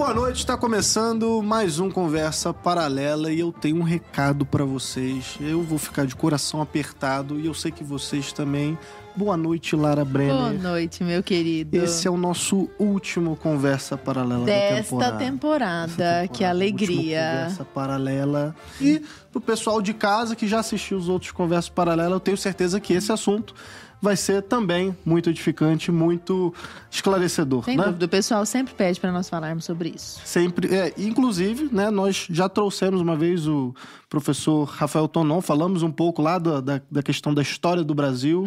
boa 0.00 0.14
noite, 0.14 0.38
está 0.38 0.56
começando 0.56 1.42
mais 1.42 1.78
um 1.78 1.90
Conversa 1.90 2.54
Paralela 2.54 3.30
e 3.30 3.40
eu 3.40 3.52
tenho 3.52 3.76
um 3.76 3.82
recado 3.82 4.46
para 4.46 4.64
vocês. 4.64 5.36
Eu 5.38 5.62
vou 5.62 5.78
ficar 5.78 6.06
de 6.06 6.16
coração 6.16 6.62
apertado 6.62 7.38
e 7.38 7.44
eu 7.44 7.52
sei 7.52 7.70
que 7.70 7.84
vocês 7.84 8.32
também. 8.32 8.78
Boa 9.14 9.36
noite, 9.36 9.76
Lara 9.76 10.02
Brenner. 10.02 10.34
Boa 10.34 10.52
noite, 10.54 11.04
meu 11.04 11.22
querido. 11.22 11.76
Esse 11.76 12.08
é 12.08 12.10
o 12.10 12.16
nosso 12.16 12.70
último 12.78 13.36
Conversa 13.36 13.94
Paralela 13.98 14.46
Desta 14.46 14.96
da 14.96 15.12
temporada. 15.12 15.18
temporada. 15.18 16.04
Essa 16.04 16.22
Que 16.22 16.28
temporada, 16.32 16.48
alegria. 16.48 17.20
Conversa 17.20 17.64
Paralela. 17.66 18.56
E 18.80 19.02
pro 19.30 19.38
pessoal 19.38 19.82
de 19.82 19.92
casa 19.92 20.34
que 20.34 20.48
já 20.48 20.60
assistiu 20.60 20.96
os 20.96 21.10
outros 21.10 21.30
Conversas 21.30 21.68
Paralela, 21.68 22.16
eu 22.16 22.20
tenho 22.20 22.38
certeza 22.38 22.80
que 22.80 22.94
esse 22.94 23.12
assunto 23.12 23.54
vai 24.00 24.16
ser 24.16 24.42
também 24.42 24.96
muito 25.04 25.28
edificante, 25.28 25.92
muito 25.92 26.54
esclarecedor, 26.90 27.64
Sem 27.64 27.76
né? 27.76 27.84
dúvida, 27.84 28.06
o 28.06 28.08
pessoal 28.08 28.46
sempre 28.46 28.74
pede 28.74 28.98
para 28.98 29.12
nós 29.12 29.28
falarmos 29.28 29.64
sobre 29.64 29.90
isso. 29.90 30.20
Sempre, 30.24 30.74
é, 30.74 30.94
inclusive, 30.96 31.68
né, 31.70 31.90
nós 31.90 32.26
já 32.30 32.48
trouxemos 32.48 33.00
uma 33.00 33.16
vez 33.16 33.46
o 33.46 33.74
professor 34.08 34.64
Rafael 34.64 35.06
Tonon, 35.06 35.40
falamos 35.40 35.82
um 35.82 35.90
pouco 35.90 36.22
lá 36.22 36.38
da, 36.38 36.60
da, 36.60 36.80
da 36.90 37.02
questão 37.02 37.34
da 37.34 37.42
história 37.42 37.84
do 37.84 37.94
Brasil, 37.94 38.46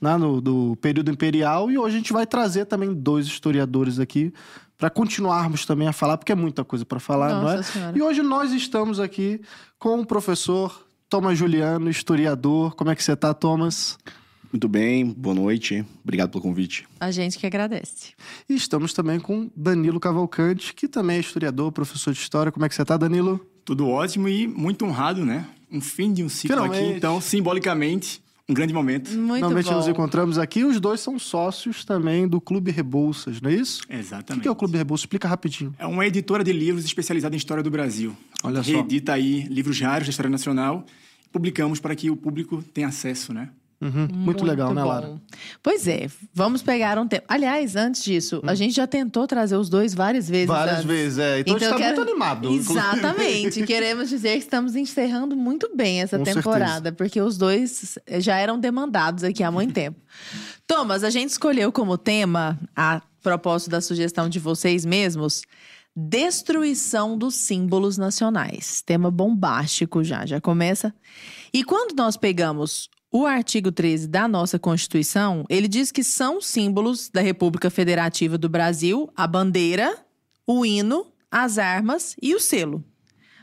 né, 0.00 0.16
no, 0.16 0.40
do 0.40 0.76
período 0.80 1.10
imperial, 1.10 1.70
e 1.70 1.78
hoje 1.78 1.94
a 1.94 1.98
gente 1.98 2.12
vai 2.12 2.26
trazer 2.26 2.66
também 2.66 2.92
dois 2.92 3.26
historiadores 3.26 3.98
aqui 3.98 4.32
para 4.76 4.88
continuarmos 4.88 5.66
também 5.66 5.88
a 5.88 5.92
falar, 5.92 6.16
porque 6.16 6.30
é 6.30 6.36
muita 6.36 6.64
coisa 6.64 6.84
para 6.84 7.00
falar, 7.00 7.30
não 7.30 7.50
é? 7.50 7.56
Nossa 7.56 7.72
Senhora. 7.72 7.98
E 7.98 8.00
hoje 8.00 8.22
nós 8.22 8.52
estamos 8.52 9.00
aqui 9.00 9.40
com 9.76 10.00
o 10.00 10.06
professor 10.06 10.86
Thomas 11.08 11.36
Juliano, 11.36 11.90
historiador. 11.90 12.76
Como 12.76 12.88
é 12.90 12.94
que 12.94 13.02
você 13.02 13.16
tá, 13.16 13.34
Thomas? 13.34 13.98
Muito 14.52 14.66
bem, 14.66 15.04
boa 15.04 15.34
noite. 15.34 15.84
Obrigado 16.02 16.30
pelo 16.30 16.42
convite. 16.42 16.86
A 16.98 17.10
gente 17.10 17.38
que 17.38 17.46
agradece. 17.46 18.12
E 18.48 18.54
estamos 18.54 18.94
também 18.94 19.20
com 19.20 19.50
Danilo 19.54 20.00
Cavalcante, 20.00 20.72
que 20.72 20.88
também 20.88 21.18
é 21.18 21.20
historiador, 21.20 21.70
professor 21.70 22.12
de 22.14 22.18
história. 22.18 22.50
Como 22.50 22.64
é 22.64 22.68
que 22.68 22.74
você 22.74 22.84
tá, 22.84 22.96
Danilo? 22.96 23.38
Tudo 23.64 23.86
ótimo 23.86 24.28
e 24.28 24.46
muito 24.46 24.86
honrado, 24.86 25.24
né? 25.24 25.46
Um 25.70 25.82
fim 25.82 26.12
de 26.12 26.24
um 26.24 26.30
ciclo 26.30 26.56
Finalmente. 26.56 26.82
aqui, 26.82 26.96
então, 26.96 27.20
simbolicamente, 27.20 28.22
um 28.48 28.54
grande 28.54 28.72
momento. 28.72 29.10
Muito 29.10 29.34
Finalmente 29.34 29.68
bom. 29.68 29.76
nos 29.76 29.86
encontramos 29.86 30.38
aqui. 30.38 30.64
Os 30.64 30.80
dois 30.80 31.00
são 31.00 31.18
sócios 31.18 31.84
também 31.84 32.26
do 32.26 32.40
Clube 32.40 32.70
Rebouças, 32.70 33.42
não 33.42 33.50
é 33.50 33.54
isso? 33.54 33.82
O 33.86 33.92
Exatamente. 33.92 34.42
que 34.42 34.48
é 34.48 34.50
o 34.50 34.56
Clube 34.56 34.78
Rebouças? 34.78 35.02
Explica 35.02 35.28
rapidinho. 35.28 35.74
É 35.78 35.86
uma 35.86 36.06
editora 36.06 36.42
de 36.42 36.54
livros 36.54 36.86
especializada 36.86 37.36
em 37.36 37.38
história 37.38 37.62
do 37.62 37.70
Brasil. 37.70 38.16
Olha 38.42 38.62
só. 38.62 38.70
Reedita 38.70 39.12
aí 39.12 39.42
livros 39.50 39.78
raros 39.78 40.06
da 40.06 40.10
história 40.10 40.30
nacional. 40.30 40.86
Publicamos 41.30 41.78
para 41.78 41.94
que 41.94 42.10
o 42.10 42.16
público 42.16 42.64
tenha 42.72 42.88
acesso, 42.88 43.34
né? 43.34 43.50
Uhum. 43.80 44.08
Muito, 44.12 44.44
legal, 44.44 44.74
né, 44.74 44.82
bom. 44.82 44.88
Lara? 44.88 45.20
Pois 45.62 45.86
é, 45.86 46.08
vamos 46.34 46.62
pegar 46.62 46.98
um 46.98 47.06
tempo. 47.06 47.24
Aliás, 47.28 47.76
antes 47.76 48.02
disso, 48.02 48.42
a 48.44 48.52
gente 48.54 48.74
já 48.74 48.88
tentou 48.88 49.24
trazer 49.26 49.56
os 49.56 49.68
dois 49.68 49.94
várias 49.94 50.28
vezes. 50.28 50.50
Hum. 50.50 50.52
Várias 50.52 50.78
antes. 50.78 50.86
vezes, 50.86 51.18
é. 51.18 51.40
Então, 51.40 51.54
a 51.54 51.58
gente 51.58 51.64
eu 51.66 51.70
tá 51.70 51.76
quero- 51.76 51.96
muito 51.96 52.10
animado. 52.10 52.50
Exatamente. 52.52 53.62
Queremos 53.66 54.08
dizer 54.08 54.32
que 54.32 54.38
estamos 54.38 54.74
encerrando 54.74 55.36
muito 55.36 55.70
bem 55.76 56.02
essa 56.02 56.18
Com 56.18 56.24
temporada, 56.24 56.90
porque 56.90 57.20
os 57.20 57.38
dois 57.38 57.96
já 58.18 58.36
eram 58.36 58.58
demandados 58.58 59.22
aqui 59.22 59.44
há 59.44 59.50
muito 59.50 59.72
tempo. 59.72 60.00
Thomas, 60.66 61.04
a 61.04 61.10
gente 61.10 61.30
escolheu 61.30 61.70
como 61.70 61.96
tema, 61.96 62.58
a 62.74 63.00
propósito 63.22 63.70
da 63.70 63.80
sugestão 63.80 64.28
de 64.28 64.40
vocês 64.40 64.84
mesmos, 64.84 65.42
destruição 65.96 67.16
dos 67.16 67.34
símbolos 67.36 67.96
nacionais. 67.96 68.82
Tema 68.82 69.10
bombástico 69.10 70.02
já, 70.02 70.26
já 70.26 70.40
começa. 70.40 70.92
E 71.52 71.62
quando 71.64 71.96
nós 71.96 72.16
pegamos 72.16 72.88
o 73.10 73.24
artigo 73.24 73.72
13 73.72 74.06
da 74.06 74.28
nossa 74.28 74.58
Constituição, 74.58 75.44
ele 75.48 75.66
diz 75.66 75.90
que 75.90 76.04
são 76.04 76.40
símbolos 76.40 77.08
da 77.08 77.20
República 77.20 77.70
Federativa 77.70 78.36
do 78.36 78.48
Brasil 78.48 79.10
a 79.16 79.26
bandeira, 79.26 79.96
o 80.46 80.64
hino, 80.64 81.06
as 81.30 81.58
armas 81.58 82.14
e 82.20 82.34
o 82.34 82.40
selo. 82.40 82.84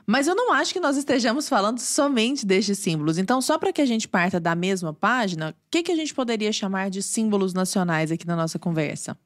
Mas 0.07 0.27
eu 0.27 0.35
não 0.35 0.53
acho 0.53 0.71
que 0.71 0.79
nós 0.79 0.97
estejamos 0.97 1.49
falando 1.49 1.79
somente 1.79 2.45
destes 2.45 2.77
símbolos. 2.77 3.17
Então, 3.17 3.41
só 3.41 3.57
para 3.57 3.73
que 3.73 3.81
a 3.81 3.85
gente 3.87 4.07
parta 4.07 4.39
da 4.39 4.53
mesma 4.53 4.93
página, 4.93 5.49
o 5.49 5.53
que, 5.71 5.81
que 5.81 5.91
a 5.91 5.95
gente 5.95 6.13
poderia 6.13 6.53
chamar 6.53 6.91
de 6.91 7.01
símbolos 7.01 7.53
nacionais 7.55 8.11
aqui 8.11 8.27
na 8.27 8.35
nossa 8.35 8.59
conversa? 8.59 9.17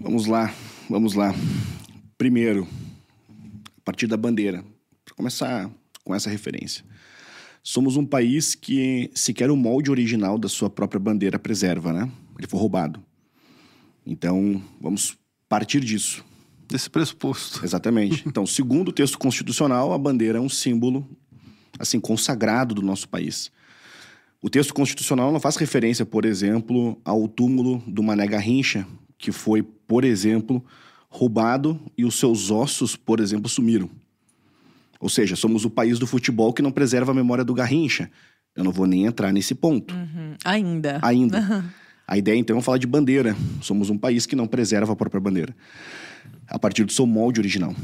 Vamos 0.00 0.26
lá, 0.26 0.52
vamos 0.90 1.14
lá. 1.14 1.32
Primeiro, 2.18 2.66
a 3.28 3.80
partir 3.84 4.08
da 4.08 4.16
bandeira. 4.16 4.64
Para 5.04 5.14
começar 5.14 5.70
com 6.02 6.12
essa 6.12 6.28
referência. 6.28 6.84
Somos 7.62 7.96
um 7.96 8.04
país 8.04 8.54
que 8.54 9.10
sequer 9.14 9.50
o 9.50 9.56
molde 9.56 9.90
original 9.90 10.36
da 10.36 10.48
sua 10.48 10.68
própria 10.68 10.98
bandeira 10.98 11.38
preserva, 11.38 11.92
né? 11.92 12.10
Ele 12.38 12.48
foi 12.48 12.58
roubado. 12.58 13.02
Então, 14.04 14.60
vamos 14.80 15.16
partir 15.48 15.80
disso. 15.80 16.24
Desse 16.68 16.90
pressuposto. 16.90 17.64
Exatamente. 17.64 18.24
Então, 18.26 18.44
segundo 18.46 18.88
o 18.88 18.92
texto 18.92 19.18
constitucional, 19.18 19.92
a 19.92 19.98
bandeira 19.98 20.38
é 20.38 20.40
um 20.40 20.48
símbolo 20.48 21.06
assim 21.78 22.00
consagrado 22.00 22.74
do 22.74 22.82
nosso 22.82 23.08
país. 23.08 23.50
O 24.42 24.50
texto 24.50 24.74
constitucional 24.74 25.30
não 25.30 25.38
faz 25.38 25.56
referência, 25.56 26.04
por 26.04 26.24
exemplo, 26.24 27.00
ao 27.04 27.28
túmulo 27.28 27.82
do 27.86 28.02
Mané 28.02 28.26
Garrincha, 28.26 28.86
que 29.16 29.30
foi, 29.30 29.62
por 29.62 30.04
exemplo, 30.04 30.64
roubado 31.08 31.78
e 31.96 32.04
os 32.04 32.18
seus 32.18 32.50
ossos, 32.50 32.96
por 32.96 33.20
exemplo, 33.20 33.48
sumiram. 33.48 33.88
Ou 35.02 35.08
seja, 35.08 35.34
somos 35.34 35.64
o 35.64 35.70
país 35.70 35.98
do 35.98 36.06
futebol 36.06 36.52
que 36.52 36.62
não 36.62 36.70
preserva 36.70 37.10
a 37.10 37.14
memória 37.14 37.44
do 37.44 37.52
Garrincha. 37.52 38.08
Eu 38.54 38.62
não 38.62 38.70
vou 38.70 38.86
nem 38.86 39.04
entrar 39.04 39.32
nesse 39.32 39.52
ponto. 39.52 39.92
Hum, 39.92 40.36
ainda. 40.44 41.00
Ainda. 41.02 41.64
A 42.06 42.18
ideia, 42.18 42.36
então, 42.36 42.58
é 42.58 42.60
falar 42.60 42.78
de 42.78 42.86
bandeira. 42.86 43.34
Somos 43.60 43.90
um 43.90 43.96
país 43.96 44.26
que 44.26 44.36
não 44.36 44.46
preserva 44.46 44.92
a 44.92 44.96
própria 44.96 45.20
bandeira. 45.20 45.56
A 46.46 46.58
partir 46.58 46.84
do 46.84 46.92
seu 46.92 47.06
molde 47.06 47.40
original. 47.40 47.74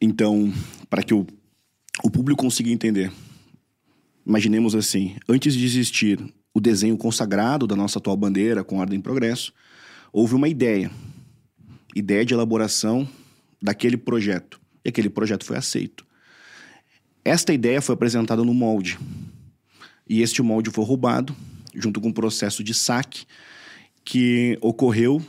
Então, 0.00 0.50
para 0.88 1.02
que 1.02 1.12
o, 1.12 1.26
o 2.02 2.10
público 2.10 2.40
consiga 2.40 2.70
entender, 2.70 3.12
imaginemos 4.24 4.74
assim: 4.74 5.16
antes 5.28 5.54
de 5.54 5.64
existir 5.66 6.18
o 6.54 6.60
desenho 6.60 6.96
consagrado 6.96 7.66
da 7.66 7.76
nossa 7.76 7.98
atual 7.98 8.16
bandeira, 8.16 8.64
com 8.64 8.78
ordem 8.78 9.00
e 9.00 9.02
progresso, 9.02 9.52
houve 10.12 10.34
uma 10.34 10.48
ideia. 10.48 10.90
Ideia 11.94 12.24
de 12.24 12.32
elaboração 12.32 13.06
daquele 13.60 13.98
projeto. 13.98 14.58
E 14.84 14.88
aquele 14.88 15.10
projeto 15.10 15.44
foi 15.44 15.56
aceito. 15.58 16.07
Esta 17.28 17.52
ideia 17.52 17.82
foi 17.82 17.92
apresentada 17.92 18.42
no 18.42 18.54
molde. 18.54 18.98
E 20.08 20.22
este 20.22 20.40
molde 20.40 20.70
foi 20.70 20.82
roubado, 20.82 21.36
junto 21.74 22.00
com 22.00 22.08
um 22.08 22.12
processo 22.12 22.64
de 22.64 22.72
saque 22.72 23.26
que 24.02 24.56
ocorreu 24.62 25.22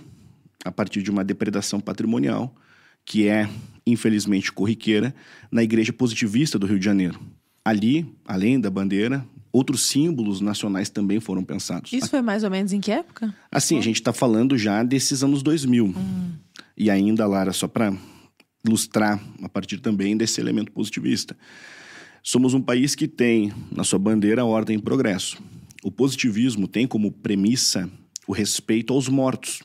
a 0.64 0.72
partir 0.72 1.04
de 1.04 1.12
uma 1.12 1.26
depredação 1.26 1.82
patrimonial, 1.82 2.56
que 3.04 3.28
é, 3.28 3.50
infelizmente, 3.86 4.50
corriqueira, 4.50 5.14
na 5.52 5.62
Igreja 5.62 5.92
Positivista 5.92 6.58
do 6.58 6.66
Rio 6.66 6.80
de 6.80 6.86
Janeiro. 6.86 7.20
Ali, 7.66 8.06
além 8.26 8.62
da 8.62 8.70
bandeira, 8.70 9.26
outros 9.52 9.84
símbolos 9.84 10.40
nacionais 10.40 10.90
também 10.90 11.20
foram 11.20 11.44
pensados. 11.44 11.92
Isso 11.92 12.10
foi 12.10 12.22
mais 12.22 12.46
ou 12.46 12.50
menos 12.50 12.72
em 12.72 12.80
que 12.80 12.92
época? 12.92 13.36
Assim, 13.52 13.78
a 13.78 13.82
gente 13.82 13.98
está 13.98 14.14
falando 14.14 14.58
já 14.58 14.84
desses 14.84 15.22
anos 15.22 15.44
2000. 15.44 15.94
E 16.78 16.90
ainda, 16.90 17.28
Lara, 17.28 17.52
só 17.52 17.68
para 17.68 17.94
ilustrar 18.66 19.22
a 19.44 19.50
partir 19.50 19.80
também 19.80 20.16
desse 20.16 20.40
elemento 20.40 20.72
positivista. 20.72 21.36
Somos 22.24 22.54
um 22.54 22.62
país 22.62 22.96
que 22.96 23.08
tem 23.08 23.52
na 23.72 23.84
sua 23.84 24.00
bandeira 24.00 24.42
a 24.42 24.46
ordem 24.46 24.78
e 24.78 24.82
progresso. 24.82 25.42
O 25.84 25.92
positivismo 25.92 26.68
tem 26.68 26.86
como 26.86 27.12
premissa 27.12 27.90
o 28.28 28.34
respeito 28.34 28.94
aos 28.94 29.08
mortos. 29.08 29.62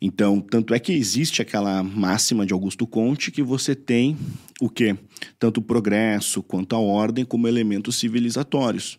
Então, 0.00 0.40
tanto 0.40 0.72
é 0.72 0.78
que 0.78 0.92
existe 0.92 1.42
aquela 1.42 1.82
máxima 1.82 2.46
de 2.46 2.52
Augusto 2.52 2.86
Conte 2.86 3.30
que 3.30 3.42
você 3.42 3.74
tem 3.74 4.16
o 4.60 4.68
quê? 4.68 4.96
Tanto 5.38 5.58
o 5.58 5.62
progresso 5.62 6.42
quanto 6.42 6.74
a 6.74 6.78
ordem 6.78 7.24
como 7.24 7.48
elementos 7.48 7.96
civilizatórios. 7.96 8.98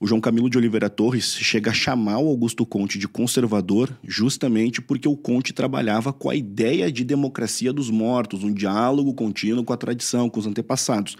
O 0.00 0.06
João 0.06 0.20
Camilo 0.20 0.48
de 0.48 0.56
Oliveira 0.56 0.88
Torres 0.88 1.34
chega 1.34 1.72
a 1.72 1.74
chamar 1.74 2.20
o 2.20 2.28
Augusto 2.28 2.64
Conte 2.64 3.00
de 3.00 3.08
conservador 3.08 3.92
justamente 4.04 4.80
porque 4.80 5.08
o 5.08 5.16
Conte 5.16 5.52
trabalhava 5.52 6.12
com 6.12 6.30
a 6.30 6.36
ideia 6.36 6.90
de 6.92 7.02
democracia 7.02 7.72
dos 7.72 7.90
mortos, 7.90 8.44
um 8.44 8.52
diálogo 8.52 9.12
contínuo 9.12 9.64
com 9.64 9.72
a 9.72 9.76
tradição, 9.76 10.30
com 10.30 10.38
os 10.38 10.46
antepassados. 10.46 11.16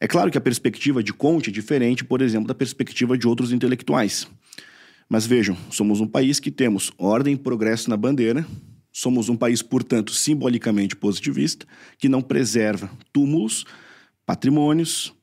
É 0.00 0.06
claro 0.06 0.30
que 0.30 0.38
a 0.38 0.40
perspectiva 0.40 1.02
de 1.02 1.12
Conte 1.12 1.50
é 1.50 1.52
diferente, 1.52 2.04
por 2.04 2.20
exemplo, 2.20 2.46
da 2.46 2.54
perspectiva 2.54 3.16
de 3.16 3.26
outros 3.26 3.52
intelectuais. 3.52 4.28
Mas 5.08 5.26
vejam, 5.26 5.56
somos 5.70 6.00
um 6.00 6.06
país 6.06 6.40
que 6.40 6.50
temos 6.50 6.92
ordem 6.98 7.34
e 7.34 7.38
progresso 7.38 7.88
na 7.88 7.96
bandeira, 7.96 8.44
somos 8.92 9.28
um 9.28 9.36
país, 9.36 9.62
portanto, 9.62 10.12
simbolicamente 10.12 10.96
positivista, 10.96 11.66
que 11.98 12.08
não 12.08 12.22
preserva 12.22 12.90
túmulos, 13.12 13.64
patrimônios, 14.24 15.14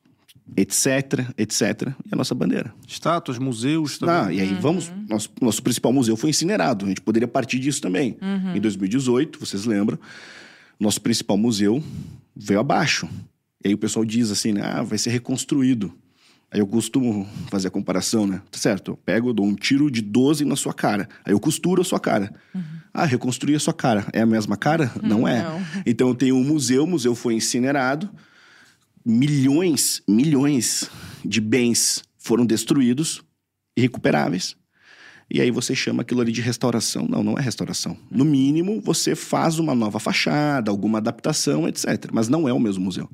etc, 0.56 1.28
etc, 1.38 1.92
e 2.04 2.12
a 2.12 2.16
nossa 2.16 2.34
bandeira. 2.34 2.72
Estátuas, 2.86 3.38
museus 3.38 3.98
também. 3.98 4.14
Ah, 4.14 4.32
e 4.32 4.40
aí 4.40 4.54
vamos. 4.54 4.92
Nosso, 5.08 5.30
nosso 5.40 5.62
principal 5.62 5.92
museu 5.92 6.16
foi 6.16 6.30
incinerado. 6.30 6.84
A 6.84 6.88
gente 6.88 7.00
poderia 7.00 7.28
partir 7.28 7.58
disso 7.58 7.80
também. 7.80 8.16
Em 8.54 8.60
2018, 8.60 9.38
vocês 9.38 9.64
lembram, 9.64 9.98
nosso 10.78 11.00
principal 11.00 11.36
museu 11.36 11.82
veio 12.36 12.60
abaixo. 12.60 13.08
E 13.64 13.68
aí 13.68 13.74
o 13.74 13.78
pessoal 13.78 14.04
diz 14.04 14.30
assim, 14.30 14.52
né, 14.52 14.60
ah, 14.62 14.82
vai 14.82 14.98
ser 14.98 15.10
reconstruído. 15.10 15.92
Aí 16.50 16.60
eu 16.60 16.66
costumo 16.66 17.26
fazer 17.48 17.68
a 17.68 17.70
comparação, 17.70 18.26
né? 18.26 18.40
Tá 18.50 18.58
certo, 18.58 18.92
eu 18.92 18.96
pego, 18.96 19.30
eu 19.30 19.32
dou 19.32 19.46
um 19.46 19.54
tiro 19.54 19.90
de 19.90 20.00
12 20.00 20.44
na 20.44 20.54
sua 20.54 20.72
cara. 20.72 21.08
Aí 21.24 21.32
eu 21.32 21.40
costuro 21.40 21.82
a 21.82 21.84
sua 21.84 21.98
cara. 21.98 22.32
Ah, 22.92 23.04
reconstruir 23.04 23.56
a 23.56 23.58
sua 23.58 23.74
cara. 23.74 24.06
É 24.12 24.20
a 24.20 24.26
mesma 24.26 24.56
cara? 24.56 24.92
Não 25.02 25.26
é. 25.26 25.42
não. 25.42 25.60
Então 25.84 26.14
tem 26.14 26.30
um 26.30 26.44
museu, 26.44 26.84
o 26.84 26.86
museu 26.86 27.14
foi 27.14 27.34
incinerado, 27.34 28.08
milhões, 29.04 30.00
milhões 30.06 30.88
de 31.24 31.40
bens 31.40 32.04
foram 32.16 32.46
destruídos, 32.46 33.20
irrecuperáveis. 33.76 34.54
E 35.28 35.40
aí 35.40 35.50
você 35.50 35.74
chama 35.74 36.02
aquilo 36.02 36.20
ali 36.20 36.30
de 36.30 36.40
restauração. 36.40 37.06
Não, 37.08 37.24
não 37.24 37.36
é 37.36 37.40
restauração. 37.40 37.96
No 38.10 38.24
mínimo, 38.24 38.80
você 38.80 39.16
faz 39.16 39.58
uma 39.58 39.74
nova 39.74 39.98
fachada, 39.98 40.70
alguma 40.70 40.98
adaptação, 40.98 41.66
etc. 41.66 42.10
Mas 42.12 42.28
não 42.28 42.48
é 42.48 42.52
o 42.52 42.60
mesmo 42.60 42.84
museu. 42.84 43.10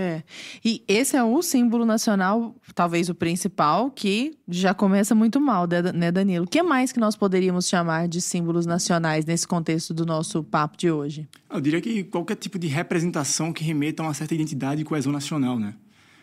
É. 0.00 0.22
E 0.64 0.82
esse 0.88 1.16
é 1.16 1.22
o 1.22 1.40
símbolo 1.42 1.84
nacional, 1.84 2.56
talvez 2.74 3.08
o 3.08 3.14
principal, 3.14 3.90
que 3.90 4.36
já 4.48 4.74
começa 4.74 5.14
muito 5.14 5.40
mal, 5.40 5.66
né, 5.66 5.92
né, 5.92 6.10
Danilo? 6.10 6.44
O 6.44 6.48
que 6.48 6.62
mais 6.62 6.92
que 6.92 6.98
nós 6.98 7.14
poderíamos 7.14 7.68
chamar 7.68 8.08
de 8.08 8.20
símbolos 8.20 8.66
nacionais 8.66 9.24
nesse 9.24 9.46
contexto 9.46 9.94
do 9.94 10.04
nosso 10.04 10.42
papo 10.42 10.76
de 10.76 10.90
hoje? 10.90 11.28
Eu 11.50 11.60
diria 11.60 11.80
que 11.80 12.02
qualquer 12.04 12.36
tipo 12.36 12.58
de 12.58 12.66
representação 12.66 13.52
que 13.52 13.62
remeta 13.62 14.02
a 14.02 14.06
uma 14.06 14.14
certa 14.14 14.34
identidade 14.34 14.80
e 14.80 14.84
coesão 14.84 15.12
nacional, 15.12 15.58
né? 15.58 15.74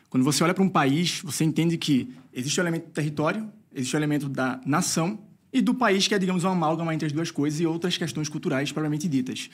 Quando 0.09 0.23
você 0.23 0.43
olha 0.43 0.53
para 0.53 0.63
um 0.63 0.69
país, 0.69 1.21
você 1.23 1.43
entende 1.43 1.77
que 1.77 2.13
existe 2.33 2.59
o 2.59 2.61
elemento 2.61 2.85
do 2.87 2.91
território, 2.91 3.49
existe 3.73 3.95
o 3.95 3.97
elemento 3.97 4.27
da 4.27 4.59
nação 4.65 5.17
e 5.53 5.61
do 5.61 5.73
país, 5.73 6.07
que 6.07 6.15
é, 6.15 6.19
digamos, 6.19 6.43
uma 6.43 6.51
amálgama 6.51 6.93
entre 6.93 7.05
as 7.05 7.11
duas 7.11 7.29
coisas 7.29 7.59
e 7.59 7.65
outras 7.65 7.95
questões 7.95 8.27
culturais 8.27 8.71
propriamente 8.71 9.07
ditas. 9.07 9.49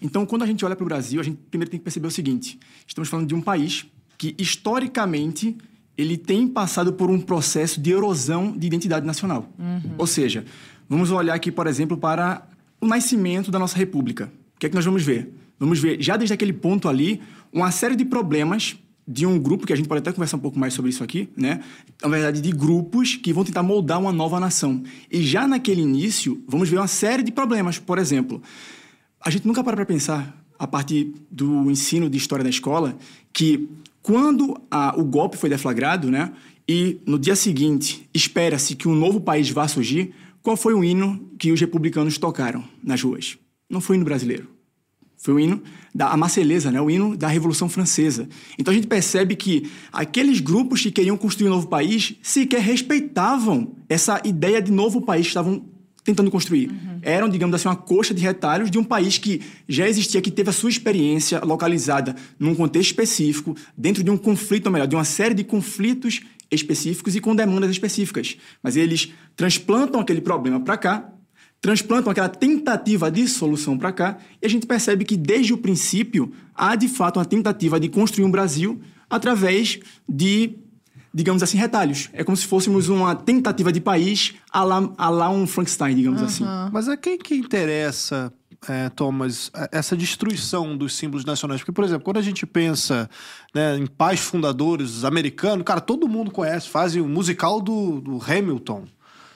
Então, 0.00 0.24
quando 0.24 0.42
a 0.42 0.46
gente 0.46 0.64
olha 0.64 0.74
para 0.74 0.82
o 0.82 0.86
Brasil, 0.86 1.20
a 1.20 1.22
gente 1.22 1.38
primeiro 1.50 1.70
tem 1.70 1.78
que 1.78 1.84
perceber 1.84 2.06
o 2.06 2.10
seguinte: 2.10 2.58
estamos 2.86 3.08
falando 3.08 3.28
de 3.28 3.34
um 3.34 3.40
país 3.40 3.84
que, 4.16 4.34
historicamente, 4.38 5.56
ele 5.96 6.16
tem 6.16 6.48
passado 6.48 6.94
por 6.94 7.10
um 7.10 7.20
processo 7.20 7.80
de 7.80 7.92
erosão 7.92 8.56
de 8.56 8.66
identidade 8.66 9.06
nacional. 9.06 9.52
Ou 9.98 10.06
seja, 10.06 10.44
vamos 10.88 11.10
olhar 11.10 11.34
aqui, 11.34 11.52
por 11.52 11.66
exemplo, 11.66 11.96
para 11.96 12.48
o 12.80 12.86
nascimento 12.86 13.50
da 13.50 13.58
nossa 13.58 13.76
república. 13.76 14.32
O 14.56 14.58
que 14.58 14.66
é 14.66 14.68
que 14.68 14.74
nós 14.74 14.84
vamos 14.84 15.02
ver? 15.02 15.32
Vamos 15.58 15.78
ver, 15.78 16.02
já 16.02 16.16
desde 16.16 16.32
aquele 16.32 16.52
ponto 16.52 16.88
ali, 16.88 17.20
uma 17.52 17.70
série 17.70 17.94
de 17.94 18.04
problemas 18.04 18.76
de 19.06 19.26
um 19.26 19.38
grupo, 19.38 19.66
que 19.66 19.72
a 19.72 19.76
gente 19.76 19.88
pode 19.88 19.98
até 19.98 20.12
conversar 20.12 20.36
um 20.36 20.40
pouco 20.40 20.58
mais 20.58 20.74
sobre 20.74 20.90
isso 20.90 21.02
aqui, 21.02 21.28
né? 21.36 21.60
Na 22.00 22.08
verdade, 22.08 22.40
de 22.40 22.50
grupos 22.52 23.16
que 23.16 23.32
vão 23.32 23.44
tentar 23.44 23.62
moldar 23.62 24.00
uma 24.00 24.12
nova 24.12 24.38
nação. 24.38 24.82
E 25.10 25.22
já 25.22 25.46
naquele 25.46 25.80
início, 25.82 26.42
vamos 26.46 26.68
ver 26.68 26.78
uma 26.78 26.86
série 26.86 27.22
de 27.22 27.32
problemas. 27.32 27.78
Por 27.78 27.98
exemplo, 27.98 28.40
a 29.20 29.28
gente 29.30 29.46
nunca 29.46 29.62
para 29.64 29.76
para 29.76 29.84
pensar, 29.86 30.36
a 30.58 30.66
partir 30.66 31.12
do 31.30 31.70
ensino 31.70 32.08
de 32.08 32.16
história 32.16 32.44
da 32.44 32.50
escola, 32.50 32.96
que 33.32 33.68
quando 34.00 34.56
a- 34.70 34.94
o 34.96 35.04
golpe 35.04 35.36
foi 35.36 35.50
deflagrado, 35.50 36.10
né? 36.10 36.32
E 36.68 37.00
no 37.04 37.18
dia 37.18 37.34
seguinte, 37.34 38.08
espera-se 38.14 38.76
que 38.76 38.86
um 38.86 38.94
novo 38.94 39.20
país 39.20 39.50
vá 39.50 39.66
surgir, 39.66 40.14
qual 40.42 40.56
foi 40.56 40.74
o 40.74 40.84
hino 40.84 41.28
que 41.38 41.50
os 41.50 41.60
republicanos 41.60 42.18
tocaram 42.18 42.62
nas 42.82 43.02
ruas? 43.02 43.36
Não 43.68 43.80
foi 43.80 43.94
o 43.94 43.98
hino 43.98 44.04
brasileiro. 44.04 44.48
Foi 45.22 45.34
o 45.34 45.38
hino 45.38 45.62
da 45.94 46.08
a 46.08 46.16
Marselhesa, 46.16 46.72
né? 46.72 46.80
o 46.80 46.90
hino 46.90 47.16
da 47.16 47.28
Revolução 47.28 47.68
Francesa. 47.68 48.28
Então 48.58 48.72
a 48.72 48.74
gente 48.74 48.88
percebe 48.88 49.36
que 49.36 49.70
aqueles 49.92 50.40
grupos 50.40 50.82
que 50.82 50.90
queriam 50.90 51.16
construir 51.16 51.46
um 51.46 51.52
novo 51.52 51.68
país 51.68 52.16
sequer 52.20 52.60
respeitavam 52.60 53.76
essa 53.88 54.20
ideia 54.24 54.60
de 54.60 54.72
novo 54.72 55.00
país 55.00 55.26
que 55.26 55.28
estavam 55.28 55.64
tentando 56.02 56.28
construir. 56.28 56.72
Eram, 57.02 57.28
digamos 57.28 57.54
assim, 57.54 57.68
uma 57.68 57.76
coxa 57.76 58.12
de 58.12 58.20
retalhos 58.20 58.68
de 58.68 58.78
um 58.78 58.82
país 58.82 59.16
que 59.16 59.40
já 59.68 59.88
existia, 59.88 60.20
que 60.20 60.32
teve 60.32 60.50
a 60.50 60.52
sua 60.52 60.68
experiência 60.68 61.38
localizada 61.44 62.16
num 62.36 62.56
contexto 62.56 62.90
específico, 62.90 63.54
dentro 63.78 64.02
de 64.02 64.10
um 64.10 64.16
conflito, 64.16 64.66
ou 64.66 64.72
melhor, 64.72 64.88
de 64.88 64.96
uma 64.96 65.04
série 65.04 65.34
de 65.34 65.44
conflitos 65.44 66.20
específicos 66.50 67.14
e 67.14 67.20
com 67.20 67.36
demandas 67.36 67.70
específicas. 67.70 68.36
Mas 68.60 68.76
eles 68.76 69.12
transplantam 69.36 70.00
aquele 70.00 70.20
problema 70.20 70.58
para 70.58 70.76
cá, 70.76 71.12
transplantam 71.62 72.10
aquela 72.10 72.28
tentativa 72.28 73.10
de 73.10 73.26
solução 73.28 73.78
para 73.78 73.92
cá, 73.92 74.18
e 74.42 74.44
a 74.46 74.50
gente 74.50 74.66
percebe 74.66 75.04
que 75.04 75.16
desde 75.16 75.54
o 75.54 75.56
princípio 75.58 76.32
há 76.54 76.74
de 76.76 76.88
fato 76.88 77.18
uma 77.18 77.24
tentativa 77.24 77.78
de 77.80 77.88
construir 77.88 78.24
um 78.24 78.30
Brasil 78.30 78.80
através 79.08 79.78
de, 80.08 80.56
digamos 81.14 81.40
assim, 81.42 81.56
retalhos. 81.56 82.10
É 82.12 82.24
como 82.24 82.36
se 82.36 82.46
fôssemos 82.46 82.88
uma 82.88 83.14
tentativa 83.14 83.72
de 83.72 83.80
país 83.80 84.34
a 84.52 84.64
lá, 84.64 84.92
a 84.98 85.08
lá 85.08 85.30
um 85.30 85.46
Frankenstein, 85.46 85.94
digamos 85.94 86.20
assim. 86.20 86.44
Mas 86.72 86.88
a 86.88 86.96
quem 86.96 87.16
que 87.16 87.36
interessa, 87.36 88.32
é, 88.68 88.88
Thomas, 88.88 89.48
a- 89.54 89.68
essa 89.70 89.96
destruição 89.96 90.76
dos 90.76 90.94
símbolos 90.96 91.24
nacionais? 91.24 91.60
Porque, 91.60 91.70
por 91.72 91.84
exemplo, 91.84 92.02
quando 92.04 92.16
a 92.16 92.22
gente 92.22 92.44
pensa 92.44 93.08
né, 93.54 93.76
em 93.78 93.86
pais 93.86 94.18
fundadores 94.18 95.04
americanos, 95.04 95.64
cara, 95.64 95.80
todo 95.80 96.08
mundo 96.08 96.30
conhece, 96.32 96.68
fazem 96.68 97.00
o 97.00 97.08
musical 97.08 97.60
do, 97.60 98.00
do 98.00 98.18
Hamilton, 98.20 98.84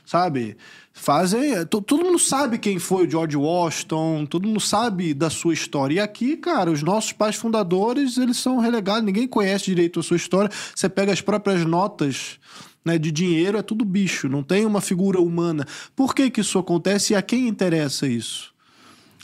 sabe? 0.06 0.56
Fazem. 0.92 1.66
to- 1.66 1.82
todo 1.82 2.04
mundo 2.04 2.18
sabe 2.18 2.56
quem 2.56 2.78
foi 2.78 3.06
o 3.06 3.10
George 3.10 3.36
Washington, 3.36 4.24
todo 4.24 4.46
mundo 4.46 4.60
sabe 4.60 5.12
da 5.12 5.28
sua 5.28 5.52
história. 5.52 5.96
E 5.96 6.00
aqui, 6.00 6.36
cara, 6.36 6.70
os 6.70 6.82
nossos 6.82 7.12
pais 7.12 7.36
fundadores, 7.36 8.16
eles 8.16 8.38
são 8.38 8.58
relegados, 8.58 9.04
ninguém 9.04 9.28
conhece 9.28 9.66
direito 9.66 10.00
a 10.00 10.02
sua 10.02 10.16
história. 10.16 10.50
Você 10.74 10.88
pega 10.88 11.12
as 11.12 11.20
próprias 11.20 11.66
notas 11.66 12.38
né, 12.86 12.96
de 12.98 13.10
dinheiro 13.10 13.58
é 13.58 13.62
tudo 13.62 13.84
bicho, 13.84 14.28
não 14.28 14.44
tem 14.44 14.64
uma 14.64 14.80
figura 14.80 15.20
humana. 15.20 15.66
Por 15.96 16.14
que, 16.14 16.30
que 16.30 16.40
isso 16.40 16.56
acontece 16.56 17.12
e 17.12 17.16
a 17.16 17.20
quem 17.20 17.48
interessa 17.48 18.06
isso? 18.06 18.54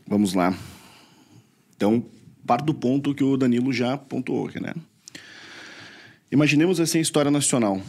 Vamos 0.05 0.34
lá. 0.34 0.52
Então, 1.76 2.05
parte 2.44 2.64
do 2.64 2.75
ponto 2.75 3.14
que 3.14 3.23
o 3.23 3.37
Danilo 3.37 3.73
já 3.73 3.96
pontuou 3.96 4.49
aqui, 4.49 4.61
né? 4.61 4.75
Imaginemos 6.31 6.81
assim 6.81 6.99
história 6.99 7.31
nacional. 7.31 7.81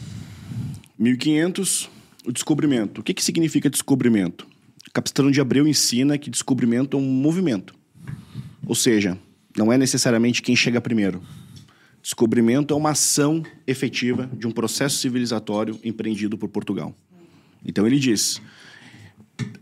1500, 1.00 1.90
o 2.26 2.32
descobrimento. 2.32 3.02
O 3.02 3.04
que, 3.04 3.14
que 3.14 3.24
significa 3.24 3.70
descobrimento? 3.70 4.48
Capistrano 4.94 5.32
de 5.32 5.42
Abreu 5.42 5.68
ensina 5.68 6.18
que 6.18 6.30
descobrimento 6.30 6.96
é 6.96 7.00
um 7.00 7.04
movimento. 7.04 7.74
Ou 8.66 8.76
seja, 8.76 9.18
não 9.58 9.72
é 9.72 9.78
necessariamente 9.78 10.42
quem 10.42 10.56
chega 10.56 10.80
primeiro. 10.80 11.22
Descobrimento 12.02 12.74
é 12.74 12.78
uma 12.78 12.92
ação 12.92 13.44
efetiva 13.66 14.30
de 14.38 14.46
um 14.46 14.52
processo 14.52 14.98
civilizatório 14.98 15.80
empreendido 15.84 16.38
por 16.38 16.50
Portugal. 16.50 16.96
Então 17.66 17.88
ele 17.88 17.98
diz: 17.98 18.42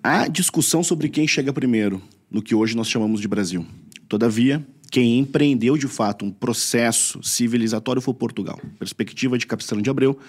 há 0.04 0.28
discussão 0.28 0.84
sobre 0.84 1.08
quem 1.08 1.28
chega 1.28 1.54
primeiro 1.54 2.02
no 2.30 2.42
que 2.42 2.56
hoje 2.56 2.76
nós 2.76 2.90
chamamos 2.90 3.22
de 3.22 3.28
Brasil. 3.28 3.66
Todavia, 4.10 4.66
quem 4.90 5.20
empreendeu 5.20 5.78
de 5.78 5.88
fato 5.88 6.26
um 6.26 6.32
processo 6.32 7.22
civilizatório 7.24 8.02
foi 8.02 8.14
Portugal. 8.14 8.60
Perspectiva 8.78 9.38
de 9.38 9.48
Capistrano 9.48 9.82
de 9.82 9.90
Abreu, 9.90 10.20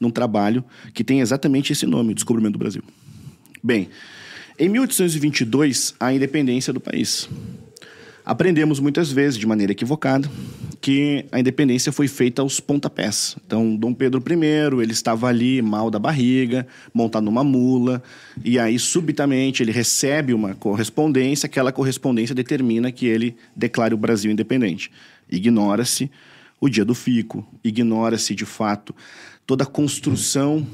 num 0.00 0.10
trabalho 0.10 0.64
que 0.94 1.04
tem 1.04 1.20
exatamente 1.20 1.72
esse 1.72 1.84
nome, 1.84 2.14
Descobrimento 2.14 2.54
do 2.54 2.58
Brasil. 2.58 2.82
Bem, 3.62 3.90
em 4.58 4.68
1822, 4.68 5.94
a 6.00 6.12
independência 6.12 6.72
do 6.72 6.80
país. 6.80 7.28
Aprendemos 8.24 8.78
muitas 8.78 9.10
vezes, 9.10 9.38
de 9.38 9.46
maneira 9.46 9.72
equivocada, 9.72 10.30
que 10.80 11.24
a 11.32 11.40
independência 11.40 11.90
foi 11.90 12.06
feita 12.08 12.42
aos 12.42 12.60
pontapés. 12.60 13.36
Então, 13.44 13.74
Dom 13.76 13.92
Pedro 13.92 14.22
I, 14.26 14.82
ele 14.82 14.92
estava 14.92 15.26
ali, 15.26 15.60
mal 15.60 15.90
da 15.90 15.98
barriga, 15.98 16.66
montado 16.92 17.24
numa 17.24 17.42
mula, 17.42 18.02
e 18.44 18.58
aí, 18.58 18.78
subitamente, 18.78 19.62
ele 19.62 19.72
recebe 19.72 20.32
uma 20.32 20.54
correspondência, 20.54 21.46
aquela 21.46 21.72
correspondência 21.72 22.34
determina 22.34 22.92
que 22.92 23.06
ele 23.06 23.36
declare 23.54 23.94
o 23.94 23.98
Brasil 23.98 24.30
independente. 24.30 24.90
Ignora-se 25.28 26.10
o 26.60 26.68
dia 26.68 26.84
do 26.84 26.94
fico, 26.94 27.46
ignora-se, 27.64 28.34
de 28.34 28.44
fato, 28.44 28.94
toda 29.50 29.64
a 29.64 29.66
construção 29.66 30.64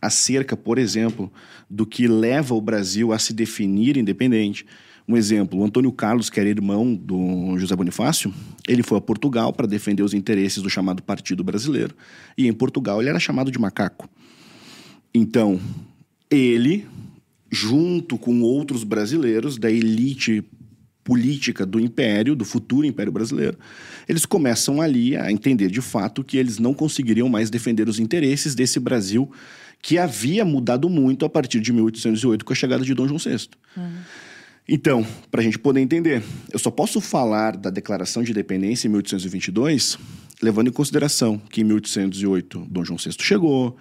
acerca, 0.00 0.56
por 0.56 0.78
exemplo, 0.78 1.30
do 1.68 1.84
que 1.84 2.08
leva 2.08 2.54
o 2.54 2.62
Brasil 2.62 3.12
a 3.12 3.18
se 3.18 3.34
definir 3.34 3.98
independente. 3.98 4.64
Um 5.06 5.18
exemplo, 5.18 5.60
o 5.60 5.62
Antônio 5.62 5.92
Carlos, 5.92 6.30
que 6.30 6.40
era 6.40 6.48
irmão 6.48 6.94
do 6.94 7.58
José 7.58 7.76
Bonifácio, 7.76 8.32
ele 8.66 8.82
foi 8.82 8.96
a 8.96 9.02
Portugal 9.02 9.52
para 9.52 9.66
defender 9.66 10.02
os 10.02 10.14
interesses 10.14 10.62
do 10.62 10.70
chamado 10.70 11.02
Partido 11.02 11.44
Brasileiro. 11.44 11.94
E 12.38 12.48
em 12.48 12.54
Portugal 12.54 13.02
ele 13.02 13.10
era 13.10 13.20
chamado 13.20 13.50
de 13.50 13.58
macaco. 13.58 14.08
Então, 15.12 15.60
ele, 16.30 16.88
junto 17.50 18.16
com 18.16 18.40
outros 18.40 18.82
brasileiros 18.82 19.58
da 19.58 19.70
elite 19.70 20.42
política 21.04 21.66
do 21.66 21.78
império, 21.78 22.34
do 22.34 22.46
futuro 22.46 22.86
império 22.86 23.12
brasileiro, 23.12 23.58
eles 24.12 24.26
começam 24.26 24.80
ali 24.80 25.16
a 25.16 25.32
entender 25.32 25.70
de 25.70 25.80
fato 25.80 26.22
que 26.22 26.36
eles 26.36 26.58
não 26.58 26.74
conseguiriam 26.74 27.28
mais 27.28 27.50
defender 27.50 27.88
os 27.88 27.98
interesses 27.98 28.54
desse 28.54 28.78
Brasil 28.78 29.30
que 29.80 29.98
havia 29.98 30.44
mudado 30.44 30.88
muito 30.88 31.24
a 31.24 31.28
partir 31.28 31.60
de 31.60 31.72
1808 31.72 32.44
com 32.44 32.52
a 32.52 32.56
chegada 32.56 32.84
de 32.84 32.94
Dom 32.94 33.08
João 33.08 33.18
VI. 33.18 33.48
Então, 34.68 35.04
para 35.30 35.40
a 35.40 35.44
gente 35.44 35.58
poder 35.58 35.80
entender, 35.80 36.22
eu 36.52 36.58
só 36.58 36.70
posso 36.70 37.00
falar 37.00 37.56
da 37.56 37.68
Declaração 37.68 38.22
de 38.22 38.30
Independência 38.30 38.86
em 38.86 38.90
1822, 38.90 39.98
levando 40.40 40.68
em 40.68 40.72
consideração 40.72 41.36
que 41.36 41.62
em 41.62 41.64
1808 41.64 42.66
Dom 42.70 42.84
João 42.84 42.98
VI 42.98 43.16
chegou, 43.18 43.76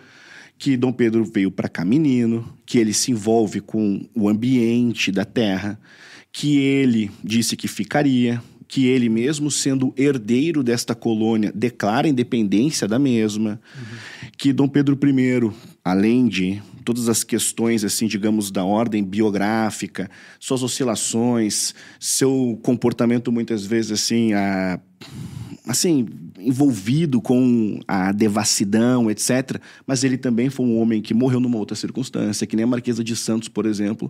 que 0.58 0.76
Dom 0.76 0.92
Pedro 0.92 1.24
veio 1.24 1.52
para 1.52 1.70
cá 1.70 1.86
menino, 1.86 2.58
que 2.66 2.80
ele 2.80 2.94
se 2.94 3.12
envolve 3.12 3.62
com 3.62 4.08
o 4.16 4.28
ambiente 4.28 5.12
da 5.12 5.26
terra, 5.26 5.80
que 6.32 6.58
ele 6.58 7.12
disse 7.24 7.56
que 7.56 7.68
ficaria, 7.68 8.42
que 8.72 8.88
ele 8.88 9.10
mesmo 9.10 9.52
sendo 9.52 9.94
herdeiro 9.98 10.64
desta 10.64 10.96
colônia 10.96 11.52
declara 11.54 12.08
independência 12.08 12.88
da 12.88 12.98
mesma, 12.98 13.60
que 14.38 14.54
Dom 14.54 14.70
Pedro 14.70 14.98
I, 15.04 15.52
além 15.84 16.26
de 16.26 16.64
todas 16.86 17.10
as 17.10 17.22
questões, 17.22 17.84
assim, 17.84 18.08
digamos, 18.08 18.50
da 18.50 18.64
ordem 18.64 19.04
biográfica, 19.04 20.10
suas 20.40 20.64
oscilações, 20.64 21.76
seu 22.00 22.58
comportamento 22.64 23.30
muitas 23.30 23.66
vezes, 23.66 23.92
assim, 23.92 24.32
a, 24.32 24.80
assim, 25.68 26.08
envolvido 26.40 27.20
com 27.20 27.78
a 27.86 28.14
devassidão, 28.14 29.12
etc. 29.12 29.60
Mas 29.86 30.06
ele 30.06 30.18
também 30.18 30.50
foi 30.50 30.66
um 30.66 30.80
homem 30.80 31.02
que 31.02 31.14
morreu 31.14 31.42
numa 31.42 31.58
outra 31.58 31.76
circunstância, 31.76 32.48
que 32.48 32.56
nem 32.56 32.64
a 32.64 32.68
Marquesa 32.68 33.04
de 33.04 33.18
Santos, 33.18 33.50
por 33.50 33.66
exemplo, 33.66 34.10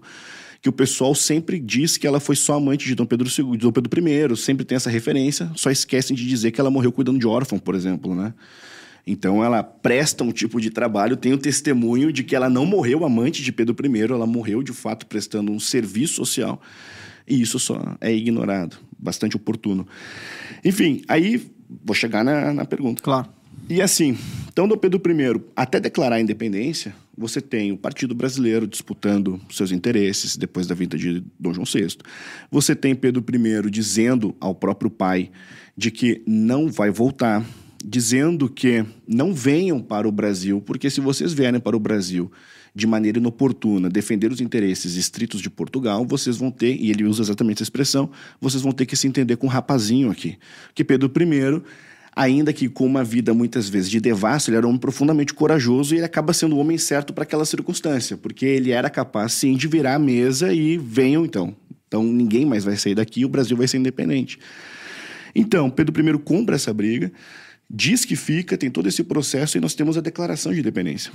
que 0.61 0.69
o 0.69 0.71
pessoal 0.71 1.15
sempre 1.15 1.59
diz 1.59 1.97
que 1.97 2.05
ela 2.05 2.19
foi 2.19 2.35
só 2.35 2.53
amante 2.53 2.85
de 2.85 2.93
Dom 2.93 3.05
Pedro 3.05 3.27
II, 3.27 3.57
de 3.57 3.57
Dom 3.57 3.71
Pedro 3.71 4.07
I, 4.07 4.37
sempre 4.37 4.63
tem 4.63 4.75
essa 4.75 4.89
referência, 4.89 5.51
só 5.55 5.71
esquecem 5.71 6.15
de 6.15 6.27
dizer 6.27 6.51
que 6.51 6.61
ela 6.61 6.69
morreu 6.69 6.91
cuidando 6.91 7.17
de 7.17 7.25
órfão, 7.25 7.57
por 7.57 7.73
exemplo, 7.73 8.13
né? 8.13 8.33
Então 9.05 9.43
ela 9.43 9.63
presta 9.63 10.23
um 10.23 10.31
tipo 10.31 10.61
de 10.61 10.69
trabalho, 10.69 11.17
tem 11.17 11.33
o 11.33 11.37
testemunho 11.37 12.13
de 12.13 12.23
que 12.23 12.35
ela 12.35 12.47
não 12.47 12.67
morreu 12.67 13.03
amante 13.03 13.41
de 13.41 13.51
Pedro 13.51 13.75
I, 13.83 14.01
ela 14.01 14.27
morreu 14.27 14.61
de 14.61 14.71
fato 14.71 15.07
prestando 15.07 15.51
um 15.51 15.59
serviço 15.59 16.13
social. 16.13 16.61
E 17.27 17.41
isso 17.41 17.57
só 17.57 17.97
é 17.99 18.13
ignorado, 18.13 18.77
bastante 18.99 19.35
oportuno. 19.35 19.87
Enfim, 20.63 21.01
aí 21.07 21.41
vou 21.83 21.95
chegar 21.95 22.23
na, 22.23 22.53
na 22.53 22.65
pergunta. 22.65 23.01
Claro. 23.01 23.27
E 23.69 23.81
assim, 23.81 24.17
então 24.51 24.67
Dom 24.67 24.77
Pedro 24.77 25.01
I, 25.05 25.41
até 25.55 25.79
declarar 25.79 26.17
a 26.17 26.21
independência, 26.21 26.93
você 27.17 27.39
tem 27.39 27.71
o 27.71 27.77
Partido 27.77 28.13
Brasileiro 28.13 28.67
disputando 28.67 29.39
seus 29.49 29.71
interesses 29.71 30.35
depois 30.35 30.67
da 30.67 30.75
vinda 30.75 30.97
de 30.97 31.23
Dom 31.39 31.53
João 31.53 31.65
VI. 31.65 31.97
Você 32.49 32.75
tem 32.75 32.95
Pedro 32.95 33.23
I 33.33 33.69
dizendo 33.69 34.35
ao 34.39 34.53
próprio 34.53 34.89
pai 34.89 35.31
de 35.77 35.89
que 35.89 36.21
não 36.27 36.69
vai 36.69 36.89
voltar, 36.89 37.45
dizendo 37.83 38.49
que 38.49 38.85
não 39.07 39.33
venham 39.33 39.79
para 39.79 40.07
o 40.07 40.11
Brasil, 40.11 40.61
porque 40.61 40.89
se 40.89 40.99
vocês 40.99 41.33
vierem 41.33 41.59
para 41.59 41.75
o 41.75 41.79
Brasil 41.79 42.31
de 42.73 42.87
maneira 42.87 43.19
inoportuna, 43.19 43.89
defender 43.89 44.31
os 44.31 44.39
interesses 44.39 44.95
estritos 44.95 45.41
de 45.41 45.49
Portugal, 45.49 46.05
vocês 46.05 46.37
vão 46.37 46.49
ter, 46.49 46.75
e 46.75 46.89
ele 46.89 47.03
usa 47.03 47.21
exatamente 47.21 47.57
essa 47.57 47.63
expressão, 47.63 48.09
vocês 48.39 48.63
vão 48.63 48.71
ter 48.71 48.85
que 48.85 48.95
se 48.95 49.07
entender 49.07 49.35
com 49.35 49.47
um 49.47 49.49
rapazinho 49.49 50.09
aqui. 50.09 50.37
Que 50.73 50.83
Pedro 50.83 51.11
I, 51.15 51.61
ainda 52.15 52.51
que 52.51 52.67
com 52.67 52.85
uma 52.85 53.03
vida 53.03 53.33
muitas 53.33 53.69
vezes 53.69 53.89
de 53.89 53.99
devasso, 53.99 54.49
ele 54.49 54.57
era 54.57 54.65
um 54.65 54.69
homem 54.69 54.79
profundamente 54.79 55.33
corajoso 55.33 55.93
e 55.93 55.97
ele 55.99 56.05
acaba 56.05 56.33
sendo 56.33 56.55
o 56.55 56.59
homem 56.59 56.77
certo 56.77 57.13
para 57.13 57.23
aquela 57.23 57.45
circunstância, 57.45 58.17
porque 58.17 58.45
ele 58.45 58.71
era 58.71 58.89
capaz 58.89 59.33
sim 59.33 59.55
de 59.55 59.67
virar 59.67 59.95
a 59.95 59.99
mesa 59.99 60.53
e 60.53 60.77
venham 60.77 61.25
então. 61.25 61.55
Então 61.87 62.03
ninguém 62.03 62.45
mais 62.45 62.63
vai 62.63 62.75
sair 62.75 62.95
daqui, 62.95 63.25
o 63.25 63.29
Brasil 63.29 63.55
vai 63.55 63.67
ser 63.67 63.77
independente. 63.77 64.39
Então, 65.33 65.69
Pedro 65.69 65.97
I 66.09 66.17
compra 66.19 66.55
essa 66.55 66.73
briga, 66.73 67.11
diz 67.69 68.03
que 68.03 68.17
fica, 68.17 68.57
tem 68.57 68.69
todo 68.69 68.87
esse 68.87 69.03
processo 69.03 69.57
e 69.57 69.61
nós 69.61 69.73
temos 69.73 69.97
a 69.97 70.01
declaração 70.01 70.53
de 70.53 70.59
independência. 70.59 71.11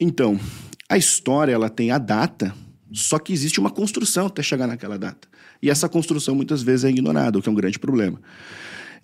Então, 0.00 0.40
a 0.88 0.96
história 0.96 1.52
ela 1.52 1.68
tem 1.68 1.90
a 1.90 1.98
data, 1.98 2.54
só 2.90 3.18
que 3.18 3.32
existe 3.32 3.60
uma 3.60 3.70
construção 3.70 4.26
até 4.26 4.42
chegar 4.42 4.66
naquela 4.66 4.98
data. 4.98 5.28
E 5.62 5.68
essa 5.68 5.88
construção 5.88 6.34
muitas 6.34 6.62
vezes 6.62 6.84
é 6.84 6.88
ignorada, 6.88 7.38
o 7.38 7.42
que 7.42 7.48
é 7.48 7.52
um 7.52 7.54
grande 7.54 7.78
problema. 7.78 8.18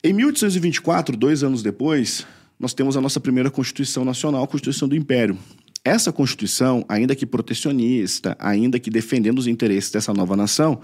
Em 0.06 0.12
1824, 0.12 1.16
dois 1.16 1.42
anos 1.42 1.62
depois, 1.62 2.26
nós 2.60 2.74
temos 2.74 2.94
a 2.94 3.00
nossa 3.00 3.18
primeira 3.18 3.50
Constituição 3.50 4.04
Nacional, 4.04 4.44
a 4.44 4.46
Constituição 4.46 4.86
do 4.86 4.94
Império. 4.94 5.38
Essa 5.82 6.12
Constituição, 6.12 6.84
ainda 6.90 7.16
que 7.16 7.24
protecionista, 7.24 8.36
ainda 8.38 8.78
que 8.78 8.90
defendendo 8.90 9.38
os 9.38 9.46
interesses 9.46 9.90
dessa 9.90 10.12
nova 10.12 10.36
nação, 10.36 10.78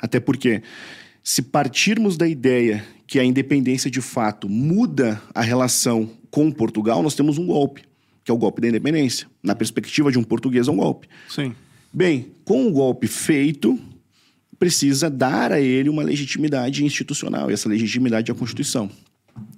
até 0.00 0.18
porque 0.18 0.64
se 1.22 1.42
partirmos 1.42 2.16
da 2.16 2.26
ideia 2.26 2.84
que 3.06 3.20
a 3.20 3.24
independência 3.24 3.88
de 3.88 4.00
fato 4.00 4.48
muda 4.48 5.22
a 5.32 5.42
relação 5.42 6.10
com 6.28 6.50
Portugal, 6.50 7.04
nós 7.04 7.14
temos 7.14 7.38
um 7.38 7.46
golpe, 7.46 7.84
que 8.24 8.32
é 8.32 8.34
o 8.34 8.36
golpe 8.36 8.60
da 8.60 8.66
independência. 8.66 9.28
Na 9.44 9.54
perspectiva 9.54 10.10
de 10.10 10.18
um 10.18 10.24
português, 10.24 10.66
é 10.66 10.72
um 10.72 10.76
golpe. 10.78 11.06
Sim. 11.28 11.54
Bem, 11.92 12.32
com 12.44 12.66
o 12.66 12.72
golpe 12.72 13.06
feito, 13.06 13.78
precisa 14.58 15.10
dar 15.10 15.52
a 15.52 15.60
ele 15.60 15.88
uma 15.88 16.02
legitimidade 16.02 16.84
institucional, 16.84 17.50
e 17.50 17.54
essa 17.54 17.68
legitimidade 17.68 18.30
é 18.30 18.34
a 18.34 18.36
Constituição. 18.36 18.90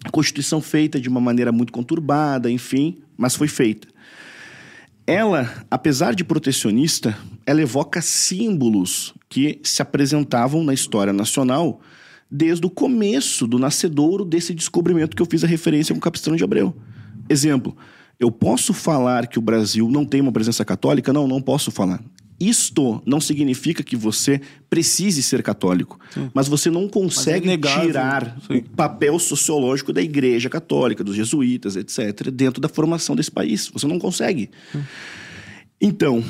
A 0.05 0.11
Constituição 0.11 0.61
feita 0.61 1.01
de 1.01 1.09
uma 1.09 1.21
maneira 1.21 1.53
muito 1.53 1.73
conturbada, 1.73 2.51
enfim, 2.51 2.99
mas 3.17 3.35
foi 3.35 3.49
feita. 3.49 3.89
Ela, 5.07 5.65
apesar 5.71 6.15
de 6.15 6.23
protecionista, 6.23 7.17
ela 7.47 7.63
evoca 7.63 8.03
símbolos 8.03 9.15
que 9.29 9.59
se 9.63 9.81
apresentavam 9.81 10.63
na 10.63 10.75
história 10.75 11.13
nacional 11.13 11.81
desde 12.31 12.67
o 12.67 12.71
começo 12.71 13.47
do 13.47 13.59
nascedouro 13.59 14.25
desse 14.25 14.53
descobrimento 14.53 15.17
que 15.17 15.23
eu 15.23 15.27
fiz 15.27 15.43
a 15.43 15.47
referência 15.47 15.95
com 15.95 16.01
Capistrano 16.01 16.37
de 16.37 16.45
Abreu. 16.45 16.77
Exemplo, 17.29 17.75
eu 18.21 18.31
posso 18.31 18.75
falar 18.75 19.27
que 19.27 19.39
o 19.39 19.43
Brasil 19.43 19.89
não 19.89 20.05
tem 20.05 20.21
uma 20.21 20.33
presença 20.33 20.65
católica? 20.65 21.13
Não, 21.13 21.27
não 21.27 21.41
posso 21.41 21.71
falar. 21.71 22.03
Isto 22.41 23.03
não 23.05 23.21
significa 23.21 23.83
que 23.83 23.97
você 23.97 24.41
precise 24.71 25.23
ser 25.23 25.43
católico, 25.43 25.99
Sim. 26.11 26.31
mas 26.33 26.47
você 26.47 26.71
não 26.71 26.89
consegue 26.89 27.51
é 27.51 27.57
tirar 27.59 28.37
Sim. 28.47 28.59
o 28.59 28.63
papel 28.63 29.19
sociológico 29.19 29.93
da 29.93 30.01
Igreja 30.01 30.49
Católica, 30.49 31.03
dos 31.03 31.17
jesuítas, 31.17 31.75
etc., 31.75 32.31
dentro 32.31 32.61
da 32.61 32.69
formação 32.69 33.17
desse 33.17 33.31
país. 33.31 33.69
Você 33.73 33.87
não 33.87 33.99
consegue. 33.99 34.51
Sim. 34.71 34.83
Então, 35.81 36.23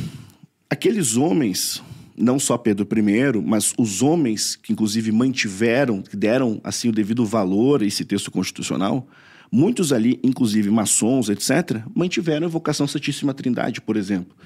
aqueles 0.71 1.17
homens 1.17 1.83
não 2.17 2.39
só 2.39 2.59
Pedro 2.59 2.87
I, 2.91 3.41
mas 3.45 3.73
os 3.79 4.03
homens 4.03 4.57
que 4.57 4.73
inclusive 4.73 5.13
mantiveram, 5.13 6.03
que 6.03 6.17
deram 6.17 6.61
assim 6.65 6.89
o 6.89 6.93
devido 6.93 7.25
valor 7.25 7.83
a 7.83 7.87
esse 7.87 8.05
texto 8.05 8.31
constitucional, 8.31 9.07
muitos 9.53 9.93
ali, 9.93 10.19
inclusive 10.23 10.69
maçons, 10.71 11.29
etc., 11.29 11.83
mantiveram 11.95 12.47
a 12.47 12.51
evocação 12.51 12.87
Santíssima 12.87 13.33
Trindade, 13.33 13.81
por 13.81 13.97
exemplo. 13.97 14.37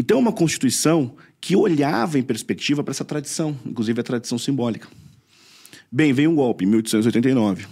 Então, 0.00 0.18
é 0.18 0.20
uma 0.20 0.32
constituição 0.32 1.16
que 1.40 1.56
olhava 1.56 2.20
em 2.20 2.22
perspectiva 2.22 2.84
para 2.84 2.92
essa 2.92 3.04
tradição, 3.04 3.56
inclusive 3.66 4.00
a 4.00 4.04
tradição 4.04 4.38
simbólica. 4.38 4.86
Bem, 5.90 6.12
veio 6.12 6.30
um 6.30 6.36
golpe 6.36 6.64
em 6.64 6.68
1889. 6.68 7.66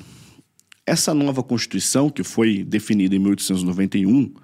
Essa 0.85 1.14
nova 1.14 1.40
constituição, 1.40 2.11
que 2.11 2.25
foi 2.25 2.64
definida 2.64 3.14
em 3.14 3.21
1891, 3.21 4.35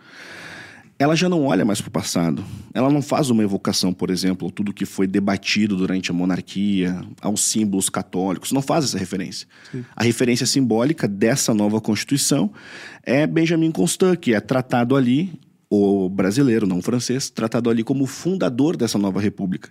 ela 0.96 1.16
já 1.16 1.28
não 1.28 1.44
olha 1.44 1.64
mais 1.64 1.80
para 1.80 1.88
o 1.88 1.90
passado. 1.90 2.44
Ela 2.72 2.88
não 2.88 3.02
faz 3.02 3.30
uma 3.30 3.42
evocação, 3.42 3.92
por 3.92 4.10
exemplo, 4.10 4.46
a 4.46 4.50
tudo 4.52 4.72
que 4.72 4.86
foi 4.86 5.08
debatido 5.08 5.76
durante 5.76 6.08
a 6.08 6.14
monarquia, 6.14 7.04
aos 7.20 7.40
símbolos 7.40 7.90
católicos. 7.90 8.52
Não 8.52 8.62
faz 8.62 8.84
essa 8.84 8.98
referência. 8.98 9.48
Sim. 9.72 9.84
A 9.96 10.04
referência 10.04 10.46
simbólica 10.46 11.08
dessa 11.08 11.52
nova 11.52 11.80
Constituição 11.80 12.52
é 13.02 13.26
Benjamin 13.26 13.72
Constant, 13.72 14.16
que 14.20 14.34
é 14.34 14.40
tratado 14.40 14.94
ali, 14.94 15.32
o 15.74 16.06
brasileiro, 16.06 16.66
não 16.66 16.80
o 16.80 16.82
francês, 16.82 17.30
tratado 17.30 17.70
ali 17.70 17.82
como 17.82 18.04
fundador 18.04 18.76
dessa 18.76 18.98
nova 18.98 19.18
república. 19.18 19.70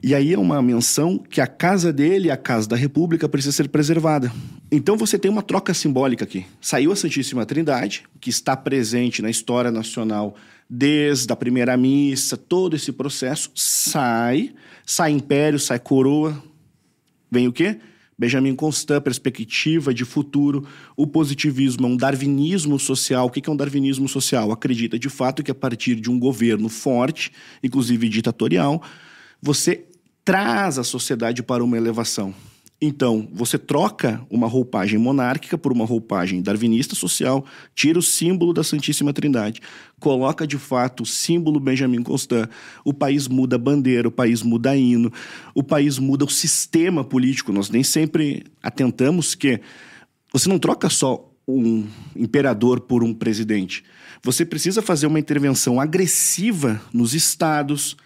E 0.00 0.14
aí 0.14 0.32
é 0.32 0.38
uma 0.38 0.62
menção 0.62 1.18
que 1.18 1.40
a 1.40 1.48
casa 1.48 1.92
dele, 1.92 2.30
a 2.30 2.36
casa 2.36 2.68
da 2.68 2.76
República, 2.76 3.28
precisa 3.28 3.50
ser 3.50 3.68
preservada. 3.68 4.30
Então 4.70 4.96
você 4.96 5.18
tem 5.18 5.28
uma 5.28 5.42
troca 5.42 5.74
simbólica 5.74 6.24
aqui. 6.24 6.46
Saiu 6.60 6.92
a 6.92 6.96
Santíssima 6.96 7.44
Trindade, 7.44 8.04
que 8.20 8.30
está 8.30 8.56
presente 8.56 9.20
na 9.20 9.28
história 9.28 9.72
nacional 9.72 10.36
desde 10.70 11.32
a 11.32 11.36
primeira 11.36 11.76
missa, 11.76 12.36
todo 12.36 12.76
esse 12.76 12.92
processo 12.92 13.50
sai, 13.56 14.54
sai 14.86 15.10
império, 15.10 15.58
sai 15.58 15.80
coroa. 15.80 16.40
Vem 17.28 17.48
o 17.48 17.52
quê? 17.52 17.80
Benjamin 18.18 18.54
Constant, 18.54 19.02
perspectiva 19.02 19.92
de 19.92 20.04
futuro, 20.04 20.66
o 20.96 21.06
positivismo 21.06 21.86
é 21.86 21.90
um 21.90 21.96
darwinismo 21.96 22.78
social. 22.78 23.26
O 23.26 23.30
que 23.30 23.48
é 23.48 23.52
um 23.52 23.56
darwinismo 23.56 24.08
social? 24.08 24.52
Acredita 24.52 24.98
de 24.98 25.08
fato 25.08 25.42
que 25.42 25.50
a 25.50 25.54
partir 25.54 25.96
de 25.96 26.10
um 26.10 26.18
governo 26.18 26.68
forte, 26.68 27.32
inclusive 27.62 28.08
ditatorial, 28.08 28.82
você 29.42 29.84
traz 30.24 30.78
a 30.78 30.84
sociedade 30.84 31.42
para 31.42 31.62
uma 31.62 31.76
elevação. 31.76 32.34
Então, 32.86 33.26
você 33.32 33.56
troca 33.56 34.20
uma 34.28 34.46
roupagem 34.46 34.98
monárquica 34.98 35.56
por 35.56 35.72
uma 35.72 35.86
roupagem 35.86 36.42
darwinista 36.42 36.94
social, 36.94 37.42
tira 37.74 37.98
o 37.98 38.02
símbolo 38.02 38.52
da 38.52 38.62
Santíssima 38.62 39.10
Trindade, 39.10 39.62
coloca 39.98 40.46
de 40.46 40.58
fato 40.58 41.02
o 41.02 41.06
símbolo 41.06 41.58
Benjamin 41.58 42.02
Constant, 42.02 42.46
o 42.84 42.92
país 42.92 43.26
muda 43.26 43.56
a 43.56 43.58
bandeira, 43.58 44.08
o 44.08 44.12
país 44.12 44.42
muda 44.42 44.76
hino, 44.76 45.10
o 45.54 45.62
país 45.62 45.98
muda 45.98 46.26
o 46.26 46.30
sistema 46.30 47.02
político. 47.02 47.54
Nós 47.54 47.70
nem 47.70 47.82
sempre 47.82 48.44
atentamos 48.62 49.34
que 49.34 49.62
você 50.30 50.46
não 50.46 50.58
troca 50.58 50.90
só 50.90 51.32
um 51.48 51.86
imperador 52.14 52.80
por 52.80 53.02
um 53.02 53.14
presidente. 53.14 53.82
Você 54.22 54.44
precisa 54.44 54.82
fazer 54.82 55.06
uma 55.06 55.18
intervenção 55.18 55.80
agressiva 55.80 56.82
nos 56.92 57.14
estados, 57.14 57.96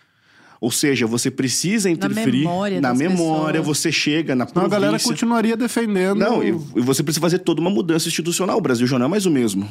ou 0.60 0.70
seja, 0.70 1.06
você 1.06 1.30
precisa 1.30 1.88
interferir 1.88 2.44
na 2.44 2.50
memória, 2.50 2.80
na 2.80 2.94
memória 2.94 3.62
você 3.62 3.92
chega 3.92 4.34
na 4.34 4.44
província. 4.44 4.76
a 4.76 4.80
galera 4.80 5.02
continuaria 5.02 5.56
defendendo. 5.56 6.18
Não, 6.18 6.42
e, 6.42 6.48
e 6.48 6.80
você 6.80 7.02
precisa 7.02 7.20
fazer 7.20 7.38
toda 7.38 7.60
uma 7.60 7.70
mudança 7.70 8.08
institucional. 8.08 8.58
O 8.58 8.60
Brasil 8.60 8.86
já 8.86 8.98
não 8.98 9.06
é 9.06 9.08
mais 9.08 9.24
o 9.24 9.30
mesmo. 9.30 9.68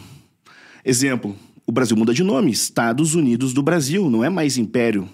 Exemplo, 0.86 1.36
o 1.66 1.72
Brasil 1.72 1.98
muda 1.98 2.14
de 2.14 2.24
nome, 2.24 2.52
Estados 2.52 3.16
Unidos 3.16 3.54
do 3.54 3.62
Brasil, 3.62 4.10
não 4.10 4.24
é 4.24 4.30
mais 4.30 4.58
império. 4.58 5.10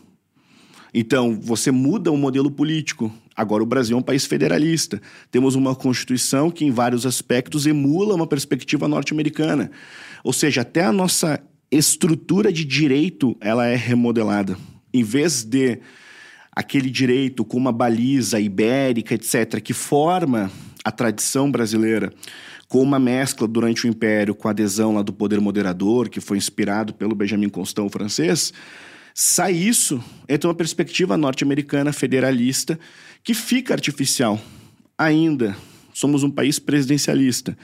Então, 0.94 1.40
você 1.42 1.72
muda 1.72 2.12
o 2.12 2.18
modelo 2.18 2.52
político. 2.52 3.12
Agora, 3.36 3.64
o 3.64 3.66
Brasil 3.66 3.98
é 3.98 4.00
um 4.00 4.04
país 4.04 4.26
federalista. 4.26 5.02
Temos 5.32 5.56
uma 5.56 5.74
Constituição 5.74 6.52
que, 6.52 6.64
em 6.64 6.70
vários 6.70 7.08
aspectos, 7.08 7.66
emula 7.66 8.14
uma 8.14 8.28
perspectiva 8.28 8.88
norte-americana. 8.88 9.72
Ou 10.24 10.32
seja, 10.32 10.62
até 10.62 10.84
a 10.84 10.92
nossa 10.92 11.42
estrutura 11.72 12.54
de 12.54 12.64
direito 12.64 13.36
ela 13.42 13.66
é 13.66 13.76
remodelada. 13.76 14.56
Em 14.94 15.04
vez 15.04 15.44
de 15.44 15.80
aquele 16.56 16.90
direito 16.90 17.44
com 17.44 17.58
uma 17.58 17.72
baliza 17.72 18.40
ibérica, 18.40 19.16
etc., 19.16 19.60
que 19.62 19.74
forma 19.74 20.52
a 20.84 20.92
tradição 20.92 21.50
brasileira, 21.50 22.14
com 22.68 22.82
uma 22.82 23.00
mescla 23.00 23.48
durante 23.48 23.86
o 23.86 23.90
Império 23.90 24.36
com 24.36 24.48
a 24.48 24.52
adesão 24.52 24.96
lá 24.96 25.02
do 25.02 25.14
poder 25.14 25.40
moderador, 25.40 26.10
que 26.10 26.20
foi 26.20 26.38
inspirado 26.38 26.94
pelo 26.94 27.16
Benjamin 27.16 27.50
Constant 27.50 27.90
francês, 27.90 28.54
sai 29.14 29.54
isso 29.54 30.04
entre 30.28 30.48
uma 30.48 30.56
perspectiva 30.56 31.16
norte-americana 31.16 31.94
federalista 31.94 32.80
que 33.24 33.34
fica 33.34 33.74
artificial 33.74 34.40
ainda. 34.98 35.56
Somos 35.94 36.24
um 36.24 36.32
país 36.32 36.58
presidencialista. 36.60 37.58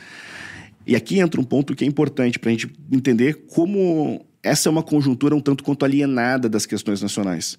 E 0.86 0.96
aqui 0.96 1.20
entra 1.20 1.42
um 1.42 1.44
ponto 1.44 1.76
que 1.76 1.84
é 1.84 1.88
importante 1.88 2.40
para 2.40 2.50
a 2.50 2.52
gente 2.52 2.70
entender 2.92 3.46
como 3.48 4.26
essa 4.42 4.70
é 4.70 4.72
uma 4.72 4.84
conjuntura 4.84 5.36
um 5.36 5.42
tanto 5.42 5.64
quanto 5.64 5.86
alienada 5.86 6.48
das 6.48 6.66
questões 6.66 7.02
nacionais. 7.02 7.58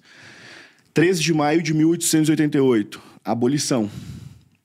13 0.93 1.21
de 1.21 1.33
maio 1.33 1.61
de 1.61 1.73
1888, 1.73 3.01
abolição. 3.23 3.89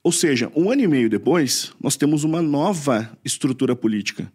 Ou 0.02 0.12
seja, 0.12 0.50
um 0.54 0.70
ano 0.70 0.82
e 0.82 0.86
meio 0.86 1.10
depois, 1.10 1.72
nós 1.80 1.96
temos 1.96 2.24
uma 2.24 2.40
nova 2.40 3.10
estrutura 3.24 3.74
política. 3.74 4.30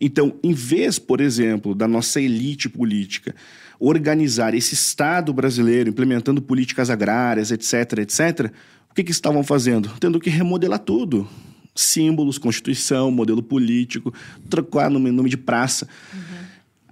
Então, 0.00 0.34
em 0.42 0.52
vez, 0.52 0.98
por 0.98 1.20
exemplo, 1.20 1.74
da 1.74 1.88
nossa 1.88 2.20
elite 2.20 2.68
política 2.68 3.34
organizar 3.80 4.54
esse 4.54 4.74
Estado 4.74 5.32
brasileiro, 5.32 5.88
implementando 5.88 6.42
políticas 6.42 6.90
agrárias, 6.90 7.50
etc., 7.50 7.98
etc., 7.98 8.52
o 8.90 8.94
que, 8.94 9.04
que 9.04 9.10
estavam 9.10 9.44
fazendo? 9.44 9.90
Tendo 10.00 10.18
que 10.18 10.30
remodelar 10.30 10.80
tudo. 10.80 11.28
Símbolos, 11.74 12.38
Constituição, 12.38 13.10
modelo 13.12 13.42
político, 13.42 14.12
trocar 14.50 14.90
nome, 14.90 15.28
de 15.28 15.36
praça. 15.36 15.86
Uhum. 16.12 16.20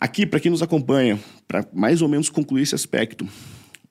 Aqui, 0.00 0.26
para 0.26 0.41
quem 0.41 0.50
nos 0.50 0.62
acompanha, 0.62 1.19
para 1.49 1.67
mais 1.73 2.03
ou 2.03 2.09
menos 2.09 2.29
concluir 2.29 2.62
esse 2.62 2.75
aspecto, 2.75 3.26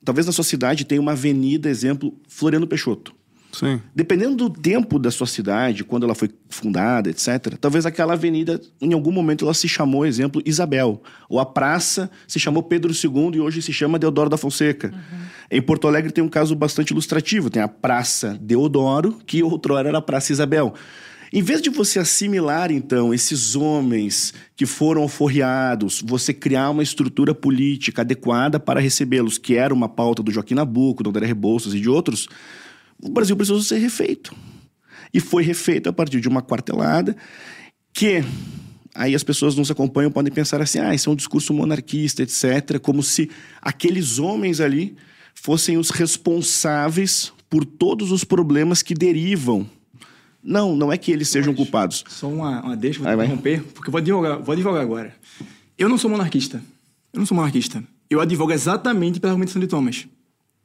talvez 0.04 0.26
na 0.26 0.32
sua 0.32 0.44
cidade 0.44 0.86
tenha 0.86 1.02
uma 1.02 1.14
avenida, 1.14 1.70
exemplo, 1.70 2.14
Floriano 2.28 2.68
Peixoto. 2.68 3.14
Sim. 3.52 3.82
Dependendo 3.96 4.36
do 4.36 4.50
tempo 4.50 5.00
da 5.00 5.10
sua 5.10 5.26
cidade, 5.26 5.84
quando 5.84 6.04
ela 6.04 6.14
foi 6.14 6.30
fundada, 6.50 7.10
etc., 7.10 7.56
talvez 7.60 7.86
aquela 7.86 8.14
avenida, 8.14 8.60
em 8.82 8.94
algum 8.94 9.12
momento, 9.12 9.46
ela 9.46 9.54
se 9.54 9.68
chamou, 9.68 10.06
exemplo, 10.06 10.42
Isabel. 10.46 11.02
Ou 11.30 11.40
a 11.40 11.46
praça 11.46 12.12
se 12.28 12.38
chamou 12.38 12.62
Pedro 12.62 12.92
II 12.92 13.38
e 13.38 13.40
hoje 13.40 13.62
se 13.62 13.72
chama 13.72 13.98
Deodoro 13.98 14.30
da 14.30 14.38
Fonseca. 14.38 14.90
Uhum. 14.94 15.26
Em 15.50 15.62
Porto 15.62 15.88
Alegre 15.88 16.12
tem 16.12 16.24
um 16.24 16.30
caso 16.30 16.54
bastante 16.54 16.92
ilustrativo. 16.92 17.50
Tem 17.50 17.62
a 17.62 17.68
Praça 17.68 18.38
Deodoro, 18.42 19.20
que 19.26 19.42
outrora 19.42 19.88
era 19.88 20.00
a 20.00 20.02
Praça 20.02 20.34
Isabel. 20.34 20.74
Em 21.34 21.42
vez 21.42 21.62
de 21.62 21.70
você 21.70 22.00
assimilar, 22.00 22.72
então, 22.72 23.14
esses 23.14 23.56
homens 23.56 24.34
que 24.56 24.66
foram 24.66 25.02
alforriados, 25.02 26.02
você 26.06 26.34
criar 26.34 26.70
uma 26.70 26.84
estrutura 26.84 27.34
política 27.34 28.02
adequada 28.02 28.60
para 28.60 28.80
recebê-los, 28.80 29.38
que 29.38 29.56
era 29.56 29.74
uma 29.74 29.90
pauta 29.90 30.22
do 30.22 30.32
Joaquim 30.32 30.54
Nabuco, 30.54 31.04
do 31.04 31.10
André 31.10 31.26
Rebouças 31.26 31.74
e 31.74 31.80
de 31.80 31.90
outros, 31.90 32.28
o 33.02 33.10
Brasil 33.10 33.36
precisou 33.36 33.62
ser 33.62 33.80
refeito. 33.80 34.36
E 35.14 35.20
foi 35.20 35.44
refeito 35.44 35.90
a 35.90 35.94
partir 35.94 36.20
de 36.20 36.28
uma 36.28 36.42
quartelada 36.42 37.16
que 37.94 38.24
aí 38.94 39.16
as 39.16 39.24
pessoas 39.24 39.56
nos 39.56 39.72
acompanham 39.72 40.12
podem 40.12 40.32
pensar 40.32 40.62
assim: 40.62 40.80
ah, 40.80 40.94
isso 40.94 41.10
é 41.10 41.14
um 41.14 41.16
discurso 41.16 41.54
monarquista, 41.54 42.22
etc., 42.22 42.80
como 42.82 43.02
se 43.02 43.30
aqueles 43.62 44.20
homens 44.20 44.60
ali 44.60 44.96
fossem 45.34 45.78
os 45.78 45.90
responsáveis 45.90 47.32
por 47.50 47.66
todos 47.66 48.12
os 48.12 48.24
problemas 48.24 48.82
que 48.82 48.94
derivam. 48.94 49.70
Não, 50.46 50.76
não 50.76 50.94
é 50.94 50.98
que 50.98 51.12
eles 51.12 51.28
sejam 51.28 51.56
culpados. 51.56 52.04
Só 52.08 52.30
uma, 52.30 52.62
uma 52.62 52.78
deixa, 52.78 53.02
vou 53.02 53.12
interromper, 53.12 53.64
porque 53.74 53.90
eu 53.90 53.92
vou 53.92 53.98
advogar, 53.98 54.40
vou 54.40 54.54
advogar 54.54 54.82
agora. 54.82 55.16
Eu 55.76 55.90
não 55.90 55.98
sou 55.98 56.10
monarquista. 56.10 56.62
Eu 57.12 57.20
não 57.20 57.26
sou 57.26 57.36
monarquista. 57.36 57.84
Eu 58.08 58.22
advogo 58.22 58.52
exatamente 58.52 59.20
pela 59.20 59.32
argumentação 59.34 59.60
de 59.60 59.68
Thomas. 59.68 60.08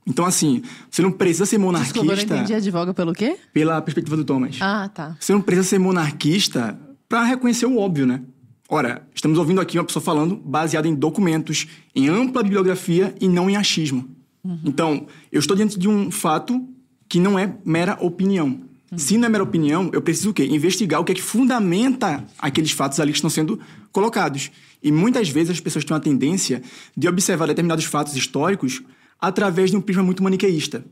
Então, 0.07 0.27
assim, 0.27 0.63
você 0.91 1.01
não 1.01 1.11
precisa 1.11 1.47
ser 1.47 1.57
monarquista. 1.57 1.95
Desculpa, 1.95 2.21
eu 2.21 2.27
não 2.27 2.37
entendi. 2.37 2.55
Advoga 2.55 2.93
pelo 2.93 3.15
quê? 3.15 3.39
Pela 3.55 3.81
perspectiva 3.81 4.17
do 4.17 4.25
Thomas. 4.25 4.59
Ah, 4.61 4.91
tá. 4.93 5.17
Você 5.19 5.33
não 5.33 5.41
precisa 5.41 5.67
ser 5.67 5.79
monarquista 5.79 6.79
para 7.09 7.25
reconhecer 7.25 7.65
o 7.67 7.79
óbvio, 7.79 8.07
né? 8.07 8.21
Ora, 8.69 9.03
estamos 9.15 9.39
ouvindo 9.39 9.61
aqui 9.61 9.79
uma 9.79 9.85
pessoa 9.85 10.03
falando 10.03 10.37
baseada 10.37 10.87
em 10.87 10.95
documentos, 10.95 11.67
em 11.95 12.09
ampla 12.09 12.43
bibliografia 12.43 13.15
e 13.21 13.29
não 13.29 13.49
em 13.49 13.57
achismo. 13.57 14.09
Uhum. 14.45 14.61
Então, 14.65 15.07
eu 15.33 15.41
estou 15.41 15.57
diante 15.57 15.79
de 15.79 15.89
um 15.89 16.11
fato 16.11 16.69
que 17.09 17.19
não 17.19 17.39
é 17.39 17.55
mera 17.65 17.97
opinião. 18.01 18.61
Se 18.97 19.17
não 19.17 19.27
é 19.27 19.29
mera 19.29 19.45
opinião, 19.45 19.89
eu 19.93 20.03
preciso 20.03 20.31
o 20.31 20.35
quê? 20.35 20.45
Investigar 20.45 21.01
o 21.01 21.05
que 21.05 21.13
é 21.13 21.15
que 21.15 21.23
fundamenta 21.23 22.25
aqueles 22.39 22.73
fatos 22.73 22.99
ali 22.99 23.13
que 23.13 23.19
estão 23.19 23.31
sendo 23.31 23.61
colocados. 23.93 24.51
E 24.83 24.91
muitas 24.91 25.29
vezes 25.29 25.51
as 25.51 25.61
pessoas 25.61 25.85
têm 25.85 25.95
uma 25.95 26.01
tendência 26.01 26.63
de 26.97 27.09
observar 27.09 27.47
determinados 27.47 27.85
fatos 27.85 28.17
históricos 28.17 28.83
através 29.21 29.71
de 29.71 29.77
um 29.77 29.81
prisma 29.81 30.03
muito 30.03 30.23
maniqueísta. 30.23 30.85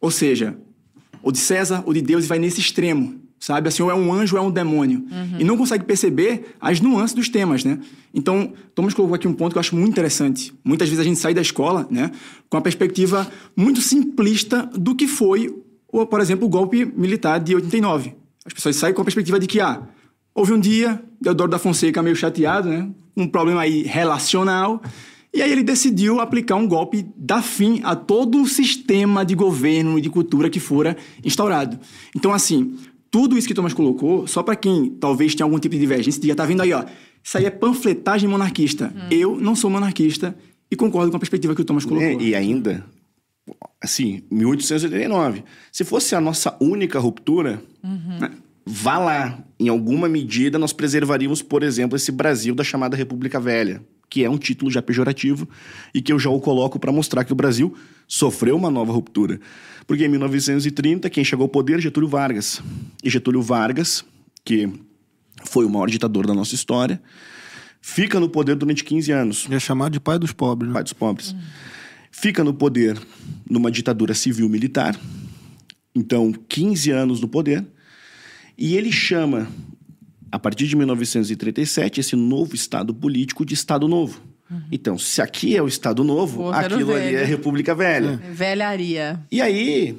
Ou 0.00 0.10
seja, 0.10 0.58
o 1.22 1.32
de 1.32 1.38
César, 1.38 1.82
o 1.86 1.94
de 1.94 2.02
Deus, 2.02 2.24
e 2.24 2.28
vai 2.28 2.38
nesse 2.38 2.60
extremo, 2.60 3.20
sabe? 3.38 3.68
Assim, 3.68 3.82
ou 3.82 3.90
é 3.90 3.94
um 3.94 4.12
anjo 4.12 4.36
ou 4.36 4.42
é 4.42 4.46
um 4.46 4.50
demônio. 4.50 5.06
Uhum. 5.10 5.40
E 5.40 5.44
não 5.44 5.56
consegue 5.56 5.84
perceber 5.84 6.56
as 6.60 6.80
nuances 6.80 7.14
dos 7.14 7.28
temas, 7.28 7.64
né? 7.64 7.78
Então, 8.12 8.52
Thomas 8.74 8.92
colocou 8.92 9.14
aqui 9.14 9.26
um 9.26 9.32
ponto 9.32 9.52
que 9.52 9.58
eu 9.58 9.60
acho 9.60 9.74
muito 9.74 9.92
interessante. 9.92 10.52
Muitas 10.64 10.88
vezes 10.88 11.00
a 11.00 11.04
gente 11.04 11.18
sai 11.18 11.32
da 11.32 11.40
escola, 11.40 11.86
né, 11.90 12.10
com 12.48 12.56
a 12.56 12.60
perspectiva 12.60 13.30
muito 13.56 13.80
simplista 13.80 14.68
do 14.74 14.94
que 14.94 15.06
foi, 15.06 15.54
por 15.90 16.20
exemplo, 16.20 16.46
o 16.46 16.48
golpe 16.48 16.84
militar 16.84 17.38
de 17.40 17.54
89. 17.54 18.14
As 18.44 18.52
pessoas 18.52 18.76
saem 18.76 18.94
com 18.94 19.02
a 19.02 19.04
perspectiva 19.04 19.38
de 19.38 19.46
que, 19.46 19.60
ah, 19.60 19.82
houve 20.34 20.52
um 20.52 20.60
dia, 20.60 21.02
Deodoro 21.20 21.50
da 21.50 21.58
Fonseca 21.58 22.02
meio 22.02 22.14
chateado, 22.14 22.68
né, 22.68 22.88
um 23.16 23.26
problema 23.26 23.62
aí 23.62 23.82
relacional, 23.82 24.82
e 25.32 25.42
aí 25.42 25.50
ele 25.50 25.62
decidiu 25.62 26.20
aplicar 26.20 26.56
um 26.56 26.66
golpe, 26.66 27.06
dar 27.16 27.42
fim 27.42 27.80
a 27.84 27.94
todo 27.94 28.40
o 28.40 28.46
sistema 28.46 29.24
de 29.24 29.34
governo 29.34 29.98
e 29.98 30.00
de 30.00 30.08
cultura 30.08 30.48
que 30.48 30.60
fora 30.60 30.96
instaurado. 31.24 31.78
Então, 32.14 32.32
assim, 32.32 32.76
tudo 33.10 33.36
isso 33.36 33.46
que 33.46 33.54
Thomas 33.54 33.74
colocou, 33.74 34.26
só 34.26 34.42
para 34.42 34.56
quem 34.56 34.90
talvez 35.00 35.34
tenha 35.34 35.44
algum 35.44 35.58
tipo 35.58 35.74
de 35.74 35.80
divergência, 35.80 36.20
diga, 36.20 36.34
tá 36.34 36.44
vendo 36.44 36.62
aí, 36.62 36.72
ó, 36.72 36.84
isso 37.22 37.36
aí 37.38 37.44
é 37.44 37.50
panfletagem 37.50 38.28
monarquista. 38.28 38.92
Hum. 38.94 39.08
Eu 39.10 39.36
não 39.36 39.54
sou 39.56 39.68
monarquista 39.68 40.36
e 40.70 40.76
concordo 40.76 41.10
com 41.10 41.16
a 41.16 41.20
perspectiva 41.20 41.54
que 41.54 41.60
o 41.60 41.64
Thomas 41.64 41.84
colocou. 41.84 42.08
É, 42.08 42.14
e 42.14 42.34
ainda, 42.34 42.84
assim, 43.82 44.22
1889. 44.30 45.44
Se 45.70 45.84
fosse 45.84 46.14
a 46.14 46.20
nossa 46.20 46.56
única 46.60 46.98
ruptura, 46.98 47.62
uhum. 47.82 48.18
né, 48.20 48.30
vá 48.64 48.98
lá. 48.98 49.38
Em 49.58 49.68
alguma 49.68 50.08
medida, 50.08 50.58
nós 50.58 50.72
preservaríamos, 50.72 51.40
por 51.40 51.62
exemplo, 51.62 51.96
esse 51.96 52.12
Brasil 52.12 52.54
da 52.54 52.62
chamada 52.64 52.96
República 52.96 53.40
Velha 53.40 53.82
que 54.08 54.24
é 54.24 54.30
um 54.30 54.38
título 54.38 54.70
já 54.70 54.80
pejorativo 54.80 55.48
e 55.92 56.00
que 56.00 56.12
eu 56.12 56.18
já 56.18 56.30
o 56.30 56.40
coloco 56.40 56.78
para 56.78 56.92
mostrar 56.92 57.24
que 57.24 57.32
o 57.32 57.36
Brasil 57.36 57.76
sofreu 58.06 58.56
uma 58.56 58.70
nova 58.70 58.92
ruptura. 58.92 59.40
Porque 59.86 60.04
em 60.04 60.08
1930, 60.08 61.10
quem 61.10 61.24
chegou 61.24 61.44
ao 61.44 61.48
poder? 61.48 61.80
Getúlio 61.80 62.08
Vargas. 62.08 62.62
E 63.02 63.10
Getúlio 63.10 63.42
Vargas, 63.42 64.04
que 64.44 64.68
foi 65.44 65.64
o 65.64 65.70
maior 65.70 65.88
ditador 65.88 66.26
da 66.26 66.34
nossa 66.34 66.54
história, 66.54 67.00
fica 67.80 68.18
no 68.18 68.28
poder 68.28 68.56
durante 68.56 68.84
15 68.84 69.12
anos. 69.12 69.48
É 69.50 69.58
chamado 69.58 69.92
de 69.92 70.00
pai 70.00 70.18
dos 70.18 70.32
pobres, 70.32 70.68
né? 70.68 70.74
Pai 70.74 70.82
dos 70.82 70.92
pobres. 70.92 71.32
Uhum. 71.32 71.40
Fica 72.18 72.42
no 72.42 72.54
poder 72.54 72.98
numa 73.48 73.70
ditadura 73.70 74.14
civil-militar. 74.14 74.98
Então, 75.94 76.32
15 76.32 76.90
anos 76.90 77.20
no 77.20 77.28
poder. 77.28 77.62
E 78.56 78.74
ele 78.74 78.90
chama 78.90 79.46
a 80.32 80.38
partir 80.38 80.66
de 80.66 80.74
1937, 80.76 82.00
esse 82.00 82.16
novo 82.16 82.54
Estado 82.54 82.94
político 82.94 83.44
de 83.44 83.52
Estado 83.52 83.86
Novo. 83.86 84.22
Uhum. 84.50 84.62
Então, 84.72 84.96
se 84.96 85.20
aqui 85.20 85.58
é 85.58 85.62
o 85.62 85.68
Estado 85.68 86.02
Novo, 86.02 86.50
aquilo 86.50 86.94
ali 86.94 87.14
é 87.14 87.22
República 87.22 87.74
Velha. 87.74 88.18
É. 88.24 88.30
Velharia. 88.32 89.20
E 89.30 89.42
aí 89.42 89.98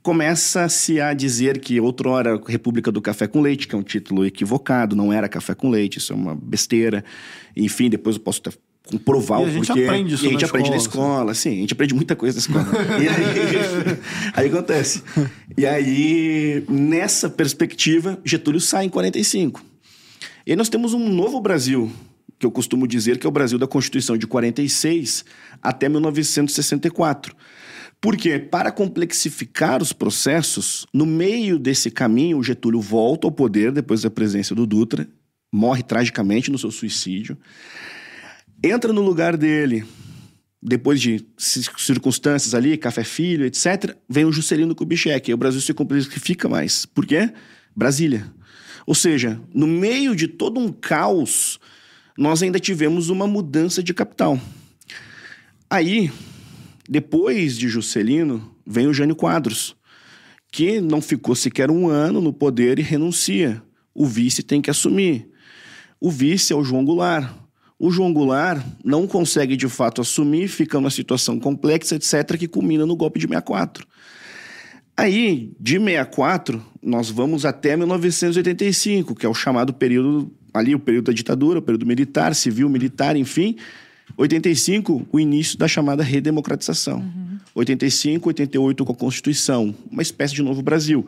começa-se 0.00 1.00
a 1.00 1.12
dizer 1.12 1.58
que 1.58 1.80
outrora 1.80 2.40
República 2.46 2.92
do 2.92 3.02
Café 3.02 3.26
com 3.26 3.40
Leite, 3.40 3.66
que 3.66 3.74
é 3.74 3.78
um 3.78 3.82
título 3.82 4.24
equivocado, 4.24 4.94
não 4.94 5.12
era 5.12 5.28
Café 5.28 5.56
com 5.56 5.70
Leite, 5.70 5.98
isso 5.98 6.12
é 6.12 6.16
uma 6.16 6.36
besteira. 6.36 7.04
Enfim, 7.56 7.90
depois 7.90 8.14
eu 8.14 8.22
posso 8.22 8.40
comprovar 8.90 9.42
o 9.42 9.52
porquê. 9.52 9.84
Aprende 9.84 10.14
isso 10.14 10.24
e 10.24 10.28
a 10.28 10.30
gente 10.30 10.42
na 10.42 10.48
aprende 10.48 10.68
escola, 10.68 11.06
na 11.06 11.32
escola, 11.32 11.34
sim, 11.34 11.50
a 11.50 11.60
gente 11.60 11.72
aprende 11.74 11.94
muita 11.94 12.16
coisa 12.16 12.36
na 12.36 12.40
escola. 12.40 12.66
e 13.00 13.08
aí, 13.08 14.00
aí 14.34 14.48
acontece. 14.48 15.02
E 15.56 15.66
aí, 15.66 16.64
nessa 16.68 17.28
perspectiva, 17.28 18.18
Getúlio 18.24 18.60
sai 18.60 18.86
em 18.86 18.88
45. 18.88 19.62
E 20.46 20.52
aí 20.52 20.56
nós 20.56 20.68
temos 20.68 20.94
um 20.94 21.08
novo 21.08 21.40
Brasil, 21.40 21.92
que 22.38 22.46
eu 22.46 22.50
costumo 22.50 22.86
dizer 22.86 23.18
que 23.18 23.26
é 23.26 23.28
o 23.28 23.32
Brasil 23.32 23.58
da 23.58 23.66
Constituição 23.66 24.16
de 24.16 24.26
46 24.26 25.24
até 25.62 25.88
1964. 25.88 27.36
Porque, 28.00 28.38
para 28.38 28.70
complexificar 28.70 29.82
os 29.82 29.92
processos, 29.92 30.86
no 30.94 31.04
meio 31.04 31.58
desse 31.58 31.90
caminho, 31.90 32.38
o 32.38 32.42
Getúlio 32.44 32.80
volta 32.80 33.26
ao 33.26 33.32
poder 33.32 33.72
depois 33.72 34.02
da 34.02 34.10
presença 34.10 34.54
do 34.54 34.64
Dutra, 34.66 35.08
morre 35.52 35.82
tragicamente 35.82 36.50
no 36.50 36.58
seu 36.58 36.70
suicídio, 36.70 37.36
entra 38.62 38.92
no 38.92 39.02
lugar 39.02 39.36
dele, 39.36 39.84
depois 40.62 41.00
de 41.00 41.24
circunstâncias 41.36 42.54
ali, 42.54 42.76
café 42.76 43.04
filho, 43.04 43.44
etc., 43.44 43.96
vem 44.08 44.24
o 44.24 44.32
Juscelino 44.32 44.74
Kubitschek, 44.74 45.30
e 45.30 45.34
o 45.34 45.36
Brasil 45.36 45.60
se 45.60 45.72
complexifica 45.74 46.48
mais. 46.48 46.84
Por 46.84 47.06
quê? 47.06 47.32
Brasília. 47.74 48.32
Ou 48.86 48.94
seja, 48.94 49.40
no 49.54 49.66
meio 49.66 50.16
de 50.16 50.26
todo 50.26 50.58
um 50.58 50.72
caos 50.72 51.60
nós 52.18 52.42
ainda 52.42 52.58
tivemos 52.58 53.10
uma 53.10 53.28
mudança 53.28 53.80
de 53.80 53.94
capital. 53.94 54.40
Aí, 55.70 56.10
depois 56.88 57.56
de 57.56 57.68
Juscelino, 57.68 58.56
vem 58.66 58.88
o 58.88 58.92
Jânio 58.92 59.14
Quadros, 59.14 59.76
que 60.50 60.80
não 60.80 61.00
ficou 61.00 61.36
sequer 61.36 61.70
um 61.70 61.86
ano 61.86 62.20
no 62.20 62.32
poder 62.32 62.80
e 62.80 62.82
renuncia. 62.82 63.62
O 63.94 64.04
vice 64.04 64.42
tem 64.42 64.60
que 64.60 64.68
assumir. 64.68 65.28
O 66.00 66.10
vice 66.10 66.52
é 66.52 66.56
o 66.56 66.64
João 66.64 66.84
Goulart. 66.84 67.32
O 67.78 67.90
João 67.90 68.12
Goulart 68.12 68.64
não 68.84 69.06
consegue 69.06 69.56
de 69.56 69.68
fato 69.68 70.00
assumir, 70.00 70.48
fica 70.48 70.78
numa 70.78 70.90
situação 70.90 71.38
complexa, 71.38 71.94
etc., 71.94 72.36
que 72.36 72.48
culmina 72.48 72.84
no 72.84 72.96
golpe 72.96 73.20
de 73.20 73.26
64. 73.26 73.86
Aí, 74.96 75.52
de 75.60 75.78
64, 75.78 76.60
nós 76.82 77.08
vamos 77.08 77.44
até 77.44 77.76
1985, 77.76 79.14
que 79.14 79.24
é 79.24 79.28
o 79.28 79.34
chamado 79.34 79.72
período 79.72 80.32
ali, 80.52 80.74
o 80.74 80.80
período 80.80 81.06
da 81.06 81.12
ditadura, 81.12 81.60
o 81.60 81.62
período 81.62 81.86
militar, 81.86 82.34
civil, 82.34 82.68
militar, 82.68 83.14
enfim. 83.14 83.54
85, 84.16 85.06
o 85.12 85.20
início 85.20 85.56
da 85.56 85.68
chamada 85.68 86.02
redemocratização. 86.02 86.98
Uhum. 86.98 87.38
85, 87.54 88.28
88 88.28 88.84
com 88.84 88.92
a 88.92 88.96
Constituição, 88.96 89.72
uma 89.88 90.02
espécie 90.02 90.34
de 90.34 90.42
novo 90.42 90.62
Brasil. 90.62 91.06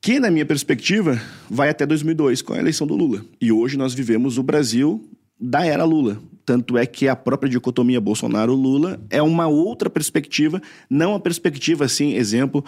Que, 0.00 0.18
na 0.18 0.28
minha 0.28 0.44
perspectiva, 0.44 1.20
vai 1.48 1.68
até 1.68 1.86
2002 1.86 2.42
com 2.42 2.52
a 2.52 2.58
eleição 2.58 2.84
do 2.84 2.96
Lula. 2.96 3.24
E 3.40 3.52
hoje 3.52 3.76
nós 3.76 3.94
vivemos 3.94 4.38
o 4.38 4.42
Brasil 4.42 5.08
da 5.40 5.64
era 5.64 5.84
Lula. 5.84 6.18
Tanto 6.44 6.76
é 6.76 6.84
que 6.84 7.08
a 7.08 7.16
própria 7.16 7.48
dicotomia 7.48 8.00
Bolsonaro-Lula 8.00 9.00
é 9.08 9.22
uma 9.22 9.46
outra 9.46 9.88
perspectiva, 9.88 10.60
não 10.90 11.14
a 11.14 11.20
perspectiva, 11.20 11.86
assim, 11.86 12.14
exemplo, 12.14 12.62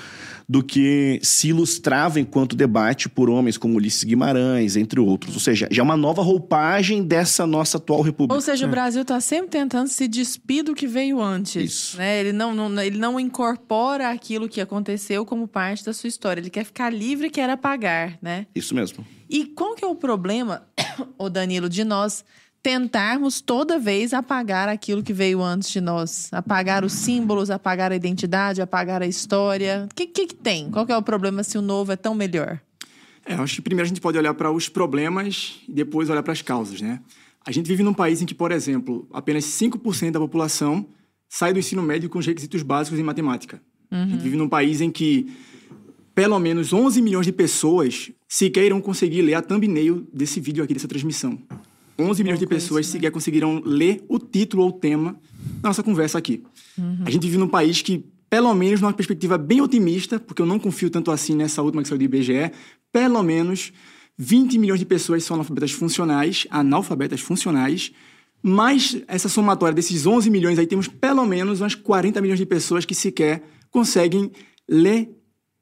do 0.48 0.62
que 0.62 1.20
se 1.22 1.48
ilustrava 1.48 2.18
enquanto 2.18 2.56
debate 2.56 3.06
por 3.06 3.28
homens 3.28 3.58
como 3.58 3.76
Ulisses 3.76 4.02
Guimarães, 4.02 4.76
entre 4.76 4.98
outros. 4.98 5.34
Ou 5.34 5.40
seja, 5.40 5.68
já 5.70 5.82
é 5.82 5.84
uma 5.84 5.96
nova 5.96 6.22
roupagem 6.22 7.02
dessa 7.02 7.46
nossa 7.46 7.76
atual 7.76 8.00
república. 8.00 8.34
Ou 8.34 8.40
seja, 8.40 8.66
o 8.66 8.70
Brasil 8.70 9.02
está 9.02 9.20
sempre 9.20 9.50
tentando 9.50 9.88
se 9.88 10.08
despir 10.08 10.64
do 10.64 10.74
que 10.74 10.86
veio 10.86 11.20
antes. 11.20 11.62
Isso. 11.62 11.98
Né? 11.98 12.20
Ele, 12.20 12.32
não, 12.32 12.54
não, 12.54 12.82
ele 12.82 12.96
não 12.96 13.20
incorpora 13.20 14.08
aquilo 14.08 14.48
que 14.48 14.60
aconteceu 14.60 15.26
como 15.26 15.46
parte 15.46 15.84
da 15.84 15.92
sua 15.92 16.08
história. 16.08 16.40
Ele 16.40 16.50
quer 16.50 16.64
ficar 16.64 16.90
livre 16.90 17.26
e 17.26 17.30
quer 17.30 17.50
apagar, 17.50 18.18
né? 18.22 18.46
Isso 18.54 18.74
mesmo. 18.74 19.06
E 19.28 19.44
qual 19.44 19.74
que 19.74 19.84
é 19.84 19.88
o 19.88 19.94
problema, 19.94 20.62
o 21.18 21.28
Danilo, 21.28 21.68
de 21.68 21.84
nós 21.84 22.24
tentarmos 22.66 23.40
toda 23.40 23.78
vez 23.78 24.12
apagar 24.12 24.68
aquilo 24.68 25.00
que 25.00 25.12
veio 25.12 25.40
antes 25.40 25.70
de 25.70 25.80
nós. 25.80 26.28
Apagar 26.32 26.84
os 26.84 26.92
símbolos, 26.94 27.48
apagar 27.48 27.92
a 27.92 27.94
identidade, 27.94 28.60
apagar 28.60 29.02
a 29.02 29.06
história. 29.06 29.86
O 29.88 29.94
que, 29.94 30.04
que, 30.04 30.26
que 30.26 30.34
tem? 30.34 30.68
Qual 30.68 30.84
que 30.84 30.90
é 30.90 30.96
o 30.96 31.02
problema 31.02 31.44
se 31.44 31.56
o 31.56 31.62
novo 31.62 31.92
é 31.92 31.96
tão 31.96 32.12
melhor? 32.12 32.60
É, 33.24 33.34
acho 33.34 33.54
que 33.54 33.62
primeiro 33.62 33.86
a 33.86 33.88
gente 33.88 34.00
pode 34.00 34.18
olhar 34.18 34.34
para 34.34 34.50
os 34.50 34.68
problemas 34.68 35.60
e 35.68 35.72
depois 35.72 36.10
olhar 36.10 36.24
para 36.24 36.32
as 36.32 36.42
causas, 36.42 36.80
né? 36.80 36.98
A 37.46 37.52
gente 37.52 37.68
vive 37.68 37.84
num 37.84 37.94
país 37.94 38.20
em 38.20 38.26
que, 38.26 38.34
por 38.34 38.50
exemplo, 38.50 39.06
apenas 39.12 39.44
5% 39.44 40.10
da 40.10 40.18
população 40.18 40.88
sai 41.28 41.52
do 41.52 41.60
ensino 41.60 41.84
médio 41.84 42.10
com 42.10 42.18
os 42.18 42.26
requisitos 42.26 42.64
básicos 42.64 42.98
em 42.98 43.04
matemática. 43.04 43.62
Uhum. 43.92 44.02
A 44.02 44.06
gente 44.08 44.22
vive 44.22 44.36
num 44.36 44.48
país 44.48 44.80
em 44.80 44.90
que 44.90 45.32
pelo 46.16 46.36
menos 46.40 46.72
11 46.72 47.00
milhões 47.00 47.26
de 47.26 47.32
pessoas 47.32 48.10
sequer 48.26 48.64
irão 48.64 48.80
conseguir 48.80 49.22
ler 49.22 49.34
a 49.34 49.42
thumbnail 49.42 50.04
desse 50.12 50.40
vídeo 50.40 50.64
aqui, 50.64 50.74
dessa 50.74 50.88
transmissão. 50.88 51.38
11 51.98 52.22
milhões 52.22 52.38
de 52.38 52.46
pessoas 52.46 52.86
sequer 52.86 53.10
conseguiram 53.10 53.62
ler 53.64 54.04
o 54.08 54.18
título 54.18 54.62
ou 54.64 54.68
o 54.68 54.72
tema 54.72 55.18
da 55.60 55.70
nossa 55.70 55.82
conversa 55.82 56.18
aqui. 56.18 56.42
Uhum. 56.76 56.98
A 57.04 57.10
gente 57.10 57.22
vive 57.22 57.38
num 57.38 57.48
país 57.48 57.82
que, 57.82 58.04
pelo 58.28 58.52
menos 58.54 58.80
numa 58.80 58.92
perspectiva 58.92 59.38
bem 59.38 59.60
otimista, 59.60 60.20
porque 60.20 60.42
eu 60.42 60.46
não 60.46 60.58
confio 60.58 60.90
tanto 60.90 61.10
assim 61.10 61.34
nessa 61.34 61.62
última 61.62 61.82
que 61.82 61.88
saiu 61.88 61.98
do 61.98 62.04
IBGE, 62.04 62.52
pelo 62.92 63.22
menos 63.22 63.72
20 64.18 64.58
milhões 64.58 64.80
de 64.80 64.86
pessoas 64.86 65.24
são 65.24 65.34
analfabetas 65.34 65.72
funcionais, 65.72 66.46
analfabetas 66.50 67.20
funcionais, 67.20 67.92
mas 68.42 69.02
essa 69.08 69.28
somatória 69.28 69.74
desses 69.74 70.06
11 70.06 70.30
milhões 70.30 70.58
aí 70.58 70.66
temos 70.66 70.88
pelo 70.88 71.24
menos 71.26 71.60
umas 71.60 71.74
40 71.74 72.20
milhões 72.20 72.38
de 72.38 72.46
pessoas 72.46 72.84
que 72.84 72.94
sequer 72.94 73.42
conseguem 73.70 74.30
ler, 74.68 75.10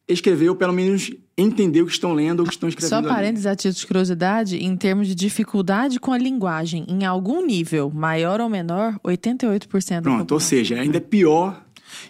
escrever 0.09 0.51
ou 0.51 0.57
pelo 0.57 0.73
menos 0.73 1.11
entender 1.37 1.83
o 1.83 1.87
que 1.87 1.93
estão 1.93 2.13
lendo 2.13 2.41
ou 2.41 2.45
o 2.45 2.49
que 2.49 2.55
estão 2.55 2.69
escrevendo. 2.69 3.03
Só 3.03 3.09
parênteses 3.09 3.47
a 3.47 3.57
título 3.57 3.81
de 3.81 3.87
curiosidade, 3.87 4.57
em 4.57 4.77
termos 4.77 5.09
de 5.09 5.15
dificuldade 5.15 5.99
com 5.99 6.13
a 6.13 6.19
linguagem, 6.19 6.85
em 6.89 7.05
algum 7.05 7.45
nível, 7.45 7.91
maior 7.93 8.41
ou 8.41 8.49
menor, 8.49 8.99
88% 9.05 10.03
Pronto, 10.03 10.33
ou 10.33 10.41
seja, 10.41 10.81
ainda 10.81 10.99
é 10.99 11.01
pior 11.01 11.65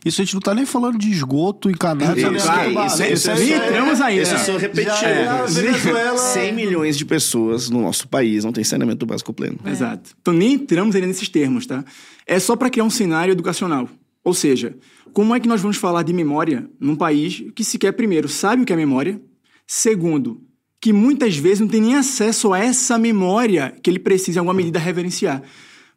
isso 0.04 0.20
a 0.20 0.24
gente 0.24 0.34
não 0.34 0.40
tá 0.40 0.54
nem 0.54 0.66
falando 0.66 0.98
de 0.98 1.10
esgoto, 1.10 1.70
encanado. 1.70 2.18
Isso, 2.18 2.32
isso, 2.34 2.50
é, 2.50 2.68
isso, 2.68 3.02
isso, 3.02 3.30
isso, 3.32 3.34
nem 3.34 3.52
entramos 3.52 4.00
ainda. 4.00 4.22
Isso 4.22 4.38
só 4.38 4.56
repetir. 4.56 5.04
É, 5.04 6.16
100 6.16 6.52
milhões 6.52 6.96
de 6.96 7.04
pessoas 7.04 7.70
no 7.70 7.82
nosso 7.82 8.08
país 8.08 8.44
não 8.44 8.52
tem 8.52 8.64
saneamento 8.64 9.04
básico 9.06 9.32
pleno. 9.32 9.58
É. 9.64 9.70
Exato. 9.70 10.10
Então 10.20 10.32
nem 10.32 10.54
entramos 10.54 10.94
ainda 10.94 11.06
nesses 11.06 11.28
termos, 11.28 11.66
tá? 11.66 11.84
É 12.26 12.38
só 12.38 12.56
para 12.56 12.70
criar 12.70 12.84
um 12.84 12.90
cenário 12.90 13.32
educacional. 13.32 13.88
Ou 14.24 14.32
seja, 14.32 14.76
como 15.12 15.34
é 15.34 15.38
que 15.38 15.46
nós 15.46 15.60
vamos 15.60 15.76
falar 15.76 16.02
de 16.02 16.12
memória 16.12 16.68
num 16.80 16.96
país 16.96 17.44
que 17.54 17.62
sequer, 17.62 17.92
primeiro, 17.92 18.28
sabe 18.28 18.62
o 18.62 18.64
que 18.64 18.72
é 18.72 18.76
memória, 18.76 19.20
segundo, 19.66 20.42
que 20.80 20.92
muitas 20.92 21.36
vezes 21.36 21.60
não 21.60 21.68
tem 21.68 21.80
nem 21.80 21.94
acesso 21.94 22.52
a 22.52 22.58
essa 22.58 22.98
memória 22.98 23.76
que 23.82 23.90
ele 23.90 23.98
precisa, 23.98 24.38
em 24.38 24.40
alguma 24.40 24.54
medida, 24.54 24.78
reverenciar. 24.78 25.42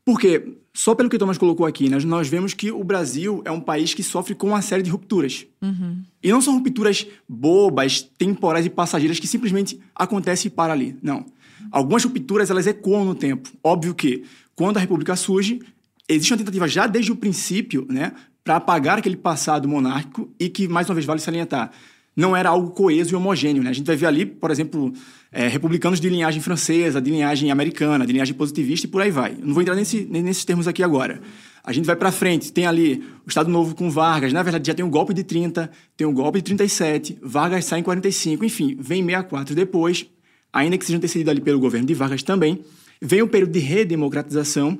Porque, 0.05 0.55
só 0.73 0.93
pelo 0.93 1.09
que 1.09 1.15
o 1.15 1.19
Thomas 1.19 1.37
colocou 1.37 1.65
aqui, 1.65 1.89
nós, 1.89 2.05
nós 2.05 2.27
vemos 2.27 2.53
que 2.53 2.71
o 2.71 2.83
Brasil 2.83 3.41
é 3.43 3.51
um 3.51 3.59
país 3.59 3.93
que 3.93 4.03
sofre 4.03 4.35
com 4.35 4.47
uma 4.47 4.61
série 4.61 4.83
de 4.83 4.89
rupturas. 4.89 5.45
Uhum. 5.61 6.01
E 6.23 6.29
não 6.29 6.41
são 6.41 6.53
rupturas 6.53 7.05
bobas, 7.27 8.01
temporais 8.01 8.65
e 8.65 8.69
passageiras 8.69 9.19
que 9.19 9.27
simplesmente 9.27 9.79
acontecem 9.95 10.47
e 10.47 10.49
para 10.49 10.71
ali. 10.71 10.95
Não. 11.01 11.25
Algumas 11.71 12.03
rupturas, 12.03 12.49
elas 12.49 12.67
ecoam 12.67 13.03
no 13.03 13.15
tempo. 13.15 13.49
Óbvio 13.63 13.93
que, 13.93 14.23
quando 14.55 14.77
a 14.77 14.79
República 14.79 15.15
surge, 15.15 15.59
existe 16.07 16.33
uma 16.33 16.37
tentativa 16.37 16.67
já 16.67 16.87
desde 16.87 17.11
o 17.11 17.15
princípio, 17.15 17.85
né, 17.89 18.13
para 18.43 18.55
apagar 18.55 18.97
aquele 18.97 19.17
passado 19.17 19.67
monárquico 19.67 20.29
e 20.39 20.49
que, 20.49 20.67
mais 20.67 20.89
uma 20.89 20.95
vez, 20.95 21.05
vale 21.05 21.19
salientar, 21.19 21.71
não 22.15 22.35
era 22.35 22.49
algo 22.49 22.71
coeso 22.71 23.13
e 23.13 23.15
homogêneo. 23.15 23.61
Né? 23.61 23.69
A 23.69 23.73
gente 23.73 23.85
vai 23.85 23.95
ver 23.95 24.07
ali, 24.07 24.25
por 24.25 24.49
exemplo, 24.49 24.91
é, 25.31 25.47
republicanos 25.47 25.99
de 25.99 26.09
linhagem 26.09 26.41
francesa, 26.41 26.99
de 26.99 27.11
linhagem 27.11 27.51
americana, 27.51 28.07
de 28.07 28.13
linhagem 28.13 28.33
positivista 28.33 28.87
e 28.87 28.89
por 28.89 29.01
aí 29.01 29.11
vai. 29.11 29.37
Não 29.39 29.53
vou 29.53 29.61
entrar 29.61 29.75
nesse, 29.75 30.05
nesses 30.05 30.43
termos 30.43 30.67
aqui 30.67 30.81
agora. 30.81 31.21
A 31.63 31.73
gente 31.73 31.85
vai 31.85 31.95
para 31.95 32.11
frente, 32.11 32.51
tem 32.51 32.65
ali 32.65 33.03
o 33.25 33.29
Estado 33.29 33.51
Novo 33.51 33.75
com 33.75 33.91
Vargas, 33.91 34.31
na 34.31 34.41
verdade 34.41 34.65
já 34.65 34.73
tem 34.73 34.85
um 34.85 34.89
golpe 34.89 35.13
de 35.13 35.21
30, 35.21 35.69
tem 35.97 36.07
um 36.07 36.13
golpe 36.13 36.39
de 36.39 36.45
37, 36.45 37.19
Vargas 37.21 37.65
sai 37.65 37.81
em 37.81 37.83
45, 37.83 38.45
enfim, 38.45 38.77
vem 38.79 39.03
64 39.03 39.53
depois, 39.53 40.05
ainda 40.53 40.77
que 40.77 40.85
seja 40.85 40.97
antecedido 40.97 41.29
ali 41.29 41.41
pelo 41.41 41.59
governo 41.59 41.85
de 41.85 41.93
Vargas 41.93 42.23
também, 42.23 42.61
vem 43.01 43.21
o 43.21 43.27
período 43.27 43.51
de 43.51 43.59
redemocratização 43.59 44.79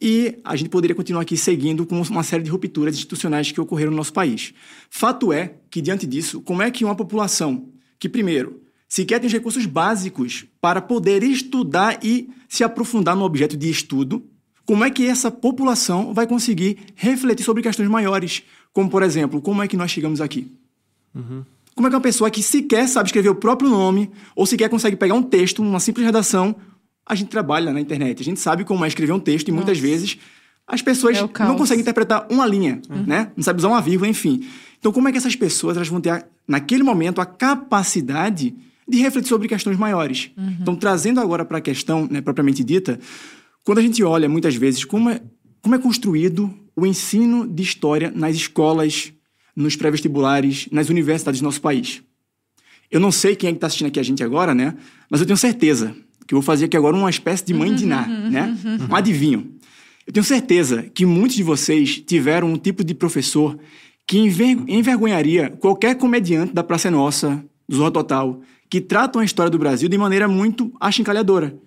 e 0.00 0.38
a 0.42 0.56
gente 0.56 0.70
poderia 0.70 0.94
continuar 0.94 1.22
aqui 1.22 1.36
seguindo 1.36 1.84
com 1.84 2.00
uma 2.00 2.22
série 2.22 2.42
de 2.42 2.50
rupturas 2.50 2.94
institucionais 2.94 3.52
que 3.52 3.60
ocorreram 3.60 3.90
no 3.90 3.98
nosso 3.98 4.12
país. 4.12 4.54
Fato 4.88 5.32
é 5.32 5.54
que, 5.70 5.82
diante 5.82 6.06
disso, 6.06 6.40
como 6.40 6.62
é 6.62 6.70
que 6.70 6.84
uma 6.84 6.94
população 6.94 7.68
que, 7.98 8.08
primeiro, 8.08 8.62
sequer 8.88 9.20
tem 9.20 9.26
os 9.26 9.32
recursos 9.32 9.66
básicos 9.66 10.46
para 10.60 10.80
poder 10.80 11.22
estudar 11.22 11.98
e 12.02 12.30
se 12.48 12.64
aprofundar 12.64 13.14
no 13.14 13.24
objeto 13.24 13.56
de 13.56 13.68
estudo, 13.68 14.24
como 14.64 14.84
é 14.84 14.90
que 14.90 15.06
essa 15.06 15.30
população 15.30 16.14
vai 16.14 16.26
conseguir 16.26 16.78
refletir 16.94 17.44
sobre 17.44 17.62
questões 17.62 17.88
maiores? 17.88 18.42
Como, 18.72 18.88
por 18.88 19.02
exemplo, 19.02 19.42
como 19.42 19.62
é 19.62 19.68
que 19.68 19.76
nós 19.76 19.90
chegamos 19.90 20.20
aqui? 20.20 20.50
Uhum. 21.14 21.44
Como 21.74 21.86
é 21.86 21.90
que 21.90 21.96
uma 21.96 22.02
pessoa 22.02 22.30
que 22.30 22.42
sequer 22.42 22.88
sabe 22.88 23.08
escrever 23.08 23.28
o 23.28 23.34
próprio 23.34 23.68
nome, 23.68 24.10
ou 24.34 24.46
sequer 24.46 24.68
consegue 24.70 24.96
pegar 24.96 25.14
um 25.14 25.22
texto, 25.22 25.62
uma 25.62 25.80
simples 25.80 26.06
redação, 26.06 26.54
a 27.10 27.14
gente 27.16 27.26
trabalha 27.28 27.72
na 27.72 27.80
internet, 27.80 28.22
a 28.22 28.24
gente 28.24 28.38
sabe 28.38 28.64
como 28.64 28.84
é 28.84 28.88
escrever 28.88 29.12
um 29.12 29.18
texto 29.18 29.48
e 29.48 29.52
muitas 29.52 29.80
vezes 29.80 30.16
as 30.64 30.80
pessoas 30.80 31.18
é 31.18 31.28
não 31.40 31.56
conseguem 31.56 31.82
interpretar 31.82 32.24
uma 32.30 32.46
linha, 32.46 32.80
uhum. 32.88 33.02
né? 33.04 33.32
Não 33.36 33.42
sabe 33.42 33.58
usar 33.58 33.66
uma 33.66 33.80
vírgula, 33.80 34.08
enfim. 34.08 34.46
Então, 34.78 34.92
como 34.92 35.08
é 35.08 35.12
que 35.12 35.18
essas 35.18 35.34
pessoas 35.34 35.76
elas 35.76 35.88
vão 35.88 36.00
ter, 36.00 36.24
naquele 36.46 36.84
momento, 36.84 37.20
a 37.20 37.26
capacidade 37.26 38.54
de 38.86 38.98
refletir 38.98 39.28
sobre 39.28 39.48
questões 39.48 39.76
maiores? 39.76 40.30
Uhum. 40.36 40.56
Então, 40.60 40.76
trazendo 40.76 41.18
agora 41.18 41.44
para 41.44 41.58
a 41.58 41.60
questão 41.60 42.06
né, 42.08 42.20
propriamente 42.20 42.62
dita, 42.62 43.00
quando 43.64 43.78
a 43.78 43.82
gente 43.82 44.04
olha, 44.04 44.28
muitas 44.28 44.54
vezes, 44.54 44.84
como 44.84 45.10
é, 45.10 45.20
como 45.60 45.74
é 45.74 45.78
construído 45.80 46.48
o 46.76 46.86
ensino 46.86 47.44
de 47.44 47.64
história 47.64 48.12
nas 48.14 48.36
escolas, 48.36 49.12
nos 49.56 49.74
pré-vestibulares, 49.74 50.68
nas 50.70 50.88
universidades 50.88 51.40
do 51.40 51.44
nosso 51.44 51.60
país. 51.60 52.04
Eu 52.88 53.00
não 53.00 53.10
sei 53.10 53.34
quem 53.34 53.48
é 53.48 53.52
que 53.52 53.56
está 53.56 53.66
assistindo 53.66 53.88
aqui 53.88 53.98
a 53.98 54.04
gente 54.04 54.22
agora, 54.22 54.54
né? 54.54 54.76
Mas 55.10 55.20
eu 55.20 55.26
tenho 55.26 55.36
certeza 55.36 55.96
que 56.30 56.34
eu 56.34 56.38
vou 56.40 56.46
fazer 56.46 56.66
aqui 56.66 56.76
agora 56.76 56.94
uma 56.94 57.10
espécie 57.10 57.44
de 57.44 57.52
mãe 57.52 57.74
de 57.74 57.84
Ná, 57.84 58.06
uhum. 58.06 58.30
né? 58.30 58.56
Um 58.88 58.94
adivinho. 58.94 59.52
Eu 60.06 60.12
tenho 60.12 60.22
certeza 60.22 60.84
que 60.94 61.04
muitos 61.04 61.34
de 61.34 61.42
vocês 61.42 62.00
tiveram 62.06 62.52
um 62.52 62.56
tipo 62.56 62.84
de 62.84 62.94
professor 62.94 63.58
que 64.06 64.16
envergonharia 64.16 65.50
qualquer 65.50 65.96
comediante 65.96 66.54
da 66.54 66.62
Praça 66.62 66.88
Nossa, 66.88 67.44
do 67.68 67.74
Zorro 67.74 67.90
Total, 67.90 68.40
que 68.70 68.80
tratam 68.80 69.20
a 69.20 69.24
história 69.24 69.50
do 69.50 69.58
Brasil 69.58 69.88
de 69.88 69.98
maneira 69.98 70.28
muito 70.28 70.72
achincalhadora. 70.78 71.58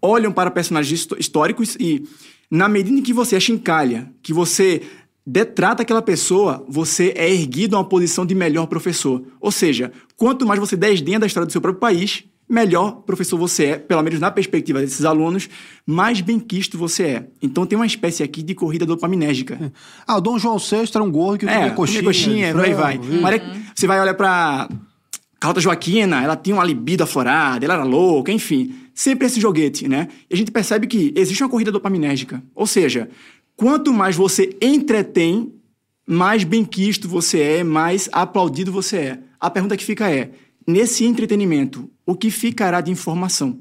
Olham 0.00 0.32
para 0.32 0.50
personagens 0.50 1.06
históricos 1.18 1.76
e, 1.78 2.02
na 2.50 2.70
medida 2.70 2.98
em 2.98 3.02
que 3.02 3.12
você 3.12 3.36
achincalha, 3.36 4.10
que 4.22 4.32
você 4.32 4.80
detrata 5.26 5.82
aquela 5.82 6.00
pessoa, 6.00 6.64
você 6.66 7.12
é 7.14 7.30
erguido 7.30 7.76
a 7.76 7.80
uma 7.80 7.84
posição 7.84 8.24
de 8.24 8.34
melhor 8.34 8.66
professor. 8.66 9.22
Ou 9.38 9.52
seja, 9.52 9.92
quanto 10.16 10.46
mais 10.46 10.58
você 10.58 10.74
desdenha 10.74 11.20
da 11.20 11.26
história 11.26 11.46
do 11.46 11.52
seu 11.52 11.60
próprio 11.60 11.80
país, 11.80 12.24
melhor 12.48 13.02
professor 13.02 13.36
você 13.38 13.64
é, 13.64 13.78
pelo 13.78 14.02
menos 14.02 14.20
na 14.20 14.30
perspectiva 14.30 14.80
desses 14.80 15.04
alunos, 15.04 15.48
mais 15.84 16.20
bem 16.20 16.38
quisto 16.38 16.78
você 16.78 17.02
é. 17.04 17.26
Então 17.42 17.66
tem 17.66 17.76
uma 17.76 17.86
espécie 17.86 18.22
aqui 18.22 18.42
de 18.42 18.54
corrida 18.54 18.86
dopaminérgica. 18.86 19.72
Ah, 20.06 20.16
o 20.16 20.20
Dom 20.20 20.38
João 20.38 20.58
VI 20.58 20.88
era 20.94 21.02
um 21.02 21.10
gorro 21.10 21.38
que 21.38 21.46
É, 21.46 21.54
comia 21.54 21.70
coxinha. 21.72 22.00
comer 22.02 22.04
coxinha, 22.04 22.52
por 22.52 22.64
aí 22.64 22.74
vai. 22.74 22.98
Maria- 22.98 23.42
Você 23.74 23.86
vai 23.86 24.00
olhar 24.00 24.14
pra 24.14 24.68
Carlota 25.40 25.60
Joaquina, 25.60 26.22
ela 26.22 26.36
tinha 26.36 26.54
uma 26.56 26.64
libido 26.64 27.02
aflorada, 27.04 27.64
ela 27.64 27.74
era 27.74 27.84
louca, 27.84 28.30
enfim. 28.32 28.74
Sempre 28.94 29.26
esse 29.26 29.40
joguete, 29.40 29.86
né? 29.88 30.08
E 30.30 30.34
a 30.34 30.36
gente 30.36 30.50
percebe 30.50 30.86
que 30.86 31.12
existe 31.16 31.42
uma 31.42 31.50
corrida 31.50 31.70
dopaminérgica. 31.70 32.42
Ou 32.54 32.66
seja, 32.66 33.10
quanto 33.54 33.92
mais 33.92 34.16
você 34.16 34.56
entretém, 34.62 35.52
mais 36.06 36.44
benquisto 36.44 37.06
você 37.08 37.40
é, 37.40 37.64
mais 37.64 38.08
aplaudido 38.12 38.72
você 38.72 38.96
é. 38.96 39.18
A 39.38 39.50
pergunta 39.50 39.76
que 39.76 39.84
fica 39.84 40.08
é, 40.10 40.30
nesse 40.66 41.04
entretenimento, 41.04 41.90
o 42.04 42.14
que 42.14 42.30
ficará 42.30 42.80
de 42.80 42.90
informação? 42.90 43.60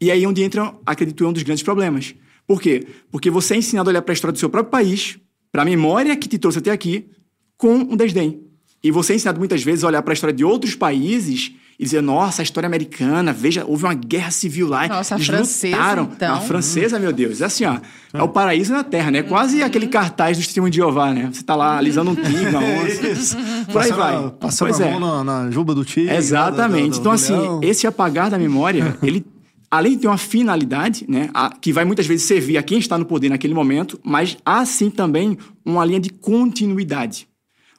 E 0.00 0.10
aí 0.10 0.24
é 0.24 0.28
onde 0.28 0.42
entra, 0.42 0.74
acredito 0.86 1.22
eu, 1.22 1.28
um 1.28 1.32
dos 1.32 1.42
grandes 1.42 1.62
problemas. 1.62 2.14
Por 2.46 2.60
quê? 2.60 2.86
Porque 3.10 3.30
você 3.30 3.54
é 3.54 3.58
ensinado 3.58 3.88
a 3.88 3.92
olhar 3.92 4.02
para 4.02 4.12
a 4.12 4.14
história 4.14 4.32
do 4.32 4.38
seu 4.38 4.48
próprio 4.48 4.70
país, 4.70 5.18
para 5.52 5.62
a 5.62 5.64
memória 5.64 6.16
que 6.16 6.28
te 6.28 6.38
trouxe 6.38 6.58
até 6.58 6.70
aqui, 6.70 7.10
com 7.56 7.74
um 7.74 7.96
desdém. 7.96 8.42
E 8.82 8.90
você 8.90 9.12
é 9.12 9.16
ensinado 9.16 9.38
muitas 9.38 9.62
vezes 9.62 9.84
a 9.84 9.88
olhar 9.88 10.02
para 10.02 10.12
a 10.12 10.14
história 10.14 10.34
de 10.34 10.44
outros 10.44 10.74
países 10.74 11.52
e 11.80 11.84
dizer, 11.84 12.02
nossa, 12.02 12.42
a 12.42 12.44
história 12.44 12.66
americana, 12.66 13.32
veja, 13.32 13.64
houve 13.66 13.84
uma 13.84 13.94
guerra 13.94 14.30
civil 14.30 14.68
lá. 14.68 14.86
Nossa, 14.86 15.14
a 15.14 15.16
eles 15.16 15.26
francesa, 15.26 15.76
lutaram. 15.78 16.10
então. 16.14 16.34
A 16.34 16.40
francesa, 16.40 16.98
meu 16.98 17.10
Deus, 17.10 17.40
é 17.40 17.46
assim, 17.46 17.64
ó, 17.64 17.78
é 18.12 18.22
o 18.22 18.28
paraíso 18.28 18.72
na 18.74 18.84
Terra, 18.84 19.10
né? 19.10 19.22
Quase 19.22 19.62
aquele 19.62 19.86
cartaz 19.86 20.36
do 20.36 20.44
Testemunho 20.44 20.70
de 20.70 20.76
Jeová, 20.76 21.10
né? 21.14 21.30
Você 21.32 21.42
tá 21.42 21.56
lá 21.56 21.78
alisando 21.78 22.10
um 22.10 22.14
tigre, 22.14 22.48
uma 22.50 22.60
onça. 22.60 23.36
Por 23.72 23.80
aí 23.80 23.92
vai. 23.92 24.14
a- 24.14 24.28
Passando 24.30 24.68
Pois 24.68 24.80
a 24.82 24.86
é. 24.86 24.90
mão 24.98 25.24
na, 25.24 25.44
na 25.44 25.50
juba 25.50 25.74
do 25.74 25.82
tigre. 25.82 26.14
Exatamente. 26.14 26.90
do- 26.90 26.90
do- 26.96 27.00
então, 27.00 27.12
assim, 27.12 27.34
esse 27.62 27.86
apagar 27.86 28.28
da 28.28 28.38
memória, 28.38 28.98
ele, 29.02 29.24
além 29.70 29.92
de 29.92 30.00
ter 30.02 30.08
uma 30.08 30.18
finalidade, 30.18 31.06
né, 31.08 31.30
a- 31.32 31.48
que 31.58 31.72
vai 31.72 31.86
muitas 31.86 32.06
vezes 32.06 32.26
servir 32.26 32.58
a 32.58 32.62
quem 32.62 32.78
está 32.78 32.98
no 32.98 33.06
poder 33.06 33.30
naquele 33.30 33.54
momento, 33.54 33.98
mas 34.04 34.36
há 34.44 34.66
sim 34.66 34.90
também 34.90 35.38
uma 35.64 35.82
linha 35.82 36.00
de 36.00 36.10
continuidade. 36.10 37.26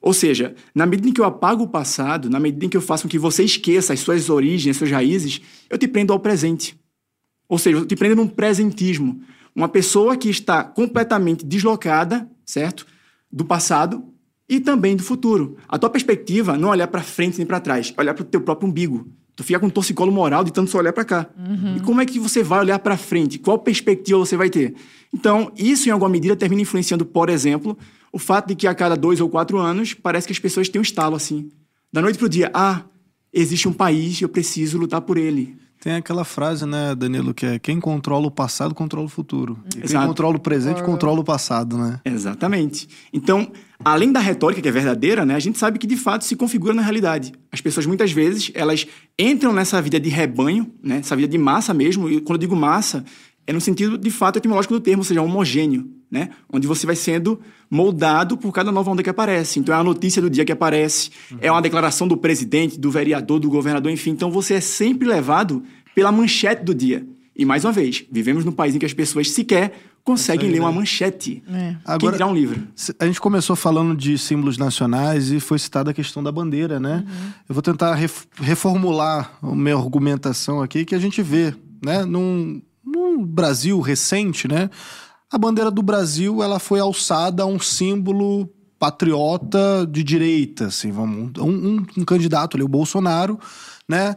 Ou 0.02 0.14
seja, 0.14 0.56
na 0.74 0.86
medida 0.86 1.08
em 1.08 1.14
que 1.14 1.22
eu 1.22 1.26
apago 1.26 1.64
o 1.64 1.68
passado, 1.68 2.30
na 2.30 2.40
medida 2.40 2.66
em 2.66 2.70
que 2.70 2.76
eu 2.76 2.82
faço 2.82 3.04
com 3.04 3.10
que 3.10 3.20
você 3.20 3.44
esqueça 3.44 3.94
as 3.94 4.00
suas 4.00 4.30
origens, 4.30 4.72
as 4.72 4.78
suas 4.78 4.90
raízes, 4.90 5.42
eu 5.70 5.78
te 5.78 5.88
prendo 5.88 6.12
ao 6.12 6.20
presente. 6.20 6.76
Ou 7.48 7.60
seja, 7.60 7.78
eu 7.78 7.86
te 7.86 7.96
prendo 7.96 8.16
num 8.16 8.28
presentismo. 8.28 9.22
Uma 9.56 9.70
pessoa 9.70 10.18
que 10.18 10.30
está 10.30 10.64
completamente 10.64 11.46
deslocada, 11.46 12.28
certo? 12.46 12.86
Do 13.32 13.46
passado 13.46 14.04
e 14.50 14.60
também 14.60 14.96
do 14.96 15.04
futuro. 15.04 15.58
A 15.68 15.78
tua 15.78 15.90
perspectiva 15.90 16.58
não 16.58 16.70
é 16.70 16.72
olhar 16.72 16.88
para 16.88 17.02
frente 17.04 17.38
nem 17.38 17.46
para 17.46 17.60
trás, 17.60 17.94
é 17.96 18.02
olhar 18.02 18.14
para 18.14 18.24
o 18.24 18.26
teu 18.26 18.42
próprio 18.42 18.68
umbigo. 18.68 19.08
Tu 19.36 19.44
fica 19.44 19.60
com 19.60 19.68
um 19.68 19.70
torcicolo 19.70 20.12
moral 20.12 20.44
de 20.44 20.52
tanto 20.52 20.70
só 20.70 20.80
olhar 20.80 20.94
para 20.94 21.06
cá. 21.06 21.30
E 21.78 21.80
como 21.82 22.02
é 22.02 22.06
que 22.06 22.20
você 22.20 22.44
vai 22.44 22.60
olhar 22.60 22.80
para 22.80 22.98
frente? 22.98 23.40
Qual 23.40 23.58
perspectiva 23.60 24.20
você 24.20 24.36
vai 24.36 24.50
ter? 24.50 24.74
Então, 25.14 25.52
isso 25.56 25.88
em 25.88 25.92
alguma 25.92 26.10
medida 26.10 26.36
termina 26.36 26.62
influenciando, 26.62 27.06
por 27.06 27.30
exemplo, 27.30 27.78
o 28.12 28.20
fato 28.20 28.48
de 28.48 28.56
que 28.56 28.68
a 28.68 28.76
cada 28.76 28.96
dois 28.96 29.22
ou 29.22 29.30
quatro 29.30 29.58
anos 29.58 29.94
parece 29.94 30.28
que 30.28 30.34
as 30.34 30.40
pessoas 30.40 30.70
têm 30.70 30.80
um 30.80 30.84
estalo 30.84 31.16
assim. 31.16 31.52
Da 31.92 32.02
noite 32.02 32.18
pro 32.18 32.30
dia, 32.30 32.52
ah, 32.54 32.84
existe 33.34 33.68
um 33.68 33.74
país 33.74 34.20
e 34.20 34.24
eu 34.24 34.30
preciso 34.30 34.78
lutar 34.78 35.02
por 35.02 35.18
ele. 35.18 35.56
Tem 35.82 35.94
aquela 35.94 36.24
frase, 36.24 36.64
né, 36.64 36.94
Danilo, 36.94 37.34
que 37.34 37.44
é 37.44 37.58
quem 37.58 37.80
controla 37.80 38.28
o 38.28 38.32
passado 38.32 38.76
controla 38.76 39.08
o 39.08 39.10
futuro. 39.10 39.58
E 39.76 39.82
quem 39.82 40.00
controla 40.00 40.38
o 40.38 40.40
presente 40.40 40.84
controla 40.84 41.22
o 41.22 41.24
passado, 41.24 41.76
né? 41.76 42.00
Exatamente. 42.06 42.88
Então, 43.12 43.52
além 43.84 44.12
da 44.12 44.20
retórica 44.20 44.62
que 44.62 44.68
é 44.68 44.72
verdadeira, 44.72 45.26
né, 45.26 45.34
a 45.34 45.40
gente 45.40 45.58
sabe 45.58 45.80
que 45.80 45.88
de 45.88 45.98
fato 45.98 46.24
se 46.24 46.36
configura 46.36 46.72
na 46.72 46.84
realidade. 46.84 47.34
As 47.52 47.62
pessoas 47.62 47.88
muitas 47.88 48.12
vezes 48.12 48.52
elas 48.54 48.86
entram 49.18 49.52
nessa 49.52 49.82
vida 49.82 50.00
de 50.00 50.08
rebanho, 50.08 50.72
né, 50.84 51.00
essa 51.00 51.16
vida 51.16 51.28
de 51.28 51.38
massa 51.40 51.74
mesmo. 51.74 52.08
E 52.08 52.22
quando 52.22 52.36
eu 52.36 52.42
digo 52.42 52.56
massa, 52.56 53.04
é 53.52 53.54
no 53.54 53.62
sentido 53.62 53.98
de 53.98 54.10
fato 54.10 54.38
etimológico 54.38 54.74
do 54.74 54.80
termo, 54.80 55.02
ou 55.02 55.04
seja, 55.04 55.22
homogêneo, 55.22 55.90
né, 56.10 56.30
onde 56.52 56.66
você 56.68 56.86
vai 56.86 56.96
sendo 56.96 57.40
moldado 57.70 58.36
por 58.38 58.52
cada 58.52 58.72
nova 58.72 58.90
onda 58.92 59.04
que 59.04 59.10
aparece. 59.10 59.60
Então 59.60 59.74
é 59.76 59.78
a 59.78 59.84
notícia 59.84 60.22
do 60.22 60.30
dia 60.30 60.44
que 60.44 60.52
aparece, 60.52 61.10
é 61.40 61.52
uma 61.52 61.62
declaração 61.62 62.08
do 62.08 62.18
presidente, 62.18 62.80
do 62.80 62.90
vereador, 62.92 63.40
do 63.40 63.50
governador, 63.50 63.92
enfim. 63.92 64.10
Então 64.12 64.32
você 64.32 64.56
é 64.56 64.62
sempre 64.62 65.08
levado 65.08 65.64
pela 65.96 66.12
manchete 66.12 66.64
do 66.64 66.74
dia. 66.74 67.06
E 67.36 67.46
mais 67.46 67.64
uma 67.64 67.72
vez, 67.72 68.04
vivemos 68.12 68.44
num 68.44 68.52
país 68.52 68.76
em 68.76 68.80
que 68.80 68.86
as 68.86 68.94
pessoas 68.94 69.32
sequer 69.32 69.74
conseguem 70.04 70.50
ler 70.50 70.60
uma 70.60 70.72
manchete. 70.72 71.42
É. 71.48 71.52
Quem 71.52 71.78
Agora- 71.86 72.14
dirá 72.14 72.28
um 72.28 72.34
livro? 72.34 72.60
A 73.00 73.06
gente 73.06 73.22
começou 73.22 73.56
falando 73.56 73.96
de 73.96 74.18
símbolos 74.18 74.58
nacionais 74.58 75.32
e 75.32 75.40
foi 75.40 75.58
citada 75.60 75.92
a 75.92 75.94
questão 75.94 76.22
da 76.24 76.32
bandeira, 76.32 76.80
né? 76.80 77.06
Eu 77.48 77.54
vou 77.56 77.62
tentar 77.62 77.94
ref- 77.96 78.26
reformular 78.36 79.32
a 79.42 79.56
minha 79.56 79.76
argumentação 79.76 80.62
aqui, 80.62 80.84
que 80.86 80.96
a 80.96 81.00
gente 81.00 81.22
vê, 81.22 81.54
né? 81.84 82.04
Num, 82.04 82.62
num 82.86 83.24
Brasil 83.26 83.80
recente, 83.80 84.48
né? 84.48 84.70
A 85.32 85.38
bandeira 85.38 85.72
do 85.72 85.82
Brasil, 85.82 86.44
ela 86.44 86.60
foi 86.60 86.80
alçada 86.80 87.44
a 87.44 87.46
um 87.46 87.60
símbolo 87.60 88.50
patriota 88.78 89.88
de 89.90 90.04
direita, 90.04 90.68
assim, 90.68 90.92
vamos... 90.92 91.32
Um, 91.40 91.50
um- 91.50 91.86
um 92.00 92.06
candidato 92.06 92.58
ali, 92.58 92.64
o 92.64 92.68
Bolsonaro, 92.68 93.40
né? 93.88 94.16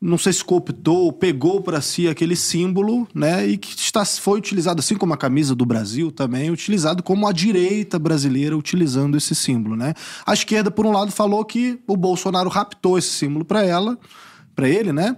não 0.00 0.16
sei 0.16 0.32
se 0.32 0.44
cooptou, 0.44 1.12
pegou 1.12 1.60
para 1.60 1.80
si 1.80 2.06
aquele 2.06 2.36
símbolo, 2.36 3.08
né? 3.12 3.44
E 3.48 3.56
que 3.58 3.74
está, 3.76 4.04
foi 4.04 4.38
utilizado, 4.38 4.78
assim 4.78 4.94
como 4.94 5.12
a 5.12 5.16
camisa 5.16 5.56
do 5.56 5.66
Brasil 5.66 6.12
também, 6.12 6.52
utilizado 6.52 7.02
como 7.02 7.26
a 7.26 7.32
direita 7.32 7.98
brasileira 7.98 8.56
utilizando 8.56 9.16
esse 9.16 9.34
símbolo, 9.34 9.74
né? 9.74 9.94
A 10.24 10.32
esquerda, 10.32 10.70
por 10.70 10.86
um 10.86 10.92
lado, 10.92 11.10
falou 11.10 11.44
que 11.44 11.80
o 11.84 11.96
Bolsonaro 11.96 12.48
raptou 12.48 12.96
esse 12.96 13.08
símbolo 13.10 13.44
para 13.44 13.64
ela, 13.64 13.98
para 14.54 14.68
ele, 14.68 14.92
né? 14.92 15.16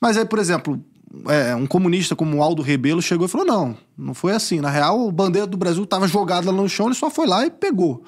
Mas 0.00 0.16
aí, 0.16 0.24
por 0.24 0.38
exemplo, 0.38 0.80
é, 1.28 1.54
um 1.54 1.66
comunista 1.66 2.16
como 2.16 2.36
o 2.36 2.42
Aldo 2.42 2.62
Rebelo 2.62 3.02
chegou 3.02 3.26
e 3.26 3.28
falou: 3.28 3.46
não, 3.46 3.76
não 3.96 4.14
foi 4.14 4.32
assim. 4.32 4.60
Na 4.60 4.70
real, 4.70 5.08
a 5.08 5.12
bandeira 5.12 5.46
do 5.46 5.56
Brasil 5.56 5.84
estava 5.84 6.08
jogada 6.08 6.50
lá 6.50 6.56
no 6.56 6.68
chão, 6.68 6.86
ele 6.86 6.94
só 6.94 7.10
foi 7.10 7.26
lá 7.26 7.44
e 7.46 7.50
pegou. 7.50 8.04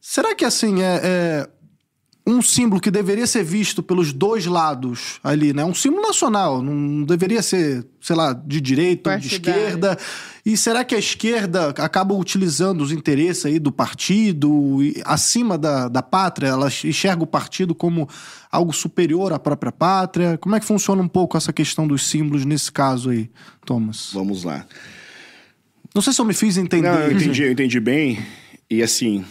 Será 0.00 0.34
que 0.34 0.44
assim 0.44 0.82
é, 0.82 1.00
é 1.02 1.48
um 2.26 2.42
símbolo 2.42 2.80
que 2.80 2.90
deveria 2.90 3.26
ser 3.26 3.44
visto 3.44 3.82
pelos 3.82 4.12
dois 4.12 4.46
lados 4.46 5.20
ali, 5.22 5.52
né? 5.52 5.64
Um 5.64 5.74
símbolo 5.74 6.02
nacional, 6.02 6.60
não 6.60 7.04
deveria 7.04 7.40
ser, 7.40 7.86
sei 8.00 8.16
lá, 8.16 8.32
de 8.32 8.60
direita 8.60 9.12
ou 9.12 9.18
de 9.18 9.28
esquerda. 9.28 9.96
E 10.44 10.56
será 10.56 10.84
que 10.84 10.96
a 10.96 10.98
esquerda 10.98 11.68
acaba 11.68 12.14
utilizando 12.14 12.80
os 12.80 12.90
interesses 12.90 13.46
aí 13.46 13.60
do 13.60 13.70
partido 13.70 14.82
e, 14.82 15.00
acima 15.04 15.56
da, 15.56 15.86
da 15.88 16.02
pátria? 16.02 16.48
Ela 16.48 16.66
enxerga 16.66 17.22
o 17.22 17.26
partido 17.26 17.76
como 17.76 18.08
algo 18.50 18.72
superior 18.72 19.32
à 19.32 19.38
própria 19.38 19.70
pátria? 19.70 20.36
Como 20.38 20.56
é 20.56 20.60
que 20.60 20.66
funciona 20.66 21.00
um 21.00 21.08
pouco 21.08 21.36
essa 21.36 21.52
questão 21.52 21.86
dos 21.86 22.08
símbolos 22.08 22.44
nesse 22.44 22.72
caso 22.72 23.10
aí, 23.10 23.30
Thomas? 23.64 24.10
Vamos 24.12 24.42
lá. 24.42 24.66
Não 25.94 26.02
sei 26.02 26.12
se 26.12 26.20
eu 26.20 26.24
me 26.24 26.34
fiz 26.34 26.56
entender. 26.56 26.90
Não, 26.90 26.98
eu 26.98 27.12
entendi, 27.12 27.42
eu 27.44 27.52
entendi 27.52 27.78
bem. 27.78 28.18
E 28.68 28.82
assim, 28.82 29.24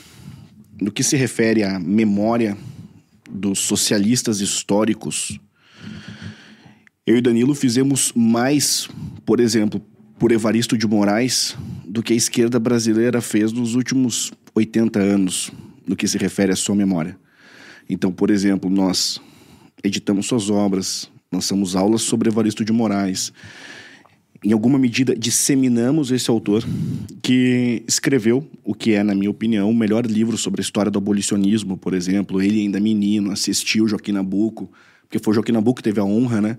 no 0.80 0.92
que 0.92 1.04
se 1.04 1.18
refere 1.18 1.62
à 1.62 1.78
memória 1.78 2.58
dos 3.30 3.60
socialistas 3.60 4.40
históricos, 4.40 5.40
eu 7.06 7.18
e 7.18 7.22
Danilo 7.22 7.54
fizemos 7.54 8.12
mais, 8.16 8.90
por 9.26 9.40
exemplo, 9.40 9.80
por 10.18 10.32
Evaristo 10.32 10.78
de 10.78 10.88
Moraes, 10.88 11.56
do 11.86 12.02
que 12.02 12.14
a 12.14 12.16
esquerda 12.16 12.60
brasileira 12.60 13.22
fez 13.22 13.52
nos 13.52 13.76
últimos 13.76 14.34
80 14.56 15.00
anos, 15.00 15.52
no 15.86 15.96
que 15.96 16.08
se 16.08 16.18
refere 16.18 16.52
à 16.52 16.56
sua 16.56 16.74
memória. 16.74 17.18
Então, 17.88 18.12
por 18.12 18.32
exemplo, 18.32 18.70
nós 18.70 19.22
editamos 19.84 20.26
suas 20.26 20.50
obras, 20.50 21.10
lançamos 21.32 21.76
aulas 21.76 22.02
sobre 22.02 22.30
Evaristo 22.30 22.66
de 22.66 22.74
Moraes, 22.74 23.32
em 24.46 24.54
alguma 24.54 24.78
medida, 24.78 25.16
disseminamos 25.16 26.12
esse 26.12 26.30
autor 26.30 26.64
que 27.24 27.84
escreveu 27.88 28.48
o 28.64 28.76
que 28.76 28.94
é, 28.94 29.02
na 29.02 29.16
minha 29.16 29.32
opinião, 29.32 29.72
o 29.72 29.74
melhor 29.74 30.06
livro 30.06 30.38
sobre 30.38 30.62
a 30.62 30.64
história 30.64 30.92
do 30.92 31.00
abolicionismo, 31.00 31.76
por 31.76 31.96
exemplo. 31.96 32.40
Ele 32.40 32.62
ainda 32.62 32.80
menino 32.80 33.32
assistiu 33.32 33.88
Joaquim 33.88 34.12
Nabuco, 34.12 34.72
porque 35.02 35.18
foi 35.18 35.34
Joaquim 35.34 35.52
Nabuco 35.52 35.78
que 35.78 35.84
teve 35.84 36.00
a 36.00 36.04
honra, 36.04 36.42
né, 36.42 36.58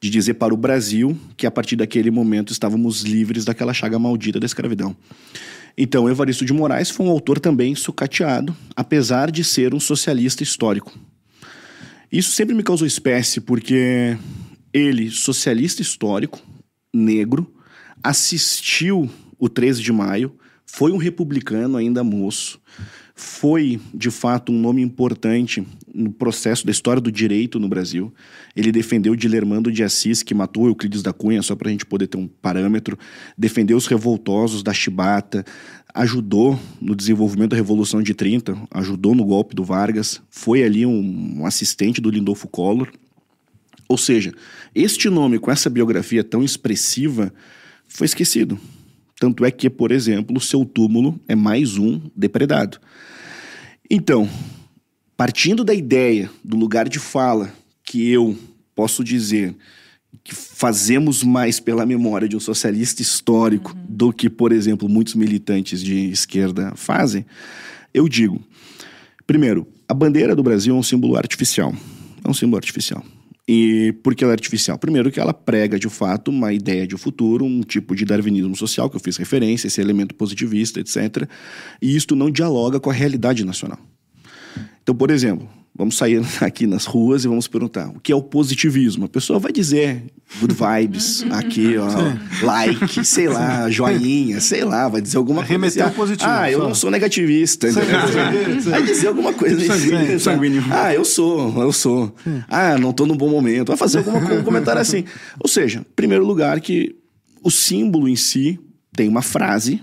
de 0.00 0.08
dizer 0.08 0.34
para 0.34 0.54
o 0.54 0.56
Brasil 0.56 1.14
que 1.36 1.46
a 1.46 1.50
partir 1.50 1.76
daquele 1.76 2.10
momento 2.10 2.54
estávamos 2.54 3.02
livres 3.02 3.44
daquela 3.44 3.74
chaga 3.74 3.98
maldita 3.98 4.40
da 4.40 4.46
escravidão. 4.46 4.96
Então, 5.76 6.08
Evaristo 6.08 6.46
de 6.46 6.54
Moraes 6.54 6.88
foi 6.88 7.04
um 7.04 7.10
autor 7.10 7.38
também 7.38 7.74
sucateado, 7.74 8.56
apesar 8.74 9.30
de 9.30 9.44
ser 9.44 9.74
um 9.74 9.80
socialista 9.80 10.42
histórico. 10.42 10.98
Isso 12.10 12.32
sempre 12.32 12.54
me 12.54 12.62
causou 12.62 12.86
espécie, 12.86 13.42
porque 13.42 14.16
ele, 14.72 15.10
socialista 15.10 15.82
histórico, 15.82 16.40
negro, 16.92 17.52
assistiu 18.02 19.08
o 19.38 19.48
13 19.48 19.82
de 19.82 19.92
maio, 19.92 20.32
foi 20.66 20.92
um 20.92 20.96
republicano 20.96 21.76
ainda 21.76 22.04
moço, 22.04 22.60
foi 23.14 23.78
de 23.92 24.10
fato 24.10 24.50
um 24.50 24.58
nome 24.58 24.80
importante 24.80 25.66
no 25.92 26.10
processo 26.10 26.64
da 26.64 26.72
história 26.72 27.02
do 27.02 27.12
direito 27.12 27.58
no 27.58 27.68
Brasil. 27.68 28.12
Ele 28.56 28.72
defendeu 28.72 29.14
Dilermando 29.14 29.70
de 29.70 29.82
Assis, 29.82 30.22
que 30.22 30.32
matou 30.32 30.66
Euclides 30.66 31.02
da 31.02 31.12
Cunha, 31.12 31.42
só 31.42 31.54
para 31.54 31.68
a 31.68 31.70
gente 31.72 31.84
poder 31.84 32.06
ter 32.06 32.16
um 32.16 32.26
parâmetro, 32.26 32.98
defendeu 33.36 33.76
os 33.76 33.86
revoltosos 33.86 34.62
da 34.62 34.72
Chibata, 34.72 35.44
ajudou 35.94 36.58
no 36.80 36.94
desenvolvimento 36.94 37.50
da 37.50 37.56
Revolução 37.56 38.02
de 38.02 38.14
30, 38.14 38.56
ajudou 38.70 39.14
no 39.14 39.24
golpe 39.24 39.54
do 39.54 39.64
Vargas, 39.64 40.22
foi 40.30 40.62
ali 40.62 40.86
um, 40.86 41.44
assistente 41.44 42.00
do 42.00 42.10
Lindolfo 42.10 42.48
Collor. 42.48 42.90
Ou 43.90 43.98
seja, 43.98 44.32
este 44.72 45.10
nome 45.10 45.40
com 45.40 45.50
essa 45.50 45.68
biografia 45.68 46.22
tão 46.22 46.44
expressiva 46.44 47.34
foi 47.88 48.04
esquecido. 48.04 48.56
Tanto 49.18 49.44
é 49.44 49.50
que, 49.50 49.68
por 49.68 49.90
exemplo, 49.90 50.36
o 50.36 50.40
seu 50.40 50.64
túmulo 50.64 51.18
é 51.26 51.34
mais 51.34 51.76
um 51.76 52.00
depredado. 52.14 52.78
Então, 53.90 54.30
partindo 55.16 55.64
da 55.64 55.74
ideia, 55.74 56.30
do 56.44 56.56
lugar 56.56 56.88
de 56.88 57.00
fala, 57.00 57.52
que 57.82 58.08
eu 58.08 58.38
posso 58.76 59.02
dizer 59.02 59.56
que 60.22 60.36
fazemos 60.36 61.24
mais 61.24 61.58
pela 61.58 61.84
memória 61.84 62.28
de 62.28 62.36
um 62.36 62.40
socialista 62.40 63.02
histórico 63.02 63.72
uhum. 63.72 63.84
do 63.88 64.12
que, 64.12 64.30
por 64.30 64.52
exemplo, 64.52 64.88
muitos 64.88 65.16
militantes 65.16 65.82
de 65.82 66.12
esquerda 66.12 66.74
fazem, 66.76 67.26
eu 67.92 68.08
digo: 68.08 68.40
primeiro, 69.26 69.66
a 69.88 69.94
bandeira 69.94 70.36
do 70.36 70.44
Brasil 70.44 70.76
é 70.76 70.78
um 70.78 70.82
símbolo 70.82 71.16
artificial. 71.16 71.74
É 72.24 72.30
um 72.30 72.34
símbolo 72.34 72.56
artificial. 72.56 73.04
E 73.52 73.90
por 74.04 74.14
que 74.14 74.22
ela 74.22 74.32
é 74.32 74.34
artificial? 74.34 74.78
Primeiro, 74.78 75.10
que 75.10 75.18
ela 75.18 75.34
prega 75.34 75.76
de 75.76 75.88
fato 75.88 76.30
uma 76.30 76.52
ideia 76.52 76.86
de 76.86 76.96
futuro, 76.96 77.44
um 77.44 77.62
tipo 77.62 77.96
de 77.96 78.04
darwinismo 78.04 78.54
social, 78.54 78.88
que 78.88 78.94
eu 78.94 79.00
fiz 79.00 79.16
referência, 79.16 79.66
esse 79.66 79.80
elemento 79.80 80.14
positivista, 80.14 80.78
etc. 80.78 81.28
E 81.82 81.96
isto 81.96 82.14
não 82.14 82.30
dialoga 82.30 82.78
com 82.78 82.90
a 82.90 82.92
realidade 82.92 83.44
nacional. 83.44 83.80
Então, 84.80 84.94
por 84.94 85.10
exemplo, 85.10 85.48
Vamos 85.74 85.96
sair 85.96 86.22
aqui 86.40 86.66
nas 86.66 86.84
ruas 86.84 87.24
e 87.24 87.28
vamos 87.28 87.48
perguntar 87.48 87.88
o 87.88 88.00
que 88.00 88.12
é 88.12 88.14
o 88.16 88.22
positivismo. 88.22 89.06
A 89.06 89.08
pessoa 89.08 89.38
vai 89.38 89.52
dizer 89.52 90.04
good 90.40 90.54
vibes, 90.54 91.24
aqui, 91.30 91.76
ó, 91.76 91.88
like, 92.44 93.04
sei 93.04 93.28
lá, 93.28 93.70
joinha, 93.70 94.40
sei 94.40 94.64
lá, 94.64 94.88
vai 94.88 95.00
dizer 95.00 95.16
alguma 95.16 95.40
coisa. 95.40 95.52
Remeter 95.52 95.84
assim, 95.84 95.94
positivo. 95.94 96.30
Ah, 96.30 96.50
eu 96.50 96.58
não 96.58 96.74
sou 96.74 96.90
negativista. 96.90 97.68
vai 97.70 98.82
dizer 98.82 99.08
alguma 99.08 99.32
coisa 99.32 99.74
assim. 99.74 100.18
Sanguíneo. 100.18 100.64
Ah, 100.70 100.92
eu 100.94 101.04
sou, 101.04 101.62
eu 101.62 101.72
sou. 101.72 102.14
Ah, 102.48 102.76
não 102.78 102.92
tô 102.92 103.06
num 103.06 103.16
bom 103.16 103.28
momento. 103.28 103.68
Vai 103.68 103.76
fazer 103.76 103.98
alguma, 103.98 104.18
um 104.18 104.42
comentário 104.42 104.80
assim. 104.80 105.04
Ou 105.38 105.48
seja, 105.48 105.84
primeiro 105.96 106.24
lugar 106.24 106.60
que 106.60 106.96
o 107.42 107.50
símbolo 107.50 108.08
em 108.08 108.16
si 108.16 108.58
tem 108.94 109.08
uma 109.08 109.22
frase 109.22 109.82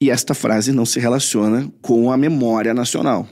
e 0.00 0.10
esta 0.10 0.34
frase 0.34 0.72
não 0.72 0.84
se 0.84 1.00
relaciona 1.00 1.70
com 1.80 2.12
a 2.12 2.16
memória 2.16 2.74
nacional. 2.74 3.26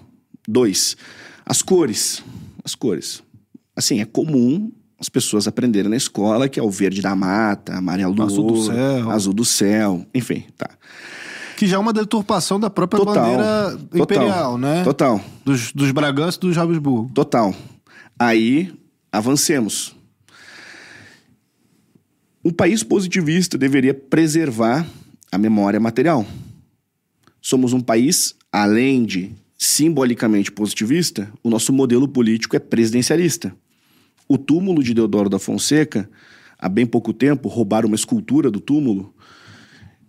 Dois, 0.46 0.96
as 1.44 1.62
cores. 1.62 2.22
As 2.64 2.74
cores. 2.74 3.22
Assim, 3.74 4.00
é 4.00 4.04
comum 4.04 4.70
as 5.02 5.08
pessoas 5.08 5.48
aprenderem 5.48 5.90
na 5.90 5.96
escola 5.96 6.48
que 6.48 6.60
é 6.60 6.62
o 6.62 6.70
verde 6.70 7.02
da 7.02 7.16
mata, 7.16 7.74
amarelo 7.74 8.14
do 8.14 8.22
azul 8.22 8.44
ouro, 8.44 8.54
do 8.54 8.66
céu. 8.66 9.10
azul 9.10 9.34
do 9.34 9.44
céu, 9.44 10.06
enfim, 10.14 10.44
tá. 10.56 10.70
Que 11.56 11.66
já 11.66 11.76
é 11.76 11.78
uma 11.78 11.92
deturpação 11.92 12.58
da 12.58 12.70
própria 12.70 13.04
total, 13.04 13.14
bandeira 13.14 13.78
total, 13.78 14.00
imperial, 14.00 14.58
né? 14.58 14.84
Total. 14.84 15.20
Dos, 15.44 15.72
dos 15.72 15.90
Bragança 15.90 16.38
e 16.38 16.40
dos 16.40 16.56
Habsburgo. 16.56 17.10
Total. 17.12 17.52
Aí, 18.16 18.72
avancemos. 19.10 19.96
Um 22.44 22.52
país 22.52 22.84
positivista 22.84 23.58
deveria 23.58 23.94
preservar 23.94 24.86
a 25.32 25.38
memória 25.38 25.80
material. 25.80 26.24
Somos 27.40 27.72
um 27.72 27.80
país, 27.80 28.36
além 28.52 29.04
de 29.04 29.32
simbolicamente 29.64 30.50
positivista, 30.50 31.32
o 31.40 31.48
nosso 31.48 31.72
modelo 31.72 32.08
político 32.08 32.56
é 32.56 32.58
presidencialista. 32.58 33.54
O 34.26 34.36
túmulo 34.36 34.82
de 34.82 34.92
Deodoro 34.92 35.28
da 35.28 35.38
Fonseca, 35.38 36.10
há 36.58 36.68
bem 36.68 36.84
pouco 36.84 37.12
tempo, 37.12 37.48
roubaram 37.48 37.86
uma 37.86 37.94
escultura 37.94 38.50
do 38.50 38.58
túmulo 38.58 39.14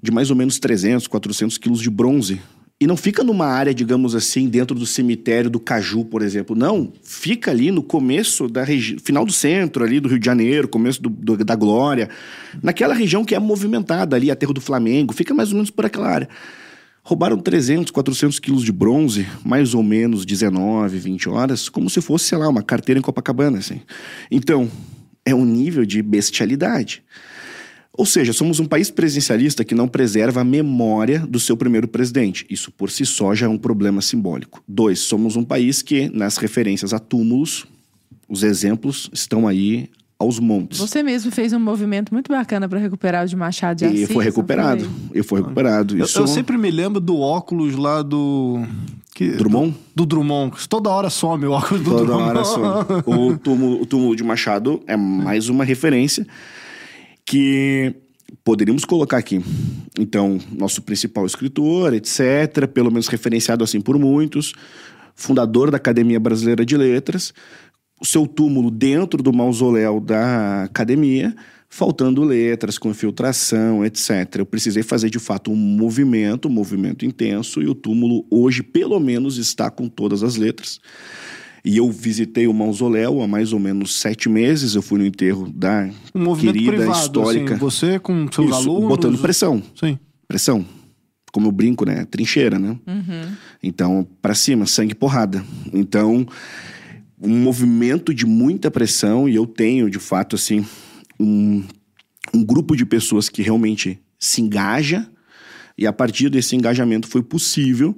de 0.02 0.10
mais 0.10 0.32
ou 0.32 0.36
menos 0.36 0.58
300, 0.58 1.06
400 1.06 1.60
quilos 1.60 1.82
de 1.82 1.92
bronze. 1.92 2.42
E 2.82 2.88
não 2.88 2.98
fica 2.98 3.24
numa 3.24 3.46
área, 3.46 3.76
digamos 3.76 4.16
assim, 4.16 4.50
dentro 4.50 4.76
do 4.76 4.88
cemitério 4.88 5.52
do 5.52 5.60
Caju, 5.60 6.04
por 6.06 6.24
exemplo. 6.24 6.56
Não, 6.56 6.92
fica 7.04 7.52
ali 7.52 7.70
no 7.70 7.84
começo 7.84 8.48
da 8.48 8.63
região, 8.63 8.98
final 9.04 9.24
do 9.24 9.32
centro 9.32 9.84
ali 9.84 10.00
do 10.00 10.10
Rio 10.10 10.18
de 10.18 10.26
Janeiro, 10.26 10.68
começo 10.68 11.00
do, 11.00 11.10
do, 11.10 11.46
da 11.46 11.56
Glória, 11.56 12.10
naquela 12.62 12.96
região 12.96 13.24
que 13.24 13.36
é 13.36 13.39
movimentada 13.39 14.16
ali, 14.16 14.32
Aterro 14.32 14.52
do 14.52 14.60
Flamengo, 14.60 15.13
fica 15.13 15.32
mais 15.32 15.50
ou 15.50 15.56
menos 15.56 15.70
por 15.70 15.86
aquela 15.86 16.10
área. 16.10 16.28
Roubaram 17.06 17.38
300, 17.38 17.92
400 17.92 18.39
quilos 18.39 18.63
de 18.63 18.72
bronze, 18.72 19.28
mais 19.44 19.74
ou 19.74 19.84
menos 19.84 20.26
19, 20.26 20.98
20 20.98 21.28
horas, 21.28 21.68
como 21.68 21.89
se 21.89 22.00
fosse, 22.00 22.26
sei 22.26 22.38
lá, 22.38 22.48
uma 22.48 22.63
carteira 22.63 22.98
em 22.98 23.02
Copacabana, 23.02 23.58
assim. 23.58 23.82
Então, 24.32 24.72
é 25.26 25.36
um 25.36 25.44
nível 25.44 25.86
de 25.86 26.02
bestialidade. 26.02 27.04
Ou 27.96 28.06
seja, 28.06 28.32
somos 28.32 28.60
um 28.60 28.66
país 28.66 28.89
presidencialista 28.89 29.66
que 29.66 29.76
não 29.76 29.88
preserva 29.88 30.42
a 30.42 30.44
memória 30.46 31.20
do 31.20 31.39
seu 31.39 31.58
primeiro 31.58 31.89
presidente. 31.89 32.46
Isso 32.50 32.72
por 32.72 32.89
si 32.89 33.06
só 33.06 33.36
já 33.36 33.46
é 33.48 33.50
um 33.50 33.58
problema 33.58 34.02
simbólico. 34.02 34.63
Dois, 34.66 35.00
somos 35.00 35.36
um 35.36 35.44
país 35.44 35.82
que, 35.82 36.10
nas 36.10 36.38
referências 36.38 36.94
a 36.94 37.00
túmulos, 37.00 37.68
os 38.28 38.44
exemplos 38.44 39.10
estão 39.13 39.46
aí 39.46 39.89
aos 40.24 40.40
montes. 40.40 40.80
Você 40.80 41.04
mesmo 41.04 41.32
fez 41.32 41.54
um 41.54 41.60
movimento 41.60 42.14
muito 42.14 42.32
bacana 42.32 42.68
para 42.68 42.80
recuperar 42.80 43.26
o 43.26 43.28
de 43.28 43.36
Machado 43.36 43.80
de 43.80 43.86
Assis. 43.86 44.10
E 44.10 44.14
foi 44.14 44.24
recuperado. 44.24 44.84
Foi? 44.84 45.20
E 45.20 45.24
foi 45.24 45.42
recuperado. 45.42 45.96
Eu, 45.96 46.06
eu, 46.16 46.28
sempre 46.28 46.58
me 46.58 46.72
lembro 46.72 47.00
do 47.00 47.20
óculos 47.20 47.76
lá 47.76 48.02
do... 48.02 48.66
Que, 49.14 49.30
Drummond? 49.30 49.72
Do, 49.94 50.04
do, 50.04 50.06
Drummond. 50.08 50.68
Toda 50.68 50.90
hora 50.90 51.10
some 51.10 51.46
o 51.46 51.52
óculos 51.52 51.84
do 51.84 51.92
Toda 51.92 52.06
Drummond. 52.06 52.34
Toda 52.34 52.68
hora 52.68 52.84
some. 52.86 53.04
o, 53.06 53.38
túmulo, 53.40 53.82
o 53.82 53.86
túmulo 53.86 54.16
de 54.16 54.24
Machado 54.24 54.82
é 54.88 54.98
mais 54.98 55.50
uma 55.50 55.64
referência 55.64 56.26
que 57.26 57.94
poderíamos 58.44 58.86
colocar 58.86 59.18
aqui. 59.18 59.42
Então, 60.00 60.40
nosso 60.52 60.82
principal 60.82 61.26
escritor, 61.26 61.94
etc., 61.94 62.68
pelo 62.74 62.90
menos 62.90 63.08
referenciado 63.08 63.64
assim 63.64 63.80
por 63.80 64.00
muitos, 64.00 64.54
fundador 65.16 65.70
da 65.70 65.78
Academia 65.78 66.20
Brasileira 66.20 66.66
de 66.66 66.76
Letras, 66.76 67.34
o 68.04 68.06
seu 68.06 68.28
túmulo 68.28 68.70
dentro 68.70 69.24
do 69.24 69.32
mausoléu 69.32 70.02
da 70.02 70.63
academia, 70.63 71.34
faltando 71.70 72.22
letras, 72.22 72.78
com 72.78 72.89
infiltração, 72.89 73.86
etc. 73.86 74.36
Eu 74.39 74.46
precisei 74.46 74.84
fazer 74.84 75.10
de 75.10 75.20
fato 75.20 75.50
um 75.50 75.56
movimento, 75.56 76.50
um 76.50 76.52
movimento 76.52 77.06
intenso, 77.06 77.62
e 77.62 77.68
o 77.68 77.74
túmulo 77.74 78.26
hoje, 78.30 78.62
pelo 78.62 79.00
menos, 79.00 79.38
está 79.38 79.72
com 79.72 79.88
todas 79.88 80.22
as 80.22 80.36
letras. 80.36 80.82
E 81.63 81.78
eu 81.78 81.89
visitei 81.89 82.46
o 82.46 82.54
mausoléu 82.54 83.22
há 83.22 83.28
mais 83.28 83.54
ou 83.54 83.60
menos 83.60 83.96
sete 83.96 84.28
meses. 84.28 84.76
Eu 84.76 84.82
fui 84.82 85.00
no 85.00 85.06
enterro 85.06 85.50
da 85.50 85.89
um 86.13 86.36
querida 86.36 86.72
privado, 86.74 86.92
assim, 86.92 87.02
histórica. 87.04 87.54
Assim, 87.54 87.60
você 87.62 88.00
com 88.00 88.30
seus 88.30 88.48
Isso, 88.48 88.56
alunos. 88.70 88.89
Botando 88.89 89.18
pressão. 89.18 89.63
Sim. 89.80 89.98
Pressão. 90.28 90.66
Como 91.32 91.48
eu 91.48 91.52
brinco, 91.54 91.86
né? 91.86 92.04
Trincheira, 92.04 92.60
né? 92.60 92.78
Uhum. 92.86 93.32
Então, 93.63 94.06
para 94.22 94.36
cima, 94.36 94.66
sangue 94.66 94.94
porrada. 94.94 95.42
Então, 95.72 96.28
um 97.24 97.40
movimento 97.40 98.14
de 98.14 98.26
muita 98.26 98.70
pressão 98.70 99.30
e 99.30 99.36
eu 99.36 99.48
tenho, 99.48 99.90
de 99.90 99.98
fato, 99.98 100.36
assim, 100.36 100.66
um, 101.18 101.64
um 102.34 102.44
grupo 102.44 102.76
de 102.76 102.86
pessoas 102.86 103.30
que 103.30 103.42
realmente 103.42 104.00
se 104.20 104.42
engaja 104.42 105.10
e 105.78 105.88
a 105.88 105.94
partir 105.94 106.30
desse 106.30 106.56
engajamento 106.56 107.08
foi 107.08 107.24
possível 107.24 107.98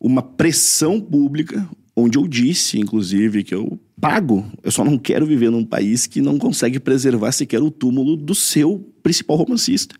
uma 0.00 0.22
pressão 0.22 1.00
pública 1.00 1.68
onde 1.96 2.16
eu 2.16 2.26
disse, 2.28 2.78
inclusive, 2.78 3.42
que 3.42 3.54
eu 3.54 3.78
pago. 4.00 4.44
Eu 4.62 4.70
só 4.70 4.84
não 4.84 4.98
quero 4.98 5.26
viver 5.26 5.50
num 5.50 5.64
país 5.64 6.06
que 6.06 6.20
não 6.20 6.38
consegue 6.38 6.78
preservar 6.78 7.32
sequer 7.32 7.62
o 7.62 7.70
túmulo 7.70 8.16
do 8.16 8.34
seu 8.34 8.92
principal 9.02 9.36
romancista. 9.36 9.94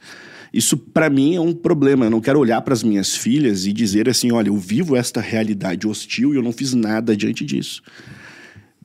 Isso 0.53 0.77
para 0.77 1.11
mim 1.11 1.35
é 1.35 1.40
um 1.40 1.53
problema. 1.53 2.07
Eu 2.07 2.11
não 2.11 2.21
quero 2.21 2.38
olhar 2.38 2.61
para 2.62 2.75
as 2.75 2.83
minhas 2.83 3.17
filhas 3.17 3.67
e 3.67 3.73
dizer 3.73 4.09
assim, 4.09 4.31
olha, 4.31 4.49
eu 4.49 4.57
vivo 4.57 4.95
esta 4.95 5.21
realidade 5.21 5.87
hostil 5.87 6.33
e 6.33 6.37
eu 6.37 6.43
não 6.43 6.53
fiz 6.53 6.75
nada 6.75 7.17
diante 7.17 7.45
disso. 7.45 7.83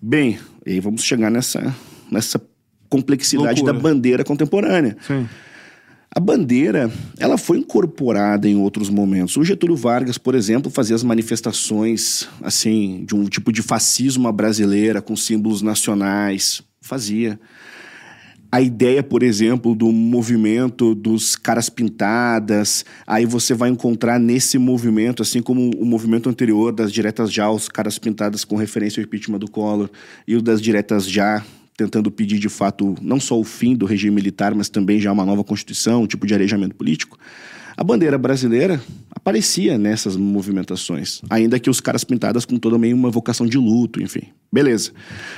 Bem, 0.01 0.39
e 0.65 0.73
aí 0.73 0.79
vamos 0.79 1.03
chegar 1.03 1.29
nessa, 1.29 1.75
nessa 2.12 2.41
complexidade 2.89 3.62
Loucura. 3.62 3.73
da 3.73 3.79
bandeira 3.79 4.23
contemporânea. 4.23 4.97
Sim. 5.06 5.27
A 6.12 6.19
bandeira, 6.19 6.91
ela 7.19 7.37
foi 7.37 7.60
incorporada 7.60 8.50
em 8.50 8.56
outros 8.56 8.89
momentos. 8.89 9.37
O 9.37 9.43
Getúlio 9.43 9.75
Vargas, 9.75 10.17
por 10.17 10.33
exemplo, 10.33 10.71
fazia 10.71 10.95
as 10.95 11.04
manifestações 11.04 12.27
assim 12.41 13.04
de 13.06 13.15
um 13.15 13.25
tipo 13.25 13.52
de 13.52 13.62
fascismo 13.62 14.31
brasileira 14.31 15.04
com 15.04 15.15
símbolos 15.15 15.62
nacionais, 15.62 16.63
fazia 16.81 17.39
a 18.52 18.62
ideia, 18.62 19.04
por 19.04 19.21
exemplo, 19.21 19.75
do 19.75 19.91
movimento 19.91 20.95
dos 20.95 21.35
caras 21.35 21.69
pintadas, 21.69 22.83
aí 23.06 23.25
você 23.25 23.54
vai 23.54 23.69
encontrar 23.69 24.19
nesse 24.19 24.58
movimento, 24.58 25.21
assim 25.21 25.41
como 25.41 25.69
o 25.77 25.85
movimento 25.85 26.29
anterior 26.29 26.71
das 26.71 26.91
diretas 26.91 27.31
já, 27.31 27.50
os 27.50 27.69
caras 27.69 28.00
pintadas 28.00 28.43
com 28.43 28.56
referência 28.56 29.00
ao 29.00 29.06
impeachment 29.06 29.37
do 29.37 29.50
Collor, 29.50 29.89
e 30.27 30.35
o 30.35 30.41
das 30.41 30.62
diretas 30.62 31.08
já, 31.08 31.45
tentando 31.77 32.10
pedir 32.10 32.39
de 32.39 32.50
fato 32.50 32.95
não 33.02 33.19
só 33.19 33.39
o 33.39 33.43
fim 33.43 33.75
do 33.75 33.85
regime 33.85 34.15
militar, 34.15 34.56
mas 34.56 34.67
também 34.67 35.00
já 35.00 35.12
uma 35.12 35.25
nova 35.25 35.43
constituição, 35.43 36.04
um 36.04 36.08
tipo 36.08 36.25
de 36.25 36.33
arejamento 36.33 36.75
político. 36.75 37.19
A 37.77 37.83
bandeira 37.83 38.17
brasileira 38.17 38.81
aparecia 39.19 39.77
nessas 39.77 40.15
movimentações, 40.15 41.21
ainda 41.29 41.59
que 41.59 41.69
os 41.69 41.81
caras 41.81 42.03
pintadas 42.03 42.45
com 42.45 42.57
toda 42.57 42.77
meio 42.77 42.95
uma 42.95 43.11
vocação 43.11 43.45
de 43.45 43.57
luto, 43.57 44.01
enfim. 44.01 44.23
Beleza. 44.51 44.91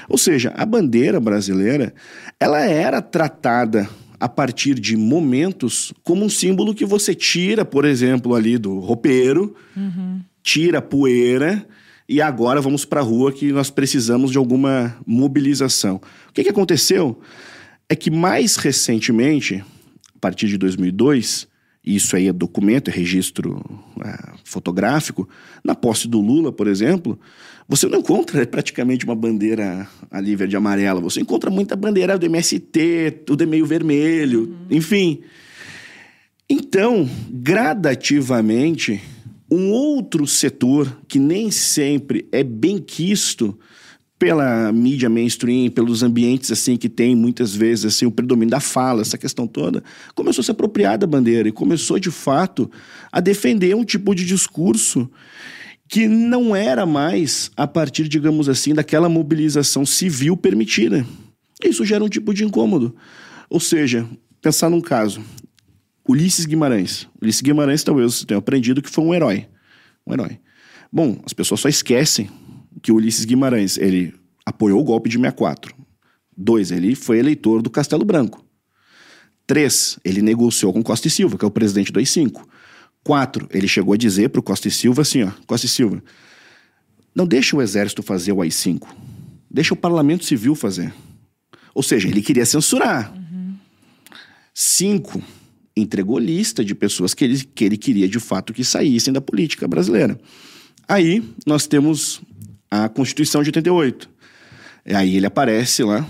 Ou 0.07 0.17
seja, 0.17 0.53
a 0.55 0.65
bandeira 0.65 1.19
brasileira, 1.19 1.93
ela 2.39 2.61
era 2.61 3.01
tratada 3.01 3.89
a 4.19 4.29
partir 4.29 4.75
de 4.75 4.95
momentos 4.95 5.91
como 6.03 6.23
um 6.23 6.29
símbolo 6.29 6.75
que 6.75 6.85
você 6.85 7.15
tira, 7.15 7.65
por 7.65 7.85
exemplo, 7.85 8.35
ali 8.35 8.57
do 8.57 8.79
roupeiro, 8.79 9.55
uhum. 9.75 10.21
tira 10.43 10.77
a 10.77 10.81
poeira 10.81 11.65
e 12.07 12.21
agora 12.21 12.61
vamos 12.61 12.85
para 12.85 12.99
a 12.99 13.03
rua 13.03 13.31
que 13.31 13.51
nós 13.51 13.71
precisamos 13.71 14.31
de 14.31 14.37
alguma 14.37 14.95
mobilização. 15.05 15.99
O 16.29 16.33
que, 16.33 16.43
que 16.43 16.49
aconteceu 16.49 17.19
é 17.89 17.95
que 17.95 18.11
mais 18.11 18.57
recentemente, 18.57 19.63
a 20.15 20.19
partir 20.19 20.47
de 20.47 20.57
2002, 20.57 21.47
e 21.47 21.50
isso 21.83 22.15
aí 22.15 22.27
é 22.27 22.33
documento, 22.33 22.89
é 22.89 22.93
registro 22.93 23.63
é, 24.03 24.33
fotográfico, 24.43 25.27
na 25.63 25.73
posse 25.73 26.07
do 26.07 26.21
Lula, 26.21 26.51
por 26.51 26.67
exemplo, 26.67 27.19
você 27.67 27.87
não 27.87 27.99
encontra 27.99 28.45
praticamente 28.45 29.05
uma 29.05 29.15
bandeira 29.15 29.87
ali 30.09 30.35
verde 30.35 30.55
e 30.55 30.57
amarela, 30.57 31.01
você 31.01 31.21
encontra 31.21 31.49
muita 31.49 31.75
bandeira 31.75 32.17
do 32.17 32.25
MST, 32.25 33.23
tudo 33.25 33.43
é 33.43 33.45
meio 33.45 33.65
vermelho, 33.65 34.41
uhum. 34.41 34.77
enfim. 34.77 35.21
Então, 36.49 37.09
gradativamente, 37.29 39.01
um 39.49 39.71
outro 39.71 40.27
setor 40.27 41.01
que 41.07 41.17
nem 41.17 41.49
sempre 41.49 42.27
é 42.31 42.43
bem 42.43 42.77
quisto 42.77 43.57
pela 44.21 44.71
mídia 44.71 45.09
mainstream, 45.09 45.71
pelos 45.71 46.03
ambientes 46.03 46.51
assim 46.51 46.77
que 46.77 46.87
tem 46.87 47.15
muitas 47.15 47.55
vezes 47.55 47.85
assim 47.85 48.05
o 48.05 48.11
predomínio 48.11 48.51
da 48.51 48.59
fala, 48.59 49.01
essa 49.01 49.17
questão 49.17 49.47
toda, 49.47 49.83
começou 50.13 50.43
a 50.43 50.45
se 50.45 50.51
apropriar 50.51 50.95
da 50.95 51.07
bandeira 51.07 51.49
e 51.49 51.51
começou 51.51 51.97
de 51.97 52.11
fato 52.11 52.69
a 53.11 53.19
defender 53.19 53.75
um 53.75 53.83
tipo 53.83 54.13
de 54.13 54.23
discurso 54.23 55.09
que 55.89 56.07
não 56.07 56.55
era 56.55 56.85
mais 56.85 57.49
a 57.57 57.65
partir, 57.65 58.07
digamos 58.07 58.47
assim, 58.47 58.75
daquela 58.75 59.09
mobilização 59.09 59.87
civil 59.87 60.37
permitida. 60.37 61.03
Isso 61.63 61.83
gera 61.83 62.03
um 62.03 62.07
tipo 62.07 62.31
de 62.31 62.43
incômodo. 62.45 62.95
Ou 63.49 63.59
seja, 63.59 64.07
pensar 64.39 64.69
num 64.69 64.81
caso, 64.81 65.19
Ulisses 66.07 66.45
Guimarães. 66.45 67.07
Ulisses 67.19 67.41
Guimarães, 67.41 67.83
talvez 67.83 68.23
tenha 68.23 68.37
aprendido 68.37 68.83
que 68.83 68.89
foi 68.91 69.03
um 69.03 69.15
herói. 69.15 69.47
Um 70.05 70.13
herói. 70.13 70.37
Bom, 70.93 71.19
as 71.25 71.33
pessoas 71.33 71.59
só 71.59 71.67
esquecem 71.67 72.29
que 72.81 72.91
Ulisses 72.91 73.25
Guimarães, 73.25 73.77
ele 73.77 74.13
apoiou 74.45 74.79
o 74.79 74.83
golpe 74.83 75.09
de 75.09 75.17
64. 75.17 75.75
Dois, 76.35 76.71
ele 76.71 76.95
foi 76.95 77.19
eleitor 77.19 77.61
do 77.61 77.69
Castelo 77.69 78.05
Branco. 78.05 78.43
Três, 79.45 79.99
ele 80.03 80.21
negociou 80.21 80.71
com 80.71 80.81
Costa 80.81 81.07
e 81.07 81.11
Silva, 81.11 81.37
que 81.37 81.43
é 81.43 81.47
o 81.47 81.51
presidente 81.51 81.91
do 81.91 81.99
AI-5. 81.99 82.41
Quatro, 83.03 83.47
ele 83.51 83.67
chegou 83.67 83.93
a 83.93 83.97
dizer 83.97 84.29
para 84.29 84.39
o 84.39 84.43
Costa 84.43 84.67
e 84.67 84.71
Silva 84.71 85.01
assim, 85.01 85.23
ó, 85.23 85.31
Costa 85.45 85.65
e 85.65 85.69
Silva, 85.69 86.03
não 87.13 87.25
deixa 87.25 87.55
o 87.55 87.61
exército 87.61 88.01
fazer 88.01 88.31
o 88.31 88.41
AI-5, 88.41 88.87
deixa 89.49 89.73
o 89.73 89.77
parlamento 89.77 90.23
civil 90.23 90.55
fazer. 90.55 90.93
Ou 91.73 91.83
seja, 91.83 92.07
ele 92.07 92.21
queria 92.21 92.45
censurar. 92.45 93.13
Uhum. 93.13 93.55
Cinco, 94.53 95.21
entregou 95.75 96.19
lista 96.19 96.63
de 96.63 96.75
pessoas 96.75 97.13
que 97.13 97.23
ele, 97.23 97.43
que 97.43 97.63
ele 97.63 97.77
queria 97.77 98.07
de 98.07 98.19
fato 98.19 98.53
que 98.53 98.63
saíssem 98.63 99.13
da 99.13 99.21
política 99.21 99.67
brasileira. 99.67 100.19
Aí 100.87 101.23
nós 101.45 101.67
temos 101.67 102.21
a 102.71 102.87
Constituição 102.87 103.43
de 103.43 103.49
88. 103.49 104.09
Aí 104.85 105.17
ele 105.17 105.25
aparece 105.25 105.83
lá, 105.83 106.07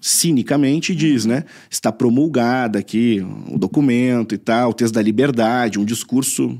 cinicamente, 0.00 0.92
e 0.92 0.94
diz, 0.94 1.26
né? 1.26 1.44
Está 1.68 1.90
promulgada 1.90 2.78
aqui 2.78 3.20
o 3.48 3.58
documento 3.58 4.34
e 4.34 4.38
tal, 4.38 4.70
o 4.70 4.74
texto 4.74 4.94
da 4.94 5.02
liberdade, 5.02 5.78
um 5.78 5.84
discurso, 5.84 6.58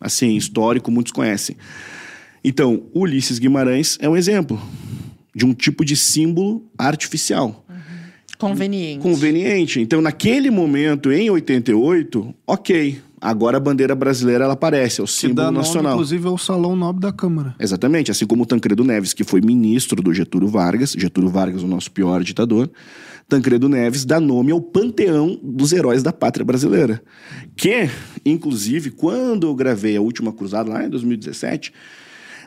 assim, 0.00 0.36
histórico, 0.36 0.90
muitos 0.90 1.12
conhecem. 1.12 1.56
Então, 2.42 2.82
Ulisses 2.92 3.38
Guimarães 3.38 3.96
é 4.00 4.08
um 4.08 4.16
exemplo 4.16 4.60
de 5.34 5.46
um 5.46 5.54
tipo 5.54 5.84
de 5.84 5.96
símbolo 5.96 6.68
artificial. 6.76 7.64
Conveniente. 8.36 9.02
Conveniente. 9.02 9.80
Então, 9.80 10.02
naquele 10.02 10.50
momento, 10.50 11.10
em 11.10 11.30
88, 11.30 12.34
ok. 12.46 13.00
Agora 13.24 13.56
a 13.56 13.60
bandeira 13.60 13.94
brasileira 13.94 14.44
ela 14.44 14.52
aparece, 14.52 15.00
é 15.00 15.02
o 15.02 15.06
símbolo 15.06 15.46
nome, 15.46 15.56
nacional. 15.56 15.94
inclusive, 15.94 16.26
é 16.26 16.30
o 16.30 16.36
Salão 16.36 16.76
Nobre 16.76 17.00
da 17.00 17.10
Câmara. 17.10 17.54
Exatamente, 17.58 18.10
assim 18.10 18.26
como 18.26 18.42
o 18.42 18.46
Tancredo 18.46 18.84
Neves, 18.84 19.14
que 19.14 19.24
foi 19.24 19.40
ministro 19.40 20.02
do 20.02 20.12
Getúlio 20.12 20.46
Vargas, 20.46 20.92
Getúlio 20.92 21.30
Vargas, 21.30 21.62
o 21.62 21.66
nosso 21.66 21.90
pior 21.90 22.22
ditador. 22.22 22.70
Tancredo 23.26 23.66
Neves 23.66 24.04
dá 24.04 24.20
nome 24.20 24.52
ao 24.52 24.60
panteão 24.60 25.40
dos 25.42 25.72
heróis 25.72 26.02
da 26.02 26.12
pátria 26.12 26.44
brasileira. 26.44 27.02
Que, 27.56 27.88
inclusive, 28.26 28.90
quando 28.90 29.46
eu 29.46 29.54
gravei 29.54 29.96
a 29.96 30.02
última 30.02 30.30
cruzada, 30.30 30.70
lá 30.70 30.84
em 30.84 30.90
2017, 30.90 31.72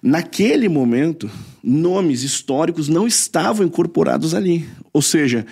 naquele 0.03 0.69
momento, 0.69 1.27
nomes 1.63 2.21
históricos 2.21 2.87
não 2.87 3.07
estavam 3.07 3.65
incorporados 3.65 4.35
ali. 4.35 4.69
Ou 4.93 5.01
seja, 5.01 5.43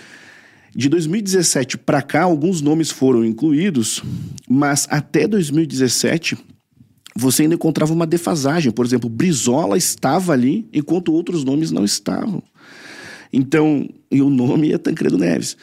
de 0.76 0.90
2017 0.90 1.78
para 1.78 2.02
cá, 2.02 2.24
alguns 2.24 2.62
nomes 2.62 2.92
foram 2.92 3.24
incluídos, 3.24 4.04
mas 4.50 4.86
até 4.90 5.26
2017 5.26 6.38
você 7.16 7.44
ainda 7.44 7.56
encontrava 7.56 7.94
uma 7.94 8.06
defasagem. 8.06 8.74
Por 8.74 8.86
exemplo, 8.86 9.10
Brizola 9.10 9.78
estava 9.78 10.34
ali, 10.34 10.68
enquanto 10.74 11.14
outros 11.14 11.46
nomes 11.46 11.72
não 11.72 11.86
estavam. 11.86 12.44
Então, 13.32 13.88
e 14.12 14.22
o 14.22 14.30
nome 14.30 14.74
é 14.74 14.78
Tancredo 14.78 15.18
Neves. 15.18 15.56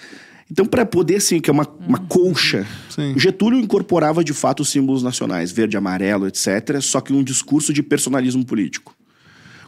Então, 0.50 0.64
para 0.64 0.86
poder, 0.86 1.16
assim, 1.16 1.40
que 1.40 1.50
é 1.50 1.52
uma, 1.52 1.68
uma 1.86 2.00
uhum. 2.00 2.06
colcha, 2.06 2.66
Sim. 2.88 3.18
Getúlio 3.18 3.60
incorporava 3.60 4.24
de 4.24 4.32
fato 4.32 4.60
os 4.60 4.70
símbolos 4.70 5.02
nacionais, 5.02 5.52
verde, 5.52 5.76
amarelo, 5.76 6.26
etc., 6.26 6.80
só 6.80 7.02
que 7.02 7.12
um 7.12 7.22
discurso 7.22 7.70
de 7.72 7.82
personalismo 7.82 8.44
político. 8.46 8.94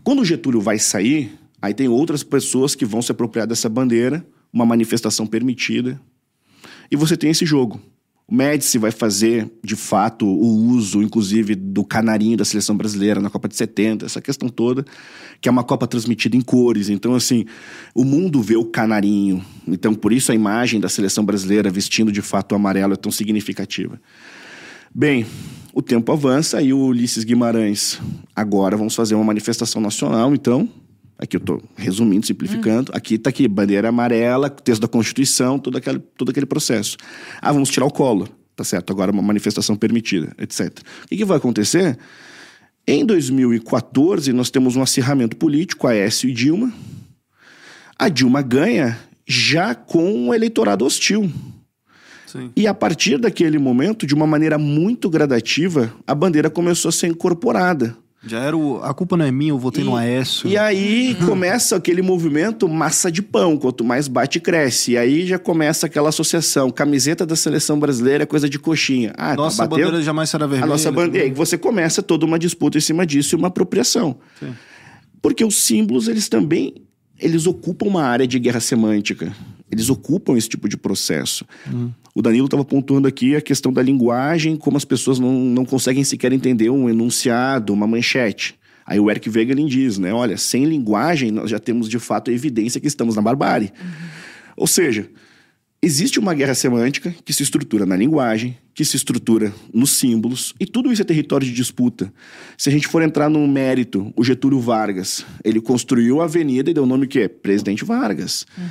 Quando 0.03 0.20
o 0.20 0.24
Getúlio 0.24 0.61
vai 0.61 0.78
sair, 0.78 1.38
aí 1.61 1.74
tem 1.74 1.88
outras 1.88 2.22
pessoas 2.22 2.74
que 2.74 2.86
vão 2.86 3.03
se 3.03 3.12
apropriar 3.12 3.47
dessa 3.47 3.68
bandeira 3.68 4.24
uma 4.55 4.64
manifestação 4.64 5.26
permitida. 5.26 6.00
E 6.88 6.94
você 6.94 7.16
tem 7.16 7.30
esse 7.30 7.44
jogo. 7.44 7.80
O 8.26 8.34
Médici 8.34 8.78
vai 8.78 8.90
fazer, 8.90 9.50
de 9.62 9.76
fato, 9.76 10.24
o 10.24 10.46
uso, 10.68 11.02
inclusive, 11.02 11.55
do 11.55 11.84
canarinho 11.84 12.38
da 12.38 12.44
seleção 12.44 12.74
brasileira 12.74 13.20
na 13.20 13.28
Copa 13.28 13.48
de 13.48 13.57
70, 13.57 14.07
essa 14.07 14.20
questão 14.20 14.48
toda, 14.48 14.82
que 15.42 15.48
é 15.48 15.52
uma 15.52 15.62
Copa 15.62 15.86
transmitida 15.86 16.34
em 16.34 16.40
cores. 16.40 16.88
Então, 16.88 17.14
assim, 17.14 17.44
o 17.94 18.02
mundo 18.02 18.40
vê 18.40 18.57
o 18.57 18.64
canarinho. 18.64 19.44
Então, 19.68 19.92
por 19.94 20.11
isso 20.11 20.32
a 20.32 20.34
imagem 20.34 20.80
da 20.80 20.88
seleção 20.88 21.22
brasileira 21.22 21.68
vestindo, 21.68 22.11
de 22.11 22.22
fato, 22.22 22.52
o 22.52 22.55
amarelo 22.55 22.94
é 22.94 22.96
tão 22.96 23.12
significativa. 23.12 24.00
Bem, 24.94 25.26
o 25.74 25.82
tempo 25.82 26.11
avança 26.11 26.62
e 26.62 26.72
o 26.72 26.78
Ulisses 26.78 27.24
Guimarães. 27.24 28.00
Agora 28.34 28.76
vamos 28.76 28.94
fazer 28.94 29.16
uma 29.16 29.24
manifestação 29.24 29.82
nacional, 29.82 30.32
então, 30.32 30.66
Aqui 31.19 31.37
eu 31.37 31.41
estou 31.41 31.62
resumindo, 31.77 32.27
simplificando. 32.27 32.93
Hum. 32.93 32.97
Aqui 32.97 33.15
está 33.15 33.31
aqui, 33.31 33.47
bandeira 33.47 33.89
amarela, 33.89 34.51
texto 34.51 34.83
da 34.83 34.89
Constituição, 34.89 35.59
todo 35.59 35.79
aquele, 35.79 35.99
todo 35.99 36.31
aquele 36.31 36.47
processo. 36.47 36.97
Ah, 37.41 37.53
vamos 37.53 37.71
tirar 37.71 37.87
o 37.87 37.91
colo. 37.91 38.29
Tá 38.57 38.62
certo, 38.62 38.93
agora 38.93 39.11
uma 39.11 39.23
manifestação 39.23 39.75
permitida, 39.75 40.33
etc. 40.39 40.79
O 41.05 41.09
que, 41.09 41.17
que 41.17 41.25
vai 41.25 41.39
acontecer? 41.39 41.99
Em 42.87 43.05
2014, 43.05 44.33
nós 44.33 44.51
temos 44.51 44.77
um 44.77 44.83
acirramento 44.83 45.37
político, 45.37 45.87
Aécio 45.87 46.29
e 46.29 46.33
Dilma. 46.33 46.73
A 47.99 48.09
Dilma 48.09 48.43
ganha 48.43 48.99
já 49.27 49.75
com 49.75 50.12
um 50.12 50.35
eleitorado 50.35 50.85
hostil. 50.85 51.33
Sim. 52.27 52.53
E 52.55 52.67
a 52.67 52.75
partir 52.75 53.19
daquele 53.19 53.59
momento, 53.59 54.07
de 54.07 54.15
uma 54.15 54.27
maneira 54.27 54.59
muito 54.59 55.09
gradativa, 55.09 55.95
a 56.07 56.15
bandeira 56.15 56.51
começou 56.51 56.89
a 56.91 56.93
ser 56.93 57.07
incorporada. 57.07 57.97
Já 58.27 58.41
era 58.41 58.57
o. 58.57 58.83
A 58.83 58.95
culpa 58.95 59.16
não 59.16 59.25
é 59.25 59.31
minha, 59.31 59.53
eu 59.53 59.59
votei 59.59 59.83
e, 59.83 59.87
no 59.87 59.97
Aécio. 59.97 60.49
E 60.49 60.57
aí 60.57 61.16
começa 61.27 61.77
aquele 61.77 62.01
movimento 62.01 62.68
massa 62.68 63.11
de 63.11 63.20
pão. 63.20 63.57
Quanto 63.57 63.85
mais 63.85 64.09
bate, 64.09 64.41
cresce. 64.41 64.93
E 64.93 64.99
aí 64.99 65.27
já 65.27 65.39
começa 65.39 65.87
aquela 65.87 66.09
associação. 66.09 66.70
Camiseta 66.70 67.27
da 67.27 67.37
seleção 67.37 67.79
brasileira 67.79 68.25
é 68.25 68.27
coisa 68.27 68.49
de 68.49 68.59
coxinha. 68.59 69.12
Ah, 69.16 69.31
tá, 69.31 69.37
nossa 69.37 69.62
tá, 69.62 69.68
bandeira 69.68 70.03
jamais 70.03 70.31
será 70.31 70.47
vermelha. 70.47 70.64
A 70.64 70.68
nossa 70.68 70.91
bandeira. 70.91 71.27
E 71.27 71.31
aí 71.31 71.35
você 71.35 71.59
começa 71.59 72.03
toda 72.03 72.25
uma 72.25 72.39
disputa 72.39 72.79
em 72.79 72.81
cima 72.81 73.07
disso 73.07 73.35
e 73.35 73.37
uma 73.37 73.49
apropriação. 73.49 74.16
Sim. 74.41 74.55
Porque 75.20 75.45
os 75.45 75.57
símbolos, 75.62 76.09
eles 76.09 76.29
também. 76.29 76.75
Eles 77.18 77.47
ocupam 77.47 77.87
uma 77.87 78.03
área 78.03 78.27
de 78.27 78.39
guerra 78.39 78.61
semântica. 78.61 79.33
Eles 79.71 79.89
ocupam 79.89 80.37
esse 80.37 80.49
tipo 80.49 80.69
de 80.69 80.77
processo. 80.77 81.45
Hum. 81.73 81.91
O 82.15 82.23
Danilo 82.23 82.45
estava 82.45 82.65
pontuando 82.65 83.09
aqui 83.09 83.35
a 83.35 83.41
questão 83.41 83.73
da 83.73 83.83
linguagem, 83.83 84.57
como 84.57 84.77
as 84.77 84.85
pessoas 84.85 85.19
não, 85.19 85.33
não 85.33 85.65
conseguem 85.65 86.05
sequer 86.05 86.33
entender 86.33 86.71
um 86.71 86.89
enunciado, 86.89 87.73
uma 87.73 87.87
manchete. 87.87 88.55
Aí 88.87 89.01
o 89.01 89.11
Eric 89.11 89.29
Wegelin 89.29 89.67
diz, 89.67 89.99
né? 89.99 90.12
Olha, 90.12 90.37
sem 90.37 90.65
linguagem 90.65 91.31
nós 91.31 91.51
já 91.51 91.59
temos 91.59 91.89
de 91.89 91.99
fato 91.99 92.31
a 92.31 92.35
evidência 92.35 92.81
que 92.81 92.87
estamos 92.87 93.17
na 93.17 93.23
barbárie. 93.23 93.73
Uhum. 93.81 93.91
Ou 94.59 94.67
seja, 94.67 95.09
existe 95.83 96.19
uma 96.19 96.35
guerra 96.35 96.55
semântica 96.55 97.15
que 97.25 97.33
se 97.33 97.43
estrutura 97.43 97.87
na 97.87 97.97
linguagem, 97.97 98.57
que 98.75 98.85
se 98.85 98.97
estrutura 98.97 99.53
nos 99.73 99.91
símbolos, 99.91 100.55
e 100.61 100.67
tudo 100.67 100.93
isso 100.93 101.03
é 101.03 101.05
território 101.05 101.47
de 101.47 101.53
disputa. 101.53 102.12
Se 102.57 102.69
a 102.69 102.73
gente 102.73 102.87
for 102.87 103.03
entrar 103.03 103.29
no 103.29 103.47
mérito, 103.49 104.12
o 104.17 104.23
Getúlio 104.23 104.61
Vargas, 104.61 105.25
ele 105.43 105.61
construiu 105.61 106.21
a 106.21 106.25
avenida 106.25 106.71
e 106.71 106.75
deu 106.75 106.83
o 106.83 106.87
nome 106.87 107.07
que 107.07 107.21
é 107.21 107.29
Presidente 107.29 107.85
Vargas. 107.85 108.47
Uhum. 108.57 108.65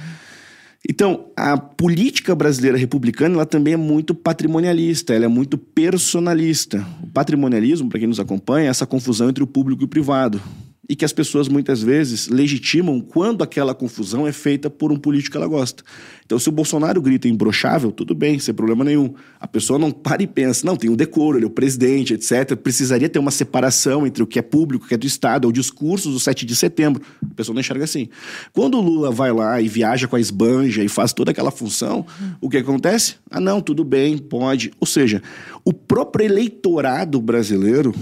Então, 0.88 1.27
a 1.38 1.57
política 1.57 2.36
brasileira 2.36 2.77
republicana 2.77 3.36
ela 3.36 3.45
também 3.45 3.73
é 3.73 3.77
muito 3.77 4.13
patrimonialista, 4.13 5.13
ela 5.13 5.25
é 5.25 5.29
muito 5.29 5.57
personalista. 5.57 6.86
O 7.01 7.07
patrimonialismo, 7.07 7.88
para 7.88 7.99
quem 7.99 8.07
nos 8.07 8.19
acompanha, 8.19 8.67
é 8.67 8.69
essa 8.69 8.86
confusão 8.86 9.29
entre 9.29 9.43
o 9.43 9.47
público 9.47 9.84
e 9.84 9.86
o 9.86 9.88
privado. 9.88 10.41
E 10.88 10.95
que 10.95 11.05
as 11.05 11.13
pessoas 11.13 11.47
muitas 11.47 11.81
vezes 11.81 12.27
legitimam 12.27 12.99
quando 12.99 13.41
aquela 13.41 13.73
confusão 13.73 14.27
é 14.27 14.34
feita 14.34 14.69
por 14.69 14.91
um 14.91 14.97
político 14.97 15.31
que 15.31 15.38
ela 15.38 15.47
gosta. 15.47 15.81
Então, 16.25 16.38
se 16.38 16.49
o 16.49 16.51
Bolsonaro 16.51 17.01
grita 17.01 17.27
imbrochável, 17.27 17.91
tudo 17.91 18.13
bem, 18.13 18.38
sem 18.39 18.53
problema 18.53 18.84
nenhum. 18.84 19.13
A 19.39 19.47
pessoa 19.47 19.79
não 19.79 19.91
para 19.91 20.23
e 20.23 20.27
pensa, 20.27 20.65
não, 20.65 20.75
tem 20.75 20.89
um 20.89 20.95
decoro, 20.95 21.38
ele 21.38 21.45
é 21.45 21.47
o 21.47 21.51
presidente, 21.51 22.13
etc. 22.13 22.55
Precisaria 22.55 23.07
ter 23.07 23.19
uma 23.19 23.31
separação 23.31 24.05
entre 24.05 24.23
o 24.23 24.27
que 24.27 24.39
é 24.39 24.41
público, 24.41 24.86
o 24.86 24.88
que 24.88 24.93
é 24.93 24.97
do 24.97 25.05
Estado, 25.05 25.45
é 25.45 25.49
o 25.49 25.53
discurso 25.53 26.09
do 26.09 26.19
7 26.19 26.45
de 26.45 26.55
setembro. 26.55 27.01
A 27.21 27.34
pessoa 27.34 27.53
não 27.53 27.61
enxerga 27.61 27.84
assim. 27.86 28.09
Quando 28.51 28.77
o 28.77 28.81
Lula 28.81 29.11
vai 29.11 29.31
lá 29.31 29.61
e 29.61 29.69
viaja 29.69 30.07
com 30.07 30.15
a 30.15 30.19
esbanja 30.19 30.84
e 30.84 30.89
faz 30.89 31.13
toda 31.13 31.31
aquela 31.31 31.51
função, 31.51 32.05
o 32.41 32.49
que 32.49 32.57
acontece? 32.57 33.15
Ah, 33.29 33.39
não, 33.39 33.61
tudo 33.61 33.84
bem, 33.84 34.17
pode. 34.17 34.71
Ou 34.79 34.88
seja, 34.88 35.21
o 35.63 35.71
próprio 35.71 36.25
eleitorado 36.25 37.21
brasileiro, 37.21 37.93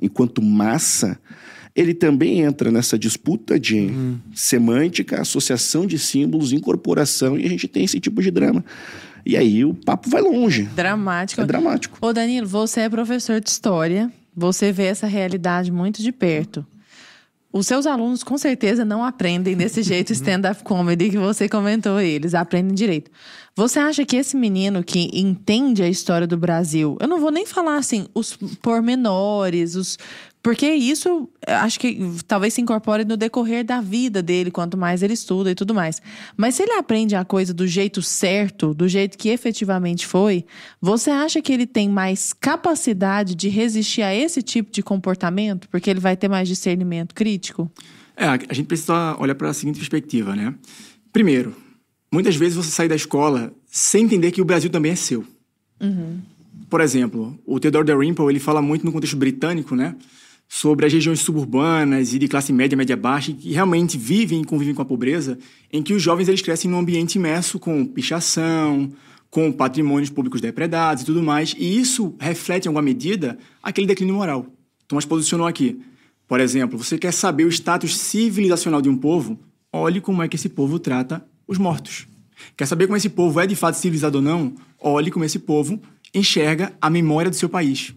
enquanto 0.00 0.42
massa, 0.42 1.18
ele 1.78 1.94
também 1.94 2.40
entra 2.40 2.72
nessa 2.72 2.98
disputa 2.98 3.58
de 3.58 3.76
uhum. 3.76 4.18
semântica, 4.34 5.20
associação 5.20 5.86
de 5.86 5.96
símbolos, 5.96 6.52
incorporação, 6.52 7.38
e 7.38 7.46
a 7.46 7.48
gente 7.48 7.68
tem 7.68 7.84
esse 7.84 8.00
tipo 8.00 8.20
de 8.20 8.32
drama. 8.32 8.64
E 9.24 9.36
aí 9.36 9.64
o 9.64 9.72
papo 9.72 10.10
vai 10.10 10.20
longe. 10.20 10.64
Dramático. 10.74 11.40
É 11.40 11.46
dramático. 11.46 11.98
Ô, 12.00 12.12
Danilo, 12.12 12.48
você 12.48 12.80
é 12.80 12.88
professor 12.88 13.40
de 13.40 13.48
história, 13.48 14.12
você 14.34 14.72
vê 14.72 14.86
essa 14.86 15.06
realidade 15.06 15.70
muito 15.70 16.02
de 16.02 16.10
perto. 16.10 16.66
Os 17.52 17.66
seus 17.66 17.86
alunos, 17.86 18.22
com 18.22 18.36
certeza, 18.36 18.84
não 18.84 19.04
aprendem 19.04 19.56
desse 19.56 19.82
jeito 19.82 20.12
stand-up 20.14 20.62
comedy 20.64 21.10
que 21.10 21.18
você 21.18 21.48
comentou, 21.48 22.00
eles 22.00 22.34
aprendem 22.34 22.74
direito. 22.74 23.10
Você 23.56 23.78
acha 23.78 24.04
que 24.04 24.16
esse 24.16 24.36
menino 24.36 24.84
que 24.84 25.10
entende 25.12 25.82
a 25.82 25.88
história 25.88 26.26
do 26.26 26.36
Brasil, 26.36 26.96
eu 27.00 27.08
não 27.08 27.20
vou 27.20 27.32
nem 27.32 27.44
falar 27.44 27.76
assim, 27.76 28.06
os 28.14 28.36
pormenores, 28.62 29.74
os 29.74 29.98
porque 30.42 30.66
isso, 30.66 31.28
acho 31.46 31.80
que 31.80 32.00
talvez 32.26 32.54
se 32.54 32.60
incorpore 32.60 33.04
no 33.04 33.16
decorrer 33.16 33.64
da 33.64 33.80
vida 33.80 34.22
dele, 34.22 34.50
quanto 34.50 34.76
mais 34.76 35.02
ele 35.02 35.14
estuda 35.14 35.50
e 35.50 35.54
tudo 35.54 35.74
mais. 35.74 36.00
Mas 36.36 36.54
se 36.54 36.62
ele 36.62 36.72
aprende 36.72 37.16
a 37.16 37.24
coisa 37.24 37.52
do 37.52 37.66
jeito 37.66 38.00
certo, 38.00 38.72
do 38.72 38.88
jeito 38.88 39.18
que 39.18 39.28
efetivamente 39.30 40.06
foi, 40.06 40.44
você 40.80 41.10
acha 41.10 41.42
que 41.42 41.52
ele 41.52 41.66
tem 41.66 41.88
mais 41.88 42.32
capacidade 42.32 43.34
de 43.34 43.48
resistir 43.48 44.02
a 44.02 44.14
esse 44.14 44.40
tipo 44.40 44.70
de 44.70 44.82
comportamento? 44.82 45.68
Porque 45.68 45.90
ele 45.90 46.00
vai 46.00 46.16
ter 46.16 46.28
mais 46.28 46.48
discernimento 46.48 47.14
crítico? 47.14 47.70
É, 48.16 48.26
a 48.26 48.54
gente 48.54 48.66
precisa 48.66 49.16
olhar 49.18 49.34
para 49.34 49.50
a 49.50 49.54
seguinte 49.54 49.78
perspectiva, 49.78 50.34
né? 50.34 50.54
Primeiro, 51.12 51.54
muitas 52.12 52.36
vezes 52.36 52.56
você 52.56 52.70
sai 52.70 52.88
da 52.88 52.96
escola 52.96 53.52
sem 53.66 54.04
entender 54.04 54.30
que 54.30 54.40
o 54.40 54.44
Brasil 54.44 54.70
também 54.70 54.92
é 54.92 54.96
seu. 54.96 55.24
Uhum. 55.80 56.20
Por 56.70 56.80
exemplo, 56.80 57.38
o 57.46 57.58
Theodore 57.58 57.86
Dalrymple, 57.86 58.26
ele 58.28 58.38
fala 58.38 58.60
muito 58.60 58.84
no 58.84 58.92
contexto 58.92 59.16
britânico, 59.16 59.74
né? 59.74 59.96
Sobre 60.48 60.86
as 60.86 60.92
regiões 60.92 61.20
suburbanas 61.20 62.14
e 62.14 62.18
de 62.18 62.26
classe 62.26 62.52
média, 62.52 62.76
média 62.76 62.96
baixa, 62.96 63.32
que 63.32 63.52
realmente 63.52 63.98
vivem 63.98 64.40
e 64.40 64.44
convivem 64.44 64.74
com 64.74 64.80
a 64.80 64.84
pobreza, 64.84 65.38
em 65.70 65.82
que 65.82 65.92
os 65.92 66.02
jovens 66.02 66.26
eles 66.26 66.40
crescem 66.40 66.70
num 66.70 66.78
ambiente 66.78 67.16
imerso 67.16 67.58
com 67.58 67.84
pichação, 67.84 68.90
com 69.30 69.52
patrimônios 69.52 70.08
públicos 70.08 70.40
depredados 70.40 71.02
e 71.02 71.06
tudo 71.06 71.22
mais, 71.22 71.54
e 71.58 71.78
isso 71.78 72.14
reflete 72.18 72.64
em 72.64 72.68
alguma 72.68 72.82
medida 72.82 73.38
aquele 73.62 73.86
declínio 73.86 74.14
moral. 74.14 74.46
Thomas 74.88 75.04
posicionou 75.04 75.46
aqui. 75.46 75.78
Por 76.26 76.40
exemplo, 76.40 76.78
você 76.78 76.96
quer 76.96 77.12
saber 77.12 77.44
o 77.44 77.48
status 77.48 77.96
civilizacional 77.96 78.80
de 78.80 78.88
um 78.88 78.96
povo? 78.96 79.38
Olhe 79.70 80.00
como 80.00 80.22
é 80.22 80.28
que 80.28 80.36
esse 80.36 80.48
povo 80.48 80.78
trata 80.78 81.24
os 81.46 81.58
mortos. 81.58 82.06
Quer 82.56 82.66
saber 82.66 82.86
como 82.86 82.96
esse 82.96 83.10
povo 83.10 83.38
é 83.38 83.46
de 83.46 83.54
fato 83.54 83.74
civilizado 83.74 84.16
ou 84.16 84.22
não? 84.22 84.54
Olhe 84.80 85.10
como 85.10 85.24
esse 85.24 85.38
povo 85.38 85.80
enxerga 86.14 86.72
a 86.80 86.88
memória 86.88 87.30
do 87.30 87.36
seu 87.36 87.48
país 87.50 87.94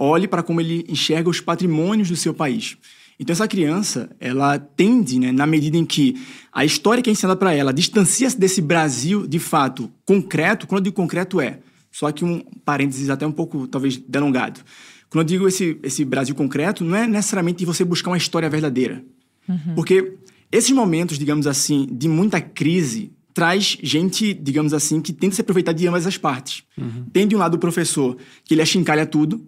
olhe 0.00 0.26
para 0.26 0.42
como 0.42 0.60
ele 0.60 0.84
enxerga 0.88 1.28
os 1.28 1.40
patrimônios 1.40 2.08
do 2.08 2.16
seu 2.16 2.32
país. 2.32 2.76
Então 3.18 3.34
essa 3.34 3.46
criança, 3.46 4.08
ela 4.18 4.58
tende, 4.58 5.18
né, 5.18 5.30
na 5.30 5.46
medida 5.46 5.76
em 5.76 5.84
que 5.84 6.16
a 6.50 6.64
história 6.64 7.02
que 7.02 7.10
é 7.10 7.12
ensinada 7.12 7.38
para 7.38 7.52
ela 7.52 7.70
distancia-se 7.70 8.38
desse 8.38 8.62
Brasil 8.62 9.26
de 9.26 9.38
fato 9.38 9.92
concreto, 10.06 10.66
quando 10.66 10.78
eu 10.78 10.84
digo 10.84 10.96
concreto 10.96 11.38
é, 11.38 11.58
só 11.92 12.10
que 12.10 12.24
um 12.24 12.40
parênteses 12.64 13.10
até 13.10 13.26
um 13.26 13.32
pouco 13.32 13.66
talvez 13.66 13.98
delongado. 13.98 14.60
Quando 15.10 15.22
eu 15.22 15.28
digo 15.28 15.48
esse, 15.48 15.78
esse 15.82 16.04
Brasil 16.04 16.34
concreto, 16.34 16.82
não 16.82 16.96
é 16.96 17.06
necessariamente 17.06 17.64
você 17.66 17.84
buscar 17.84 18.10
uma 18.10 18.16
história 18.16 18.48
verdadeira. 18.48 19.04
Uhum. 19.46 19.74
Porque 19.74 20.14
esses 20.50 20.70
momentos, 20.70 21.18
digamos 21.18 21.46
assim, 21.46 21.86
de 21.90 22.08
muita 22.08 22.40
crise, 22.40 23.12
traz 23.34 23.76
gente, 23.82 24.32
digamos 24.32 24.72
assim, 24.72 25.00
que 25.00 25.12
tenta 25.12 25.34
se 25.34 25.40
aproveitar 25.40 25.72
de 25.72 25.86
ambas 25.86 26.06
as 26.06 26.16
partes. 26.16 26.62
Uhum. 26.78 27.04
Tem 27.12 27.26
de 27.26 27.34
um 27.34 27.38
lado 27.38 27.54
o 27.54 27.58
professor, 27.58 28.16
que 28.44 28.54
ele 28.54 28.62
achincalha 28.62 29.04
tudo, 29.04 29.44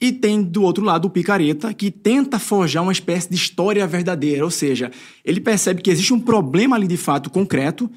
e 0.00 0.12
tem 0.12 0.42
do 0.42 0.62
outro 0.62 0.84
lado 0.84 1.06
o 1.06 1.10
picareta, 1.10 1.74
que 1.74 1.90
tenta 1.90 2.38
forjar 2.38 2.82
uma 2.82 2.92
espécie 2.92 3.28
de 3.28 3.34
história 3.34 3.86
verdadeira, 3.86 4.44
ou 4.44 4.50
seja, 4.50 4.92
ele 5.24 5.40
percebe 5.40 5.82
que 5.82 5.90
existe 5.90 6.14
um 6.14 6.20
problema 6.20 6.76
ali 6.76 6.86
de 6.86 6.96
fato 6.96 7.28
concreto, 7.30 7.90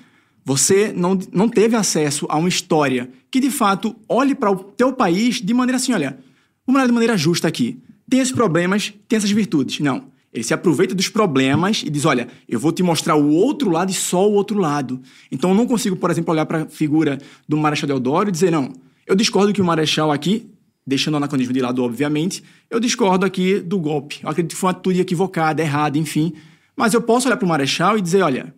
você 0.44 0.92
não, 0.96 1.18
não 1.32 1.48
teve 1.48 1.76
acesso 1.76 2.26
a 2.28 2.38
uma 2.38 2.50
história 2.50 3.10
que 3.30 3.40
de 3.40 3.52
fato 3.52 3.96
olhe 4.10 4.34
para 4.34 4.52
o 4.52 4.56
teu 4.56 4.92
país 4.92 5.40
de 5.40 5.54
maneira 5.54 5.78
assim, 5.78 5.94
olha, 5.94 6.18
vamos 6.66 6.80
olhar 6.80 6.88
de 6.88 6.94
maneira 6.94 7.18
justa 7.18 7.48
aqui. 7.48 7.80
Tem 8.10 8.20
esses 8.20 8.34
problemas, 8.34 8.94
tem 9.08 9.18
essas 9.18 9.32
virtudes. 9.32 9.80
Não. 9.80 10.12
Ele 10.34 10.44
se 10.44 10.54
aproveita 10.54 10.96
dos 10.96 11.10
problemas 11.10 11.84
e 11.86 11.90
diz: 11.90 12.06
Olha, 12.06 12.28
eu 12.48 12.60
vou 12.60 12.72
te 12.72 12.82
mostrar 12.82 13.16
o 13.16 13.30
outro 13.30 13.70
lado 13.70 13.92
e 13.92 13.94
só 13.94 14.28
o 14.28 14.34
outro 14.34 14.58
lado. 14.58 15.02
Então 15.30 15.50
eu 15.50 15.56
não 15.56 15.68
consigo, 15.68 15.96
por 15.96 16.10
exemplo, 16.10 16.34
olhar 16.34 16.46
para 16.46 16.64
a 16.64 16.66
figura 16.66 17.18
do 17.48 17.58
Marechal 17.58 17.88
Deodoro 17.88 18.30
e 18.30 18.32
dizer: 18.32 18.50
Não, 18.50 18.72
eu 19.06 19.16
discordo 19.16 19.52
que 19.52 19.62
o 19.62 19.66
Marechal 19.66 20.12
aqui 20.12 20.50
deixando 20.86 21.16
o 21.16 21.18
anacronismo 21.18 21.54
de 21.54 21.62
lado, 21.62 21.84
obviamente, 21.84 22.44
eu 22.70 22.80
discordo 22.80 23.26
aqui 23.26 23.60
do 23.60 23.80
golpe. 23.80 24.20
Eu 24.24 24.30
acredito 24.30 24.54
que 24.54 24.58
foi 24.58 24.68
uma 24.68 24.72
atitude 24.72 25.02
equivocada, 25.02 25.62
errada, 25.62 25.98
enfim. 25.98 26.34
Mas 26.76 26.94
eu 26.94 27.02
posso 27.02 27.28
olhar 27.28 27.38
para 27.38 27.46
o 27.46 27.50
Marechal 27.50 27.98
e 27.98 28.02
dizer, 28.02 28.22
olha, 28.22 28.54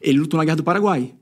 ele 0.00 0.18
lutou 0.18 0.38
na 0.38 0.44
Guerra 0.44 0.56
do 0.56 0.64
Paraguai. 0.64 1.12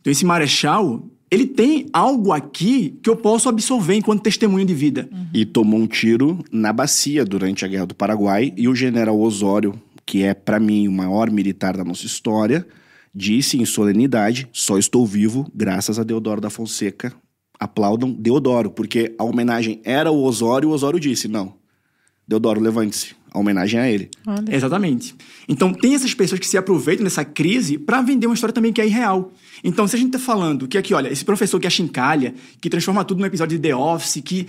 Então 0.00 0.10
esse 0.10 0.24
Marechal, 0.24 1.08
ele 1.30 1.46
tem 1.46 1.86
algo 1.92 2.32
aqui 2.32 2.98
que 3.02 3.08
eu 3.08 3.16
posso 3.16 3.48
absorver 3.48 3.94
enquanto 3.94 4.22
testemunho 4.22 4.66
de 4.66 4.74
vida. 4.74 5.08
Uhum. 5.10 5.26
E 5.32 5.44
tomou 5.44 5.80
um 5.80 5.86
tiro 5.86 6.44
na 6.50 6.72
bacia 6.72 7.24
durante 7.24 7.64
a 7.64 7.68
Guerra 7.68 7.86
do 7.86 7.94
Paraguai 7.94 8.52
e 8.56 8.68
o 8.68 8.74
general 8.74 9.18
Osório, 9.18 9.80
que 10.04 10.22
é 10.22 10.34
para 10.34 10.58
mim 10.58 10.88
o 10.88 10.92
maior 10.92 11.30
militar 11.30 11.76
da 11.76 11.84
nossa 11.84 12.04
história, 12.04 12.66
disse 13.14 13.56
em 13.60 13.64
solenidade: 13.64 14.48
"Só 14.52 14.76
estou 14.78 15.06
vivo 15.06 15.50
graças 15.54 15.98
a 15.98 16.04
Deodoro 16.04 16.40
da 16.40 16.50
Fonseca, 16.50 17.12
aplaudam 17.60 18.10
Deodoro, 18.10 18.70
porque 18.70 19.14
a 19.18 19.24
homenagem 19.24 19.80
era 19.84 20.10
o 20.10 20.24
Osório 20.24 20.66
e 20.66 20.70
o 20.70 20.74
Osório 20.74 20.98
disse: 20.98 21.28
não, 21.28 21.54
Deodoro, 22.26 22.60
levante-se. 22.60 23.20
A 23.32 23.38
homenagem 23.38 23.78
é 23.78 23.82
a 23.84 23.88
ele. 23.88 24.10
Olha. 24.26 24.56
Exatamente. 24.56 25.14
Então, 25.48 25.72
tem 25.72 25.94
essas 25.94 26.12
pessoas 26.12 26.40
que 26.40 26.46
se 26.46 26.56
aproveitam 26.56 27.04
dessa 27.04 27.24
crise 27.24 27.78
para 27.78 28.02
vender 28.02 28.26
uma 28.26 28.34
história 28.34 28.52
também 28.52 28.72
que 28.72 28.80
é 28.80 28.86
irreal. 28.86 29.32
Então, 29.62 29.86
se 29.86 29.94
a 29.94 29.98
gente 29.98 30.10
tá 30.10 30.18
falando 30.18 30.66
que 30.66 30.76
aqui, 30.76 30.92
olha, 30.92 31.08
esse 31.08 31.24
professor 31.24 31.60
que 31.60 31.66
é 31.66 31.70
chincalha, 31.70 32.34
que 32.60 32.68
transforma 32.68 33.04
tudo 33.04 33.20
num 33.20 33.26
episódio 33.26 33.56
de 33.56 33.68
The 33.68 33.76
Office, 33.76 34.20
que 34.24 34.48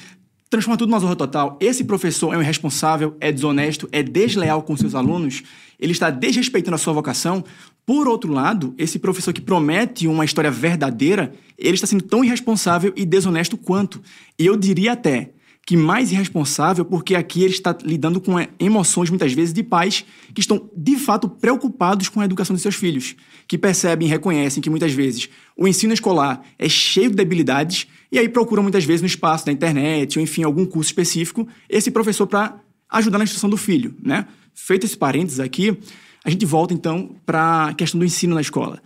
transforma 0.49 0.77
tudo 0.77 0.89
numa 0.89 0.99
zorra 0.99 1.15
total, 1.15 1.57
esse 1.61 1.83
professor 1.83 2.33
é 2.33 2.37
um 2.37 2.41
irresponsável, 2.41 3.15
é 3.21 3.31
desonesto, 3.31 3.87
é 3.91 4.01
desleal 4.01 4.63
com 4.63 4.75
seus 4.75 4.95
alunos, 4.95 5.43
ele 5.79 5.91
está 5.91 6.09
desrespeitando 6.09 6.75
a 6.75 6.77
sua 6.77 6.93
vocação, 6.93 7.43
por 7.91 8.07
outro 8.07 8.31
lado, 8.31 8.73
esse 8.77 8.97
professor 8.97 9.33
que 9.33 9.41
promete 9.41 10.07
uma 10.07 10.23
história 10.23 10.49
verdadeira, 10.49 11.33
ele 11.57 11.73
está 11.73 11.85
sendo 11.85 12.05
tão 12.05 12.23
irresponsável 12.23 12.93
e 12.95 13.05
desonesto 13.05 13.57
quanto. 13.57 14.01
E 14.39 14.45
eu 14.45 14.55
diria 14.55 14.93
até 14.93 15.31
que 15.65 15.75
mais 15.75 16.09
irresponsável, 16.09 16.85
porque 16.85 17.15
aqui 17.15 17.43
ele 17.43 17.51
está 17.51 17.77
lidando 17.83 18.21
com 18.21 18.35
emoções 18.57 19.09
muitas 19.09 19.33
vezes 19.33 19.53
de 19.53 19.61
pais 19.61 20.05
que 20.33 20.39
estão 20.39 20.69
de 20.73 20.95
fato 20.95 21.27
preocupados 21.27 22.07
com 22.07 22.21
a 22.21 22.23
educação 22.23 22.55
de 22.55 22.61
seus 22.61 22.75
filhos, 22.75 23.13
que 23.45 23.57
percebem 23.57 24.07
e 24.07 24.09
reconhecem 24.09 24.63
que 24.63 24.69
muitas 24.69 24.93
vezes 24.93 25.27
o 25.57 25.67
ensino 25.67 25.93
escolar 25.93 26.41
é 26.57 26.69
cheio 26.69 27.09
de 27.09 27.17
debilidades 27.17 27.87
e 28.09 28.17
aí 28.17 28.29
procuram 28.29 28.63
muitas 28.63 28.85
vezes 28.85 29.01
no 29.01 29.07
espaço 29.07 29.45
da 29.45 29.51
internet 29.51 30.17
ou 30.17 30.23
enfim 30.23 30.43
algum 30.43 30.65
curso 30.65 30.87
específico 30.87 31.45
esse 31.69 31.91
professor 31.91 32.25
para 32.25 32.57
ajudar 32.89 33.17
na 33.17 33.25
instrução 33.25 33.49
do 33.49 33.57
filho, 33.57 33.93
né? 34.01 34.27
Feito 34.53 34.85
esse 34.85 34.97
parênteses 34.97 35.41
aqui, 35.41 35.77
a 36.23 36.29
gente 36.29 36.45
volta 36.45 36.73
então 36.73 37.15
para 37.25 37.67
a 37.67 37.73
questão 37.73 37.99
do 37.99 38.05
ensino 38.05 38.35
na 38.35 38.41
escola. 38.41 38.81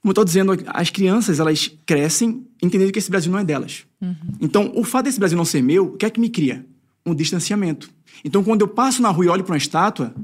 Como 0.00 0.10
eu 0.10 0.12
estou 0.12 0.24
dizendo, 0.24 0.52
as 0.68 0.90
crianças 0.90 1.40
elas 1.40 1.70
crescem 1.84 2.46
entendendo 2.62 2.92
que 2.92 2.98
esse 2.98 3.10
Brasil 3.10 3.30
não 3.30 3.38
é 3.38 3.44
delas. 3.44 3.84
Uhum. 4.00 4.14
Então, 4.40 4.72
o 4.74 4.84
fato 4.84 5.06
desse 5.06 5.18
Brasil 5.18 5.36
não 5.36 5.44
ser 5.44 5.62
meu, 5.62 5.86
o 5.86 5.96
que 5.96 6.06
é 6.06 6.10
que 6.10 6.20
me 6.20 6.30
cria? 6.30 6.64
Um 7.04 7.14
distanciamento. 7.14 7.90
Então, 8.24 8.42
quando 8.44 8.62
eu 8.62 8.68
passo 8.68 9.02
na 9.02 9.10
rua 9.10 9.26
e 9.26 9.28
olho 9.28 9.44
para 9.44 9.52
uma 9.52 9.58
estátua, 9.58 10.14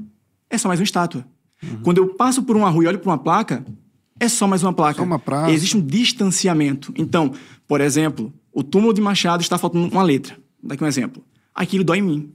é 0.49 0.57
só 0.57 0.67
mais 0.67 0.79
uma 0.79 0.85
estátua. 0.85 1.25
Uhum. 1.61 1.81
Quando 1.83 1.97
eu 1.97 2.07
passo 2.15 2.43
por 2.43 2.55
uma 2.55 2.69
rua 2.69 2.83
e 2.85 2.87
olho 2.87 2.99
para 2.99 3.11
uma 3.11 3.17
placa, 3.17 3.65
é 4.19 4.27
só 4.27 4.47
mais 4.47 4.63
uma 4.63 4.73
placa. 4.73 4.99
Só 4.99 5.03
uma 5.03 5.19
praça. 5.19 5.51
Existe 5.51 5.77
um 5.77 5.81
distanciamento. 5.81 6.93
Então, 6.95 7.33
por 7.67 7.81
exemplo, 7.81 8.33
o 8.51 8.63
túmulo 8.63 8.93
de 8.93 9.01
Machado 9.01 9.41
está 9.41 9.57
faltando 9.57 9.87
uma 9.87 10.03
letra. 10.03 10.35
Vou 10.61 10.69
dar 10.69 10.75
aqui 10.75 10.83
um 10.83 10.87
exemplo. 10.87 11.23
Aquilo 11.53 11.83
dói 11.83 11.99
em 11.99 12.01
mim. 12.01 12.31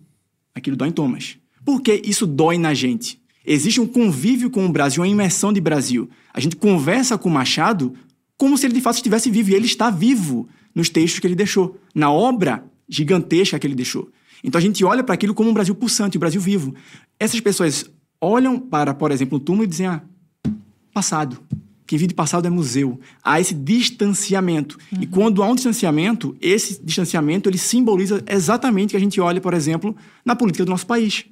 Aquilo 0.54 0.76
dói 0.76 0.88
em 0.88 0.92
Thomas. 0.92 1.36
Por 1.64 1.80
que 1.80 2.02
isso 2.04 2.26
dói 2.26 2.58
na 2.58 2.74
gente? 2.74 3.19
Existe 3.44 3.80
um 3.80 3.86
convívio 3.86 4.50
com 4.50 4.66
o 4.66 4.68
Brasil, 4.68 5.02
uma 5.02 5.08
imersão 5.08 5.52
de 5.52 5.60
Brasil. 5.60 6.08
A 6.32 6.40
gente 6.40 6.56
conversa 6.56 7.16
com 7.16 7.28
Machado 7.28 7.94
como 8.36 8.56
se 8.56 8.66
ele 8.66 8.74
de 8.74 8.80
fato 8.80 8.96
estivesse 8.96 9.30
vivo. 9.30 9.50
E 9.50 9.54
ele 9.54 9.66
está 9.66 9.90
vivo 9.90 10.48
nos 10.74 10.88
textos 10.88 11.20
que 11.20 11.26
ele 11.26 11.34
deixou, 11.34 11.78
na 11.94 12.10
obra 12.10 12.64
gigantesca 12.88 13.58
que 13.58 13.66
ele 13.66 13.74
deixou. 13.74 14.10
Então 14.42 14.58
a 14.58 14.62
gente 14.62 14.84
olha 14.84 15.04
para 15.04 15.14
aquilo 15.14 15.34
como 15.34 15.50
um 15.50 15.54
Brasil 15.54 15.74
pulsante, 15.74 16.16
um 16.16 16.20
Brasil 16.20 16.40
vivo. 16.40 16.74
Essas 17.18 17.40
pessoas 17.40 17.84
olham 18.20 18.58
para, 18.58 18.94
por 18.94 19.10
exemplo, 19.10 19.36
o 19.36 19.40
túmulo 19.40 19.64
e 19.64 19.66
dizem: 19.66 19.86
ah, 19.86 20.02
passado. 20.92 21.38
Quem 21.86 21.98
vive 21.98 22.08
de 22.08 22.14
passado 22.14 22.46
é 22.46 22.50
museu. 22.50 23.00
Há 23.22 23.40
esse 23.40 23.52
distanciamento. 23.52 24.78
Uhum. 24.92 25.02
E 25.02 25.06
quando 25.08 25.42
há 25.42 25.48
um 25.48 25.56
distanciamento, 25.56 26.36
esse 26.40 26.80
distanciamento 26.80 27.48
ele 27.48 27.58
simboliza 27.58 28.22
exatamente 28.28 28.86
o 28.86 28.90
que 28.90 28.96
a 28.96 29.00
gente 29.00 29.20
olha, 29.20 29.40
por 29.40 29.54
exemplo, 29.54 29.96
na 30.24 30.36
política 30.36 30.64
do 30.64 30.70
nosso 30.70 30.86
país. 30.86 31.24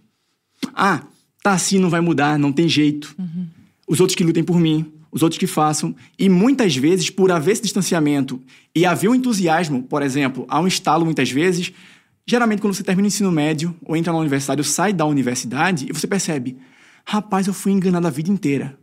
Ah, 0.74 1.04
tá 1.42 1.52
assim, 1.52 1.78
não 1.78 1.90
vai 1.90 2.00
mudar, 2.00 2.38
não 2.38 2.52
tem 2.52 2.68
jeito. 2.68 3.14
Uhum. 3.18 3.46
Os 3.86 4.00
outros 4.00 4.14
que 4.14 4.24
lutem 4.24 4.44
por 4.44 4.58
mim, 4.58 4.92
os 5.10 5.22
outros 5.22 5.38
que 5.38 5.46
façam. 5.46 5.94
E 6.18 6.28
muitas 6.28 6.76
vezes, 6.76 7.10
por 7.10 7.30
haver 7.30 7.52
esse 7.52 7.62
distanciamento 7.62 8.40
e 8.74 8.84
haver 8.84 9.08
um 9.08 9.14
entusiasmo, 9.14 9.82
por 9.82 10.02
exemplo, 10.02 10.44
há 10.48 10.60
um 10.60 10.66
estalo 10.66 11.04
muitas 11.04 11.30
vezes, 11.30 11.72
geralmente 12.26 12.60
quando 12.60 12.74
você 12.74 12.82
termina 12.82 13.06
o 13.06 13.08
ensino 13.08 13.32
médio 13.32 13.74
ou 13.84 13.96
entra 13.96 14.12
na 14.12 14.18
universidade 14.18 14.60
ou 14.60 14.64
sai 14.64 14.92
da 14.92 15.04
universidade, 15.06 15.86
e 15.88 15.92
você 15.92 16.06
percebe, 16.06 16.56
rapaz, 17.04 17.46
eu 17.46 17.54
fui 17.54 17.72
enganado 17.72 18.06
a 18.06 18.10
vida 18.10 18.30
inteira. 18.30 18.78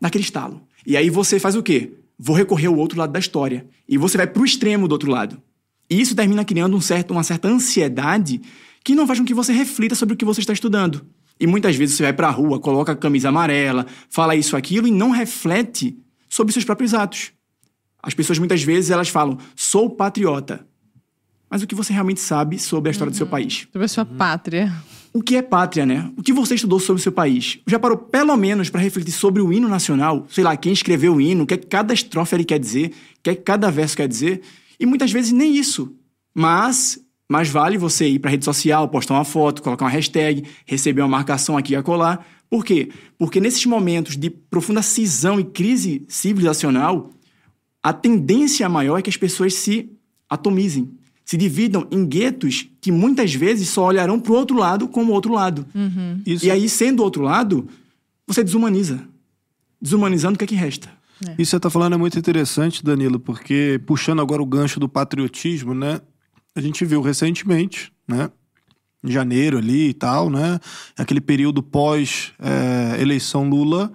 Naquele 0.00 0.24
estalo. 0.24 0.62
E 0.86 0.96
aí 0.96 1.10
você 1.10 1.40
faz 1.40 1.56
o 1.56 1.62
quê? 1.62 1.94
Vou 2.18 2.36
recorrer 2.36 2.66
ao 2.66 2.76
outro 2.76 2.98
lado 2.98 3.12
da 3.12 3.18
história. 3.18 3.66
E 3.88 3.98
você 3.98 4.16
vai 4.16 4.26
para 4.26 4.40
o 4.40 4.44
extremo 4.44 4.86
do 4.86 4.92
outro 4.92 5.10
lado. 5.10 5.42
E 5.90 6.00
isso 6.00 6.14
termina 6.14 6.44
criando 6.44 6.76
um 6.76 6.80
certo, 6.80 7.12
uma 7.12 7.22
certa 7.22 7.48
ansiedade 7.48 8.40
que 8.84 8.94
não 8.94 9.06
faz 9.06 9.18
com 9.18 9.24
que 9.24 9.34
você 9.34 9.52
reflita 9.52 9.94
sobre 9.94 10.14
o 10.14 10.16
que 10.16 10.24
você 10.24 10.40
está 10.40 10.52
estudando. 10.52 11.04
E 11.38 11.46
muitas 11.46 11.76
vezes 11.76 11.96
você 11.96 12.02
vai 12.02 12.12
para 12.12 12.28
a 12.28 12.30
rua, 12.30 12.58
coloca 12.58 12.92
a 12.92 12.96
camisa 12.96 13.28
amarela, 13.28 13.86
fala 14.08 14.34
isso, 14.34 14.56
aquilo 14.56 14.86
e 14.86 14.90
não 14.90 15.10
reflete 15.10 15.98
sobre 16.28 16.52
seus 16.52 16.64
próprios 16.64 16.94
atos. 16.94 17.32
As 18.02 18.14
pessoas 18.14 18.38
muitas 18.38 18.62
vezes 18.62 18.90
elas 18.90 19.08
falam, 19.08 19.38
sou 19.54 19.90
patriota. 19.90 20.66
Mas 21.50 21.62
o 21.62 21.66
que 21.66 21.74
você 21.74 21.92
realmente 21.92 22.20
sabe 22.20 22.58
sobre 22.58 22.88
a 22.88 22.92
história 22.92 23.10
uhum. 23.10 23.12
do 23.12 23.16
seu 23.16 23.26
uhum. 23.26 23.30
país? 23.30 23.68
Sobre 23.72 23.84
a 23.84 23.88
sua 23.88 24.04
uhum. 24.04 24.16
pátria. 24.16 24.72
O 25.12 25.22
que 25.22 25.36
é 25.36 25.42
pátria, 25.42 25.86
né? 25.86 26.10
O 26.16 26.22
que 26.22 26.32
você 26.32 26.54
estudou 26.54 26.78
sobre 26.78 27.00
o 27.00 27.02
seu 27.02 27.12
país? 27.12 27.58
Já 27.66 27.78
parou 27.78 27.96
pelo 27.96 28.36
menos 28.36 28.68
para 28.68 28.80
refletir 28.80 29.12
sobre 29.12 29.40
o 29.40 29.52
hino 29.52 29.68
nacional? 29.68 30.26
Sei 30.28 30.44
lá, 30.44 30.56
quem 30.56 30.72
escreveu 30.72 31.14
o 31.14 31.20
hino, 31.20 31.44
o 31.44 31.46
que, 31.46 31.54
é 31.54 31.56
que 31.56 31.66
cada 31.66 31.94
estrofe 31.94 32.34
ele 32.34 32.44
quer 32.44 32.58
dizer, 32.58 32.88
o 32.88 33.22
que, 33.22 33.30
é 33.30 33.34
que 33.34 33.42
cada 33.42 33.70
verso 33.70 33.96
quer 33.96 34.08
dizer? 34.08 34.42
E 34.78 34.84
muitas 34.84 35.10
vezes 35.10 35.32
nem 35.32 35.56
isso. 35.56 35.94
Mas 36.34 36.98
mais 37.28 37.48
vale 37.48 37.76
você 37.76 38.06
ir 38.08 38.18
para 38.18 38.30
a 38.30 38.32
rede 38.32 38.44
social, 38.44 38.88
postar 38.88 39.14
uma 39.14 39.24
foto, 39.24 39.62
colocar 39.62 39.84
uma 39.84 39.90
hashtag, 39.90 40.44
receber 40.64 41.02
uma 41.02 41.08
marcação 41.08 41.56
aqui 41.56 41.72
e 41.72 41.76
acolá. 41.76 42.20
Por 42.48 42.64
quê? 42.64 42.90
Porque 43.18 43.40
nesses 43.40 43.66
momentos 43.66 44.16
de 44.16 44.30
profunda 44.30 44.82
cisão 44.82 45.40
e 45.40 45.44
crise 45.44 46.04
civilizacional, 46.08 47.10
a 47.82 47.92
tendência 47.92 48.68
maior 48.68 48.98
é 48.98 49.02
que 49.02 49.10
as 49.10 49.16
pessoas 49.16 49.54
se 49.54 49.90
atomizem, 50.28 50.90
se 51.24 51.36
dividam 51.36 51.86
em 51.90 52.06
guetos 52.06 52.68
que 52.80 52.92
muitas 52.92 53.34
vezes 53.34 53.68
só 53.68 53.86
olharão 53.86 54.20
para 54.20 54.32
o 54.32 54.36
outro 54.36 54.56
lado 54.56 54.86
como 54.86 55.12
outro 55.12 55.32
lado. 55.32 55.66
Uhum. 55.74 56.22
E 56.24 56.50
aí, 56.50 56.68
sendo 56.68 57.02
outro 57.02 57.22
lado, 57.22 57.68
você 58.26 58.44
desumaniza. 58.44 59.02
Desumanizando, 59.80 60.36
o 60.36 60.38
que 60.38 60.44
é 60.44 60.46
que 60.46 60.54
resta? 60.54 60.88
É. 61.24 61.30
Isso 61.30 61.36
que 61.36 61.44
você 61.46 61.56
está 61.56 61.70
falando 61.70 61.94
é 61.94 61.96
muito 61.96 62.18
interessante, 62.18 62.84
Danilo, 62.84 63.18
porque 63.18 63.80
puxando 63.86 64.20
agora 64.20 64.42
o 64.42 64.46
gancho 64.46 64.78
do 64.78 64.88
patriotismo, 64.88 65.74
né? 65.74 66.00
A 66.56 66.60
gente 66.60 66.84
viu 66.84 67.02
recentemente, 67.02 67.92
né? 68.08 68.30
Em 69.04 69.12
janeiro 69.12 69.58
ali 69.58 69.90
e 69.90 69.94
tal, 69.94 70.30
né? 70.30 70.58
Aquele 70.96 71.20
período 71.20 71.62
pós 71.62 72.32
é, 72.40 73.00
eleição 73.00 73.48
Lula, 73.48 73.92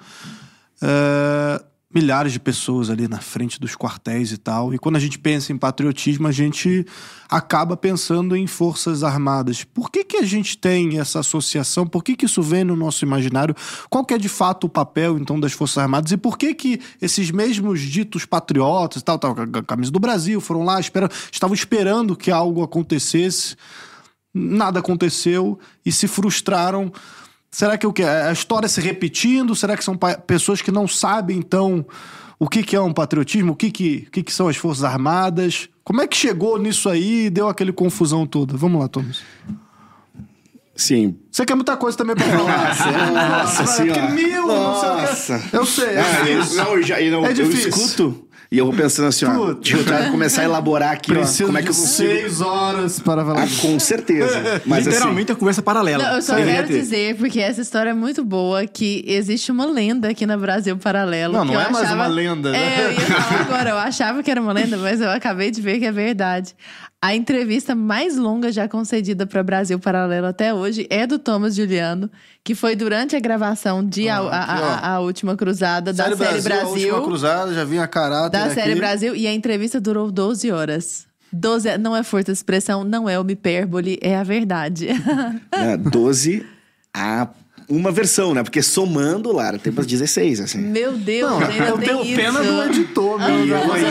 é, 0.81 1.63
milhares 1.93 2.31
de 2.31 2.39
pessoas 2.39 2.89
ali 2.89 3.07
na 3.07 3.19
frente 3.19 3.59
dos 3.59 3.75
quartéis 3.75 4.31
e 4.31 4.37
tal. 4.37 4.73
E 4.73 4.79
quando 4.79 4.95
a 4.95 4.99
gente 4.99 5.19
pensa 5.19 5.51
em 5.51 5.57
patriotismo, 5.57 6.27
a 6.27 6.31
gente 6.31 6.85
acaba 7.29 7.75
pensando 7.75 8.35
em 8.35 8.47
forças 8.47 9.03
armadas. 9.03 9.63
Por 9.63 9.91
que, 9.91 10.03
que 10.03 10.17
a 10.17 10.23
gente 10.23 10.57
tem 10.57 10.99
essa 10.99 11.19
associação? 11.19 11.85
Por 11.85 12.03
que, 12.03 12.15
que 12.15 12.25
isso 12.25 12.41
vem 12.41 12.63
no 12.63 12.75
nosso 12.75 13.03
imaginário? 13.03 13.55
Qual 13.89 14.05
que 14.05 14.13
é 14.13 14.17
de 14.17 14.29
fato 14.29 14.65
o 14.65 14.69
papel 14.69 15.17
então 15.17 15.39
das 15.39 15.51
forças 15.51 15.77
armadas? 15.77 16.11
E 16.11 16.17
por 16.17 16.37
que 16.37 16.53
que 16.53 16.79
esses 17.01 17.31
mesmos 17.31 17.81
ditos 17.81 18.25
patriotas, 18.25 19.03
tal, 19.03 19.19
tal, 19.19 19.35
camisa 19.67 19.91
do 19.91 19.99
Brasil, 19.99 20.39
foram 20.39 20.63
lá, 20.63 20.79
esperam, 20.79 21.09
estavam 21.31 21.53
esperando 21.53 22.15
que 22.15 22.31
algo 22.31 22.63
acontecesse? 22.63 23.55
Nada 24.33 24.79
aconteceu 24.79 25.59
e 25.85 25.91
se 25.91 26.07
frustraram 26.07 26.91
Será 27.51 27.77
que 27.77 27.85
o 27.85 27.91
que? 27.91 28.01
A 28.01 28.31
história 28.31 28.69
se 28.69 28.79
repetindo? 28.79 29.53
Será 29.55 29.75
que 29.75 29.83
são 29.83 29.97
pessoas 30.25 30.61
que 30.61 30.71
não 30.71 30.87
sabem, 30.87 31.37
então, 31.37 31.85
o 32.39 32.47
que, 32.47 32.63
que 32.63 32.75
é 32.75 32.81
um 32.81 32.93
patriotismo? 32.93 33.51
O 33.51 33.55
que, 33.55 33.69
que, 33.69 34.05
o 34.07 34.11
que, 34.11 34.23
que 34.23 34.33
são 34.33 34.47
as 34.47 34.55
Forças 34.55 34.85
Armadas? 34.85 35.67
Como 35.83 36.01
é 36.01 36.07
que 36.07 36.15
chegou 36.15 36.57
nisso 36.57 36.87
aí 36.87 37.25
e 37.25 37.29
deu 37.29 37.49
aquele 37.49 37.73
confusão 37.73 38.25
toda? 38.25 38.55
Vamos 38.55 38.79
lá, 38.79 38.87
Thomas. 38.87 39.21
Sim. 40.73 41.17
Você 41.29 41.45
quer 41.45 41.55
muita 41.55 41.75
coisa 41.75 41.97
também 41.97 42.15
pra 42.15 42.25
falar. 42.25 42.69
Nossa, 43.43 43.61
nossa 43.61 43.65
senhora. 43.67 44.09
mil, 44.09 44.47
nossa. 44.47 45.37
Não 45.51 45.65
sei 45.65 45.85
eu 45.85 45.85
sei. 45.85 45.87
É, 45.89 46.35
eu, 46.35 46.55
não, 46.55 46.73
eu, 46.75 46.83
já, 46.83 47.01
eu, 47.01 47.11
não, 47.11 47.25
é 47.25 47.31
eu 47.33 47.51
escuto 47.51 48.27
e 48.51 48.57
eu 48.57 48.65
vou 48.65 48.73
pensando 48.73 49.07
assim, 49.07 49.23
ó, 49.23 49.53
deixa 49.53 49.77
eu 49.77 50.11
começar 50.11 50.41
a 50.41 50.43
elaborar 50.43 50.91
aqui, 50.91 51.13
ó, 51.13 51.45
como 51.45 51.57
é 51.57 51.61
que 51.61 51.69
eu 51.69 51.73
consigo... 51.73 52.11
seis 52.11 52.41
horas 52.41 52.99
para 52.99 53.23
falar. 53.23 53.43
Ah, 53.43 53.47
com 53.61 53.79
certeza. 53.79 54.61
Mas, 54.67 54.85
Literalmente 54.85 55.31
assim, 55.31 55.37
a 55.37 55.39
conversa 55.39 55.61
paralela. 55.61 56.03
Não, 56.03 56.15
eu 56.15 56.21
só 56.21 56.35
quero 56.35 56.67
dizer, 56.67 57.15
porque 57.15 57.39
essa 57.39 57.61
história 57.61 57.91
é 57.91 57.93
muito 57.93 58.25
boa, 58.25 58.67
que 58.67 59.05
existe 59.07 59.53
uma 59.53 59.65
lenda 59.65 60.09
aqui 60.09 60.25
no 60.25 60.37
Brasil 60.37 60.75
Paralelo. 60.75 61.33
Não, 61.33 61.45
não 61.45 61.53
é 61.53 61.63
achava... 61.63 61.71
mais 61.71 61.91
uma 61.93 62.07
lenda. 62.07 62.51
Né? 62.51 62.57
É, 62.57 62.87
eu 62.87 62.91
ia 62.91 62.99
falar 62.99 63.41
agora, 63.41 63.69
eu 63.69 63.77
achava 63.77 64.21
que 64.21 64.29
era 64.29 64.41
uma 64.41 64.51
lenda, 64.51 64.75
mas 64.75 64.99
eu 64.99 65.09
acabei 65.09 65.49
de 65.49 65.61
ver 65.61 65.79
que 65.79 65.85
é 65.85 65.91
verdade. 65.93 66.53
A 67.03 67.15
entrevista 67.15 67.73
mais 67.73 68.15
longa 68.15 68.51
já 68.51 68.67
concedida 68.67 69.25
para 69.25 69.41
Brasil 69.41 69.79
Paralelo 69.79 70.27
até 70.27 70.53
hoje 70.53 70.85
é 70.87 71.07
do 71.07 71.17
Thomas 71.17 71.55
Juliano, 71.55 72.11
que 72.43 72.53
foi 72.53 72.75
durante 72.75 73.15
a 73.15 73.19
gravação 73.19 73.83
de 73.83 74.07
ah, 74.07 74.19
a, 74.19 74.19
a, 74.19 74.55
a, 74.59 74.95
a, 74.95 74.99
Última 74.99 75.35
Cruzada 75.35 75.91
série 75.91 76.11
da 76.11 76.15
série 76.15 76.41
Brasil. 76.41 76.43
Brasil. 76.43 76.67
A 76.67 76.97
Última 76.97 77.01
Cruzada, 77.01 77.53
já 77.55 77.63
vinha 77.63 77.87
caráter 77.87 78.37
Da 78.37 78.45
aqui. 78.45 78.53
série 78.53 78.75
Brasil, 78.75 79.15
e 79.15 79.25
a 79.25 79.33
entrevista 79.33 79.81
durou 79.81 80.11
12 80.11 80.51
horas. 80.51 81.07
12, 81.33 81.75
não 81.79 81.95
é 81.95 82.03
força 82.03 82.25
de 82.25 82.33
expressão, 82.33 82.83
não 82.83 83.09
é 83.09 83.17
uma 83.17 83.31
hipérbole, 83.31 83.97
é 83.99 84.15
a 84.15 84.23
verdade. 84.23 84.89
É, 85.51 85.75
12 85.77 86.45
a 86.93 87.27
uma 87.71 87.91
versão, 87.91 88.33
né? 88.33 88.43
Porque 88.43 88.61
somando, 88.61 89.31
Lara, 89.31 89.57
tem 89.57 89.71
para 89.71 89.83
16, 89.83 90.41
assim. 90.41 90.59
Meu 90.59 90.93
Deus, 90.93 91.31
não, 91.31 91.39
ainda 91.39 91.67
eu 91.69 91.77
tenho 91.77 92.03
isso. 92.03 92.15
pena 92.15 92.43
do 92.43 92.63
editor, 92.63 93.19
meu. 93.19 93.45
E 93.45 93.49
eu 93.49 93.73
ainda, 93.73 93.89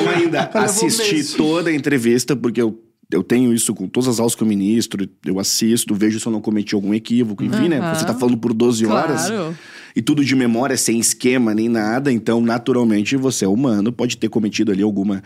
eu 0.00 0.08
ainda 0.10 0.50
assisti 0.54 1.36
toda 1.36 1.70
a 1.70 1.74
entrevista, 1.74 2.36
porque 2.36 2.62
eu 2.62 2.80
eu 3.10 3.22
tenho 3.22 3.54
isso 3.54 3.72
com 3.72 3.86
todas 3.86 4.08
as 4.08 4.18
aulas 4.18 4.34
que 4.34 4.42
eu 4.42 4.46
ministro, 4.48 5.08
eu 5.24 5.38
assisto, 5.38 5.94
vejo 5.94 6.18
se 6.18 6.26
eu 6.26 6.32
não 6.32 6.40
cometi 6.40 6.74
algum 6.74 6.92
equívoco, 6.92 7.44
enfim, 7.44 7.62
uhum. 7.62 7.68
né? 7.68 7.94
Você 7.94 8.04
tá 8.04 8.12
falando 8.12 8.36
por 8.36 8.52
12 8.52 8.84
horas. 8.84 9.28
Claro. 9.28 9.56
E 9.94 10.02
tudo 10.02 10.24
de 10.24 10.34
memória, 10.34 10.76
sem 10.76 10.98
esquema 10.98 11.54
nem 11.54 11.68
nada, 11.68 12.12
então 12.12 12.40
naturalmente 12.40 13.16
você 13.16 13.44
é 13.44 13.48
humano, 13.48 13.92
pode 13.92 14.16
ter 14.16 14.28
cometido 14.28 14.72
ali 14.72 14.82
alguma 14.82 15.22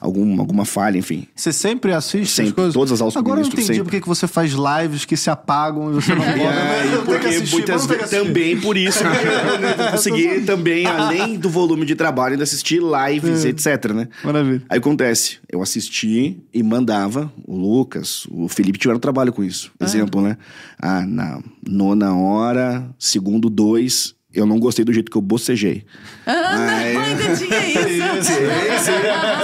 algum, 0.00 0.38
alguma 0.40 0.64
falha, 0.64 0.98
enfim. 0.98 1.26
Você 1.34 1.52
sempre 1.52 1.92
assiste 1.92 2.32
sempre, 2.32 2.52
coisas? 2.52 2.74
todas 2.74 2.92
as 2.92 3.00
aulas 3.00 3.16
Agora 3.16 3.40
eu 3.40 3.44
não 3.44 3.52
entendi 3.52 3.82
por 3.82 3.90
que 3.90 4.00
você 4.00 4.26
faz 4.26 4.52
lives 4.52 5.04
que 5.04 5.16
se 5.16 5.30
apagam 5.30 5.90
e 5.90 5.94
você 5.94 6.14
não 6.14 6.24
pode. 6.24 6.40
é, 6.40 7.02
porque 7.04 7.38
muitas 7.50 7.86
vezes 7.86 8.10
também 8.10 8.60
por 8.60 8.76
isso 8.76 9.00
que 9.00 9.84
eu 9.84 9.90
consegui 9.92 10.40
também, 10.42 10.86
além 10.86 11.36
do 11.36 11.50
volume 11.50 11.84
de 11.84 11.94
trabalho, 11.94 12.32
ainda 12.32 12.44
assistir 12.44 12.80
lives, 12.80 13.44
é. 13.44 13.48
etc, 13.48 13.92
né? 13.92 14.08
Maravilha. 14.22 14.62
Aí 14.68 14.78
acontece, 14.78 15.38
eu 15.50 15.62
assisti 15.62 16.40
e 16.52 16.62
mandava, 16.62 17.32
o 17.46 17.56
Lucas, 17.56 18.26
o 18.30 18.48
Felipe 18.48 18.78
tiveram 18.78 19.00
trabalho 19.00 19.32
com 19.32 19.42
isso. 19.42 19.72
Ah. 19.78 19.84
Exemplo, 19.84 20.20
né? 20.20 20.36
Ah, 20.80 21.04
na 21.06 21.40
nona 21.66 22.14
hora, 22.16 22.88
segundo 22.98 23.50
dois, 23.50 24.14
eu 24.38 24.46
não 24.46 24.58
gostei 24.58 24.84
do 24.84 24.92
jeito 24.92 25.10
que 25.10 25.16
eu 25.16 25.22
bocejei. 25.22 25.84
Ah, 26.26 26.54
Mas... 26.56 26.94
não, 26.94 27.02
ainda 27.02 27.36
tinha 27.36 27.68
isso. 28.18 28.32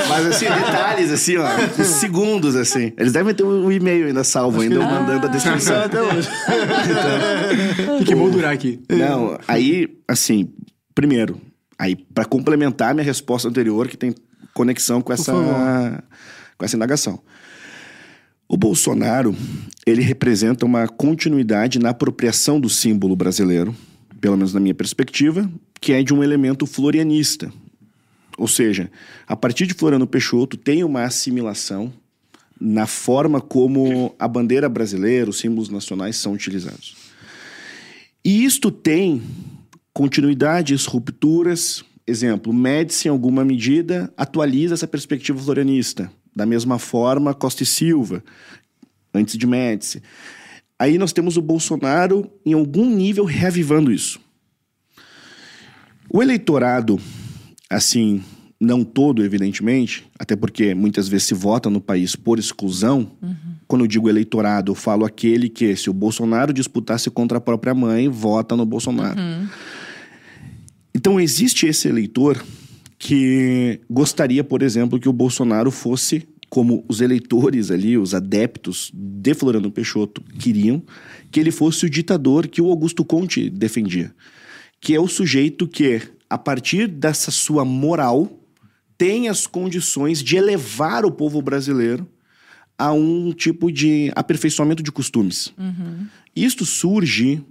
Mas 0.09 0.27
assim, 0.27 0.45
detalhes, 0.45 1.11
assim, 1.11 1.37
ó, 1.37 1.49
segundos, 1.83 2.57
assim. 2.57 2.93
Eles 2.97 3.13
devem 3.13 3.35
ter 3.35 3.43
o 3.43 3.67
um 3.67 3.73
e-mail 3.73 4.07
ainda 4.07 4.23
salvo, 4.23 4.61
ainda 4.61 4.85
ah, 4.85 4.89
mandando 4.89 5.27
a 5.27 5.31
descrição. 5.31 5.77
Até 5.77 6.01
hoje. 6.03 6.29
então, 7.79 7.97
Tem 7.99 8.07
que 8.07 8.15
moldurar 8.15 8.53
aqui. 8.53 8.81
Não, 8.89 9.39
aí, 9.49 9.89
assim, 10.07 10.49
primeiro, 10.95 11.41
aí, 11.79 11.97
para 11.97 12.25
complementar 12.25 12.95
minha 12.95 13.05
resposta 13.05 13.49
anterior, 13.49 13.89
que 13.89 13.97
tem 13.97 14.15
conexão 14.53 15.01
com 15.01 15.13
essa, 15.13 15.33
com 16.57 16.65
essa 16.65 16.77
indagação. 16.77 17.21
O 18.49 18.57
Bolsonaro, 18.57 19.35
ele 19.87 20.03
representa 20.03 20.65
uma 20.67 20.87
continuidade 20.87 21.79
na 21.79 21.91
apropriação 21.91 22.61
do 22.61 22.69
símbolo 22.69 23.17
brasileiro 23.17 23.75
pelo 24.25 24.39
menos 24.39 24.55
na 24.55 24.61
minha 24.61 24.75
perspectiva, 24.75 25.47
que 25.79 25.93
é 25.93 26.03
de 26.03 26.15
um 26.15 26.25
elemento 26.25 26.65
florianista. 26.65 27.53
Ou 28.39 28.49
seja, 28.49 28.91
a 29.27 29.37
partir 29.37 29.67
de 29.67 29.75
Floriano 29.75 30.07
Peixoto 30.07 30.57
tem 30.57 30.83
uma 30.83 31.05
assimilação 31.05 31.93
na 32.59 32.87
forma 32.87 33.39
como 33.39 34.15
a 34.19 34.27
bandeira 34.27 34.67
brasileira, 34.67 35.29
os 35.29 35.37
símbolos 35.37 35.69
nacionais 35.69 36.17
são 36.17 36.33
utilizados. 36.33 36.97
E 38.25 38.47
isto 38.47 38.71
tem 38.71 39.21
continuidades, 39.93 40.87
rupturas. 40.87 41.85
Exemplo, 42.07 42.51
Médici, 42.51 43.09
em 43.09 43.11
alguma 43.11 43.45
medida, 43.45 44.11
atualiza 44.17 44.73
essa 44.73 44.89
perspectiva 44.89 45.39
florianista. 45.39 46.11
Da 46.35 46.47
mesma 46.47 46.79
forma, 46.79 47.35
Costa 47.35 47.63
e 47.63 47.67
Silva, 47.67 48.25
antes 49.13 49.37
de 49.37 49.47
Médici. 49.47 50.03
Aí 50.85 50.99
nós 50.99 51.15
temos 51.15 51.39
o 51.39 51.41
Bolsonaro, 51.41 52.31
em 52.45 52.53
algum 52.53 52.95
nível, 52.95 53.25
reavivando 53.25 53.91
isso. 53.91 54.21
O 56.13 56.23
eleitorado, 56.23 57.01
assim, 57.71 58.23
não 58.61 58.85
todo, 58.85 59.25
evidentemente, 59.25 60.07
até 60.19 60.37
porque 60.37 60.75
muitas 60.75 61.09
vezes 61.09 61.29
se 61.29 61.33
vota 61.33 61.71
no 61.71 61.81
país 61.81 62.15
por 62.15 62.39
exclusão. 62.39 63.11
Uhum. 63.23 63.35
Quando 63.67 63.85
eu 63.85 63.89
digo 63.89 64.11
eleitorado, 64.11 64.73
eu 64.73 64.75
falo 64.75 65.07
aquele 65.07 65.49
que, 65.49 65.75
se 65.75 65.89
o 65.89 65.95
Bolsonaro 65.95 66.53
disputasse 66.53 67.11
contra 67.11 67.39
a 67.39 67.41
própria 67.41 67.73
mãe, 67.73 68.11
vota 68.11 68.55
no 68.55 68.67
Bolsonaro. 68.67 69.19
Uhum. 69.19 69.49
Então, 70.95 71.19
existe 71.19 71.67
esse 71.67 71.89
eleitor 71.89 72.45
que 72.99 73.81
gostaria, 73.89 74.45
por 74.45 74.61
exemplo, 74.61 75.01
que 75.01 75.09
o 75.09 75.15
Bolsonaro 75.15 75.71
fosse 75.71 76.29
como 76.55 76.85
os 76.89 77.01
eleitores 77.01 77.73
ali, 77.73 77.99
os 77.99 78.15
adeptos 78.15 78.89
de 78.95 79.35
Floriano 79.35 79.73
Peixoto 79.73 80.23
queriam, 80.39 80.81
que 81.29 81.41
ele 81.41 81.51
fosse 81.51 81.85
o 81.85 81.91
ditador 81.91 82.47
que 82.47 82.63
o 82.63 82.71
Augusto 82.71 83.05
Conte 83.05 83.51
defendia. 83.51 84.15
Que 84.81 84.95
é 84.95 85.01
o 85.01 85.09
sujeito 85.09 85.67
que, 85.67 86.01
a 86.31 86.39
partir 86.39 86.87
dessa 86.87 87.33
sua 87.33 87.65
moral, 87.65 88.39
tem 88.97 89.29
as 89.29 89.49
condições 89.49 90.23
de 90.23 90.37
elevar 90.37 91.05
o 91.05 91.11
povo 91.11 91.43
brasileiro 91.43 92.07
a 92.79 92.93
um 92.93 93.33
tipo 93.33 93.73
de 93.73 94.13
aperfeiçoamento 94.15 94.81
de 94.81 94.93
costumes. 94.93 95.53
Uhum. 95.59 96.07
Isto 96.37 96.65
surge, 96.65 97.43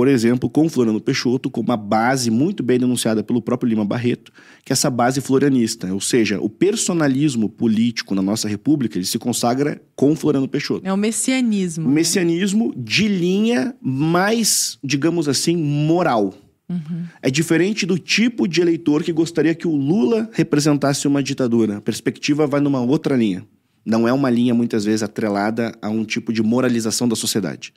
por 0.00 0.08
exemplo, 0.08 0.48
com 0.48 0.66
Floriano 0.66 0.98
Peixoto, 0.98 1.50
com 1.50 1.60
uma 1.60 1.76
base 1.76 2.30
muito 2.30 2.62
bem 2.62 2.78
denunciada 2.78 3.22
pelo 3.22 3.42
próprio 3.42 3.68
Lima 3.68 3.84
Barreto, 3.84 4.32
que 4.64 4.72
é 4.72 4.74
essa 4.74 4.88
base 4.88 5.20
florianista. 5.20 5.92
Ou 5.92 6.00
seja, 6.00 6.40
o 6.40 6.48
personalismo 6.48 7.50
político 7.50 8.14
na 8.14 8.22
nossa 8.22 8.48
república 8.48 8.96
ele 8.96 9.04
se 9.04 9.18
consagra 9.18 9.78
com 9.94 10.16
Floriano 10.16 10.48
Peixoto. 10.48 10.88
É 10.88 10.90
o 10.90 10.96
messianismo. 10.96 11.84
O 11.84 11.88
né? 11.88 11.96
messianismo 11.96 12.72
de 12.74 13.08
linha 13.08 13.76
mais, 13.78 14.78
digamos 14.82 15.28
assim, 15.28 15.54
moral. 15.54 16.32
Uhum. 16.66 17.04
É 17.20 17.30
diferente 17.30 17.84
do 17.84 17.98
tipo 17.98 18.48
de 18.48 18.62
eleitor 18.62 19.02
que 19.02 19.12
gostaria 19.12 19.54
que 19.54 19.68
o 19.68 19.76
Lula 19.76 20.30
representasse 20.32 21.06
uma 21.06 21.22
ditadura. 21.22 21.76
A 21.76 21.80
perspectiva 21.82 22.46
vai 22.46 22.62
numa 22.62 22.80
outra 22.80 23.14
linha. 23.14 23.44
Não 23.84 24.08
é 24.08 24.12
uma 24.14 24.30
linha, 24.30 24.54
muitas 24.54 24.82
vezes, 24.82 25.02
atrelada 25.02 25.76
a 25.82 25.90
um 25.90 26.06
tipo 26.06 26.32
de 26.32 26.42
moralização 26.42 27.06
da 27.06 27.14
sociedade. 27.14 27.74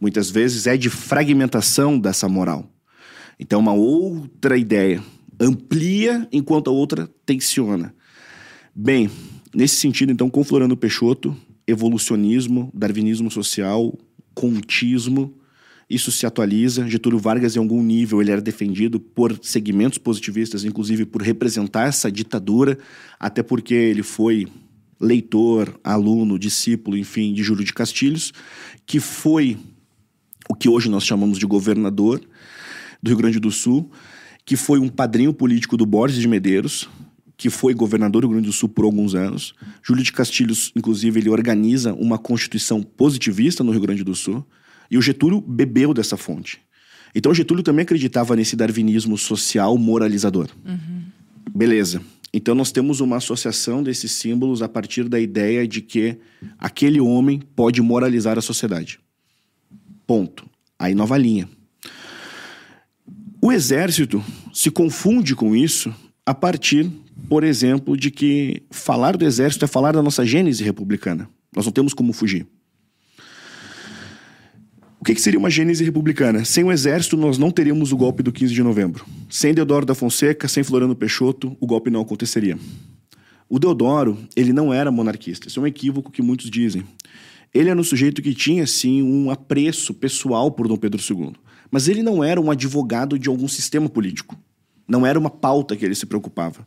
Muitas 0.00 0.30
vezes 0.30 0.66
é 0.66 0.76
de 0.76 0.88
fragmentação 0.88 1.98
dessa 1.98 2.28
moral. 2.28 2.70
Então, 3.38 3.60
uma 3.60 3.72
outra 3.72 4.56
ideia 4.56 5.02
amplia 5.40 6.26
enquanto 6.32 6.68
a 6.68 6.72
outra 6.72 7.08
tensiona. 7.24 7.94
Bem, 8.74 9.10
nesse 9.54 9.76
sentido, 9.76 10.12
então, 10.12 10.28
com 10.28 10.44
Florando 10.44 10.76
Peixoto, 10.76 11.36
evolucionismo, 11.66 12.70
darwinismo 12.74 13.30
social, 13.30 13.96
contismo, 14.34 15.34
isso 15.88 16.12
se 16.12 16.26
atualiza. 16.26 16.86
Getúlio 16.86 17.18
Vargas, 17.18 17.56
em 17.56 17.58
algum 17.58 17.82
nível, 17.82 18.20
ele 18.20 18.30
era 18.30 18.40
defendido 18.40 19.00
por 19.00 19.38
segmentos 19.42 19.98
positivistas, 19.98 20.64
inclusive 20.64 21.06
por 21.06 21.22
representar 21.22 21.88
essa 21.88 22.10
ditadura, 22.10 22.78
até 23.18 23.42
porque 23.42 23.74
ele 23.74 24.02
foi 24.02 24.46
leitor, 25.00 25.78
aluno, 25.82 26.38
discípulo, 26.38 26.96
enfim, 26.96 27.32
de 27.32 27.42
Júlio 27.42 27.64
de 27.64 27.72
Castilhos, 27.72 28.32
que 28.84 29.00
foi 29.00 29.56
o 30.48 30.54
que 30.54 30.68
hoje 30.68 30.88
nós 30.88 31.04
chamamos 31.04 31.38
de 31.38 31.46
governador 31.46 32.20
do 33.02 33.08
Rio 33.08 33.18
Grande 33.18 33.38
do 33.38 33.50
Sul, 33.50 33.90
que 34.44 34.56
foi 34.56 34.78
um 34.78 34.88
padrinho 34.88 35.32
político 35.32 35.76
do 35.76 35.84
Borges 35.84 36.20
de 36.20 36.26
Medeiros, 36.26 36.88
que 37.36 37.50
foi 37.50 37.72
governador 37.72 38.22
do 38.22 38.28
Rio 38.28 38.34
Grande 38.34 38.48
do 38.48 38.52
Sul 38.52 38.68
por 38.68 38.84
alguns 38.84 39.14
anos. 39.14 39.54
Júlio 39.82 40.02
de 40.02 40.12
Castilhos, 40.12 40.72
inclusive, 40.74 41.20
ele 41.20 41.28
organiza 41.28 41.94
uma 41.94 42.18
constituição 42.18 42.82
positivista 42.82 43.62
no 43.62 43.70
Rio 43.70 43.80
Grande 43.80 44.02
do 44.02 44.14
Sul. 44.14 44.44
E 44.90 44.98
o 44.98 45.02
Getúlio 45.02 45.40
bebeu 45.40 45.94
dessa 45.94 46.16
fonte. 46.16 46.60
Então, 47.14 47.30
o 47.30 47.34
Getúlio 47.34 47.62
também 47.62 47.84
acreditava 47.84 48.34
nesse 48.34 48.56
darwinismo 48.56 49.16
social 49.16 49.78
moralizador. 49.78 50.48
Uhum. 50.64 51.04
Beleza. 51.54 52.00
Então, 52.32 52.54
nós 52.54 52.72
temos 52.72 53.00
uma 53.00 53.16
associação 53.16 53.82
desses 53.82 54.12
símbolos 54.12 54.60
a 54.60 54.68
partir 54.68 55.08
da 55.08 55.20
ideia 55.20 55.66
de 55.66 55.80
que 55.80 56.18
aquele 56.58 57.00
homem 57.00 57.40
pode 57.54 57.80
moralizar 57.80 58.36
a 58.36 58.42
sociedade. 58.42 58.98
Ponto. 60.08 60.48
Aí, 60.78 60.94
nova 60.94 61.18
linha. 61.18 61.46
O 63.42 63.52
exército 63.52 64.24
se 64.54 64.70
confunde 64.70 65.36
com 65.36 65.54
isso 65.54 65.94
a 66.24 66.32
partir, 66.32 66.90
por 67.28 67.44
exemplo, 67.44 67.94
de 67.94 68.10
que 68.10 68.62
falar 68.70 69.18
do 69.18 69.24
exército 69.26 69.66
é 69.66 69.68
falar 69.68 69.92
da 69.92 70.02
nossa 70.02 70.24
gênese 70.24 70.64
republicana. 70.64 71.28
Nós 71.54 71.66
não 71.66 71.72
temos 71.72 71.92
como 71.92 72.14
fugir. 72.14 72.46
O 74.98 75.04
que, 75.04 75.14
que, 75.14 75.20
seria 75.20 75.38
uma 75.38 75.50
gênese 75.50 75.84
republicana? 75.84 76.42
Sem 76.42 76.64
o 76.64 76.72
exército, 76.72 77.14
nós 77.14 77.36
não 77.36 77.50
teríamos 77.50 77.92
o 77.92 77.96
golpe 77.96 78.22
do 78.22 78.32
15 78.32 78.54
de 78.54 78.62
novembro. 78.62 79.04
Sem 79.28 79.52
Deodoro 79.52 79.84
da 79.84 79.94
Fonseca, 79.94 80.48
sem 80.48 80.64
Floriano 80.64 80.96
Peixoto, 80.96 81.54
o 81.60 81.66
golpe 81.66 81.90
não 81.90 82.00
aconteceria. 82.00 82.58
O 83.46 83.58
Deodoro, 83.58 84.18
ele 84.34 84.54
não 84.54 84.72
era 84.72 84.90
monarquista. 84.90 85.48
Isso 85.48 85.60
é 85.60 85.62
um 85.62 85.66
equívoco 85.66 86.10
que 86.10 86.22
muitos 86.22 86.50
dizem. 86.50 86.82
Ele 87.52 87.70
era 87.70 87.78
um 87.78 87.84
sujeito 87.84 88.20
que 88.20 88.34
tinha, 88.34 88.66
sim, 88.66 89.02
um 89.02 89.30
apreço 89.30 89.94
pessoal 89.94 90.50
por 90.50 90.68
Dom 90.68 90.76
Pedro 90.76 91.00
II. 91.00 91.32
Mas 91.70 91.88
ele 91.88 92.02
não 92.02 92.22
era 92.22 92.40
um 92.40 92.50
advogado 92.50 93.18
de 93.18 93.28
algum 93.28 93.48
sistema 93.48 93.88
político. 93.88 94.38
Não 94.86 95.06
era 95.06 95.18
uma 95.18 95.30
pauta 95.30 95.76
que 95.76 95.84
ele 95.84 95.94
se 95.94 96.06
preocupava. 96.06 96.66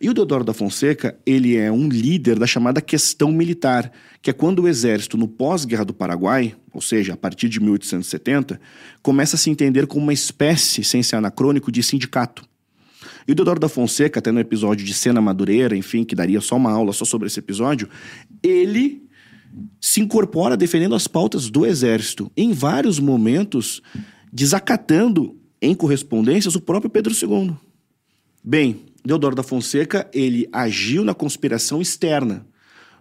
E 0.00 0.10
o 0.10 0.14
Deodoro 0.14 0.42
da 0.42 0.52
Fonseca, 0.52 1.16
ele 1.24 1.56
é 1.56 1.70
um 1.70 1.88
líder 1.88 2.36
da 2.36 2.46
chamada 2.46 2.80
questão 2.80 3.30
militar, 3.30 3.92
que 4.20 4.30
é 4.30 4.32
quando 4.32 4.60
o 4.60 4.68
exército, 4.68 5.16
no 5.16 5.28
pós-guerra 5.28 5.84
do 5.84 5.94
Paraguai, 5.94 6.56
ou 6.72 6.80
seja, 6.80 7.14
a 7.14 7.16
partir 7.16 7.48
de 7.48 7.60
1870, 7.60 8.60
começa 9.00 9.36
a 9.36 9.38
se 9.38 9.48
entender 9.48 9.86
como 9.86 10.02
uma 10.02 10.12
espécie, 10.12 10.82
sem 10.82 11.04
ser 11.04 11.16
anacrônico, 11.16 11.70
de 11.70 11.84
sindicato. 11.84 12.44
E 13.28 13.32
o 13.32 13.34
Deodoro 13.34 13.60
da 13.60 13.68
Fonseca, 13.68 14.18
até 14.18 14.32
no 14.32 14.40
episódio 14.40 14.84
de 14.84 14.92
Cena 14.92 15.20
Madureira, 15.20 15.76
enfim, 15.76 16.02
que 16.02 16.16
daria 16.16 16.40
só 16.40 16.56
uma 16.56 16.72
aula 16.72 16.92
só 16.92 17.04
sobre 17.04 17.28
esse 17.28 17.38
episódio, 17.38 17.88
ele 18.42 19.08
se 19.80 20.00
incorpora 20.00 20.56
defendendo 20.56 20.94
as 20.94 21.06
pautas 21.06 21.50
do 21.50 21.66
exército, 21.66 22.30
em 22.36 22.52
vários 22.52 22.98
momentos 22.98 23.82
desacatando 24.32 25.36
em 25.60 25.74
correspondências 25.74 26.54
o 26.54 26.60
próprio 26.60 26.90
Pedro 26.90 27.12
II. 27.14 27.54
Bem, 28.42 28.80
Deodoro 29.04 29.34
da 29.34 29.42
Fonseca, 29.42 30.08
ele 30.12 30.48
agiu 30.52 31.04
na 31.04 31.14
conspiração 31.14 31.80
externa. 31.80 32.46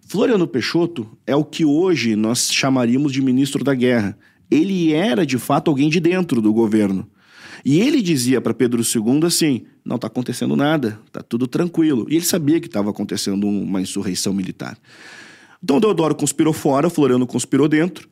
Floriano 0.08 0.48
Peixoto 0.48 1.08
é 1.26 1.36
o 1.36 1.46
que 1.46 1.64
hoje 1.64 2.16
nós 2.16 2.52
chamaríamos 2.52 3.12
de 3.12 3.22
ministro 3.22 3.64
da 3.64 3.74
guerra. 3.74 4.18
Ele 4.50 4.94
era, 4.94 5.26
de 5.26 5.38
fato, 5.38 5.70
alguém 5.70 5.90
de 5.90 6.00
dentro 6.00 6.42
do 6.42 6.52
governo. 6.52 7.08
E 7.64 7.80
ele 7.80 8.02
dizia 8.02 8.42
para 8.42 8.54
Pedro 8.54 8.82
II 8.82 9.26
assim: 9.26 9.64
não 9.86 9.96
está 9.96 10.08
acontecendo 10.08 10.56
nada, 10.56 11.00
está 11.08 11.22
tudo 11.22 11.48
tranquilo. 11.48 12.06
E 12.10 12.16
ele 12.16 12.26
sabia 12.26 12.60
que 12.60 12.68
estava 12.68 12.90
acontecendo 12.90 13.48
uma 13.48 13.82
insurreição 13.82 14.34
militar. 14.34 14.78
Então 15.64 15.80
Deodoro 15.80 16.16
conspirou 16.16 16.54
fora, 16.54 16.90
Floriano 16.90 17.28
conspirou 17.28 17.68
dentro. 17.68 18.10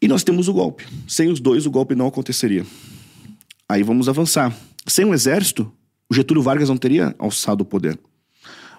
E 0.00 0.08
nós 0.08 0.24
temos 0.24 0.48
o 0.48 0.52
golpe. 0.52 0.86
Sem 1.06 1.28
os 1.28 1.38
dois, 1.38 1.66
o 1.66 1.70
golpe 1.70 1.94
não 1.94 2.06
aconteceria. 2.06 2.66
Aí 3.68 3.82
vamos 3.82 4.08
avançar. 4.08 4.56
Sem 4.86 5.04
o 5.04 5.14
exército, 5.14 5.72
o 6.10 6.14
Getúlio 6.14 6.42
Vargas 6.42 6.68
não 6.68 6.76
teria 6.76 7.14
alçado 7.18 7.62
o 7.62 7.64
poder. 7.64 7.98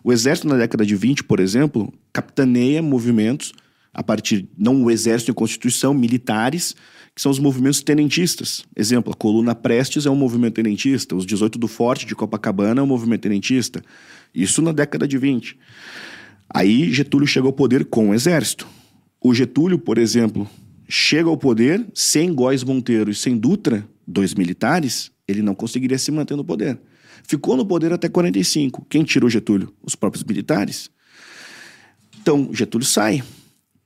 O 0.03 0.11
exército 0.11 0.47
na 0.47 0.57
década 0.57 0.85
de 0.85 0.95
20, 0.95 1.23
por 1.23 1.39
exemplo, 1.39 1.93
capitaneia 2.11 2.81
movimentos 2.81 3.53
a 3.93 4.03
partir, 4.03 4.49
não 4.57 4.83
o 4.83 4.91
exército 4.91 5.31
e 5.31 5.33
constituição, 5.33 5.93
militares, 5.93 6.75
que 7.15 7.21
são 7.21 7.31
os 7.31 7.37
movimentos 7.37 7.81
tenentistas. 7.81 8.65
Exemplo, 8.75 9.13
a 9.13 9.15
coluna 9.15 9.53
Prestes 9.53 10.05
é 10.05 10.09
um 10.09 10.15
movimento 10.15 10.55
tenentista, 10.55 11.15
os 11.15 11.25
18 11.25 11.59
do 11.59 11.67
Forte 11.67 12.05
de 12.05 12.15
Copacabana 12.15 12.81
é 12.81 12.83
um 12.83 12.87
movimento 12.87 13.21
tenentista. 13.21 13.83
Isso 14.33 14.61
na 14.63 14.71
década 14.71 15.07
de 15.07 15.17
20. 15.17 15.57
Aí 16.53 16.91
Getúlio 16.93 17.27
chega 17.27 17.47
ao 17.47 17.53
poder 17.53 17.85
com 17.85 18.09
o 18.09 18.13
exército. 18.13 18.67
O 19.19 19.33
Getúlio, 19.33 19.79
por 19.79 19.97
exemplo, 19.97 20.47
chega 20.87 21.27
ao 21.27 21.37
poder 21.37 21.85
sem 21.95 22.33
Góes 22.33 22.63
Monteiro 22.63 23.09
e 23.09 23.15
sem 23.15 23.37
Dutra, 23.37 23.87
dois 24.05 24.35
militares, 24.35 25.11
ele 25.27 25.41
não 25.41 25.55
conseguiria 25.55 25.97
se 25.97 26.11
manter 26.11 26.35
no 26.35 26.45
poder. 26.45 26.79
Ficou 27.27 27.55
no 27.55 27.65
poder 27.65 27.91
até 27.91 28.07
45. 28.07 28.85
Quem 28.89 29.03
tirou 29.03 29.29
Getúlio? 29.29 29.73
Os 29.81 29.95
próprios 29.95 30.23
militares. 30.23 30.91
Então, 32.21 32.49
Getúlio 32.53 32.85
sai. 32.85 33.23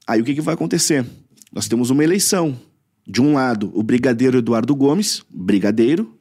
Aí 0.05 0.21
o 0.21 0.23
que, 0.23 0.33
que 0.33 0.41
vai 0.41 0.55
acontecer? 0.55 1.05
Nós 1.53 1.67
temos 1.67 1.89
uma 1.89 2.03
eleição. 2.03 2.59
De 3.07 3.21
um 3.21 3.33
lado, 3.33 3.71
o 3.73 3.81
brigadeiro 3.81 4.39
Eduardo 4.39 4.75
Gomes, 4.75 5.23
brigadeiro. 5.29 6.13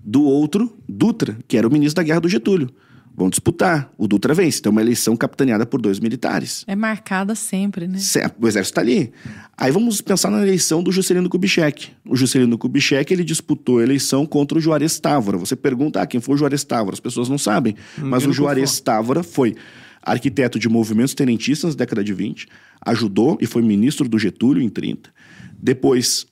Do 0.00 0.22
outro, 0.24 0.76
Dutra, 0.86 1.38
que 1.48 1.56
era 1.56 1.66
o 1.66 1.72
ministro 1.72 1.96
da 1.96 2.02
guerra 2.02 2.20
do 2.20 2.28
Getúlio. 2.28 2.68
Vão 3.16 3.30
disputar. 3.30 3.92
O 3.96 4.08
Dutra 4.08 4.34
vence. 4.34 4.58
Então, 4.58 4.72
uma 4.72 4.80
eleição 4.80 5.16
capitaneada 5.16 5.64
por 5.64 5.80
dois 5.80 6.00
militares. 6.00 6.64
É 6.66 6.74
marcada 6.74 7.34
sempre, 7.34 7.86
né? 7.86 7.98
O 8.40 8.48
exército 8.48 8.72
está 8.72 8.80
ali. 8.80 9.12
Aí 9.56 9.70
vamos 9.70 10.00
pensar 10.00 10.30
na 10.30 10.42
eleição 10.42 10.82
do 10.82 10.90
Juscelino 10.90 11.28
Kubitschek. 11.28 11.90
O 12.04 12.16
Juscelino 12.16 12.58
Kubitschek, 12.58 13.12
ele 13.14 13.22
disputou 13.22 13.78
a 13.78 13.82
eleição 13.82 14.26
contra 14.26 14.58
o 14.58 14.60
Juarez 14.60 14.98
Távora. 14.98 15.38
Você 15.38 15.54
pergunta, 15.54 16.00
ah, 16.00 16.06
quem 16.06 16.20
foi 16.20 16.34
o 16.34 16.38
Juarez 16.38 16.64
Távora? 16.64 16.94
As 16.94 17.00
pessoas 17.00 17.28
não 17.28 17.38
sabem. 17.38 17.76
Hum, 17.98 18.06
mas 18.06 18.26
o 18.26 18.32
Juarez 18.32 18.80
Távora 18.80 19.22
foi 19.22 19.54
arquiteto 20.02 20.58
de 20.58 20.68
movimentos 20.68 21.14
tenentistas 21.14 21.74
na 21.74 21.78
década 21.78 22.04
de 22.04 22.12
20, 22.12 22.46
ajudou 22.84 23.38
e 23.40 23.46
foi 23.46 23.62
ministro 23.62 24.08
do 24.08 24.18
Getúlio 24.18 24.62
em 24.62 24.68
30. 24.68 25.10
Depois 25.58 26.26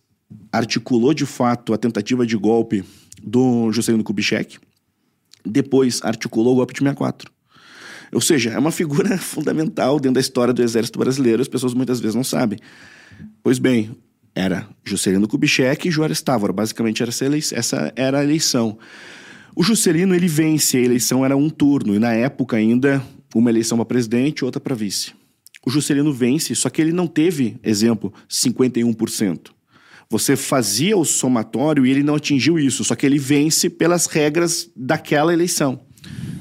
articulou 0.51 1.15
de 1.15 1.25
fato 1.25 1.73
a 1.73 1.79
tentativa 1.79 2.27
de 2.27 2.37
golpe 2.37 2.85
do 3.23 3.73
Juscelino 3.73 4.05
Kubitschek. 4.05 4.59
Depois 5.45 6.01
articulou 6.03 6.55
o 6.55 6.57
golpe 6.57 6.75
de 6.75 6.81
64. 6.81 7.31
Ou 8.13 8.21
seja, 8.21 8.51
é 8.51 8.59
uma 8.59 8.71
figura 8.71 9.17
fundamental 9.19 9.99
dentro 9.99 10.15
da 10.15 10.21
história 10.21 10.53
do 10.53 10.63
Exército 10.63 10.99
Brasileiro, 10.99 11.41
as 11.41 11.49
pessoas 11.49 11.75
muitas 11.75 12.01
vezes 12.01 12.15
não 12.15 12.25
sabem. 12.25 12.59
Pois 13.43 13.59
bem, 13.59 13.97
era 14.35 14.69
Juscelino 14.85 15.29
Kubitschek 15.29 15.89
e 15.89 15.91
Juarez 15.91 16.21
Távora, 16.21 16.53
basicamente 16.53 17.03
era 17.03 17.11
essa, 17.11 17.25
eleição, 17.25 17.59
essa 17.59 17.93
era 17.97 18.19
a 18.21 18.25
eleição. 18.25 18.79
O 19.55 19.63
Juscelino 19.63 20.15
ele 20.15 20.29
vence, 20.29 20.79
a 20.79 20.81
eleição 20.81 21.25
era 21.25 21.37
um 21.37 21.51
turno, 21.51 21.95
e 21.95 21.99
na 21.99 22.13
época 22.13 22.57
ainda 22.57 23.03
uma 23.35 23.51
eleição 23.51 23.77
para 23.79 23.85
presidente 23.85 24.41
e 24.41 24.45
outra 24.45 24.61
para 24.61 24.75
vice. 24.75 25.13
O 25.65 25.71
Juscelino 25.71 26.13
vence, 26.13 26.55
só 26.55 26.69
que 26.69 26.83
ele 26.83 26.93
não 26.93 27.07
teve, 27.07 27.57
exemplo, 27.63 28.13
51%. 28.29 29.51
Você 30.13 30.37
fazia 30.37 30.95
o 30.95 31.07
somatório 31.07 31.87
e 31.87 31.91
ele 31.91 32.03
não 32.03 32.17
atingiu 32.17 32.59
isso, 32.59 32.85
só 32.85 32.95
que 32.95 33.07
ele 33.07 33.19
vence 33.19 33.71
pelas 33.71 34.05
regras 34.05 34.71
daquela 34.77 35.33
eleição. 35.33 35.81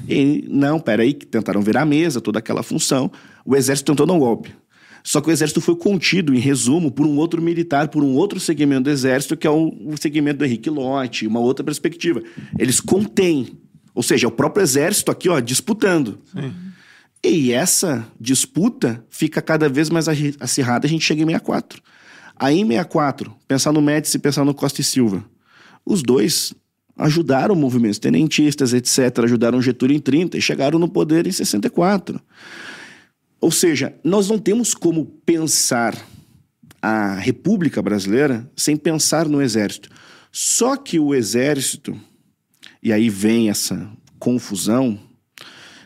E 0.06 0.44
não, 0.46 0.78
peraí, 0.78 1.14
tentaram 1.14 1.62
virar 1.62 1.80
a 1.80 1.86
mesa, 1.86 2.20
toda 2.20 2.38
aquela 2.38 2.62
função. 2.62 3.10
O 3.46 3.56
exército 3.56 3.90
tentou 3.90 4.04
dar 4.04 4.12
um 4.12 4.18
golpe. 4.18 4.54
Só 5.02 5.22
que 5.22 5.30
o 5.30 5.32
exército 5.32 5.62
foi 5.62 5.74
contido, 5.74 6.34
em 6.34 6.38
resumo, 6.38 6.90
por 6.90 7.06
um 7.06 7.16
outro 7.16 7.40
militar, 7.40 7.88
por 7.88 8.04
um 8.04 8.14
outro 8.14 8.38
segmento 8.38 8.82
do 8.82 8.90
exército, 8.90 9.38
que 9.38 9.46
é 9.46 9.50
o, 9.50 9.72
segmento 9.98 10.40
do 10.40 10.44
Henrique 10.44 10.68
Lotte, 10.68 11.26
uma 11.26 11.40
outra 11.40 11.64
perspectiva. 11.64 12.22
Eles 12.58 12.78
contêm, 12.78 13.58
ou 13.94 14.02
seja, 14.02 14.26
é 14.26 14.28
o 14.28 14.32
próprio 14.32 14.62
exército 14.62 15.10
aqui, 15.10 15.30
ó, 15.30 15.40
disputando. 15.40 16.18
Sim. 16.30 16.52
E 17.24 17.52
essa 17.54 18.06
disputa 18.20 19.02
fica 19.08 19.40
cada 19.40 19.66
vez 19.66 19.88
mais 19.88 20.08
acirrada, 20.38 20.86
a 20.86 20.90
gente 20.90 21.06
chega 21.06 21.22
em 21.22 21.26
64. 21.26 21.80
Aí 22.42 22.58
em 22.58 22.66
64, 22.66 23.32
pensar 23.46 23.70
no 23.70 23.80
Médici 23.80 24.16
e 24.16 24.20
pensar 24.20 24.44
no 24.44 24.52
Costa 24.52 24.80
e 24.80 24.84
Silva. 24.84 25.24
Os 25.86 26.02
dois 26.02 26.52
ajudaram 26.96 27.54
movimentos 27.54 28.00
tenentistas, 28.00 28.72
etc., 28.72 29.20
ajudaram 29.22 29.62
Getúlio 29.62 29.96
em 29.96 30.00
30 30.00 30.36
e 30.36 30.42
chegaram 30.42 30.76
no 30.76 30.88
poder 30.88 31.24
em 31.24 31.30
64. 31.30 32.20
Ou 33.40 33.52
seja, 33.52 33.94
nós 34.02 34.28
não 34.28 34.40
temos 34.40 34.74
como 34.74 35.06
pensar 35.24 35.96
a 36.82 37.14
República 37.14 37.80
Brasileira 37.80 38.50
sem 38.56 38.76
pensar 38.76 39.28
no 39.28 39.40
Exército. 39.40 39.88
Só 40.32 40.76
que 40.76 40.98
o 40.98 41.14
Exército, 41.14 41.96
e 42.82 42.92
aí 42.92 43.08
vem 43.08 43.50
essa 43.50 43.88
confusão, 44.18 44.98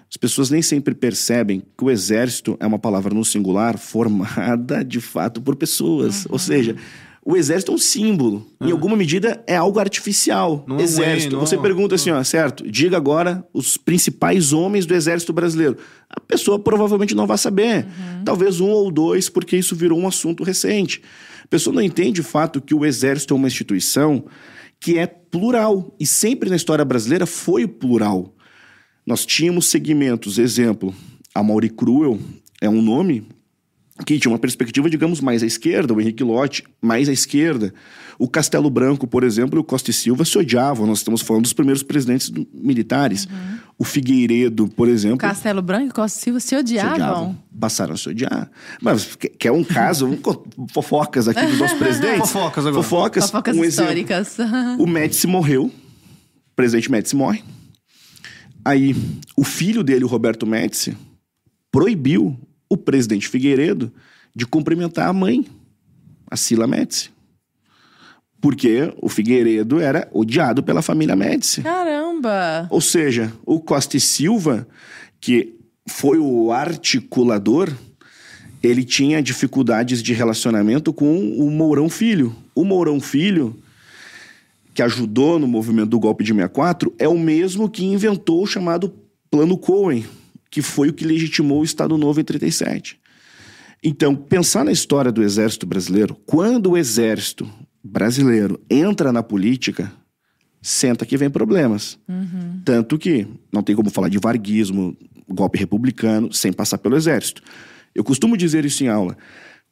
as 0.08 0.16
pessoas 0.16 0.50
nem 0.50 0.62
sempre 0.62 0.94
percebem 0.94 1.62
que 1.76 1.84
o 1.84 1.90
exército 1.90 2.56
é 2.60 2.66
uma 2.66 2.78
palavra 2.78 3.12
no 3.12 3.24
singular 3.24 3.76
formada 3.76 4.84
de 4.84 5.00
fato 5.00 5.42
por 5.42 5.56
pessoas. 5.56 6.24
Uhum. 6.24 6.32
Ou 6.32 6.38
seja, 6.38 6.76
o 7.24 7.36
exército 7.36 7.72
é 7.72 7.74
um 7.74 7.78
símbolo. 7.78 8.46
Uhum. 8.60 8.68
Em 8.68 8.70
alguma 8.70 8.96
medida 8.96 9.42
é 9.48 9.56
algo 9.56 9.80
artificial. 9.80 10.64
Não 10.66 10.78
é 10.78 10.82
exército. 10.84 11.34
Não. 11.34 11.40
Você 11.40 11.58
pergunta 11.58 11.96
assim, 11.96 12.10
ó, 12.10 12.22
certo? 12.22 12.70
Diga 12.70 12.96
agora 12.96 13.44
os 13.52 13.76
principais 13.76 14.52
homens 14.52 14.86
do 14.86 14.94
exército 14.94 15.32
brasileiro. 15.32 15.76
A 16.08 16.20
pessoa 16.20 16.56
provavelmente 16.56 17.16
não 17.16 17.26
vai 17.26 17.36
saber. 17.36 17.84
Uhum. 17.84 18.24
Talvez 18.24 18.60
um 18.60 18.68
ou 18.68 18.92
dois, 18.92 19.28
porque 19.28 19.56
isso 19.56 19.74
virou 19.74 19.98
um 19.98 20.06
assunto 20.06 20.44
recente. 20.44 21.02
A 21.42 21.48
pessoa 21.48 21.74
não 21.74 21.82
entende 21.82 22.12
de 22.12 22.22
fato 22.22 22.60
que 22.60 22.74
o 22.74 22.86
exército 22.86 23.34
é 23.34 23.36
uma 23.36 23.48
instituição 23.48 24.24
que 24.78 24.96
é 24.96 25.06
plural. 25.08 25.96
E 25.98 26.06
sempre 26.06 26.48
na 26.48 26.54
história 26.54 26.84
brasileira 26.84 27.26
foi 27.26 27.66
plural. 27.66 28.35
Nós 29.06 29.24
tínhamos 29.24 29.66
segmentos, 29.66 30.36
exemplo, 30.36 30.92
a 31.32 31.42
Mauri 31.42 31.70
Cruel 31.70 32.18
é 32.60 32.68
um 32.68 32.82
nome 32.82 33.24
que 34.04 34.18
tinha 34.18 34.30
uma 34.30 34.38
perspectiva, 34.38 34.90
digamos, 34.90 35.20
mais 35.20 35.42
à 35.42 35.46
esquerda, 35.46 35.94
o 35.94 36.00
Henrique 36.00 36.22
Lotte 36.22 36.64
mais 36.82 37.08
à 37.08 37.12
esquerda. 37.12 37.72
O 38.18 38.28
Castelo 38.28 38.68
Branco, 38.68 39.06
por 39.06 39.22
exemplo, 39.22 39.58
e 39.58 39.60
o 39.60 39.64
Costa 39.64 39.90
e 39.90 39.94
Silva 39.94 40.24
se 40.24 40.36
odiavam. 40.36 40.86
Nós 40.86 40.98
estamos 40.98 41.20
falando 41.20 41.44
dos 41.44 41.52
primeiros 41.52 41.82
presidentes 41.82 42.32
militares. 42.52 43.26
Uhum. 43.26 43.58
O 43.78 43.84
Figueiredo, 43.84 44.68
por 44.68 44.88
exemplo. 44.88 45.18
Castelo 45.18 45.62
Branco 45.62 45.88
e 45.88 45.92
Costa 45.92 46.18
e 46.18 46.22
Silva 46.22 46.40
se 46.40 46.56
odiavam. 46.56 46.88
se 46.88 46.94
odiavam. 46.94 47.38
Passaram 47.58 47.94
a 47.94 47.96
se 47.96 48.08
odiar. 48.08 48.50
Mas 48.80 49.14
que 49.16 49.46
é 49.48 49.52
um 49.52 49.62
caso, 49.62 50.18
fofocas 50.72 51.28
aqui 51.28 51.44
dos 51.46 51.58
nossos 51.58 51.76
presidentes. 51.78 52.30
Fofocas 52.30 52.66
agora. 52.66 52.82
Fofocas. 52.82 53.24
Fofocas 53.26 53.56
um 53.56 53.64
históricas. 53.64 54.38
Exemplo. 54.38 54.84
o 54.84 54.86
Médici 54.86 55.26
morreu. 55.26 55.66
O 55.66 56.56
presidente 56.56 56.90
Médici 56.90 57.14
morre 57.14 57.42
Aí, 58.66 58.96
o 59.36 59.44
filho 59.44 59.84
dele, 59.84 60.04
o 60.04 60.08
Roberto 60.08 60.44
Médici, 60.44 60.96
proibiu 61.70 62.36
o 62.68 62.76
presidente 62.76 63.28
Figueiredo 63.28 63.92
de 64.34 64.44
cumprimentar 64.44 65.06
a 65.08 65.12
mãe, 65.12 65.46
a 66.28 66.36
Sila 66.36 66.66
Médici. 66.66 67.12
Porque 68.40 68.92
o 69.00 69.08
Figueiredo 69.08 69.78
era 69.78 70.08
odiado 70.12 70.64
pela 70.64 70.82
família 70.82 71.14
Médici. 71.14 71.62
Caramba! 71.62 72.66
Ou 72.68 72.80
seja, 72.80 73.32
o 73.46 73.60
Costa 73.60 73.98
e 73.98 74.00
Silva, 74.00 74.66
que 75.20 75.54
foi 75.88 76.18
o 76.18 76.50
articulador, 76.50 77.72
ele 78.60 78.82
tinha 78.82 79.22
dificuldades 79.22 80.02
de 80.02 80.12
relacionamento 80.12 80.92
com 80.92 81.16
o 81.38 81.52
Mourão 81.52 81.88
Filho. 81.88 82.34
O 82.52 82.64
Mourão 82.64 82.98
Filho 82.98 83.56
que 84.76 84.82
ajudou 84.82 85.38
no 85.38 85.48
movimento 85.48 85.88
do 85.88 85.98
golpe 85.98 86.22
de 86.22 86.34
64, 86.34 86.94
é 86.98 87.08
o 87.08 87.18
mesmo 87.18 87.66
que 87.66 87.82
inventou 87.82 88.42
o 88.42 88.46
chamado 88.46 88.92
Plano 89.30 89.56
Cohen, 89.56 90.04
que 90.50 90.60
foi 90.60 90.90
o 90.90 90.92
que 90.92 91.02
legitimou 91.02 91.62
o 91.62 91.64
Estado 91.64 91.96
Novo 91.96 92.20
em 92.20 92.24
37. 92.24 93.00
Então, 93.82 94.14
pensar 94.14 94.66
na 94.66 94.70
história 94.70 95.10
do 95.10 95.22
Exército 95.22 95.66
Brasileiro, 95.66 96.14
quando 96.26 96.72
o 96.72 96.76
Exército 96.76 97.48
Brasileiro 97.82 98.60
entra 98.68 99.10
na 99.10 99.22
política, 99.22 99.90
senta 100.60 101.06
que 101.06 101.16
vem 101.16 101.30
problemas. 101.30 101.98
Uhum. 102.06 102.60
Tanto 102.62 102.98
que 102.98 103.26
não 103.50 103.62
tem 103.62 103.74
como 103.74 103.88
falar 103.88 104.10
de 104.10 104.18
varguismo, 104.18 104.94
golpe 105.26 105.58
republicano, 105.58 106.30
sem 106.34 106.52
passar 106.52 106.76
pelo 106.76 106.96
Exército. 106.96 107.40
Eu 107.94 108.04
costumo 108.04 108.36
dizer 108.36 108.66
isso 108.66 108.84
em 108.84 108.88
aula. 108.88 109.16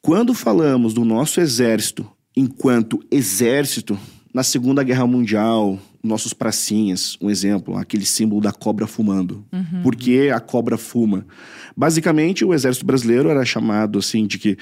Quando 0.01 0.33
falamos 0.33 0.95
do 0.95 1.05
nosso 1.05 1.39
Exército 1.39 2.09
enquanto 2.35 3.03
Exército, 3.11 3.99
na 4.35 4.43
Segunda 4.43 4.83
Guerra 4.83 5.07
Mundial, 5.07 5.79
nossos 6.03 6.33
pracinhas, 6.33 7.17
um 7.21 7.29
exemplo, 7.29 7.77
aquele 7.77 8.05
símbolo 8.05 8.41
da 8.41 8.51
cobra 8.51 8.85
fumando. 8.85 9.45
Uhum. 9.49 9.81
Por 9.81 9.95
que 9.95 10.29
a 10.29 10.41
cobra 10.41 10.77
fuma? 10.77 11.25
Basicamente, 11.73 12.43
o 12.43 12.53
exército 12.53 12.85
brasileiro 12.85 13.29
era 13.29 13.45
chamado 13.45 13.97
assim 13.97 14.27
de 14.27 14.37
que 14.37 14.57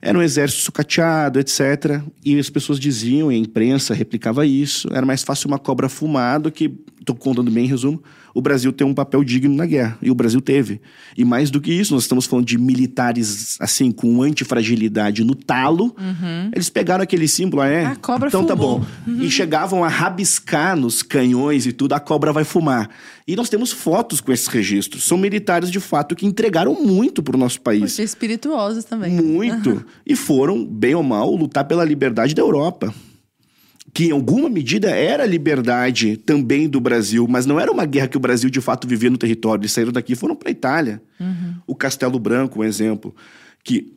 era 0.00 0.18
um 0.18 0.22
exército 0.22 0.62
sucateado, 0.62 1.38
etc. 1.38 2.02
E 2.24 2.38
as 2.38 2.48
pessoas 2.48 2.80
diziam, 2.80 3.30
e 3.30 3.34
a 3.34 3.38
imprensa 3.38 3.92
replicava 3.92 4.46
isso, 4.46 4.88
era 4.90 5.04
mais 5.04 5.22
fácil 5.22 5.48
uma 5.48 5.58
cobra 5.58 5.86
fumar 5.90 6.40
do 6.40 6.50
que, 6.50 6.74
estou 6.98 7.14
contando 7.14 7.50
bem 7.50 7.66
em 7.66 7.68
resumo, 7.68 8.02
o 8.34 8.40
Brasil 8.40 8.72
ter 8.72 8.84
um 8.84 8.94
papel 8.94 9.24
digno 9.24 9.54
na 9.54 9.66
guerra. 9.66 9.98
E 10.00 10.10
o 10.10 10.14
Brasil 10.14 10.40
teve. 10.40 10.80
E 11.16 11.24
mais 11.24 11.50
do 11.50 11.60
que 11.60 11.72
isso, 11.72 11.94
nós 11.94 12.04
estamos 12.04 12.26
falando 12.26 12.46
de 12.46 12.58
militares, 12.58 13.56
assim, 13.60 13.90
com 13.90 14.22
antifragilidade 14.22 15.24
no 15.24 15.34
talo. 15.34 15.94
Uhum. 15.98 16.50
Eles 16.52 16.68
pegaram 16.68 17.02
aquele 17.02 17.26
símbolo, 17.26 17.62
ah, 17.62 17.68
é? 17.68 17.86
A 17.86 17.96
cobra 17.96 18.28
então 18.28 18.42
fumou. 18.42 18.56
tá 18.56 18.56
bom. 18.56 18.86
Uhum. 19.06 19.22
E 19.22 19.30
chegavam 19.30 19.84
a 19.84 19.88
rabiscar 19.88 20.76
nos 20.76 21.02
canhões 21.02 21.66
e 21.66 21.72
tudo, 21.72 21.94
a 21.94 22.00
cobra 22.00 22.32
vai 22.32 22.44
fumar. 22.44 22.88
E 23.26 23.36
nós 23.36 23.48
temos 23.48 23.70
fotos 23.70 24.20
com 24.20 24.32
esses 24.32 24.46
registros. 24.46 25.04
São 25.04 25.16
militares, 25.16 25.70
de 25.70 25.80
fato, 25.80 26.16
que 26.16 26.26
entregaram 26.26 26.74
muito 26.74 27.22
para 27.22 27.36
o 27.36 27.38
nosso 27.38 27.60
país. 27.60 27.92
Porque 27.92 28.02
espirituosos 28.02 28.84
também. 28.84 29.12
Muito. 29.12 29.84
E 30.06 30.16
foram, 30.16 30.64
bem 30.64 30.94
ou 30.94 31.02
mal, 31.02 31.32
lutar 31.34 31.64
pela 31.64 31.84
liberdade 31.84 32.34
da 32.34 32.42
Europa 32.42 32.92
que 33.92 34.06
em 34.06 34.10
alguma 34.12 34.48
medida 34.48 34.90
era 34.90 35.24
a 35.24 35.26
liberdade 35.26 36.16
também 36.16 36.68
do 36.68 36.80
Brasil, 36.80 37.26
mas 37.28 37.46
não 37.46 37.58
era 37.58 37.72
uma 37.72 37.84
guerra 37.84 38.08
que 38.08 38.16
o 38.16 38.20
Brasil 38.20 38.48
de 38.48 38.60
fato 38.60 38.86
vivia 38.86 39.10
no 39.10 39.18
território. 39.18 39.62
Eles 39.62 39.72
saíram 39.72 39.92
daqui 39.92 40.12
e 40.12 40.16
foram 40.16 40.36
para 40.36 40.48
a 40.48 40.52
Itália. 40.52 41.02
Uhum. 41.18 41.54
O 41.66 41.74
Castelo 41.74 42.18
Branco, 42.18 42.60
um 42.60 42.64
exemplo, 42.64 43.14
que 43.64 43.92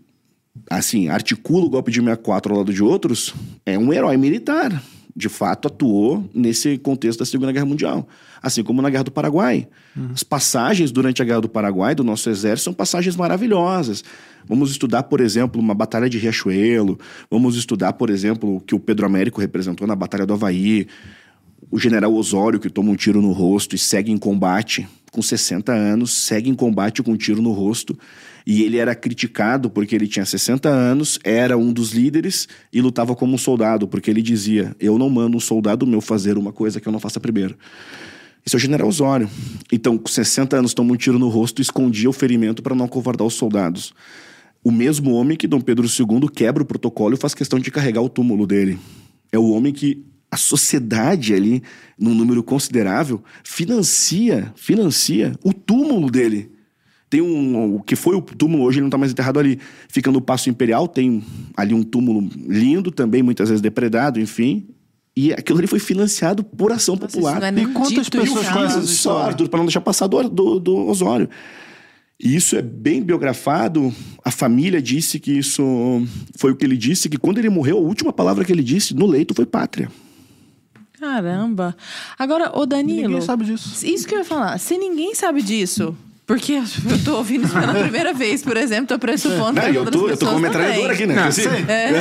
assim 0.69 1.09
articula 1.09 1.65
o 1.65 1.69
golpe 1.69 1.91
de 1.91 1.99
64 1.99 2.51
ao 2.51 2.59
lado 2.59 2.73
de 2.73 2.83
outros, 2.83 3.33
é 3.65 3.77
um 3.77 3.93
herói 3.93 4.17
militar. 4.17 4.83
De 5.15 5.29
fato, 5.29 5.67
atuou 5.67 6.27
nesse 6.33 6.77
contexto 6.77 7.19
da 7.19 7.25
Segunda 7.25 7.51
Guerra 7.51 7.65
Mundial. 7.65 8.07
Assim 8.41 8.63
como 8.63 8.81
na 8.81 8.89
Guerra 8.89 9.03
do 9.03 9.11
Paraguai. 9.11 9.67
Uhum. 9.95 10.09
As 10.13 10.23
passagens 10.23 10.91
durante 10.91 11.21
a 11.21 11.25
Guerra 11.25 11.41
do 11.41 11.49
Paraguai 11.49 11.93
do 11.93 12.03
nosso 12.03 12.29
exército 12.29 12.65
são 12.65 12.73
passagens 12.73 13.15
maravilhosas. 13.15 14.03
Vamos 14.47 14.71
estudar, 14.71 15.03
por 15.03 15.21
exemplo, 15.21 15.61
uma 15.61 15.73
batalha 15.73 16.09
de 16.09 16.17
Riachuelo. 16.17 16.99
Vamos 17.29 17.55
estudar, 17.55 17.93
por 17.93 18.09
exemplo, 18.09 18.57
o 18.57 18.59
que 18.59 18.73
o 18.73 18.79
Pedro 18.79 19.05
Américo 19.05 19.39
representou 19.39 19.87
na 19.87 19.95
Batalha 19.95 20.25
do 20.25 20.33
Havaí. 20.33 20.87
O 21.71 21.79
general 21.79 22.13
Osório, 22.13 22.59
que 22.59 22.69
toma 22.69 22.91
um 22.91 22.95
tiro 22.95 23.21
no 23.21 23.31
rosto 23.31 23.75
e 23.75 23.79
segue 23.79 24.11
em 24.11 24.17
combate, 24.17 24.87
com 25.11 25.21
60 25.21 25.71
anos, 25.71 26.11
segue 26.11 26.49
em 26.49 26.55
combate 26.55 27.01
com 27.01 27.11
um 27.11 27.17
tiro 27.17 27.41
no 27.41 27.51
rosto. 27.51 27.97
E 28.45 28.63
ele 28.63 28.77
era 28.77 28.93
criticado 28.93 29.69
porque 29.69 29.95
ele 29.95 30.07
tinha 30.07 30.25
60 30.25 30.69
anos, 30.69 31.17
era 31.23 31.57
um 31.57 31.71
dos 31.71 31.91
líderes 31.91 32.47
e 32.71 32.81
lutava 32.81 33.15
como 33.15 33.35
um 33.35 33.37
soldado, 33.37 33.87
porque 33.87 34.09
ele 34.09 34.21
dizia: 34.21 34.75
Eu 34.79 34.97
não 34.97 35.09
mando 35.09 35.37
um 35.37 35.39
soldado 35.39 35.87
meu 35.87 36.01
fazer 36.01 36.37
uma 36.37 36.51
coisa 36.51 36.81
que 36.81 36.87
eu 36.87 36.91
não 36.91 36.99
faça 36.99 37.19
primeiro. 37.19 37.57
Esse 38.45 38.55
é 38.55 38.57
o 38.57 38.59
general 38.59 38.89
Osório. 38.89 39.29
Então, 39.71 39.97
com 39.97 40.07
60 40.07 40.57
anos, 40.57 40.73
toma 40.73 40.93
um 40.93 40.97
tiro 40.97 41.17
no 41.17 41.29
rosto 41.29 41.61
e 41.61 41.63
escondia 41.63 42.09
o 42.09 42.13
ferimento 42.13 42.61
para 42.61 42.75
não 42.75 42.85
acovardar 42.85 43.25
os 43.25 43.35
soldados. 43.35 43.93
O 44.61 44.71
mesmo 44.71 45.13
homem 45.13 45.37
que 45.37 45.47
Dom 45.47 45.61
Pedro 45.61 45.87
II 45.87 46.27
quebra 46.29 46.63
o 46.63 46.65
protocolo 46.65 47.13
e 47.13 47.17
faz 47.17 47.33
questão 47.33 47.59
de 47.59 47.71
carregar 47.71 48.01
o 48.01 48.09
túmulo 48.09 48.45
dele. 48.45 48.77
É 49.31 49.39
o 49.39 49.49
homem 49.51 49.71
que 49.71 50.05
a 50.29 50.37
sociedade 50.37 51.33
ali, 51.33 51.61
num 51.97 52.13
número 52.13 52.41
considerável, 52.41 53.23
financia, 53.43 54.51
financia 54.55 55.33
o 55.43 55.53
túmulo 55.53 56.09
dele. 56.09 56.52
Tem 57.13 57.21
um. 57.21 57.75
O 57.75 57.79
que 57.79 57.95
foi 57.95 58.15
o 58.15 58.21
túmulo 58.23 58.63
hoje, 58.63 58.79
ele 58.79 58.81
não 58.81 58.87
está 58.87 58.97
mais 58.97 59.11
enterrado 59.11 59.37
ali. 59.37 59.59
Fica 59.87 60.11
no 60.11 60.19
Paço 60.19 60.49
Imperial, 60.49 60.87
tem 60.87 61.23
ali 61.55 61.71
um 61.71 61.83
túmulo 61.83 62.27
lindo 62.47 62.89
também, 62.89 63.21
muitas 63.21 63.49
vezes 63.49 63.61
depredado, 63.61 64.19
enfim. 64.19 64.65
E 65.15 65.31
aquilo 65.31 65.59
ali 65.59 65.67
foi 65.67 65.77
financiado 65.77 66.43
por 66.43 66.71
ação 66.71 66.95
Nossa, 66.95 67.09
popular. 67.09 67.33
isso 67.33 67.51
não 67.51 67.59
é 67.59 67.61
E 67.61 67.67
quantas 67.67 68.09
pessoas 68.09 68.41
isso, 68.41 68.51
conhecem 68.51 68.81
Só? 68.87 69.19
Arthur, 69.19 69.47
para 69.47 69.59
não 69.59 69.67
deixar 69.67 69.81
passar 69.81 70.07
do, 70.07 70.27
do, 70.27 70.59
do 70.59 70.75
Osório. 70.87 71.29
E 72.19 72.35
isso 72.35 72.55
é 72.55 72.63
bem 72.63 73.03
biografado. 73.03 73.93
A 74.25 74.31
família 74.31 74.81
disse 74.81 75.19
que 75.19 75.37
isso 75.37 75.63
foi 76.35 76.51
o 76.51 76.55
que 76.55 76.65
ele 76.65 76.75
disse, 76.75 77.09
que 77.09 77.17
quando 77.19 77.37
ele 77.37 77.49
morreu, 77.51 77.77
a 77.77 77.81
última 77.81 78.11
palavra 78.11 78.43
que 78.43 78.51
ele 78.51 78.63
disse 78.63 78.95
no 78.95 79.05
leito 79.05 79.35
foi 79.35 79.45
pátria. 79.45 79.87
Caramba. 80.99 81.77
Agora, 82.17 82.57
ô 82.57 82.65
Danilo. 82.65 83.03
Ninguém 83.03 83.21
sabe 83.21 83.45
disso. 83.45 83.85
Isso 83.85 84.07
que 84.07 84.15
eu 84.15 84.19
ia 84.19 84.25
falar. 84.25 84.57
Se 84.57 84.79
ninguém 84.79 85.13
sabe 85.13 85.43
disso, 85.43 85.95
porque 86.25 86.53
eu 86.53 87.03
tô 87.03 87.17
ouvindo 87.17 87.45
isso 87.45 87.53
pela 87.53 87.73
primeira 87.73 88.13
vez, 88.13 88.41
por 88.41 88.55
exemplo, 88.55 88.87
tô 88.87 88.97
pressupondo 88.99 89.53
Não, 89.53 89.69
que 89.69 89.75
eu 89.75 89.91
tô, 89.91 90.07
eu 90.07 90.15
tô 90.15 90.27
com 90.27 90.39
metralhadora 90.39 90.93
aqui, 90.93 91.05
né? 91.05 91.21
Assim, 91.21 91.41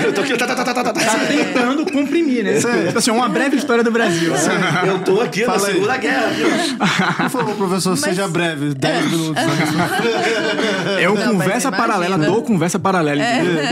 Eu 0.04 0.12
tô 0.12 0.20
aqui, 0.20 0.36
tá, 0.36 0.46
tá, 0.46 0.54
tá, 0.54 0.64
tá, 0.64 0.74
tá, 0.74 0.92
tá. 0.92 0.92
Tá 0.92 1.18
tentando 1.26 1.90
comprimir, 1.90 2.44
né? 2.44 2.58
Tipo 2.86 2.98
assim, 2.98 3.10
uma 3.10 3.28
breve 3.28 3.56
história 3.56 3.82
do 3.82 3.90
Brasil. 3.90 4.32
Eu 4.86 5.00
tô 5.00 5.20
aqui 5.20 5.44
na. 5.44 5.58
Segunda 5.58 5.96
Guerra. 5.96 6.30
Por 7.22 7.30
favor, 7.30 7.56
professor, 7.56 7.96
seja 7.96 8.28
breve. 8.28 8.74
10 8.74 9.10
minutos. 9.10 9.42
É 11.00 11.08
o 11.08 11.14
Não, 11.14 11.32
conversa 11.32 11.72
paralela 11.72 12.16
do 12.18 12.42
conversa 12.42 12.78
paralela. 12.78 13.20
entendeu? 13.22 13.62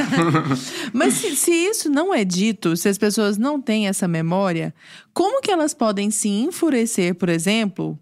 Mas 0.93 1.15
se, 1.15 1.37
se 1.37 1.53
isso 1.53 1.89
não 1.89 2.13
é 2.13 2.25
dito, 2.25 2.77
se 2.77 2.89
as 2.89 2.99
pessoas 2.99 3.39
não 3.39 3.61
têm 3.61 3.87
essa 3.87 4.09
memória, 4.09 4.75
como 5.15 5.41
que 5.41 5.51
elas 5.51 5.73
podem 5.75 6.11
se 6.11 6.29
enfurecer, 6.29 7.15
por 7.15 7.29
exemplo, 7.29 7.99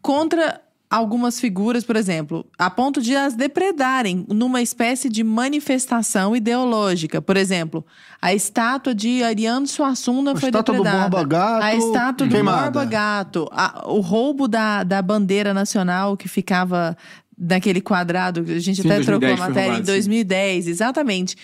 contra 0.00 0.60
algumas 0.90 1.38
figuras, 1.38 1.84
por 1.84 1.94
exemplo, 1.94 2.44
a 2.58 2.68
ponto 2.68 3.00
de 3.00 3.14
as 3.14 3.34
depredarem 3.34 4.26
numa 4.28 4.60
espécie 4.60 5.08
de 5.08 5.22
manifestação 5.22 6.34
ideológica? 6.34 7.22
Por 7.22 7.36
exemplo, 7.36 7.86
a 8.20 8.34
estátua 8.34 8.92
de 8.94 9.22
Ariano 9.22 9.66
Suassuna 9.68 10.32
A 10.32 10.36
foi 10.36 10.48
estátua 10.48 10.74
do 10.74 10.82
depredada. 10.82 11.08
Borba 11.10 11.28
Gato 11.28 11.62
a 11.62 11.74
estátua 11.76 12.26
do. 12.26 12.44
Borba 12.64 12.84
Gato. 12.84 13.48
A- 13.52 13.84
o 13.86 14.00
roubo 14.00 14.48
da, 14.48 14.82
da 14.82 15.00
bandeira 15.00 15.54
nacional 15.54 16.16
que 16.16 16.28
ficava 16.28 16.96
naquele 17.38 17.80
quadrado, 17.80 18.40
a 18.40 18.58
gente 18.58 18.82
Sim, 18.82 18.88
até 18.88 18.96
2010 18.96 19.06
trocou 19.06 19.28
a 19.28 19.36
matéria 19.48 19.60
em 19.68 19.70
roubado, 19.70 19.86
sim. 19.86 19.92
2010, 19.92 20.66
exatamente. 20.68 21.36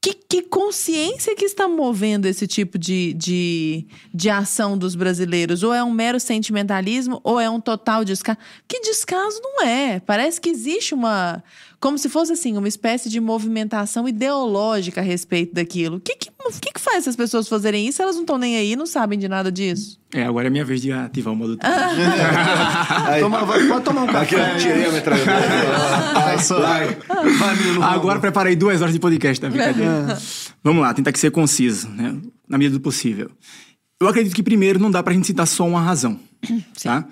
Que, 0.00 0.14
que 0.14 0.42
consciência 0.42 1.34
que 1.34 1.44
está 1.44 1.66
movendo 1.66 2.26
esse 2.26 2.46
tipo 2.46 2.78
de, 2.78 3.12
de, 3.14 3.86
de 4.14 4.30
ação 4.30 4.78
dos 4.78 4.94
brasileiros? 4.94 5.64
Ou 5.64 5.74
é 5.74 5.82
um 5.82 5.90
mero 5.90 6.20
sentimentalismo, 6.20 7.20
ou 7.24 7.40
é 7.40 7.50
um 7.50 7.60
total 7.60 8.04
descaso? 8.04 8.38
Que 8.68 8.80
descaso 8.80 9.40
não 9.42 9.62
é. 9.66 9.98
Parece 10.00 10.40
que 10.40 10.50
existe 10.50 10.94
uma. 10.94 11.42
Como 11.80 11.96
se 11.96 12.08
fosse 12.08 12.32
assim, 12.32 12.56
uma 12.56 12.66
espécie 12.66 13.08
de 13.08 13.20
movimentação 13.20 14.08
ideológica 14.08 15.00
a 15.00 15.04
respeito 15.04 15.54
daquilo. 15.54 15.98
O 15.98 16.00
que, 16.00 16.16
que, 16.16 16.28
que, 16.60 16.72
que 16.72 16.80
faz 16.80 16.98
essas 16.98 17.14
pessoas 17.14 17.46
fazerem 17.48 17.86
isso? 17.86 18.02
Elas 18.02 18.16
não 18.16 18.22
estão 18.22 18.36
nem 18.36 18.56
aí, 18.56 18.74
não 18.74 18.84
sabem 18.86 19.16
de 19.16 19.28
nada 19.28 19.52
disso. 19.52 19.96
É, 20.12 20.24
agora 20.24 20.48
é 20.48 20.50
minha 20.50 20.64
vez 20.64 20.80
de 20.82 20.90
ativar 20.90 21.32
o 21.32 21.36
modo 21.36 21.56
Aí, 23.06 23.20
Toma, 23.20 23.44
vai, 23.44 23.64
pode 23.68 23.84
tomar 23.84 24.02
um 24.02 24.16
aqui 24.16 24.34
café. 24.34 24.54
eu 24.54 24.58
tirei 24.58 24.86
a 24.86 24.90
metralhadora. 24.92 26.12
Passa. 26.14 26.58
Vai, 26.58 27.56
menino. 27.56 27.82
Agora 27.84 28.18
preparei 28.18 28.56
duas 28.56 28.82
horas 28.82 28.92
de 28.92 28.98
podcast, 28.98 29.40
tá 29.40 29.48
brincadeira? 29.48 30.18
Vamos 30.64 30.82
lá, 30.82 30.92
tentar 30.92 31.12
que 31.12 31.18
ser 31.18 31.30
conciso, 31.30 31.88
né? 31.90 32.16
Na 32.48 32.58
medida 32.58 32.76
do 32.76 32.82
possível. 32.82 33.30
Eu 34.00 34.08
acredito 34.08 34.34
que 34.34 34.42
primeiro 34.42 34.78
não 34.80 34.90
dá 34.90 35.02
pra 35.02 35.12
gente 35.14 35.26
citar 35.26 35.46
só 35.46 35.66
uma 35.66 35.80
razão, 35.80 36.18
tá? 36.82 37.06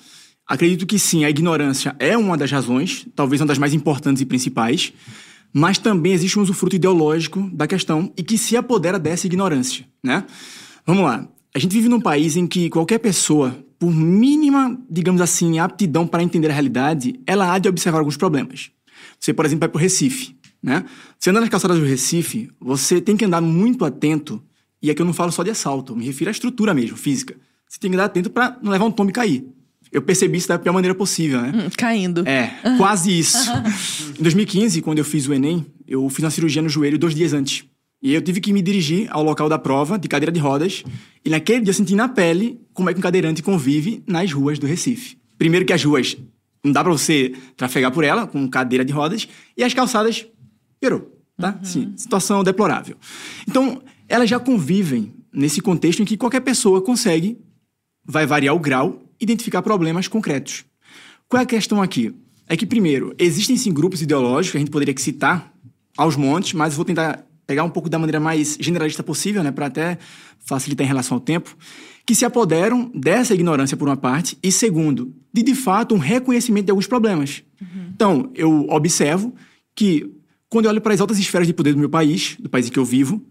Acredito 0.46 0.86
que 0.86 0.98
sim, 0.98 1.24
a 1.24 1.30
ignorância 1.30 1.96
é 1.98 2.16
uma 2.16 2.36
das 2.36 2.52
razões, 2.52 3.06
talvez 3.16 3.40
uma 3.40 3.48
das 3.48 3.58
mais 3.58 3.74
importantes 3.74 4.22
e 4.22 4.26
principais, 4.26 4.92
mas 5.52 5.76
também 5.76 6.12
existe 6.12 6.38
um 6.38 6.42
usufruto 6.42 6.76
ideológico 6.76 7.50
da 7.52 7.66
questão 7.66 8.12
e 8.16 8.22
que 8.22 8.38
se 8.38 8.56
apodera 8.56 8.98
dessa 8.98 9.26
ignorância, 9.26 9.86
né? 10.04 10.24
Vamos 10.86 11.02
lá. 11.02 11.26
A 11.52 11.58
gente 11.58 11.72
vive 11.72 11.88
num 11.88 12.00
país 12.00 12.36
em 12.36 12.46
que 12.46 12.70
qualquer 12.70 12.98
pessoa, 12.98 13.58
por 13.78 13.90
mínima, 13.90 14.78
digamos 14.88 15.20
assim, 15.20 15.58
aptidão 15.58 16.06
para 16.06 16.22
entender 16.22 16.50
a 16.50 16.52
realidade, 16.52 17.18
ela 17.26 17.52
há 17.52 17.58
de 17.58 17.68
observar 17.68 17.98
alguns 17.98 18.16
problemas. 18.16 18.70
Você, 19.18 19.32
por 19.32 19.44
exemplo, 19.44 19.60
vai 19.60 19.68
para 19.68 19.78
o 19.78 19.80
Recife, 19.80 20.36
né? 20.62 20.84
Você 21.18 21.30
anda 21.30 21.40
nas 21.40 21.48
calçadas 21.48 21.78
do 21.78 21.84
Recife, 21.84 22.50
você 22.60 23.00
tem 23.00 23.16
que 23.16 23.24
andar 23.24 23.40
muito 23.40 23.84
atento, 23.84 24.40
e 24.80 24.90
aqui 24.90 25.02
eu 25.02 25.06
não 25.06 25.12
falo 25.12 25.32
só 25.32 25.42
de 25.42 25.50
assalto, 25.50 25.96
me 25.96 26.04
refiro 26.04 26.30
à 26.30 26.32
estrutura 26.32 26.72
mesmo, 26.72 26.96
física. 26.96 27.34
Você 27.68 27.80
tem 27.80 27.90
que 27.90 27.96
andar 27.96 28.04
atento 28.04 28.30
para 28.30 28.56
não 28.62 28.70
levar 28.70 28.84
um 28.84 28.92
tombo 28.92 29.10
e 29.10 29.12
cair. 29.12 29.55
Eu 29.92 30.02
percebi 30.02 30.38
isso 30.38 30.48
da 30.48 30.58
pior 30.58 30.72
maneira 30.72 30.94
possível, 30.94 31.40
né? 31.40 31.52
Hum, 31.54 31.70
caindo. 31.76 32.26
É, 32.26 32.52
quase 32.76 33.16
isso. 33.16 33.50
em 34.18 34.22
2015, 34.22 34.82
quando 34.82 34.98
eu 34.98 35.04
fiz 35.04 35.26
o 35.28 35.34
Enem, 35.34 35.64
eu 35.86 36.08
fiz 36.08 36.24
uma 36.24 36.30
cirurgia 36.30 36.60
no 36.60 36.68
joelho 36.68 36.98
dois 36.98 37.14
dias 37.14 37.32
antes. 37.32 37.64
E 38.02 38.12
eu 38.12 38.20
tive 38.20 38.40
que 38.40 38.52
me 38.52 38.60
dirigir 38.60 39.08
ao 39.10 39.22
local 39.22 39.48
da 39.48 39.58
prova, 39.58 39.98
de 39.98 40.06
cadeira 40.06 40.30
de 40.30 40.38
rodas, 40.38 40.84
e 41.24 41.30
naquele 41.30 41.60
dia 41.60 41.70
eu 41.70 41.74
senti 41.74 41.94
na 41.94 42.08
pele 42.08 42.60
como 42.74 42.90
é 42.90 42.92
que 42.92 42.98
um 42.98 43.02
cadeirante 43.02 43.42
convive 43.42 44.02
nas 44.06 44.32
ruas 44.32 44.58
do 44.58 44.66
Recife. 44.66 45.16
Primeiro 45.38 45.64
que 45.64 45.72
as 45.72 45.82
ruas 45.82 46.16
não 46.64 46.72
dá 46.72 46.82
pra 46.82 46.92
você 46.92 47.32
trafegar 47.56 47.90
por 47.92 48.04
ela, 48.04 48.26
com 48.26 48.46
cadeira 48.48 48.84
de 48.84 48.92
rodas, 48.92 49.28
e 49.56 49.62
as 49.64 49.72
calçadas 49.72 50.26
piorou, 50.80 51.10
tá? 51.38 51.58
Sim, 51.62 51.94
situação 51.96 52.42
deplorável. 52.42 52.96
Então, 53.48 53.80
elas 54.08 54.28
já 54.28 54.38
convivem 54.38 55.14
nesse 55.32 55.60
contexto 55.60 56.02
em 56.02 56.04
que 56.04 56.16
qualquer 56.16 56.40
pessoa 56.40 56.82
consegue, 56.82 57.38
vai 58.04 58.26
variar 58.26 58.54
o 58.54 58.58
grau, 58.58 59.02
identificar 59.20 59.62
problemas 59.62 60.08
concretos. 60.08 60.64
Qual 61.28 61.40
é 61.40 61.44
a 61.44 61.46
questão 61.46 61.82
aqui? 61.82 62.14
É 62.48 62.56
que, 62.56 62.66
primeiro, 62.66 63.14
existem 63.18 63.56
sim 63.56 63.72
grupos 63.72 64.02
ideológicos, 64.02 64.52
que 64.52 64.56
a 64.56 64.60
gente 64.60 64.70
poderia 64.70 64.94
citar 64.96 65.52
aos 65.96 66.16
montes, 66.16 66.52
mas 66.52 66.74
vou 66.74 66.84
tentar 66.84 67.26
pegar 67.46 67.64
um 67.64 67.70
pouco 67.70 67.88
da 67.88 67.98
maneira 67.98 68.20
mais 68.20 68.56
generalista 68.60 69.02
possível, 69.02 69.42
né, 69.42 69.50
para 69.50 69.66
até 69.66 69.98
facilitar 70.44 70.84
em 70.84 70.88
relação 70.88 71.16
ao 71.16 71.20
tempo, 71.20 71.56
que 72.04 72.14
se 72.14 72.24
apoderam 72.24 72.90
dessa 72.94 73.34
ignorância 73.34 73.76
por 73.76 73.88
uma 73.88 73.96
parte 73.96 74.38
e, 74.42 74.52
segundo, 74.52 75.12
de 75.32 75.42
de 75.42 75.54
fato 75.54 75.94
um 75.94 75.98
reconhecimento 75.98 76.66
de 76.66 76.70
alguns 76.70 76.86
problemas. 76.86 77.42
Então, 77.94 78.30
eu 78.34 78.66
observo 78.68 79.34
que 79.74 80.12
quando 80.48 80.66
eu 80.66 80.70
olho 80.70 80.80
para 80.80 80.94
as 80.94 81.00
altas 81.00 81.18
esferas 81.18 81.46
de 81.46 81.52
poder 81.52 81.72
do 81.72 81.78
meu 81.78 81.90
país, 81.90 82.36
do 82.38 82.48
país 82.48 82.68
em 82.68 82.70
que 82.70 82.78
eu 82.78 82.84
vivo, 82.84 83.24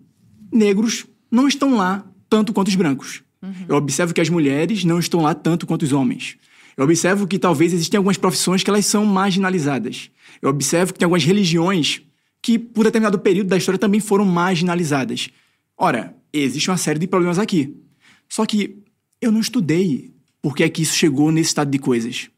negros 0.51 1.05
não 1.31 1.47
estão 1.47 1.75
lá 1.75 2.05
tanto 2.29 2.51
quanto 2.51 2.67
os 2.67 2.75
brancos. 2.75 3.23
Eu 3.67 3.75
observo 3.75 4.13
que 4.13 4.21
as 4.21 4.29
mulheres 4.29 4.83
não 4.83 4.99
estão 4.99 5.21
lá 5.21 5.33
tanto 5.33 5.65
quanto 5.65 5.83
os 5.83 5.93
homens. 5.93 6.37
Eu 6.77 6.83
observo 6.83 7.25
que 7.25 7.39
talvez 7.39 7.73
existem 7.73 7.97
algumas 7.97 8.17
profissões 8.17 8.63
que 8.63 8.69
elas 8.69 8.85
são 8.85 9.05
marginalizadas. 9.05 10.09
Eu 10.41 10.49
observo 10.49 10.93
que 10.93 10.99
tem 10.99 11.05
algumas 11.05 11.23
religiões 11.23 12.01
que, 12.41 12.59
por 12.59 12.83
determinado 12.83 13.17
período 13.17 13.47
da 13.47 13.57
história, 13.57 13.79
também 13.79 13.99
foram 13.99 14.25
marginalizadas. 14.25 15.29
Ora, 15.77 16.15
existe 16.33 16.69
uma 16.69 16.77
série 16.77 16.99
de 16.99 17.07
problemas 17.07 17.39
aqui. 17.39 17.75
Só 18.27 18.45
que 18.45 18.77
eu 19.21 19.31
não 19.31 19.39
estudei 19.39 20.13
por 20.41 20.55
que 20.55 20.63
é 20.63 20.69
que 20.69 20.81
isso 20.81 20.95
chegou 20.95 21.31
nesse 21.31 21.49
estado 21.49 21.71
de 21.71 21.79
coisas. 21.79 22.29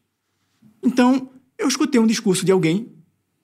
Então, 0.82 1.28
eu 1.58 1.66
escutei 1.66 2.00
um 2.00 2.06
discurso 2.06 2.44
de 2.44 2.52
alguém 2.52 2.88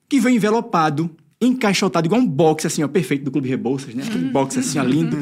que 0.09 0.21
veio 0.21 0.37
envelopado, 0.37 1.11
encaixotado, 1.41 2.07
igual 2.07 2.21
um 2.21 2.27
box 2.27 2.67
assim, 2.67 2.83
ó, 2.83 2.89
perfeito 2.89 3.25
do 3.25 3.31
Clube 3.31 3.49
Rebouças, 3.49 3.95
né? 3.95 4.05
Aquele 4.07 4.31
box 4.31 4.59
assim, 4.59 4.79
ó, 4.79 4.85
lindo. 4.85 5.19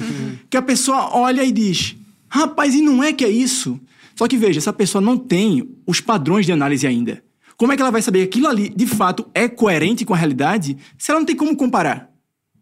Que 0.51 0.57
a 0.57 0.63
pessoa 0.63 1.17
olha 1.17 1.43
e 1.43 1.51
diz: 1.51 1.97
rapaz, 2.33 2.75
e 2.75 2.81
não 2.81 3.03
é 3.03 3.13
que 3.13 3.25
é 3.25 3.29
isso? 3.29 3.79
Só 4.17 4.27
que 4.27 4.37
veja, 4.37 4.59
essa 4.59 4.73
pessoa 4.73 5.03
não 5.03 5.19
tem 5.19 5.69
os 5.87 6.01
padrões 6.01 6.47
de 6.47 6.53
análise 6.53 6.87
ainda. 6.87 7.23
Como 7.57 7.73
é 7.73 7.77
que 7.77 7.83
ela 7.83 7.91
vai 7.91 8.01
saber 8.01 8.21
que 8.21 8.39
aquilo 8.39 8.49
ali, 8.49 8.71
de 8.71 8.87
fato, 8.87 9.29
é 9.35 9.49
coerente 9.49 10.05
com 10.05 10.15
a 10.15 10.17
realidade 10.17 10.77
se 10.97 11.11
ela 11.11 11.21
não 11.21 11.27
tem 11.27 11.37
como 11.37 11.57
comparar? 11.57 12.11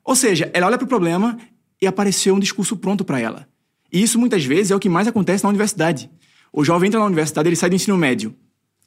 Ou 0.05 0.16
seja, 0.16 0.51
ela 0.53 0.66
olha 0.66 0.77
para 0.77 0.85
o 0.85 0.89
problema 0.89 1.39
e 1.81 1.87
apareceu 1.87 2.35
um 2.35 2.41
discurso 2.41 2.77
pronto 2.77 3.05
para 3.05 3.21
ela. 3.21 3.49
E 3.93 4.03
isso, 4.03 4.18
muitas 4.18 4.45
vezes, 4.45 4.71
é 4.71 4.77
o 4.77 4.81
que 4.81 4.89
mais 4.89 5.07
acontece 5.07 5.45
na 5.45 5.51
universidade. 5.51 6.11
O 6.53 6.64
jovem 6.64 6.89
entra 6.89 7.01
na 7.01 7.07
universidade, 7.07 7.49
ele 7.49 7.57
sai 7.57 7.71
do 7.71 7.77
ensino 7.77 7.97
médio, 7.97 8.35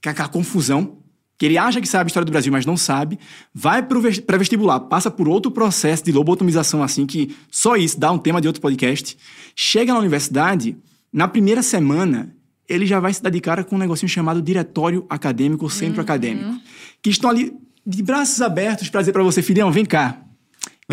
com 0.04 0.10
aquela 0.10 0.28
confusão, 0.28 0.98
que 1.38 1.46
ele 1.46 1.58
acha 1.58 1.82
que 1.82 1.88
sabe 1.88 2.06
a 2.06 2.08
história 2.08 2.26
do 2.26 2.32
Brasil, 2.32 2.52
mas 2.52 2.66
não 2.66 2.78
sabe, 2.78 3.20
vai 3.54 3.82
para 3.82 3.98
o 3.98 4.22
pré-vestibular, 4.24 4.80
passa 4.82 5.10
por 5.10 5.28
outro 5.28 5.52
processo 5.52 6.04
de 6.04 6.12
lobotomização, 6.12 6.84
assim, 6.84 7.06
que 7.06 7.36
só 7.52 7.76
isso 7.76 8.00
dá 8.00 8.12
um 8.12 8.18
tema 8.18 8.40
de 8.40 8.48
outro 8.48 8.62
podcast. 8.62 9.18
Chega 9.56 9.94
na 9.94 10.00
universidade, 10.00 10.78
na 11.12 11.28
primeira 11.28 11.62
semana, 11.62 12.36
ele 12.68 12.86
já 12.86 13.00
vai 13.00 13.14
se 13.14 13.22
dar 13.22 13.30
de 13.30 13.42
cara 13.42 13.64
com 13.64 13.76
um 13.76 13.80
negocinho 13.80 14.10
chamado 14.10 14.42
diretório 14.42 15.06
acadêmico 15.10 15.66
ou 15.66 15.70
centro 15.70 16.02
acadêmico, 16.02 16.60
que 17.02 17.10
estão 17.10 17.30
ali 17.30 17.54
de 17.86 18.02
braços 18.02 18.42
abertos 18.42 18.90
para 18.90 19.02
dizer 19.02 19.12
para 19.12 19.24
você, 19.24 19.42
filhão, 19.42 19.72
vem 19.72 19.86
cá. 19.86 20.23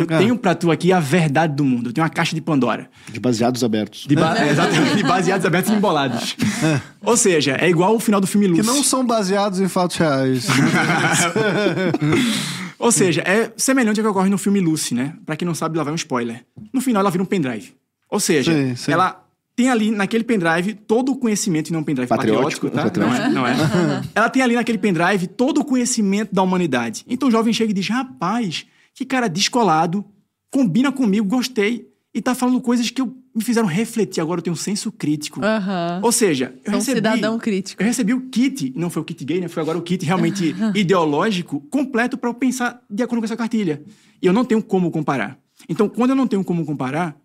Eu 0.01 0.07
Ah. 0.09 0.19
tenho 0.19 0.37
pra 0.37 0.55
tu 0.55 0.71
aqui 0.71 0.93
a 0.93 1.01
verdade 1.01 1.55
do 1.55 1.65
mundo. 1.65 1.91
Eu 1.91 1.93
tenho 1.93 2.05
uma 2.05 2.11
caixa 2.11 2.35
de 2.35 2.41
Pandora. 2.41 2.89
De 3.13 3.21
baseados 3.21 3.63
abertos. 3.65 4.07
De, 4.09 4.15
ba- 4.15 4.37
é, 4.39 4.51
exatamente, 4.51 4.97
de 4.97 5.03
baseados 5.03 5.47
abertos 5.47 5.73
e 5.73 5.75
embolados. 5.75 6.37
Ou 7.03 7.17
seja, 7.17 7.57
é 7.61 7.69
igual 7.69 7.95
o 7.95 8.01
final 8.01 8.21
do 8.21 8.27
filme 8.27 8.47
Lucy. 8.47 8.61
Que 8.63 8.67
não 8.67 8.83
são 8.83 9.05
baseados 9.07 9.61
em 9.61 9.69
fatos 9.69 9.97
reais. 9.97 10.47
Ou 12.79 12.91
seja, 12.91 13.21
é 13.23 13.53
semelhante 13.57 14.01
ao 14.01 14.05
que 14.05 14.11
ocorre 14.11 14.31
no 14.31 14.39
filme 14.39 14.61
Lucy, 14.61 14.95
né? 14.95 15.15
Pra 15.27 15.37
quem 15.37 15.47
não 15.47 15.55
sabe, 15.55 15.77
lá 15.77 15.85
vai 15.85 15.93
um 15.93 15.97
spoiler. 15.97 16.45
No 16.73 16.81
final, 16.81 17.01
ela 17.01 17.11
vira 17.11 17.23
um 17.23 17.27
pendrive. 17.27 17.75
Ou 18.11 18.19
seja, 18.19 18.53
Sim, 18.53 18.75
sim. 18.75 18.93
ela 18.93 19.23
tem 19.55 19.69
ali 19.71 19.91
naquele 19.91 20.25
pendrive 20.25 20.75
todo 20.75 21.13
o 21.13 21.17
conhecimento, 21.17 21.69
e 21.69 21.73
não 21.73 21.81
um 21.81 21.85
pendrive 21.85 22.09
Patriótico, 22.09 22.71
patriótico, 22.71 22.71
tá? 22.71 22.85
patriótico. 22.85 23.35
Não 23.35 23.47
é, 23.47 23.55
não 23.57 23.95
é. 23.97 24.03
ela 24.15 24.31
tem 24.31 24.43
ali 24.43 24.55
naquele 24.55 24.79
pendrive 24.79 25.27
todo 25.27 25.61
o 25.61 25.65
conhecimento 25.65 26.35
da 26.35 26.43
humanidade. 26.43 27.05
Então 27.07 27.29
o 27.29 27.31
jovem 27.31 27.53
chega 27.53 27.71
e 27.71 27.75
diz: 27.75 27.87
rapaz, 27.89 28.65
que 28.95 29.05
cara 29.05 29.29
descolado, 29.29 30.05
combina 30.51 30.91
comigo, 30.93 31.27
gostei. 31.27 31.89
E 32.13 32.21
tá 32.21 32.35
falando 32.35 32.61
coisas 32.61 32.91
que 32.91 33.01
eu, 33.01 33.15
me 33.33 33.45
fizeram 33.45 33.69
refletir. 33.69 34.21
Agora 34.21 34.41
eu 34.41 34.43
tenho 34.43 34.55
um 34.55 34.57
senso 34.59 34.91
crítico. 34.91 35.41
Aham. 35.45 36.01
Ou 36.03 36.11
seja, 36.11 36.53
eu 36.65 36.73
É 36.73 36.75
um 36.75 36.79
recebi... 36.81 36.97
cidadão 36.97 37.39
crítico. 37.39 37.81
Eu 37.81 37.87
recebi 37.87 38.13
o 38.13 38.23
kit, 38.29 38.73
não 38.75 38.91
foi 38.91 39.01
o 39.01 39.05
kit 39.05 39.25
gay, 39.25 39.41
né? 39.41 39.47
Foi 39.47 39.63
agora 39.63 39.79
o 39.79 39.83
kit 39.83 40.05
realmente 40.05 40.53
ideológico 40.75 41.61
completo 41.71 42.19
para 42.19 42.29
eu 42.29 42.35
pensar 42.35 42.83
de 42.91 43.03
acordo 43.03 43.21
com 43.21 43.27
essa 43.27 43.37
cartilha. 43.37 43.81
E 44.21 44.27
eu 44.27 44.33
não 44.33 44.45
tenho 44.45 44.61
como 44.61 44.91
comparar. 44.91 45.39
Então, 45.69 45.89
quando 45.89 46.11
eu 46.11 46.17
não 46.17 46.27
tenho 46.27 46.43
como 46.43 46.67
comparar, 46.67 47.17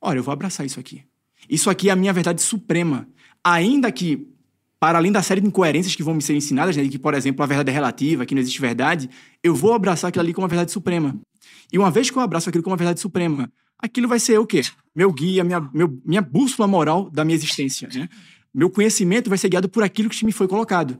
olha, 0.00 0.18
eu 0.18 0.22
vou 0.22 0.32
abraçar 0.32 0.64
isso 0.64 0.78
aqui. 0.78 1.02
Isso 1.50 1.68
aqui 1.68 1.88
é 1.88 1.92
a 1.92 1.96
minha 1.96 2.12
verdade 2.12 2.40
suprema. 2.40 3.08
Ainda 3.42 3.90
que, 3.90 4.28
para 4.80 4.98
além 4.98 5.10
da 5.10 5.22
série 5.22 5.40
de 5.40 5.46
incoerências 5.48 5.94
que 5.94 6.02
vão 6.02 6.14
me 6.14 6.22
ser 6.22 6.34
ensinadas, 6.34 6.76
né, 6.76 6.84
de 6.84 6.88
que, 6.88 6.98
por 6.98 7.14
exemplo, 7.14 7.42
a 7.42 7.46
verdade 7.46 7.70
é 7.70 7.72
relativa, 7.72 8.24
que 8.24 8.34
não 8.34 8.40
existe 8.40 8.60
verdade, 8.60 9.10
eu 9.42 9.54
vou 9.54 9.72
abraçar 9.72 10.08
aquilo 10.08 10.24
ali 10.24 10.32
como 10.32 10.44
uma 10.44 10.48
verdade 10.48 10.70
suprema. 10.70 11.18
E 11.72 11.78
uma 11.78 11.90
vez 11.90 12.10
que 12.10 12.16
eu 12.16 12.22
abraço 12.22 12.48
aquilo 12.48 12.62
como 12.62 12.72
uma 12.72 12.78
verdade 12.78 13.00
suprema, 13.00 13.50
aquilo 13.78 14.06
vai 14.08 14.20
ser 14.20 14.38
o 14.38 14.46
quê? 14.46 14.62
Meu 14.94 15.12
guia, 15.12 15.42
minha, 15.44 15.60
meu- 15.72 16.00
minha 16.04 16.22
bússola 16.22 16.68
moral 16.68 17.10
da 17.10 17.24
minha 17.24 17.36
existência. 17.36 17.88
Né? 17.92 18.08
Meu 18.54 18.70
conhecimento 18.70 19.28
vai 19.28 19.38
ser 19.38 19.48
guiado 19.48 19.68
por 19.68 19.82
aquilo 19.82 20.08
que 20.08 20.24
me 20.24 20.32
foi 20.32 20.48
colocado. 20.48 20.98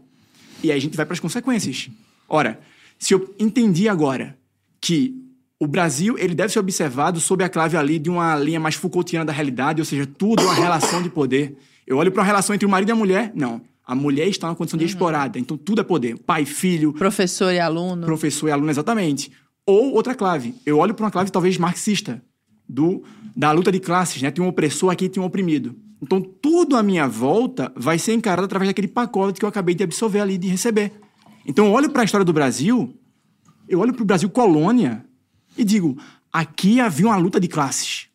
E 0.62 0.72
aí 0.72 0.79
a 0.79 0.81
gente 0.81 0.97
vai 0.97 1.07
para 1.07 1.14
as 1.14 1.20
consequências. 1.20 1.89
Ora, 2.29 2.61
se 2.99 3.14
eu 3.14 3.35
entendi 3.39 3.89
agora 3.89 4.37
que 4.81 5.14
o 5.61 5.66
Brasil 5.66 6.16
ele 6.18 6.35
deve 6.35 6.53
ser 6.53 6.59
observado 6.59 7.20
sob 7.20 7.43
a 7.43 7.49
clave 7.49 7.76
ali 7.76 7.99
de 7.99 8.11
uma 8.11 8.37
linha 8.37 8.61
mais 8.61 8.74
Foucaultiana 8.74 9.24
da 9.24 9.33
realidade, 9.33 9.81
ou 9.81 9.85
seja, 9.85 10.07
tudo 10.07 10.43
é 10.43 10.45
uma 10.45 10.55
relação 10.55 11.03
de 11.03 11.09
poder. 11.09 11.57
Eu 11.89 11.97
olho 11.97 12.12
para 12.12 12.20
uma 12.20 12.26
relação 12.26 12.55
entre 12.55 12.66
o 12.66 12.68
marido 12.68 12.91
e 12.91 12.93
a 12.93 12.95
mulher, 12.95 13.32
não. 13.34 13.62
A 13.82 13.95
mulher 13.95 14.28
está 14.28 14.47
na 14.47 14.55
condição 14.55 14.76
de 14.78 14.84
explorada, 14.84 15.39
então 15.39 15.57
tudo 15.57 15.80
é 15.80 15.84
poder. 15.84 16.18
Pai, 16.18 16.45
filho, 16.45 16.93
Professor 16.93 17.51
e 17.51 17.59
aluno. 17.59 18.05
professor 18.05 18.49
e 18.49 18.51
aluno 18.51 18.70
exatamente. 18.70 19.32
Ou 19.64 19.95
outra 19.95 20.14
clave. 20.14 20.55
Eu 20.66 20.76
olho 20.76 20.93
para 20.93 21.07
uma 21.07 21.11
clave 21.11 21.32
talvez 21.32 21.57
marxista, 21.57 22.22
do 22.68 23.03
da 23.34 23.51
luta 23.53 23.72
de 23.72 23.80
classes, 23.80 24.20
né? 24.20 24.30
Tem 24.30 24.45
um 24.45 24.49
opressor 24.49 24.91
aqui, 24.91 25.09
tem 25.09 25.22
um 25.22 25.24
oprimido. 25.24 25.74
Então 26.03 26.20
tudo 26.20 26.76
à 26.76 26.82
minha 26.82 27.09
volta 27.09 27.72
vai 27.74 27.99
ser 27.99 28.12
encarado 28.12 28.45
através 28.45 28.68
daquele 28.68 28.89
pacote 28.89 29.39
que 29.39 29.45
eu 29.47 29.49
acabei 29.49 29.74
de 29.74 29.82
absorver 29.82 30.20
ali, 30.20 30.36
de 30.36 30.49
receber. 30.49 30.93
Então 31.47 31.64
eu 31.64 31.72
olho 31.72 31.89
para 31.89 32.03
a 32.03 32.05
história 32.05 32.26
do 32.26 32.32
Brasil, 32.34 32.95
eu 33.66 33.78
olho 33.80 33.95
para 33.95 34.03
o 34.03 34.07
Brasil 34.07 34.28
colônia 34.28 35.07
e 35.57 35.64
digo, 35.64 35.97
aqui 36.30 36.80
havia 36.80 37.07
uma 37.07 37.16
luta 37.16 37.41
de 37.41 37.49
classes. 37.49 38.07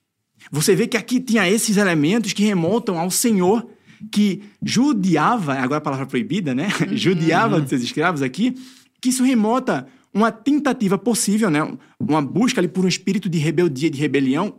Você 0.53 0.75
vê 0.75 0.85
que 0.85 0.95
aqui 0.95 1.19
tinha 1.19 1.49
esses 1.49 1.77
elementos 1.77 2.31
que 2.31 2.43
remontam 2.43 2.99
ao 2.99 3.09
Senhor 3.09 3.67
que 4.11 4.43
judiava, 4.61 5.55
agora 5.55 5.79
a 5.79 5.81
palavra 5.81 6.05
proibida, 6.05 6.53
né? 6.53 6.67
judiava 6.93 7.59
dos 7.59 7.69
seus 7.69 7.81
escravos 7.81 8.21
aqui, 8.21 8.55
que 9.01 9.09
isso 9.09 9.23
remota 9.23 9.87
uma 10.13 10.31
tentativa 10.31 10.95
possível, 10.95 11.49
né? 11.49 11.59
Uma 11.99 12.21
busca 12.21 12.61
ali 12.61 12.67
por 12.67 12.85
um 12.85 12.87
espírito 12.87 13.27
de 13.27 13.39
rebeldia, 13.39 13.89
de 13.89 13.97
rebelião, 13.97 14.57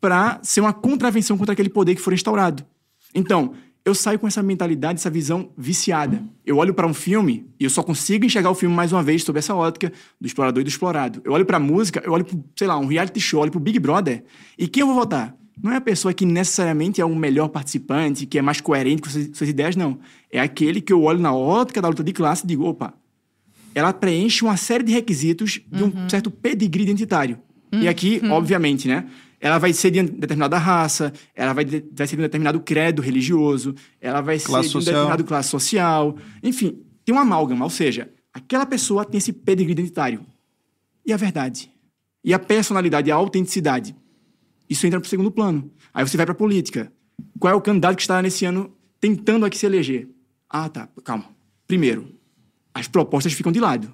para 0.00 0.38
ser 0.44 0.60
uma 0.60 0.72
contravenção 0.72 1.36
contra 1.36 1.54
aquele 1.54 1.70
poder 1.70 1.96
que 1.96 2.00
for 2.00 2.12
instaurado. 2.12 2.64
Então, 3.12 3.54
eu 3.84 3.94
saio 3.94 4.18
com 4.18 4.26
essa 4.26 4.42
mentalidade, 4.42 5.00
essa 5.00 5.10
visão 5.10 5.50
viciada. 5.56 6.22
Eu 6.46 6.56
olho 6.56 6.72
para 6.72 6.86
um 6.86 6.94
filme 6.94 7.46
e 7.58 7.64
eu 7.64 7.70
só 7.70 7.82
consigo 7.82 8.24
enxergar 8.24 8.50
o 8.50 8.54
filme 8.54 8.74
mais 8.74 8.92
uma 8.92 9.02
vez 9.02 9.24
sob 9.24 9.38
essa 9.38 9.54
ótica 9.54 9.92
do 10.20 10.26
explorador 10.26 10.60
e 10.60 10.64
do 10.64 10.68
explorado. 10.68 11.20
Eu 11.24 11.32
olho 11.32 11.44
para 11.44 11.58
música, 11.58 12.00
eu 12.04 12.12
olho 12.12 12.24
para, 12.24 12.38
sei 12.56 12.66
lá, 12.66 12.78
um 12.78 12.86
reality 12.86 13.20
show, 13.20 13.38
eu 13.38 13.42
olho 13.42 13.50
para 13.50 13.58
o 13.58 13.62
Big 13.62 13.78
Brother. 13.78 14.24
E 14.56 14.68
quem 14.68 14.82
eu 14.82 14.86
vou 14.86 14.94
votar? 14.94 15.36
Não 15.60 15.72
é 15.72 15.76
a 15.76 15.80
pessoa 15.80 16.14
que 16.14 16.24
necessariamente 16.24 17.00
é 17.00 17.04
o 17.04 17.14
melhor 17.14 17.48
participante, 17.48 18.24
que 18.24 18.38
é 18.38 18.42
mais 18.42 18.60
coerente 18.60 19.02
com 19.02 19.10
suas, 19.10 19.30
suas 19.34 19.50
ideias, 19.50 19.76
não. 19.76 19.98
É 20.30 20.40
aquele 20.40 20.80
que 20.80 20.92
eu 20.92 21.02
olho 21.02 21.18
na 21.18 21.34
ótica 21.34 21.82
da 21.82 21.88
luta 21.88 22.04
de 22.04 22.12
classe 22.12 22.44
e 22.44 22.46
digo, 22.46 22.64
opa, 22.64 22.94
ela 23.74 23.92
preenche 23.92 24.44
uma 24.44 24.56
série 24.56 24.84
de 24.84 24.92
requisitos 24.92 25.60
de 25.70 25.84
um 25.84 26.08
certo 26.08 26.30
pedigree 26.30 26.82
identitário. 26.82 27.38
E 27.72 27.88
aqui, 27.88 28.20
obviamente, 28.30 28.86
né? 28.86 29.06
Ela 29.44 29.58
vai 29.58 29.72
ser 29.72 29.90
de 29.90 30.00
determinada 30.04 30.56
raça, 30.56 31.12
ela 31.34 31.52
vai, 31.52 31.64
de, 31.64 31.84
vai 31.92 32.06
ser 32.06 32.14
de 32.14 32.22
um 32.22 32.24
determinado 32.24 32.60
credo 32.60 33.02
religioso, 33.02 33.74
ela 34.00 34.20
vai 34.20 34.38
Classe 34.38 34.68
ser 34.68 34.70
de 34.70 34.76
um 34.78 34.80
social. 34.80 34.94
determinado 34.94 35.24
classe 35.24 35.48
social. 35.48 36.16
Enfim, 36.44 36.80
tem 37.04 37.12
uma 37.12 37.22
amálgama, 37.22 37.64
ou 37.64 37.70
seja, 37.70 38.08
aquela 38.32 38.64
pessoa 38.64 39.04
tem 39.04 39.18
esse 39.18 39.32
pedigree 39.32 39.72
identitário. 39.72 40.24
E 41.04 41.12
a 41.12 41.16
verdade? 41.16 41.68
E 42.24 42.32
a 42.32 42.38
personalidade, 42.38 43.10
a 43.10 43.16
autenticidade? 43.16 43.96
Isso 44.70 44.86
entra 44.86 45.00
para 45.00 45.06
o 45.08 45.10
segundo 45.10 45.32
plano. 45.32 45.72
Aí 45.92 46.06
você 46.06 46.16
vai 46.16 46.24
para 46.24 46.34
a 46.34 46.36
política. 46.38 46.92
Qual 47.40 47.52
é 47.52 47.56
o 47.56 47.60
candidato 47.60 47.96
que 47.96 48.02
está 48.02 48.22
nesse 48.22 48.44
ano 48.44 48.72
tentando 49.00 49.44
aqui 49.44 49.58
se 49.58 49.66
eleger? 49.66 50.08
Ah, 50.48 50.68
tá, 50.68 50.88
calma. 51.02 51.26
Primeiro, 51.66 52.14
as 52.72 52.86
propostas 52.86 53.32
ficam 53.32 53.50
de 53.50 53.58
lado. 53.58 53.92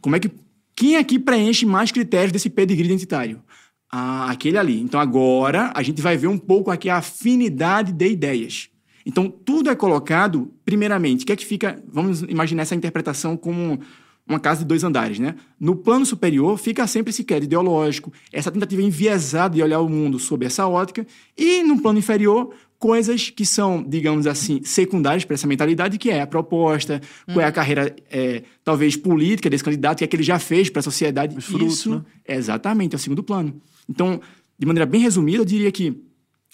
Como 0.00 0.14
é 0.14 0.20
que. 0.20 0.30
Quem 0.76 0.96
aqui 0.96 1.18
preenche 1.18 1.66
mais 1.66 1.90
critérios 1.90 2.30
desse 2.30 2.48
pedigree 2.48 2.84
identitário? 2.86 3.42
Ah, 3.90 4.30
aquele 4.30 4.58
ali. 4.58 4.80
Então 4.80 5.00
agora 5.00 5.72
a 5.74 5.82
gente 5.82 6.02
vai 6.02 6.16
ver 6.16 6.26
um 6.26 6.38
pouco 6.38 6.70
aqui 6.70 6.90
a 6.90 6.98
afinidade 6.98 7.92
de 7.92 8.08
ideias. 8.08 8.68
Então 9.06 9.30
tudo 9.30 9.70
é 9.70 9.74
colocado, 9.74 10.52
primeiramente, 10.64 11.22
o 11.22 11.26
que 11.26 11.32
é 11.32 11.36
que 11.36 11.46
fica. 11.46 11.82
Vamos 11.90 12.22
imaginar 12.22 12.62
essa 12.62 12.74
interpretação 12.74 13.36
como 13.36 13.80
uma 14.28 14.38
casa 14.38 14.60
de 14.60 14.66
dois 14.66 14.84
andares, 14.84 15.18
né? 15.18 15.34
No 15.58 15.74
plano 15.74 16.04
superior 16.04 16.58
fica 16.58 16.86
sempre 16.86 17.10
esse 17.10 17.24
crédito 17.24 17.46
ideológico, 17.46 18.12
essa 18.30 18.50
tentativa 18.50 18.82
enviesada 18.82 19.54
de 19.54 19.62
olhar 19.62 19.80
o 19.80 19.88
mundo 19.88 20.18
sob 20.18 20.44
essa 20.44 20.66
ótica, 20.68 21.06
e 21.36 21.62
no 21.62 21.80
plano 21.80 21.98
inferior, 21.98 22.52
coisas 22.78 23.30
que 23.30 23.46
são, 23.46 23.82
digamos 23.82 24.26
assim, 24.26 24.60
secundárias 24.62 25.24
para 25.24 25.32
essa 25.32 25.46
mentalidade, 25.46 25.96
que 25.96 26.10
é 26.10 26.20
a 26.20 26.26
proposta, 26.26 27.00
qual 27.24 27.40
é 27.40 27.44
a 27.44 27.52
carreira, 27.52 27.96
é, 28.10 28.42
talvez, 28.62 28.96
política 28.96 29.48
desse 29.48 29.64
candidato, 29.64 29.96
o 29.96 29.98
que 29.98 30.04
é 30.04 30.06
que 30.06 30.16
ele 30.16 30.22
já 30.22 30.38
fez 30.38 30.68
para 30.68 30.80
a 30.80 30.82
sociedade. 30.82 31.36
Os 31.36 31.46
frutos, 31.46 31.78
Isso, 31.78 31.94
né? 31.94 32.02
exatamente, 32.28 32.94
é 32.94 32.96
o 32.96 32.98
segundo 32.98 33.22
plano. 33.22 33.60
Então, 33.88 34.20
de 34.58 34.66
maneira 34.66 34.86
bem 34.86 35.00
resumida, 35.00 35.38
eu 35.38 35.44
diria 35.44 35.72
que 35.72 36.02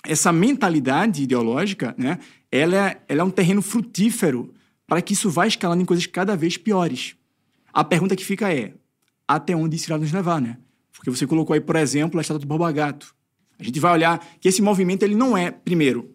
essa 0.06 0.32
mentalidade 0.32 1.22
ideológica, 1.22 1.94
né, 1.96 2.18
ela 2.52 2.76
é, 2.90 3.00
ela 3.08 3.20
é 3.22 3.24
um 3.24 3.30
terreno 3.30 3.62
frutífero 3.62 4.52
para 4.86 5.00
que 5.00 5.14
isso 5.14 5.30
vá 5.30 5.46
escalando 5.46 5.82
em 5.82 5.86
coisas 5.86 6.06
cada 6.06 6.36
vez 6.36 6.56
piores. 6.56 7.16
A 7.72 7.82
pergunta 7.82 8.14
que 8.14 8.24
fica 8.24 8.52
é, 8.52 8.74
até 9.26 9.56
onde 9.56 9.76
isso 9.76 9.86
irá 9.86 9.98
nos 9.98 10.12
levar, 10.12 10.40
né? 10.40 10.58
Porque 10.92 11.10
você 11.10 11.26
colocou 11.26 11.54
aí, 11.54 11.60
por 11.60 11.76
exemplo, 11.76 12.18
a 12.18 12.22
estátua 12.22 12.38
do 12.40 12.46
Borba 12.46 12.70
Gato. 12.70 13.14
A 13.58 13.62
gente 13.62 13.80
vai 13.80 13.92
olhar 13.92 14.24
que 14.40 14.48
esse 14.48 14.62
movimento, 14.62 15.02
ele 15.02 15.14
não 15.14 15.36
é, 15.36 15.50
primeiro, 15.50 16.10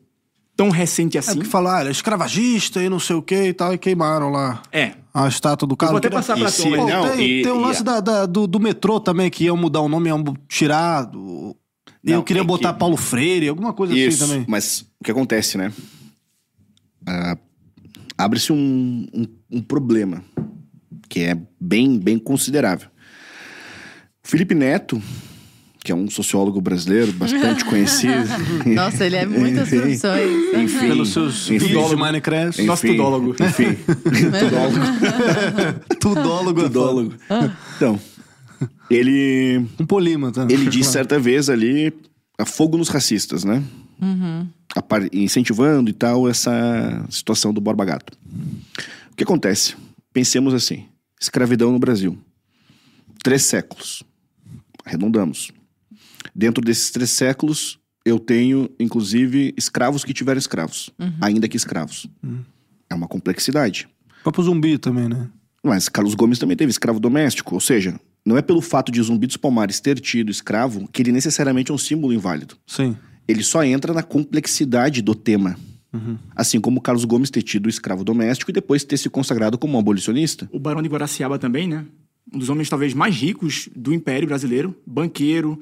tão 0.56 0.70
recente 0.70 1.18
É 1.18 1.20
assim. 1.20 1.36
porque 1.36 1.50
falaram, 1.50 1.90
escravagista 1.90 2.82
e 2.82 2.90
não 2.90 3.00
sei 3.00 3.16
o 3.16 3.22
que 3.22 3.48
e 3.50 3.54
tal, 3.54 3.74
e 3.74 3.78
queimaram 3.78 4.30
lá 4.30 4.62
É. 4.72 4.94
a 5.26 5.28
estátua 5.30 5.68
do 5.68 5.76
cara. 5.78 5.92
vou 5.92 5.98
até 6.00 6.10
passar 6.10 6.38
pra 6.38 6.50
E 6.50 6.70
Não, 6.78 7.10
tem, 7.12 7.28
e- 7.40 7.44
tem 7.44 7.52
um 7.52 7.60
e 7.60 7.64
lance 7.64 7.82
a- 7.82 7.84
da, 7.84 8.00
da- 8.00 8.26
do, 8.26 8.48
do 8.48 8.60
metrô 8.60 9.00
também, 9.00 9.30
que 9.30 9.46
iam 9.46 9.58
mudar 9.58 9.82
o 9.82 9.90
nome, 9.90 10.10
iam 10.10 10.24
tirar. 10.48 11.04
do- 11.06 11.56
Não, 12.04 12.14
eu 12.14 12.24
queria 12.24 12.44
botar 12.44 12.74
que- 12.74 12.80
Paulo 12.80 12.96
Freire, 12.98 13.48
alguma 13.50 13.74
coisa 13.74 13.94
Isso, 13.94 14.24
assim 14.24 14.32
também. 14.34 14.46
mas 14.48 14.82
o 15.00 15.04
que 15.04 15.12
acontece, 15.12 15.58
né? 15.58 15.72
Ah, 17.06 17.38
Abre-se 18.18 18.52
um, 18.52 19.08
um, 19.14 19.26
um 19.50 19.62
problema 19.62 20.22
que 21.10 21.22
é 21.22 21.38
bem, 21.60 21.98
bem 21.98 22.20
considerável. 22.20 22.90
Felipe 24.22 24.54
Neto, 24.54 25.02
que 25.90 25.94
é 25.94 25.96
um 25.96 26.08
sociólogo 26.08 26.62
brasileiro 26.62 27.12
bastante 27.14 27.66
conhecido. 27.66 28.14
Nossa, 28.76 29.04
ele 29.08 29.16
é 29.16 29.26
muitas 29.26 29.68
Enfim, 29.70 29.78
profissões. 29.80 30.54
Enfim, 30.56 30.80
Pelos 30.88 31.10
seus 31.10 31.50
enfim, 31.50 31.66
vídeos 31.66 31.90
de 31.90 31.96
Minecraft. 31.96 32.62
Nosso 32.62 32.86
tudólogo. 32.86 33.36
Enfim, 33.44 33.74
tudólogo. 34.40 35.90
Tudólogo. 36.00 36.60
é 36.60 36.64
tudólogo. 36.66 37.14
Então, 37.76 38.00
ele 38.88 39.66
Um 39.80 39.86
polímata. 39.88 40.46
Ele 40.48 40.70
disse 40.70 40.92
certa 40.92 41.18
vez 41.18 41.50
ali, 41.50 41.92
a 42.38 42.46
fogo 42.46 42.78
nos 42.78 42.90
racistas, 42.90 43.44
né? 43.44 43.64
A 44.76 44.82
par- 44.84 45.10
Incentivando 45.12 45.90
e 45.90 45.94
tal 45.94 46.30
essa 46.30 47.04
situação 47.10 47.52
do 47.52 47.60
Borba 47.60 47.84
Gato. 47.84 48.14
O 49.12 49.16
que 49.16 49.24
acontece? 49.24 49.74
Pensemos 50.14 50.54
assim: 50.54 50.86
escravidão 51.20 51.72
no 51.72 51.80
Brasil. 51.80 52.16
Três 53.24 53.42
séculos. 53.42 54.04
Arredondamos. 54.86 55.52
Dentro 56.40 56.64
desses 56.64 56.90
três 56.90 57.10
séculos, 57.10 57.78
eu 58.06 58.18
tenho, 58.18 58.70
inclusive, 58.80 59.54
escravos 59.58 60.06
que 60.06 60.14
tiveram 60.14 60.40
escravos, 60.40 60.90
ainda 61.20 61.50
que 61.50 61.58
escravos. 61.58 62.08
É 62.90 62.96
uma 62.96 63.10
complexidade. 63.10 63.90
Papo 64.24 64.42
zumbi 64.42 64.78
também, 64.78 65.10
né? 65.10 65.30
Mas 65.62 65.90
Carlos 65.90 66.16
Gomes 66.16 66.40
também 66.40 66.56
teve 66.56 66.72
escravo 66.72 66.98
doméstico, 66.98 67.56
ou 67.56 67.60
seja, 67.60 68.00
Não 68.26 68.38
é 68.38 68.42
pelo 68.42 68.62
fato 68.62 68.92
de 68.92 69.02
Zumbi 69.02 69.28
dos 69.28 69.38
Palmares 69.38 69.80
ter 69.80 70.00
tido 70.00 70.30
escravo 70.30 70.88
que 70.92 71.02
ele 71.02 71.12
necessariamente 71.12 71.72
é 71.72 71.74
um 71.74 71.78
símbolo 71.78 72.14
inválido. 72.14 72.56
Sim. 72.66 72.96
Ele 73.28 73.44
só 73.44 73.64
entra 73.64 73.94
na 73.94 74.04
complexidade 74.04 75.02
do 75.02 75.16
tema. 75.16 75.58
Assim 76.36 76.62
como 76.62 76.80
Carlos 76.80 77.04
Gomes 77.04 77.32
ter 77.32 77.42
tido 77.42 77.68
escravo 77.68 78.04
doméstico 78.04 78.52
e 78.52 78.54
depois 78.54 78.84
ter 78.84 78.98
se 78.98 79.10
consagrado 79.10 79.58
como 79.58 79.76
um 79.76 79.80
abolicionista. 79.80 80.48
O 80.52 80.60
Barão 80.60 80.82
de 80.82 80.88
Guaraciaba 80.88 81.40
também, 81.40 81.68
né? 81.68 81.86
Um 82.32 82.38
dos 82.38 82.50
homens 82.50 82.70
talvez 82.70 82.94
mais 82.94 83.16
ricos 83.16 83.68
do 83.76 83.92
Império 83.92 84.28
Brasileiro, 84.28 84.76
banqueiro, 84.86 85.60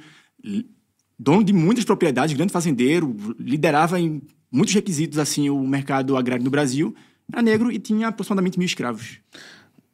dono 1.20 1.44
de 1.44 1.54
muitas 1.54 1.84
propriedades, 1.86 2.36
grande 2.36 2.52
fazendeiro, 2.54 3.16
liderava 3.40 4.00
em 4.00 4.22
muitos 4.52 4.74
requisitos 4.74 5.18
assim 5.20 5.50
o 5.50 5.66
mercado 5.68 6.16
agrário 6.16 6.44
no 6.44 6.52
Brasil. 6.52 6.96
Era 7.32 7.42
negro 7.42 7.72
e 7.72 7.80
tinha 7.80 8.08
aproximadamente 8.08 8.58
mil 8.58 8.66
escravos. 8.66 9.20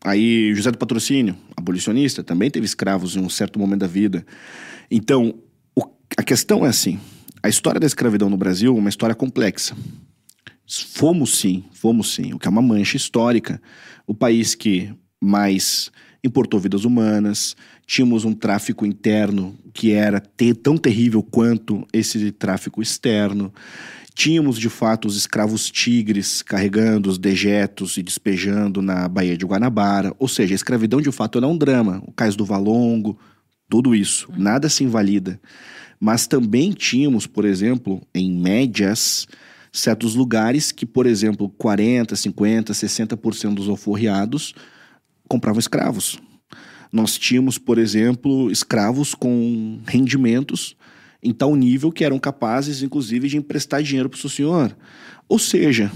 Aí 0.03 0.53
José 0.53 0.69
do 0.71 0.77
Patrocínio, 0.77 1.35
abolicionista, 1.55 2.23
também 2.23 2.51
teve 2.51 2.65
escravos 2.65 3.15
em 3.15 3.19
um 3.21 3.29
certo 3.29 3.57
momento 3.57 3.79
da 3.79 3.87
vida. 3.87 4.25
Então, 4.91 5.33
o- 5.75 5.85
a 6.17 6.23
questão 6.23 6.65
é 6.65 6.69
assim: 6.69 6.99
a 7.41 7.47
história 7.49 7.79
da 7.79 7.87
escravidão 7.87 8.29
no 8.29 8.37
Brasil 8.37 8.75
é 8.75 8.79
uma 8.79 8.89
história 8.89 9.15
complexa. 9.15 9.75
Fomos 10.67 11.37
sim, 11.37 11.63
fomos 11.73 12.13
sim, 12.13 12.33
o 12.33 12.39
que 12.39 12.47
é 12.47 12.51
uma 12.51 12.61
mancha 12.61 12.97
histórica. 12.97 13.61
O 14.05 14.13
país 14.13 14.55
que 14.55 14.93
mais 15.21 15.91
importou 16.23 16.59
vidas 16.59 16.85
humanas, 16.85 17.55
tínhamos 17.85 18.23
um 18.23 18.33
tráfico 18.33 18.85
interno 18.85 19.55
que 19.73 19.91
era 19.91 20.21
tão 20.61 20.77
terrível 20.77 21.21
quanto 21.21 21.85
esse 21.91 22.31
tráfico 22.31 22.81
externo. 22.81 23.53
Tínhamos, 24.15 24.57
de 24.57 24.69
fato, 24.69 25.07
os 25.07 25.17
escravos 25.17 25.69
tigres 25.69 26.41
carregando 26.41 27.09
os 27.09 27.17
dejetos 27.17 27.97
e 27.97 28.03
despejando 28.03 28.81
na 28.81 29.07
Baía 29.07 29.35
de 29.35 29.45
Guanabara. 29.45 30.15
Ou 30.19 30.27
seja, 30.27 30.53
a 30.53 30.55
escravidão, 30.55 31.01
de 31.01 31.11
fato, 31.11 31.39
era 31.39 31.47
um 31.47 31.57
drama. 31.57 32.01
O 32.05 32.11
Cais 32.11 32.35
do 32.35 32.45
Valongo, 32.45 33.17
tudo 33.67 33.95
isso. 33.95 34.31
Nada 34.37 34.69
se 34.69 34.83
invalida. 34.83 35.41
Mas 35.99 36.27
também 36.27 36.71
tínhamos, 36.71 37.25
por 37.25 37.43
exemplo, 37.43 38.01
em 38.13 38.31
médias, 38.31 39.27
certos 39.71 40.13
lugares 40.13 40.71
que, 40.71 40.85
por 40.85 41.07
exemplo, 41.07 41.49
40, 41.49 42.15
50, 42.15 42.71
60% 42.71 43.55
dos 43.55 43.67
alforriados 43.67 44.53
compravam 45.33 45.59
escravos. 45.59 46.19
Nós 46.91 47.17
tínhamos, 47.17 47.57
por 47.57 47.79
exemplo, 47.79 48.51
escravos 48.51 49.15
com 49.15 49.79
rendimentos 49.87 50.75
em 51.23 51.33
tal 51.33 51.55
nível 51.55 51.91
que 51.91 52.03
eram 52.03 52.19
capazes, 52.19 52.83
inclusive, 52.83 53.27
de 53.27 53.37
emprestar 53.37 53.81
dinheiro 53.81 54.09
para 54.09 54.17
o 54.17 54.19
seu 54.19 54.29
senhor. 54.29 54.77
Ou 55.27 55.39
seja, 55.39 55.91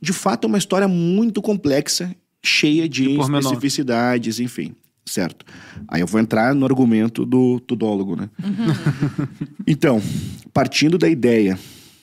de 0.00 0.12
fato 0.12 0.44
é 0.44 0.48
uma 0.48 0.58
história 0.58 0.86
muito 0.86 1.42
complexa, 1.42 2.14
cheia 2.44 2.88
de, 2.88 3.18
especificidades, 3.18 4.38
enfim. 4.38 4.72
Certo. 5.04 5.44
Aí 5.88 6.00
eu 6.00 6.06
vou 6.06 6.20
entrar 6.20 6.54
no 6.54 6.64
argumento 6.64 7.26
do 7.26 7.58
tudólogo, 7.60 8.14
né? 8.14 8.30
então, 9.66 10.00
partindo 10.52 10.96
da 10.96 11.08
ideia 11.08 11.58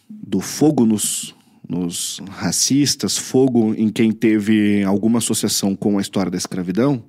do 0.09 0.41
fogo 0.41 0.85
nos, 0.85 1.33
nos 1.67 2.21
racistas, 2.29 3.17
fogo 3.17 3.73
em 3.75 3.89
quem 3.89 4.11
teve 4.11 4.83
alguma 4.83 5.19
associação 5.19 5.75
com 5.75 5.97
a 5.97 6.01
história 6.01 6.31
da 6.31 6.37
escravidão, 6.37 7.03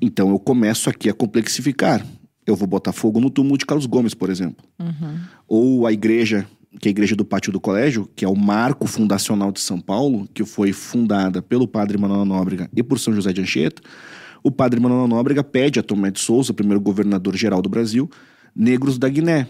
então 0.00 0.30
eu 0.30 0.38
começo 0.38 0.90
aqui 0.90 1.08
a 1.08 1.14
complexificar. 1.14 2.04
Eu 2.46 2.56
vou 2.56 2.68
botar 2.68 2.92
fogo 2.92 3.20
no 3.20 3.30
túmulo 3.30 3.56
de 3.56 3.64
Carlos 3.64 3.86
Gomes, 3.86 4.12
por 4.12 4.28
exemplo. 4.28 4.64
Ou 5.48 5.86
a 5.86 5.92
igreja, 5.92 6.46
que 6.78 6.88
é 6.88 6.90
a 6.90 6.90
igreja 6.90 7.16
do 7.16 7.24
Pátio 7.24 7.52
do 7.52 7.60
Colégio, 7.60 8.08
que 8.14 8.24
é 8.24 8.28
o 8.28 8.36
marco 8.36 8.86
fundacional 8.86 9.50
de 9.50 9.60
São 9.60 9.80
Paulo, 9.80 10.28
que 10.34 10.44
foi 10.44 10.72
fundada 10.72 11.40
pelo 11.40 11.66
padre 11.66 11.96
Manuel 11.96 12.24
Nóbrega 12.24 12.68
e 12.76 12.82
por 12.82 12.98
São 12.98 13.14
José 13.14 13.32
de 13.32 13.40
Anchieta. 13.40 13.80
O 14.42 14.50
padre 14.50 14.78
Manuel 14.78 15.08
Nóbrega 15.08 15.42
pede 15.42 15.78
a 15.78 15.82
Tomé 15.82 16.10
de 16.10 16.20
Souza, 16.20 16.52
primeiro 16.52 16.80
governador 16.80 17.34
geral 17.34 17.62
do 17.62 17.68
Brasil, 17.70 18.10
negros 18.54 18.98
da 18.98 19.08
Guiné. 19.08 19.48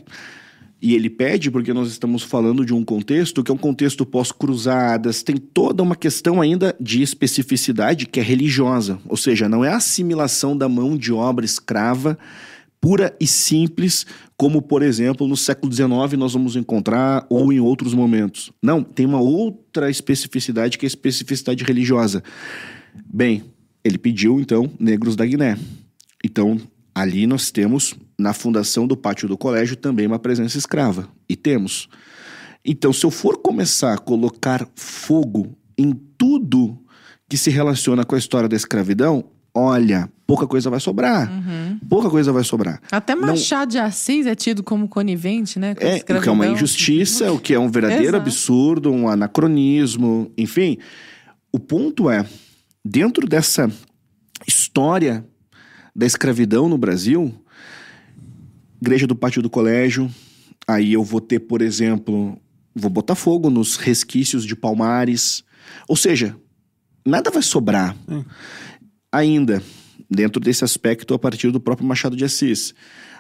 E 0.85 0.95
ele 0.95 1.09
pede 1.09 1.51
porque 1.51 1.73
nós 1.73 1.89
estamos 1.89 2.23
falando 2.23 2.63
de 2.63 2.75
um 2.75 2.85
contexto 2.85 3.43
que 3.43 3.51
é 3.51 3.55
um 3.55 3.57
contexto 3.57 4.05
pós-cruzadas, 4.05 5.23
tem 5.23 5.39
toda 5.39 5.83
uma 5.83 5.97
questão 5.97 6.43
ainda 6.43 6.77
de 6.79 7.01
especificidade 7.01 8.05
que 8.05 8.21
é 8.21 8.23
religiosa. 8.23 8.99
Ou 9.09 9.17
seja, 9.17 9.49
não 9.49 9.65
é 9.65 9.71
a 9.71 9.77
assimilação 9.77 10.55
da 10.55 10.69
mão 10.69 10.95
de 10.95 11.11
obra 11.11 11.43
escrava 11.43 12.19
pura 12.83 13.17
e 13.19 13.27
simples, 13.27 14.05
como, 14.37 14.61
por 14.61 14.83
exemplo, 14.83 15.27
no 15.27 15.39
século 15.39 15.73
XIX 15.73 16.19
nós 16.19 16.35
vamos 16.35 16.55
encontrar, 16.55 17.25
ou 17.31 17.51
em 17.51 17.61
outros 17.61 17.95
momentos. 17.95 18.53
Não, 18.63 18.83
tem 18.83 19.07
uma 19.07 19.23
outra 19.23 19.89
especificidade 19.89 20.77
que 20.77 20.85
é 20.85 20.87
a 20.87 20.89
especificidade 20.89 21.65
religiosa. 21.65 22.23
Bem, 23.07 23.43
ele 23.83 23.97
pediu, 23.97 24.39
então, 24.39 24.71
negros 24.79 25.17
da 25.17 25.25
Guiné. 25.25 25.57
Então, 26.23 26.61
ali 26.95 27.27
nós 27.27 27.51
temos, 27.51 27.95
na 28.19 28.33
fundação 28.33 28.87
do 28.87 28.97
pátio 28.97 29.29
do 29.29 29.37
colégio, 29.37 29.77
também 29.77 30.07
uma 30.07 30.19
presença 30.19 30.57
escrava. 30.59 31.09
E 31.29 31.35
temos. 31.37 31.89
Então, 32.65 32.93
se 32.93 33.05
eu 33.05 33.11
for 33.11 33.39
começar 33.39 33.95
a 33.95 33.99
colocar 33.99 34.67
fogo 34.77 35.57
em 35.77 35.93
tudo 36.17 36.79
que 37.29 37.37
se 37.37 37.51
relaciona 37.51 38.05
com 38.05 38.15
a 38.15 38.19
história 38.19 38.49
da 38.49 38.57
escravidão, 38.57 39.25
olha, 39.53 40.09
pouca 40.27 40.47
coisa 40.47 40.71
vai 40.71 40.81
sobrar. 40.81 41.31
Pouca 41.89 42.09
coisa 42.09 42.33
vai 42.33 42.45
sobrar. 42.45 42.81
Até 42.91 43.15
Não- 43.15 43.29
Machado 43.29 43.71
de 43.73 43.79
Assis 43.79 44.27
é 44.27 44.35
tido 44.35 44.63
como 44.63 44.89
conivente, 44.89 45.59
né? 45.59 45.75
Com 45.75 45.85
É, 45.85 45.97
o 45.97 46.23
que 46.23 46.29
é 46.29 46.33
uma 46.33 46.47
injustiça, 46.47 47.33
o 47.33 47.39
que 47.39 47.53
é 47.53 47.59
um 47.59 47.69
verdadeiro 47.71 48.17
absurdo, 48.17 48.91
um 48.91 49.09
anacronismo, 49.09 50.31
enfim. 50.39 50.79
O 51.53 51.59
ponto 51.59 52.09
é, 52.09 52.25
dentro 52.85 53.27
dessa 53.29 53.71
história 54.47 55.25
da 55.95 56.07
escravidão 56.07 56.69
no 56.69 56.77
Brasil, 56.79 57.33
Igreja 58.85 59.07
do 59.07 59.17
Pátio 59.17 59.41
do 59.41 59.49
Colégio, 59.49 60.11
aí 60.69 60.93
eu 60.93 61.03
vou 61.03 61.19
ter, 61.19 61.41
por 61.41 61.63
exemplo, 61.63 62.39
vou 62.75 62.91
botar 62.91 63.15
fogo 63.15 63.49
nos 63.49 63.77
resquícios 63.77 64.45
de 64.45 64.55
Palmares. 64.55 65.43
Ou 65.89 65.97
seja, 65.97 66.37
nada 67.03 67.31
vai 67.31 67.43
sobrar. 67.43 67.97
Ainda, 69.11 69.63
dentro 70.11 70.39
desse 70.39 70.65
aspecto, 70.65 71.15
a 71.15 71.19
partir 71.19 71.51
do 71.51 71.59
próprio 71.59 71.89
Machado 71.89 72.15
de 72.15 72.27
Assis. 72.27 72.75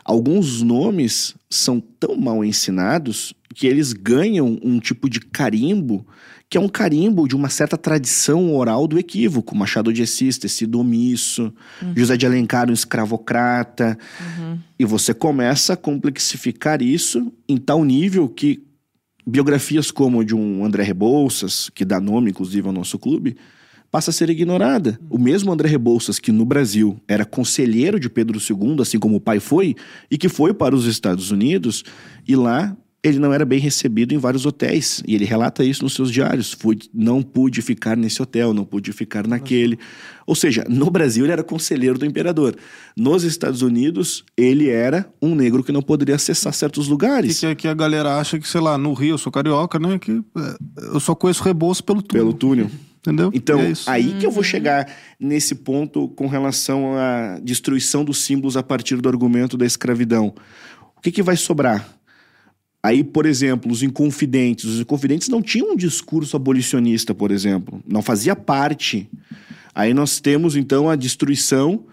Alguns 0.04 0.60
nomes 0.60 1.34
são 1.48 1.80
tão 1.80 2.14
mal 2.14 2.44
ensinados 2.44 3.32
que 3.54 3.66
eles 3.66 3.94
ganham 3.94 4.58
um 4.62 4.78
tipo 4.78 5.08
de 5.08 5.18
carimbo 5.18 6.06
que 6.48 6.58
é 6.58 6.60
um 6.60 6.68
carimbo 6.68 7.26
de 7.26 7.34
uma 7.34 7.48
certa 7.48 7.76
tradição 7.76 8.54
oral 8.54 8.86
do 8.86 8.98
equívoco. 8.98 9.56
Machado 9.56 9.92
de 9.92 10.02
Assis 10.02 10.38
ter 10.38 10.48
sido 10.48 10.78
omisso, 10.78 11.52
José 11.96 12.16
de 12.16 12.26
Alencar 12.26 12.70
um 12.70 12.72
escravocrata. 12.72 13.98
E 14.78 14.84
você 14.84 15.12
começa 15.12 15.72
a 15.72 15.76
complexificar 15.76 16.82
isso 16.82 17.32
em 17.48 17.56
tal 17.56 17.84
nível 17.84 18.28
que 18.28 18.62
biografias 19.26 19.90
como 19.90 20.24
de 20.24 20.34
um 20.34 20.64
André 20.64 20.82
Rebouças, 20.82 21.70
que 21.70 21.84
dá 21.84 22.00
nome 22.00 22.30
inclusive 22.30 22.66
ao 22.66 22.72
nosso 22.72 22.98
clube, 22.98 23.36
passa 23.90 24.10
a 24.10 24.12
ser 24.12 24.28
ignorada. 24.28 24.98
O 25.08 25.18
mesmo 25.18 25.52
André 25.52 25.68
Rebouças, 25.68 26.18
que 26.18 26.32
no 26.32 26.44
Brasil 26.44 27.00
era 27.06 27.24
conselheiro 27.24 27.98
de 27.98 28.10
Pedro 28.10 28.38
II, 28.38 28.76
assim 28.80 28.98
como 28.98 29.16
o 29.16 29.20
pai 29.20 29.40
foi, 29.40 29.74
e 30.10 30.18
que 30.18 30.28
foi 30.28 30.52
para 30.52 30.74
os 30.74 30.84
Estados 30.86 31.30
Unidos, 31.30 31.84
e 32.26 32.34
lá 32.34 32.76
ele 33.04 33.18
não 33.18 33.34
era 33.34 33.44
bem 33.44 33.60
recebido 33.60 34.14
em 34.14 34.18
vários 34.18 34.46
hotéis. 34.46 35.02
E 35.06 35.14
ele 35.14 35.26
relata 35.26 35.62
isso 35.62 35.84
nos 35.84 35.92
seus 35.92 36.10
diários. 36.10 36.52
Fui, 36.52 36.78
não 36.92 37.22
pude 37.22 37.60
ficar 37.60 37.98
nesse 37.98 38.22
hotel, 38.22 38.54
não 38.54 38.64
pude 38.64 38.94
ficar 38.94 39.26
naquele. 39.26 39.78
Ou 40.26 40.34
seja, 40.34 40.64
no 40.70 40.90
Brasil 40.90 41.26
ele 41.26 41.32
era 41.32 41.44
conselheiro 41.44 41.98
do 41.98 42.06
imperador. 42.06 42.56
Nos 42.96 43.22
Estados 43.22 43.60
Unidos, 43.60 44.24
ele 44.34 44.70
era 44.70 45.06
um 45.20 45.34
negro 45.34 45.62
que 45.62 45.70
não 45.70 45.82
poderia 45.82 46.14
acessar 46.14 46.54
certos 46.54 46.86
E 46.86 46.90
lugares. 46.90 47.38
que, 47.38 47.54
que 47.54 47.68
a 47.68 47.74
galera 47.74 48.18
acha 48.18 48.38
que, 48.38 48.48
sei 48.48 48.62
lá, 48.62 48.78
no 48.78 48.94
Rio, 48.94 49.10
eu 49.10 49.18
sou 49.18 49.30
carioca, 49.30 49.78
né? 49.78 49.98
Que 49.98 50.12
é, 50.12 50.56
eu 50.94 50.98
só 50.98 51.14
conheço 51.14 51.42
Rebouças 51.44 51.82
pelo 51.82 52.00
túnel. 52.00 52.24
Pelo 52.26 52.32
túnel. 52.32 52.70
Entendeu? 53.00 53.30
Então, 53.34 53.60
É 53.60 53.74
aí 53.86 54.16
que 54.18 54.24
eu 54.24 54.30
vou 54.30 54.42
chegar 54.42 54.90
nesse 55.20 55.54
ponto 55.56 56.08
com 56.08 56.26
relação 56.26 56.96
à 56.96 57.38
destruição 57.38 58.02
dos 58.02 58.22
símbolos 58.24 58.56
a 58.56 58.62
partir 58.62 58.96
do 58.96 59.06
argumento 59.10 59.58
da 59.58 59.66
escravidão. 59.66 60.34
O 60.96 61.02
que, 61.02 61.12
que 61.12 61.22
vai 61.22 61.36
sobrar? 61.36 61.86
Aí, 62.84 63.02
por 63.02 63.24
exemplo, 63.24 63.72
os 63.72 63.82
inconfidentes. 63.82 64.66
Os 64.66 64.78
inconfidentes 64.78 65.30
não 65.30 65.40
tinham 65.40 65.72
um 65.72 65.76
discurso 65.76 66.36
abolicionista, 66.36 67.14
por 67.14 67.30
exemplo. 67.30 67.82
Não 67.88 68.02
fazia 68.02 68.36
parte. 68.36 69.08
Aí 69.74 69.94
nós 69.94 70.20
temos, 70.20 70.54
então, 70.54 70.90
a 70.90 70.94
destruição 70.94 71.86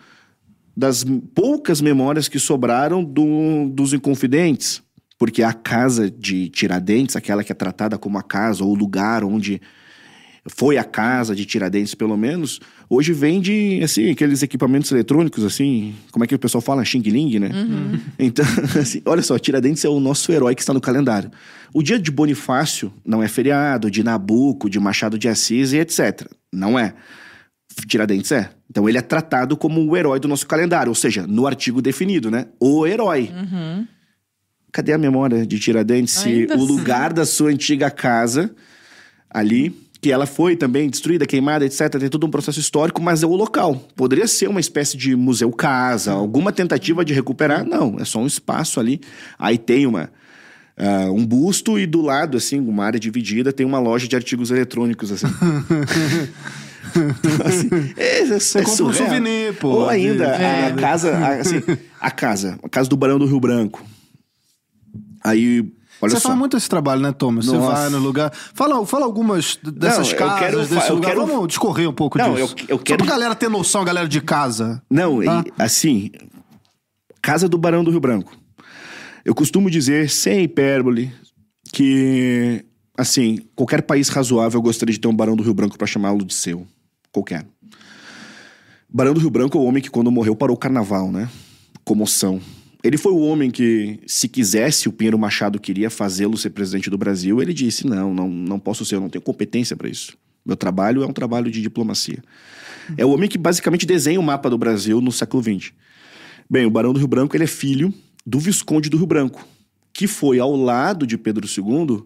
das 0.76 1.06
poucas 1.34 1.80
memórias 1.80 2.28
que 2.28 2.38
sobraram 2.38 3.02
do- 3.06 3.70
dos 3.70 3.94
inconfidentes. 3.94 4.84
Porque 5.18 5.42
a 5.42 5.54
casa 5.54 6.12
de 6.12 6.50
Tiradentes, 6.50 7.16
aquela 7.16 7.42
que 7.42 7.54
é 7.54 7.56
tratada 7.56 7.98
como 7.98 8.18
a 8.18 8.24
casa 8.24 8.62
ou 8.62 8.72
o 8.72 8.76
lugar 8.76 9.24
onde 9.24 9.62
foi 10.46 10.78
a 10.78 10.84
casa 10.84 11.34
de 11.34 11.46
Tiradentes, 11.46 11.96
pelo 11.96 12.18
menos, 12.18 12.60
hoje 12.92 13.14
vende, 13.14 13.80
assim, 13.82 14.12
aqueles 14.12 14.44
equipamentos 14.44 14.92
eletrônicos, 14.92 15.46
assim, 15.46 15.96
como 16.12 16.26
é 16.26 16.28
que 16.28 16.36
o 16.36 16.40
pessoal 16.40 16.62
fala? 16.62 16.84
Xing 16.84 17.00
Ling, 17.00 17.40
né? 17.40 17.50
Então, 18.20 18.44
assim, 18.78 19.02
olha 19.06 19.22
só, 19.22 19.40
Tiradentes 19.40 19.86
é 19.86 19.90
o 19.90 19.98
nosso 19.98 20.30
herói 20.30 20.54
que 20.54 20.62
está 20.62 20.74
no 20.74 20.82
calendário. 20.82 21.32
O 21.74 21.82
dia 21.82 21.98
de 21.98 22.12
Bonifácio 22.12 22.92
não 23.06 23.24
é 23.24 23.30
feriado, 23.30 23.90
de 23.90 24.04
Nabuco, 24.04 24.70
de 24.70 24.78
Machado 24.78 25.18
de 25.18 25.30
Assis 25.30 25.72
e 25.72 25.78
etc. 25.78 26.28
Não 26.52 26.78
é. 26.78 26.94
Tiradentes 27.88 28.30
é. 28.34 28.50
Então 28.70 28.90
ele 28.90 28.98
é 28.98 29.02
tratado 29.02 29.56
como 29.56 29.82
o 29.82 29.96
herói 29.96 30.20
do 30.20 30.28
nosso 30.28 30.46
calendário, 30.46 30.90
ou 30.90 30.96
seja, 30.96 31.26
no 31.26 31.48
artigo 31.48 31.82
definido, 31.82 32.30
né? 32.30 32.48
O 32.60 32.86
herói. 32.86 33.32
Uhum. 33.34 33.88
Cadê 34.70 34.92
a 34.92 34.98
memória 34.98 35.46
de 35.48 35.58
Tiradentes? 35.58 36.14
Se 36.14 36.28
Ainda 36.28 36.58
o 36.58 36.64
assim. 36.64 36.68
lugar 36.68 37.14
da 37.14 37.26
sua 37.26 37.52
antiga 37.52 37.90
casa 37.90 38.54
ali, 39.30 39.74
que 40.02 40.12
ela 40.12 40.26
foi 40.26 40.56
também 40.56 40.90
destruída, 40.90 41.28
queimada, 41.28 41.64
etc. 41.64 41.88
Tem 42.00 42.10
todo 42.10 42.26
um 42.26 42.32
processo 42.32 42.60
histórico, 42.60 43.00
mas 43.02 43.22
é 43.22 43.28
o 43.28 43.36
local. 43.36 43.76
Poderia 43.96 44.28
ser 44.28 44.50
uma 44.50 44.60
espécie 44.60 44.98
de 44.98 45.16
museu 45.16 45.52
casa, 45.52 46.12
alguma 46.12 46.52
tentativa 46.52 47.06
de 47.06 47.14
recuperar. 47.14 47.64
Não, 47.64 47.98
é 48.00 48.04
só 48.04 48.20
um 48.20 48.26
espaço 48.26 48.80
ali. 48.80 49.00
Aí 49.38 49.60
tem 49.60 49.86
uma. 49.86 50.10
ah, 50.76 51.12
um 51.12 51.24
busto 51.24 51.78
e 51.78 51.86
do 51.86 52.02
lado, 52.02 52.36
assim, 52.36 52.60
uma 52.60 52.84
área 52.84 53.00
dividida, 53.00 53.54
tem 53.54 53.64
uma 53.64 53.78
loja 53.80 54.08
de 54.08 54.16
artigos 54.16 54.50
eletrônicos, 54.50 55.12
assim. 55.12 55.28
Então, 56.94 57.48
assim, 57.48 57.70
é, 57.96 58.20
é, 58.22 58.26
Você 58.40 58.58
é 58.58 58.64
compra 58.64 58.86
um 58.86 58.94
souvenir, 58.94 59.54
pô. 59.54 59.70
Ou 59.70 59.90
ainda, 59.90 60.26
de- 60.26 60.44
a, 60.44 60.68
é. 60.68 60.74
casa, 60.74 61.16
a, 61.16 61.36
assim, 61.36 61.62
a 62.02 62.12
casa, 62.12 62.60
a 62.62 62.68
casa 62.68 62.90
do 62.90 62.98
Barão 62.98 63.18
do 63.20 63.26
Rio 63.26 63.40
Branco. 63.40 63.86
Aí, 65.24 65.72
olha 66.02 66.10
Você 66.12 66.20
só. 66.20 66.30
faz 66.30 66.40
muito 66.40 66.58
esse 66.58 66.68
trabalho, 66.70 67.02
né, 67.02 67.12
Thomas? 67.12 67.46
Você 67.46 67.58
vai 67.58 67.90
no 67.90 68.00
lugar. 68.00 68.32
Fala, 68.34 68.86
fala 68.86 69.06
algumas 69.06 69.58
dessas 69.64 70.12
eu 70.12 70.18
casas, 70.18 70.40
quero 70.40 70.66
desse 70.66 70.90
eu 70.90 70.96
lugar. 70.96 71.14
quero- 71.14 71.26
Vamos 71.28 71.48
discorrer 71.48 71.90
um 71.90 71.94
pouco 71.94 72.18
Não, 72.18 72.34
disso. 72.36 72.56
eu- 72.60 72.66
eu 72.70 72.78
Só 72.78 72.84
quero- 72.84 72.98
pra 73.04 73.08
galera 73.14 73.36
ter 73.36 73.50
noção, 73.50 73.82
a 73.82 73.86
galera 73.86 74.08
de 74.08 74.20
casa. 74.22 74.82
Não, 74.90 75.22
Tá. 75.24 75.44
assim, 75.60 76.10
Casa 77.22 77.48
do 77.48 77.56
Barão 77.58 77.84
do 77.84 77.92
Rio 77.92 78.00
Branco. 78.00 78.36
Eu 79.24 79.36
costumo 79.36 79.70
dizer, 79.70 80.10
sem 80.10 80.42
hipérbole, 80.44 81.14
que, 81.72 82.66
assim, 82.98 83.38
qualquer 83.56 83.84
país 83.84 84.10
razoável 84.10 84.60
gostaria 84.60 84.92
de 84.92 85.00
ter 85.00 85.08
um 85.08 85.16
Barão 85.16 85.36
do 85.36 85.44
Rio 85.44 85.54
Branco 85.54 85.78
pra 85.78 85.86
chamá-lo 85.86 86.26
de 86.26 86.34
seu. 86.34 86.66
Qualquer. 87.12 87.46
Barão 88.90 89.14
do 89.14 89.20
Rio 89.20 89.30
Branco 89.30 89.56
é 89.58 89.62
o 89.62 89.64
homem 89.66 89.84
que, 89.84 89.90
quando 89.92 90.10
morreu, 90.12 90.36
parou 90.36 90.56
o 90.56 90.60
carnaval, 90.60 91.12
né? 91.12 91.30
Comoção. 91.86 92.42
Ele 92.84 92.98
foi 92.98 93.12
o 93.12 93.20
homem 93.20 93.52
que, 93.52 94.00
se 94.08 94.28
quisesse, 94.28 94.90
o 94.90 94.92
Pinheiro 94.92 95.18
Machado 95.18 95.60
queria 95.60 95.90
fazê-lo 95.90 96.38
ser 96.38 96.50
presidente 96.50 96.90
do 96.90 96.98
Brasil, 96.98 97.42
ele 97.42 97.54
disse: 97.54 97.86
não, 97.86 98.14
não, 98.14 98.28
não 98.28 98.60
posso 98.60 98.84
ser, 98.84 98.96
eu 98.96 99.02
não 99.02 99.10
tenho 99.10 99.22
competência 99.22 99.76
para 99.76 99.88
isso. 99.88 100.18
Meu 100.46 100.56
trabalho 100.56 101.04
é 101.04 101.06
um 101.06 101.14
trabalho 101.14 101.52
de 101.52 101.62
diplomacia. 101.62 102.24
É 102.98 103.06
o 103.06 103.12
homem 103.12 103.30
que 103.30 103.38
basicamente 103.38 103.86
desenha 103.86 104.20
o 104.20 104.24
mapa 104.24 104.50
do 104.50 104.58
Brasil 104.58 105.00
no 105.00 105.12
século 105.12 105.44
XX. 105.44 105.72
Bem, 106.50 106.66
o 106.66 106.72
Barão 106.72 106.92
do 106.92 106.98
Rio 106.98 107.08
Branco 107.08 107.36
ele 107.38 107.44
é 107.44 107.48
filho 107.48 107.94
do 108.26 108.40
Visconde 108.40 108.90
do 108.90 108.98
Rio 108.98 109.06
Branco, 109.06 109.48
que 109.94 110.08
foi, 110.08 110.40
ao 110.40 110.56
lado 110.56 111.06
de 111.06 111.18
Pedro 111.18 111.48
II, 111.48 112.04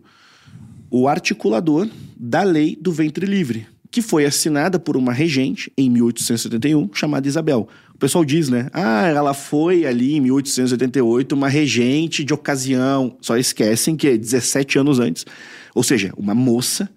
o 0.90 1.08
articulador 1.08 1.90
da 2.18 2.44
lei 2.44 2.78
do 2.80 2.92
ventre 2.92 3.26
livre, 3.26 3.68
que 3.90 4.02
foi 4.02 4.26
assinada 4.26 4.78
por 4.78 4.98
uma 4.98 5.14
regente 5.14 5.72
em 5.78 5.90
1871, 5.90 6.90
chamada 6.94 7.28
Isabel. 7.28 7.68
O 7.96 7.98
pessoal 7.98 8.26
diz, 8.26 8.50
né? 8.50 8.68
Ah, 8.74 9.08
ela 9.08 9.34
foi 9.34 9.86
ali 9.86 10.16
em 10.16 10.20
1888 10.20 11.34
uma 11.34 11.48
regente 11.48 12.26
de 12.26 12.34
ocasião. 12.34 13.18
Só 13.22 13.38
esquecem 13.38 13.96
que 13.96 14.10
é 14.10 14.18
17 14.18 14.78
anos 14.78 15.00
antes. 15.00 15.26
Ou 15.74 15.82
seja, 15.82 16.12
uma 16.18 16.36
moça, 16.36 16.90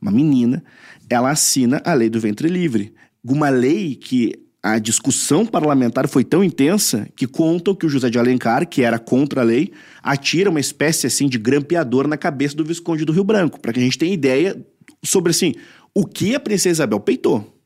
uma 0.00 0.10
menina, 0.10 0.64
ela 1.10 1.30
assina 1.30 1.82
a 1.84 1.92
lei 1.92 2.08
do 2.08 2.18
ventre 2.18 2.48
livre. 2.48 2.94
Uma 3.22 3.50
lei 3.50 3.94
que 3.94 4.32
a 4.62 4.78
discussão 4.78 5.44
parlamentar 5.44 6.08
foi 6.08 6.24
tão 6.24 6.42
intensa 6.42 7.06
que 7.14 7.26
contam 7.26 7.74
que 7.74 7.84
o 7.84 7.88
José 7.90 8.08
de 8.08 8.18
Alencar, 8.18 8.66
que 8.66 8.82
era 8.82 8.98
contra 8.98 9.42
a 9.42 9.44
lei, 9.44 9.70
atira 10.02 10.48
uma 10.48 10.60
espécie 10.60 11.06
assim 11.06 11.28
de 11.28 11.36
grampeador 11.36 12.08
na 12.08 12.16
cabeça 12.16 12.56
do 12.56 12.64
Visconde 12.64 13.04
do 13.04 13.12
Rio 13.12 13.24
Branco, 13.24 13.60
para 13.60 13.74
que 13.74 13.80
a 13.80 13.82
gente 13.82 13.98
tenha 13.98 14.14
ideia 14.14 14.58
sobre 15.02 15.32
assim, 15.32 15.54
o 15.94 16.06
que 16.06 16.34
a 16.34 16.40
princesa 16.40 16.76
Isabel 16.76 17.00
peitou. 17.00 17.62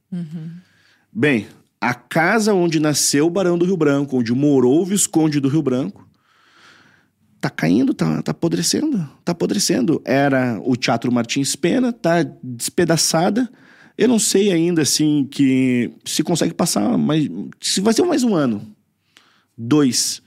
Bem, 1.12 1.46
a 1.88 1.94
casa 1.94 2.54
onde 2.54 2.80
nasceu 2.80 3.26
o 3.26 3.30
Barão 3.30 3.58
do 3.58 3.64
Rio 3.64 3.76
Branco, 3.76 4.18
onde 4.18 4.32
morou 4.32 4.80
o 4.80 4.86
Visconde 4.86 5.38
do 5.38 5.48
Rio 5.48 5.60
Branco, 5.62 6.08
tá 7.40 7.50
caindo, 7.50 7.92
tá, 7.92 8.22
tá 8.22 8.30
apodrecendo, 8.32 9.06
tá 9.22 9.32
apodrecendo. 9.32 10.00
Era 10.02 10.58
o 10.64 10.76
Teatro 10.76 11.12
Martins 11.12 11.54
Pena, 11.54 11.92
tá 11.92 12.22
despedaçada. 12.42 13.50
Eu 13.98 14.08
não 14.08 14.18
sei 14.18 14.50
ainda, 14.50 14.80
assim, 14.80 15.28
que 15.30 15.92
se 16.04 16.22
consegue 16.22 16.54
passar 16.54 16.96
mais... 16.96 17.28
Se 17.60 17.82
vai 17.82 17.92
ser 17.92 18.02
mais 18.04 18.24
um 18.24 18.34
ano. 18.34 18.66
Dois. 19.56 20.22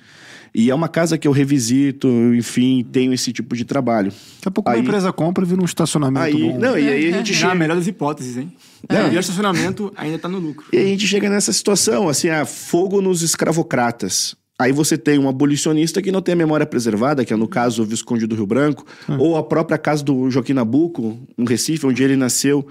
E 0.59 0.71
é 0.71 0.73
uma 0.73 0.89
casa 0.89 1.19
que 1.19 1.27
eu 1.27 1.31
revisito, 1.31 2.07
enfim, 2.33 2.83
tenho 2.91 3.13
esse 3.13 3.31
tipo 3.31 3.55
de 3.55 3.63
trabalho. 3.63 4.09
Daqui 4.09 4.47
a 4.47 4.49
pouco 4.49 4.67
Aí- 4.67 4.77
uma 4.79 4.83
empresa 4.87 5.13
compra 5.13 5.43
e 5.43 5.47
vira 5.47 5.61
um 5.61 5.65
estacionamento 5.65 6.35
Aí, 6.35 6.51
bom. 6.51 6.57
não, 6.57 6.75
e 6.75 6.89
aí 6.89 7.13
a 7.13 7.17
gente 7.17 7.31
Já 7.31 7.41
chega... 7.41 7.51
a 7.51 7.55
melhor 7.55 7.77
das 7.77 7.85
hipóteses, 7.85 8.37
hein? 8.37 8.51
É. 8.89 9.13
E 9.13 9.17
o 9.17 9.19
estacionamento 9.19 9.93
ainda 9.95 10.17
tá 10.17 10.27
no 10.27 10.39
lucro. 10.39 10.65
E 10.73 10.77
aí 10.77 10.85
a 10.85 10.87
gente 10.87 11.05
chega 11.05 11.29
nessa 11.29 11.53
situação, 11.53 12.09
assim, 12.09 12.29
ah, 12.29 12.43
fogo 12.43 13.03
nos 13.03 13.21
escravocratas. 13.21 14.35
Aí 14.57 14.71
você 14.71 14.97
tem 14.97 15.19
um 15.19 15.29
abolicionista 15.29 16.01
que 16.01 16.11
não 16.11 16.23
tem 16.23 16.33
a 16.33 16.35
memória 16.35 16.65
preservada, 16.65 17.23
que 17.23 17.31
é 17.31 17.35
no 17.35 17.47
caso 17.47 17.83
o 17.83 17.85
Visconde 17.85 18.25
do 18.25 18.35
Rio 18.35 18.47
Branco, 18.47 18.83
ou 19.19 19.37
a 19.37 19.43
própria 19.43 19.77
casa 19.77 20.03
do 20.03 20.27
Joaquim 20.31 20.53
Nabuco, 20.53 21.19
no 21.37 21.45
Recife, 21.45 21.85
onde 21.85 22.01
ele 22.01 22.15
nasceu, 22.15 22.65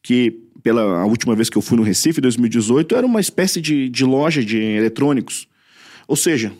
que 0.00 0.38
pela 0.62 1.00
a 1.00 1.04
última 1.04 1.34
vez 1.34 1.50
que 1.50 1.58
eu 1.58 1.62
fui 1.62 1.76
no 1.76 1.82
Recife, 1.82 2.20
em 2.20 2.22
2018, 2.22 2.94
era 2.94 3.04
uma 3.04 3.20
espécie 3.20 3.60
de, 3.60 3.88
de 3.88 4.04
loja 4.04 4.44
de 4.44 4.56
eletrônicos. 4.56 5.48
Ou 6.06 6.14
seja, 6.14 6.52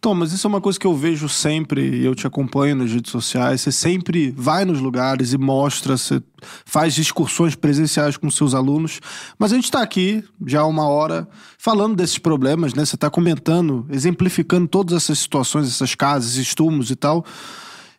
Tom, 0.00 0.14
mas 0.14 0.32
isso 0.32 0.46
é 0.46 0.48
uma 0.48 0.60
coisa 0.60 0.78
que 0.78 0.86
eu 0.86 0.94
vejo 0.94 1.28
sempre, 1.28 2.04
eu 2.04 2.14
te 2.14 2.26
acompanho 2.26 2.76
nas 2.76 2.92
redes 2.92 3.10
sociais. 3.10 3.62
Você 3.62 3.72
sempre 3.72 4.30
vai 4.36 4.64
nos 4.64 4.80
lugares 4.80 5.32
e 5.32 5.38
mostra, 5.38 5.96
você 5.96 6.22
faz 6.64 6.96
excursões 6.98 7.54
presenciais 7.54 8.16
com 8.16 8.30
seus 8.30 8.54
alunos. 8.54 9.00
Mas 9.38 9.52
a 9.52 9.56
gente 9.56 9.64
está 9.64 9.82
aqui 9.82 10.22
já 10.46 10.60
há 10.60 10.66
uma 10.66 10.86
hora 10.86 11.26
falando 11.58 11.96
desses 11.96 12.18
problemas, 12.18 12.74
né? 12.74 12.84
Você 12.84 12.94
está 12.94 13.10
comentando, 13.10 13.86
exemplificando 13.90 14.68
todas 14.68 14.96
essas 14.96 15.18
situações, 15.18 15.66
essas 15.66 15.94
casas, 15.94 16.36
estúmulos 16.36 16.90
e 16.90 16.96
tal. 16.96 17.24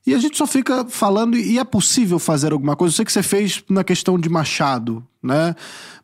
E 0.06 0.14
a 0.14 0.20
gente 0.20 0.38
só 0.38 0.48
fica 0.48 0.86
falando, 0.86 1.38
e 1.38 1.60
é 1.60 1.64
possível 1.66 2.18
fazer 2.18 2.54
alguma 2.54 2.78
coisa. 2.78 2.94
Eu 2.94 2.96
sei 2.96 3.06
que 3.06 3.12
você 3.12 3.22
fez 3.22 3.62
na 3.70 3.84
questão 3.84 4.18
de 4.18 4.30
Machado, 4.30 5.06
né? 5.22 5.54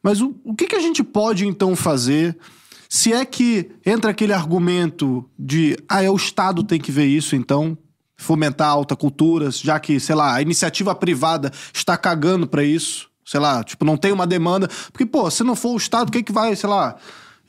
Mas 0.04 0.20
o, 0.20 0.36
o 0.44 0.54
que, 0.54 0.68
que 0.68 0.76
a 0.76 0.82
gente 0.82 1.02
pode 1.02 1.48
então 1.48 1.74
fazer? 1.74 2.38
Se 2.96 3.12
é 3.12 3.26
que 3.26 3.72
entra 3.84 4.12
aquele 4.12 4.34
argumento 4.34 5.28
de, 5.38 5.76
ah, 5.90 6.04
é 6.04 6.12
o 6.12 6.16
Estado 6.16 6.64
tem 6.64 6.80
que 6.80 6.92
ver 6.92 7.08
isso, 7.08 7.36
então, 7.36 7.76
fomentar 8.16 8.70
alta 8.70 8.96
cultura, 8.96 9.50
já 9.50 9.80
que, 9.80 10.00
sei 10.00 10.14
lá, 10.14 10.36
a 10.36 10.44
iniciativa 10.44 10.94
privada 10.94 11.52
está 11.74 11.98
cagando 11.98 12.46
pra 12.46 12.64
isso, 12.64 13.10
sei 13.26 13.40
lá, 13.40 13.64
tipo, 13.64 13.84
não 13.84 13.98
tem 13.98 14.12
uma 14.12 14.28
demanda. 14.28 14.70
Porque, 14.92 15.08
pô, 15.08 15.28
se 15.32 15.44
não 15.44 15.56
for 15.56 15.72
o 15.72 15.78
Estado, 15.78 16.12
quem 16.12 16.24
que 16.24 16.32
vai, 16.32 16.56
sei 16.56 16.70
lá, 16.70 16.96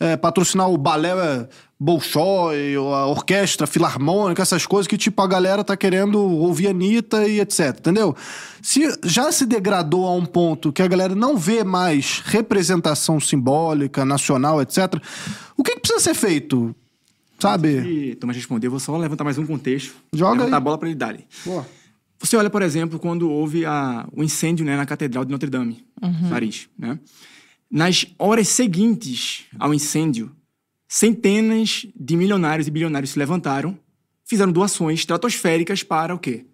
é, 0.01 0.17
patrocinar 0.17 0.71
o 0.71 0.79
balé 0.79 1.11
é, 1.11 1.49
Bolshoi, 1.79 2.77
ou 2.77 2.95
a 2.95 3.07
orquestra 3.07 3.67
filarmônica, 3.67 4.41
essas 4.41 4.65
coisas 4.65 4.87
que, 4.87 4.97
tipo, 4.97 5.21
a 5.21 5.27
galera 5.27 5.65
tá 5.65 5.77
querendo 5.77 6.21
ouvir 6.21 6.69
a 6.69 6.71
Anitta 6.71 7.27
e 7.27 7.41
etc, 7.41 7.79
entendeu? 7.79 8.17
Se 8.63 8.81
já 9.05 9.31
se 9.33 9.45
degradou 9.45 10.07
a 10.07 10.15
um 10.15 10.25
ponto 10.25 10.73
que 10.73 10.83
a 10.83 10.87
galera 10.87 11.15
não 11.15 11.37
vê 11.37 11.65
mais 11.65 12.23
representação 12.25 13.19
simbólica, 13.19 14.05
nacional, 14.05 14.63
etc, 14.63 14.95
o 15.57 15.63
que, 15.63 15.73
que 15.73 15.81
precisa 15.81 16.01
ser 16.01 16.15
feito? 16.15 16.75
Sabe? 17.39 17.81
E 17.81 18.15
Thomas 18.15 18.37
respondeu, 18.37 18.69
eu 18.69 18.71
vou 18.71 18.81
só 18.81 18.97
levantar 18.97 19.25
mais 19.25 19.37
um 19.37 19.47
contexto. 19.47 19.95
Joga 20.15 20.33
levantar 20.33 20.57
aí. 20.57 20.59
a 20.59 20.61
bola 20.61 20.79
para 20.79 20.89
ele 20.89 20.97
dar. 20.97 21.17
Boa. 21.45 21.67
Você 22.19 22.37
olha, 22.37 22.49
por 22.49 22.63
exemplo, 22.63 22.99
quando 22.99 23.29
houve 23.29 23.67
a, 23.67 24.09
o 24.13 24.23
incêndio 24.23 24.65
né, 24.65 24.77
na 24.77 24.87
Catedral 24.87 25.25
de 25.25 25.31
Notre 25.31 25.51
Dame, 25.51 25.85
em 26.03 26.31
Paris. 26.31 26.69
Né? 26.79 26.99
Nas 27.71 28.07
horas 28.19 28.49
seguintes 28.49 29.45
ao 29.59 29.75
incêndio, 29.75 30.31
centenas 30.95 31.89
de 31.97 32.17
milionários 32.17 32.69
e 32.69 32.71
bilionários 32.71 33.11
se 33.11 33.19
levantaram, 33.19 33.77
fizeram 34.25 34.53
doações 34.53 35.01
estratosféricas 35.01 35.83
para 35.83 36.15
o 36.15 36.19
quê? 36.21 36.47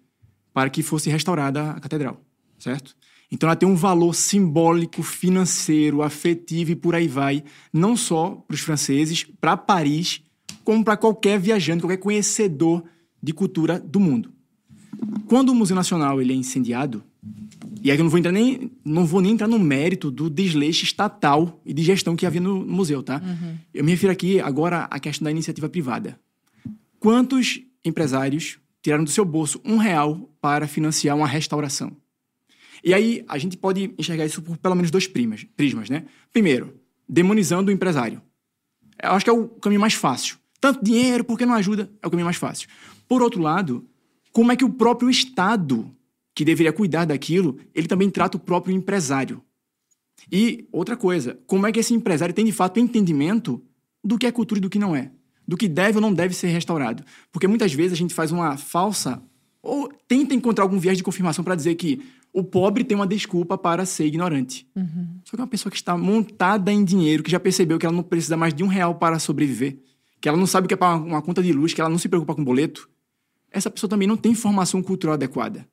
Para 0.51 0.67
que 0.67 0.81
fosse 0.81 1.11
restaurada 1.11 1.69
a 1.69 1.79
catedral, 1.79 2.19
certo? 2.57 2.95
Então 3.31 3.47
ela 3.47 3.55
tem 3.55 3.69
um 3.69 3.75
valor 3.75 4.15
simbólico, 4.15 5.03
financeiro, 5.03 6.01
afetivo 6.01 6.71
e 6.71 6.75
por 6.75 6.95
aí 6.95 7.07
vai, 7.07 7.43
não 7.71 7.95
só 7.95 8.31
para 8.47 8.55
os 8.55 8.61
franceses, 8.61 9.23
para 9.39 9.55
Paris, 9.55 10.23
como 10.63 10.83
para 10.83 10.97
qualquer 10.97 11.39
viajante, 11.39 11.81
qualquer 11.81 11.97
conhecedor 11.97 12.83
de 13.21 13.33
cultura 13.33 13.79
do 13.79 13.99
mundo. 13.99 14.33
Quando 15.27 15.49
o 15.49 15.55
Museu 15.55 15.75
Nacional 15.75 16.19
ele 16.19 16.33
é 16.33 16.35
incendiado, 16.35 17.03
e 17.83 17.89
aí 17.89 17.97
eu 17.97 18.03
não 18.03 18.09
vou 18.09 18.19
entrar 18.19 18.31
nem 18.31 18.71
não 18.85 19.05
vou 19.05 19.21
nem 19.21 19.31
entrar 19.31 19.47
no 19.47 19.57
mérito 19.57 20.11
do 20.11 20.29
desleixo 20.29 20.83
estatal 20.83 21.61
e 21.65 21.73
de 21.73 21.83
gestão 21.83 22.15
que 22.15 22.25
havia 22.25 22.41
no, 22.41 22.63
no 22.63 22.73
museu, 22.73 23.01
tá? 23.01 23.21
Eu 23.73 23.83
me 23.83 23.91
refiro 23.91 24.11
aqui 24.11 24.39
agora 24.39 24.87
à 24.89 24.99
questão 24.99 25.25
da 25.25 25.31
iniciativa 25.31 25.67
privada. 25.67 26.19
Quantos 26.99 27.59
empresários 27.83 28.59
tiraram 28.81 29.03
do 29.03 29.09
seu 29.09 29.25
bolso 29.25 29.59
um 29.65 29.77
real 29.77 30.29
para 30.39 30.67
financiar 30.67 31.15
uma 31.17 31.27
restauração? 31.27 31.95
E 32.83 32.93
aí 32.93 33.23
a 33.27 33.37
gente 33.37 33.57
pode 33.57 33.93
enxergar 33.97 34.25
isso 34.25 34.41
por 34.41 34.57
pelo 34.57 34.75
menos 34.75 34.91
dois 34.91 35.07
primas, 35.07 35.43
prismas, 35.55 35.89
né? 35.89 36.05
Primeiro, 36.31 36.79
demonizando 37.07 37.69
o 37.69 37.73
empresário. 37.73 38.21
Eu 39.01 39.11
acho 39.11 39.25
que 39.25 39.29
é 39.29 39.33
o 39.33 39.47
caminho 39.47 39.81
mais 39.81 39.93
fácil. 39.93 40.37
Tanto 40.59 40.83
dinheiro, 40.83 41.23
porque 41.23 41.45
não 41.45 41.55
ajuda, 41.55 41.91
é 42.01 42.07
o 42.07 42.09
caminho 42.09 42.25
mais 42.25 42.37
fácil. 42.37 42.69
Por 43.07 43.21
outro 43.21 43.41
lado, 43.41 43.87
como 44.31 44.51
é 44.51 44.55
que 44.55 44.63
o 44.63 44.69
próprio 44.69 45.09
Estado, 45.09 45.91
que 46.33 46.45
deveria 46.45 46.73
cuidar 46.73 47.05
daquilo, 47.05 47.59
ele 47.73 47.87
também 47.87 48.09
trata 48.09 48.37
o 48.37 48.39
próprio 48.39 48.75
empresário? 48.75 49.41
E 50.31 50.67
outra 50.71 50.95
coisa, 50.95 51.39
como 51.47 51.65
é 51.65 51.71
que 51.71 51.79
esse 51.79 51.93
empresário 51.93 52.33
tem 52.33 52.45
de 52.45 52.51
fato 52.51 52.79
entendimento 52.79 53.63
do 54.03 54.17
que 54.17 54.25
é 54.25 54.31
cultura 54.31 54.59
e 54.59 54.61
do 54.61 54.69
que 54.69 54.79
não 54.79 54.95
é? 54.95 55.11
Do 55.47 55.57
que 55.57 55.67
deve 55.67 55.97
ou 55.97 56.01
não 56.01 56.13
deve 56.13 56.33
ser 56.33 56.47
restaurado? 56.47 57.03
Porque 57.31 57.47
muitas 57.47 57.73
vezes 57.73 57.93
a 57.93 57.95
gente 57.95 58.13
faz 58.13 58.31
uma 58.31 58.57
falsa 58.57 59.21
ou 59.61 59.91
tenta 60.07 60.33
encontrar 60.33 60.63
algum 60.63 60.79
viés 60.79 60.97
de 60.97 61.03
confirmação 61.03 61.43
para 61.43 61.55
dizer 61.55 61.75
que 61.75 62.01
o 62.33 62.43
pobre 62.43 62.83
tem 62.83 62.95
uma 62.95 63.05
desculpa 63.05 63.57
para 63.57 63.85
ser 63.85 64.05
ignorante. 64.05 64.67
Uhum. 64.75 65.19
Só 65.25 65.35
que 65.35 65.41
é 65.41 65.43
uma 65.43 65.49
pessoa 65.49 65.69
que 65.69 65.77
está 65.77 65.97
montada 65.97 66.71
em 66.71 66.83
dinheiro, 66.83 67.23
que 67.23 67.31
já 67.31 67.39
percebeu 67.39 67.77
que 67.77 67.85
ela 67.85 67.95
não 67.95 68.03
precisa 68.03 68.37
mais 68.37 68.53
de 68.53 68.63
um 68.63 68.67
real 68.67 68.95
para 68.95 69.19
sobreviver, 69.19 69.77
que 70.19 70.29
ela 70.29 70.37
não 70.37 70.47
sabe 70.47 70.65
o 70.65 70.67
que 70.67 70.73
é 70.73 70.77
pagar 70.77 71.03
uma 71.03 71.21
conta 71.21 71.43
de 71.43 71.51
luz, 71.51 71.73
que 71.73 71.81
ela 71.81 71.89
não 71.89 71.97
se 71.97 72.07
preocupa 72.07 72.33
com 72.33 72.43
boleto, 72.43 72.89
essa 73.51 73.69
pessoa 73.69 73.89
também 73.89 74.07
não 74.07 74.15
tem 74.15 74.33
formação 74.33 74.81
cultural 74.81 75.15
adequada. 75.15 75.67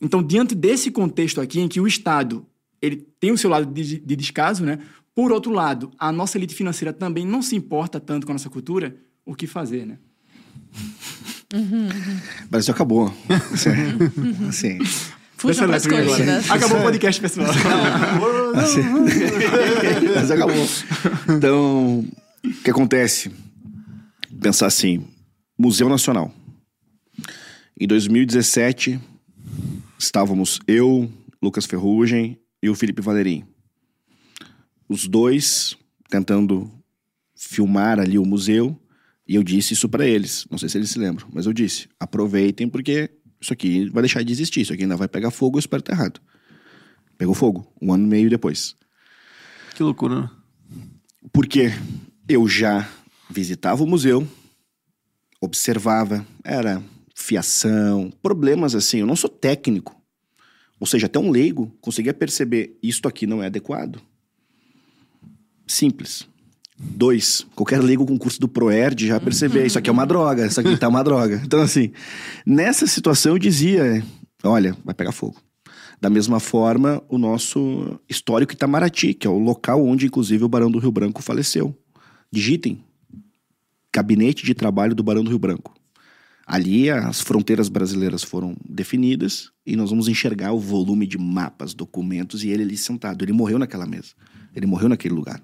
Então, 0.00 0.22
diante 0.22 0.54
desse 0.54 0.90
contexto 0.90 1.40
aqui, 1.40 1.60
em 1.60 1.68
que 1.68 1.80
o 1.80 1.86
Estado 1.86 2.46
ele 2.84 2.96
tem 3.18 3.32
o 3.32 3.38
seu 3.38 3.48
lado 3.48 3.72
de, 3.72 3.98
de 3.98 4.16
descaso, 4.16 4.64
né? 4.64 4.78
Por 5.14 5.32
outro 5.32 5.52
lado, 5.52 5.90
a 5.98 6.12
nossa 6.12 6.36
elite 6.36 6.54
financeira 6.54 6.92
também 6.92 7.26
não 7.26 7.40
se 7.40 7.56
importa 7.56 7.98
tanto 7.98 8.26
com 8.26 8.32
a 8.32 8.34
nossa 8.34 8.50
cultura, 8.50 8.96
o 9.24 9.34
que 9.34 9.46
fazer, 9.46 9.86
né? 9.86 9.98
Uhum, 11.54 11.84
uhum. 11.84 12.20
Brasil 12.50 12.74
acabou. 12.74 13.14
assim. 14.48 14.78
Fuja 15.36 15.66
para 15.66 15.76
as 15.76 15.86
colinas. 15.86 16.50
Acabou 16.50 16.78
o 16.78 16.82
podcast, 16.82 17.20
pessoal. 17.20 17.46
assim. 18.56 18.82
Mas 20.14 20.30
acabou. 20.30 20.66
Então, 21.36 22.04
o 22.44 22.62
que 22.62 22.70
acontece? 22.70 23.30
Pensar 24.40 24.66
assim, 24.66 25.06
Museu 25.56 25.88
Nacional. 25.88 26.32
Em 27.78 27.86
2017, 27.86 29.00
estávamos 30.04 30.60
eu, 30.66 31.10
Lucas 31.42 31.64
Ferrugem 31.66 32.38
e 32.62 32.68
o 32.68 32.74
Felipe 32.74 33.02
Valerim. 33.02 33.44
Os 34.88 35.08
dois 35.08 35.76
tentando 36.08 36.70
filmar 37.34 37.98
ali 37.98 38.18
o 38.18 38.24
museu 38.24 38.78
e 39.26 39.34
eu 39.34 39.42
disse 39.42 39.72
isso 39.72 39.88
para 39.88 40.06
eles. 40.06 40.46
Não 40.50 40.58
sei 40.58 40.68
se 40.68 40.78
eles 40.78 40.90
se 40.90 40.98
lembram, 40.98 41.26
mas 41.32 41.46
eu 41.46 41.52
disse: 41.52 41.88
aproveitem 41.98 42.68
porque 42.68 43.10
isso 43.40 43.52
aqui 43.52 43.88
vai 43.88 44.02
deixar 44.02 44.22
de 44.22 44.32
existir. 44.32 44.60
Isso 44.60 44.72
aqui 44.72 44.82
ainda 44.82 44.96
vai 44.96 45.08
pegar 45.08 45.30
fogo. 45.30 45.56
Eu 45.56 45.60
espero 45.60 45.80
estar 45.80 45.94
errado. 45.94 46.20
Pegou 47.16 47.34
fogo, 47.34 47.66
um 47.80 47.92
ano 47.92 48.04
e 48.04 48.08
meio 48.08 48.28
depois. 48.30 48.76
Que 49.74 49.82
loucura, 49.82 50.22
né? 50.22 50.30
Porque 51.32 51.70
eu 52.28 52.46
já 52.46 52.88
visitava 53.30 53.82
o 53.82 53.86
museu, 53.86 54.26
observava, 55.40 56.26
era 56.42 56.82
fiação, 57.14 58.12
problemas 58.22 58.74
assim. 58.74 58.98
Eu 58.98 59.06
não 59.06 59.16
sou 59.16 59.30
técnico. 59.30 59.96
Ou 60.80 60.86
seja, 60.86 61.06
até 61.06 61.18
um 61.18 61.30
leigo 61.30 61.74
conseguia 61.80 62.12
perceber 62.12 62.76
isto 62.82 63.08
aqui 63.08 63.26
não 63.26 63.42
é 63.42 63.46
adequado. 63.46 64.00
Simples. 65.66 66.26
Dois, 66.76 67.46
qualquer 67.54 67.80
leigo 67.80 68.04
com 68.04 68.18
curso 68.18 68.40
do 68.40 68.48
ProErd 68.48 69.06
já 69.06 69.20
percebeu, 69.20 69.64
isso 69.64 69.78
aqui 69.78 69.88
é 69.88 69.92
uma 69.92 70.04
droga, 70.04 70.44
isso 70.44 70.60
aqui 70.60 70.76
tá 70.76 70.88
uma 70.88 71.04
droga. 71.04 71.40
Então, 71.44 71.62
assim, 71.62 71.92
nessa 72.44 72.84
situação 72.86 73.32
eu 73.32 73.38
dizia, 73.38 74.04
olha, 74.42 74.76
vai 74.84 74.92
pegar 74.92 75.12
fogo. 75.12 75.40
Da 76.00 76.10
mesma 76.10 76.40
forma, 76.40 77.02
o 77.08 77.16
nosso 77.16 77.98
histórico 78.08 78.52
Itamaraty, 78.52 79.14
que 79.14 79.26
é 79.26 79.30
o 79.30 79.38
local 79.38 79.86
onde, 79.86 80.06
inclusive, 80.06 80.44
o 80.44 80.48
Barão 80.48 80.70
do 80.70 80.80
Rio 80.80 80.90
Branco 80.90 81.22
faleceu. 81.22 81.74
Digitem. 82.30 82.82
Gabinete 83.94 84.44
de 84.44 84.52
Trabalho 84.52 84.94
do 84.94 85.04
Barão 85.04 85.22
do 85.22 85.30
Rio 85.30 85.38
Branco. 85.38 85.72
Ali 86.46 86.90
as 86.90 87.20
fronteiras 87.20 87.68
brasileiras 87.68 88.22
foram 88.22 88.54
definidas 88.68 89.50
e 89.64 89.76
nós 89.76 89.90
vamos 89.90 90.08
enxergar 90.08 90.52
o 90.52 90.58
volume 90.58 91.06
de 91.06 91.16
mapas, 91.16 91.72
documentos 91.72 92.44
e 92.44 92.50
ele 92.50 92.62
ali 92.62 92.76
sentado. 92.76 93.24
Ele 93.24 93.32
morreu 93.32 93.58
naquela 93.58 93.86
mesa. 93.86 94.14
Ele 94.54 94.66
morreu 94.66 94.88
naquele 94.88 95.14
lugar. 95.14 95.42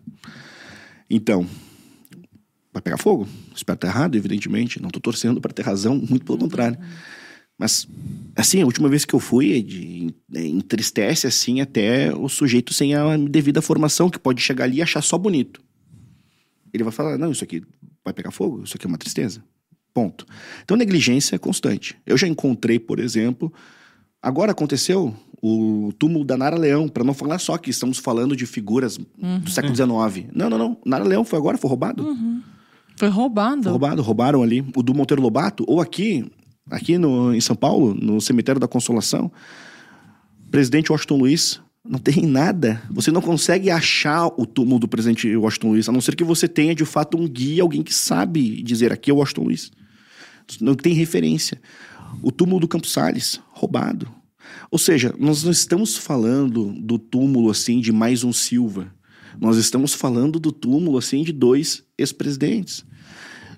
Então, 1.09 1.47
vai 2.73 2.83
pegar 2.83 2.99
fogo. 2.99 3.27
Espero 3.55 3.77
estar 3.77 3.89
errado, 3.89 4.15
evidentemente. 4.15 4.81
Não 4.81 4.89
estou 4.89 5.01
torcendo 5.01 5.41
para 5.41 5.53
ter 5.53 5.63
razão, 5.63 5.97
muito 5.97 6.25
pelo 6.25 6.39
contrário. 6.39 6.79
Mas, 7.59 7.87
assim, 8.37 8.63
a 8.63 8.65
última 8.65 8.89
vez 8.89 9.05
que 9.05 9.15
eu 9.15 9.21
fui, 9.21 9.63
de, 9.63 10.15
é, 10.35 10.47
entristece, 10.47 11.27
assim, 11.27 11.61
até 11.61 12.15
o 12.15 12.29
sujeito 12.29 12.73
sem 12.73 12.95
a 12.95 13.17
devida 13.17 13.61
formação, 13.61 14.09
que 14.09 14.19
pode 14.19 14.41
chegar 14.41 14.65
ali 14.65 14.79
e 14.79 14.83
achar 14.83 15.03
só 15.03 15.19
bonito. 15.19 15.61
Ele 16.73 16.85
vai 16.85 16.93
falar, 16.93 17.19
não, 17.19 17.33
isso 17.33 17.45
aqui 17.45 17.63
vai 18.05 18.15
pegar 18.15 18.31
fogo, 18.31 18.63
isso 18.63 18.77
aqui 18.77 18.87
é 18.87 18.89
uma 18.89 18.97
tristeza. 18.97 19.45
Ponto. 19.93 20.27
Então, 20.63 20.77
negligência 20.77 21.37
é 21.37 21.39
constante. 21.39 21.97
Eu 22.07 22.17
já 22.17 22.29
encontrei, 22.29 22.79
por 22.79 23.01
exemplo, 23.01 23.53
agora 24.23 24.53
aconteceu 24.53 25.15
o 25.43 25.93
túmulo 25.99 26.25
da 26.25 26.37
Nara 26.37 26.57
Leão, 26.57 26.89
para 26.89 27.03
não 27.03 27.15
falar 27.15 27.39
só 27.39 27.57
que 27.57 27.71
estamos 27.71 27.99
falando 27.99 28.37
de 28.37 28.47
figuras 28.47 28.99
uhum. 29.21 29.41
do 29.41 29.51
século 29.51 29.75
XIX. 29.75 30.29
Não, 30.35 30.51
não, 30.51 30.59
não. 30.59 30.79
Nara 30.85 31.05
Leão 31.05 31.25
foi 31.25 31.39
agora, 31.39 31.57
foi 31.57 31.69
roubado. 31.69 32.05
Uhum. 32.05 32.43
Foi 32.97 33.09
roubado. 33.09 33.63
Foi 33.63 33.73
roubado, 33.73 34.03
roubaram 34.03 34.43
ali. 34.43 34.65
O 34.77 34.83
do 34.83 34.95
Monteiro 34.95 35.23
Lobato, 35.23 35.65
ou 35.67 35.81
aqui, 35.81 36.31
aqui 36.71 36.99
no, 36.99 37.35
em 37.35 37.41
São 37.41 37.57
Paulo, 37.57 37.95
no 37.95 38.21
cemitério 38.21 38.61
da 38.61 38.69
Consolação, 38.69 39.33
presidente 40.51 40.93
Washington 40.93 41.17
Luiz, 41.17 41.61
não 41.83 41.99
tem 41.99 42.27
nada. 42.27 42.83
Você 42.91 43.11
não 43.11 43.23
consegue 43.23 43.71
achar 43.71 44.27
o 44.37 44.45
túmulo 44.45 44.81
do 44.81 44.89
presidente 44.89 45.35
Washington 45.35 45.69
Luiz, 45.69 45.89
a 45.89 45.93
não 45.93 46.01
ser 46.03 46.15
que 46.15 46.25
você 46.25 46.47
tenha 46.47 46.75
de 46.75 46.85
fato 46.85 47.17
um 47.17 47.27
guia, 47.27 47.63
alguém 47.63 47.83
que 47.83 47.95
sabe 47.95 48.63
dizer 48.63 48.93
aqui 48.93 49.11
é 49.11 49.15
Washington 49.15 49.45
Luiz. 49.45 49.71
Não 50.61 50.75
tem 50.75 50.95
referência. 50.95 51.61
O 52.23 52.33
túmulo 52.33 52.61
do 52.61 52.69
Campos 52.69 52.93
Salles, 52.93 53.41
roubado. 53.51 54.11
Ou 54.71 54.79
seja, 54.79 55.15
nós 55.19 55.45
não 55.45 55.51
estamos 55.51 55.97
falando 55.97 56.73
do 56.81 56.99
túmulo 56.99 57.51
assim 57.51 57.81
de 57.81 57.93
mais 57.93 58.25
um 58.25 58.33
Silva. 58.33 58.93
Nós 59.39 59.57
estamos 59.57 59.95
falando 59.95 60.41
do 60.41 60.51
túmulo 60.51 60.99
assim 60.99 61.23
de 61.23 61.33
dois 61.33 61.85
ex-presidentes. 61.97 62.85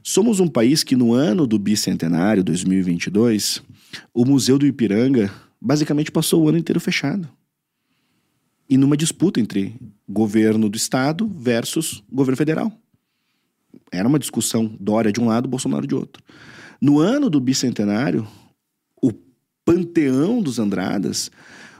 Somos 0.02 0.40
um 0.40 0.48
país 0.48 0.82
que 0.82 0.96
no 0.96 1.12
ano 1.12 1.46
do 1.46 1.58
bicentenário 1.58 2.42
2022, 2.42 3.62
o 4.12 4.24
Museu 4.24 4.58
do 4.58 4.66
Ipiranga 4.66 5.32
basicamente 5.60 6.10
passou 6.10 6.42
o 6.42 6.48
ano 6.48 6.58
inteiro 6.58 6.80
fechado. 6.80 7.28
E 8.68 8.76
numa 8.76 8.96
disputa 8.96 9.38
entre 9.38 9.76
governo 10.08 10.68
do 10.68 10.76
estado 10.76 11.28
versus 11.28 12.02
governo 12.10 12.36
federal. 12.36 12.72
Era 13.92 14.08
uma 14.08 14.18
discussão 14.18 14.74
Dória 14.80 15.12
de 15.12 15.20
um 15.20 15.26
lado, 15.26 15.48
Bolsonaro 15.48 15.86
de 15.86 15.94
outro. 15.94 16.22
No 16.82 16.98
ano 16.98 17.30
do 17.30 17.40
bicentenário, 17.40 18.26
panteão 19.64 20.42
dos 20.42 20.58
Andradas, 20.58 21.30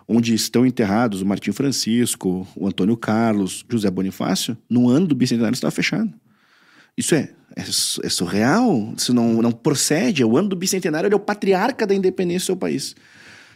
onde 0.06 0.34
estão 0.34 0.64
enterrados 0.66 1.22
o 1.22 1.26
Martim 1.26 1.52
Francisco, 1.52 2.46
o 2.56 2.66
Antônio 2.66 2.96
Carlos, 2.96 3.64
José 3.68 3.90
Bonifácio, 3.90 4.56
no 4.68 4.88
ano 4.88 5.08
do 5.08 5.14
bicentenário 5.14 5.54
estava 5.54 5.70
fechado. 5.70 6.12
Isso 6.96 7.14
é, 7.14 7.30
é, 7.56 7.62
é, 7.62 8.08
surreal, 8.08 8.92
isso 8.96 9.12
não, 9.12 9.40
não 9.42 9.52
procede. 9.52 10.24
O 10.24 10.36
ano 10.36 10.50
do 10.50 10.56
bicentenário 10.56 11.10
é 11.10 11.16
o 11.16 11.20
patriarca 11.20 11.86
da 11.86 11.94
independência 11.94 12.44
do 12.44 12.46
seu 12.46 12.56
país. 12.56 12.94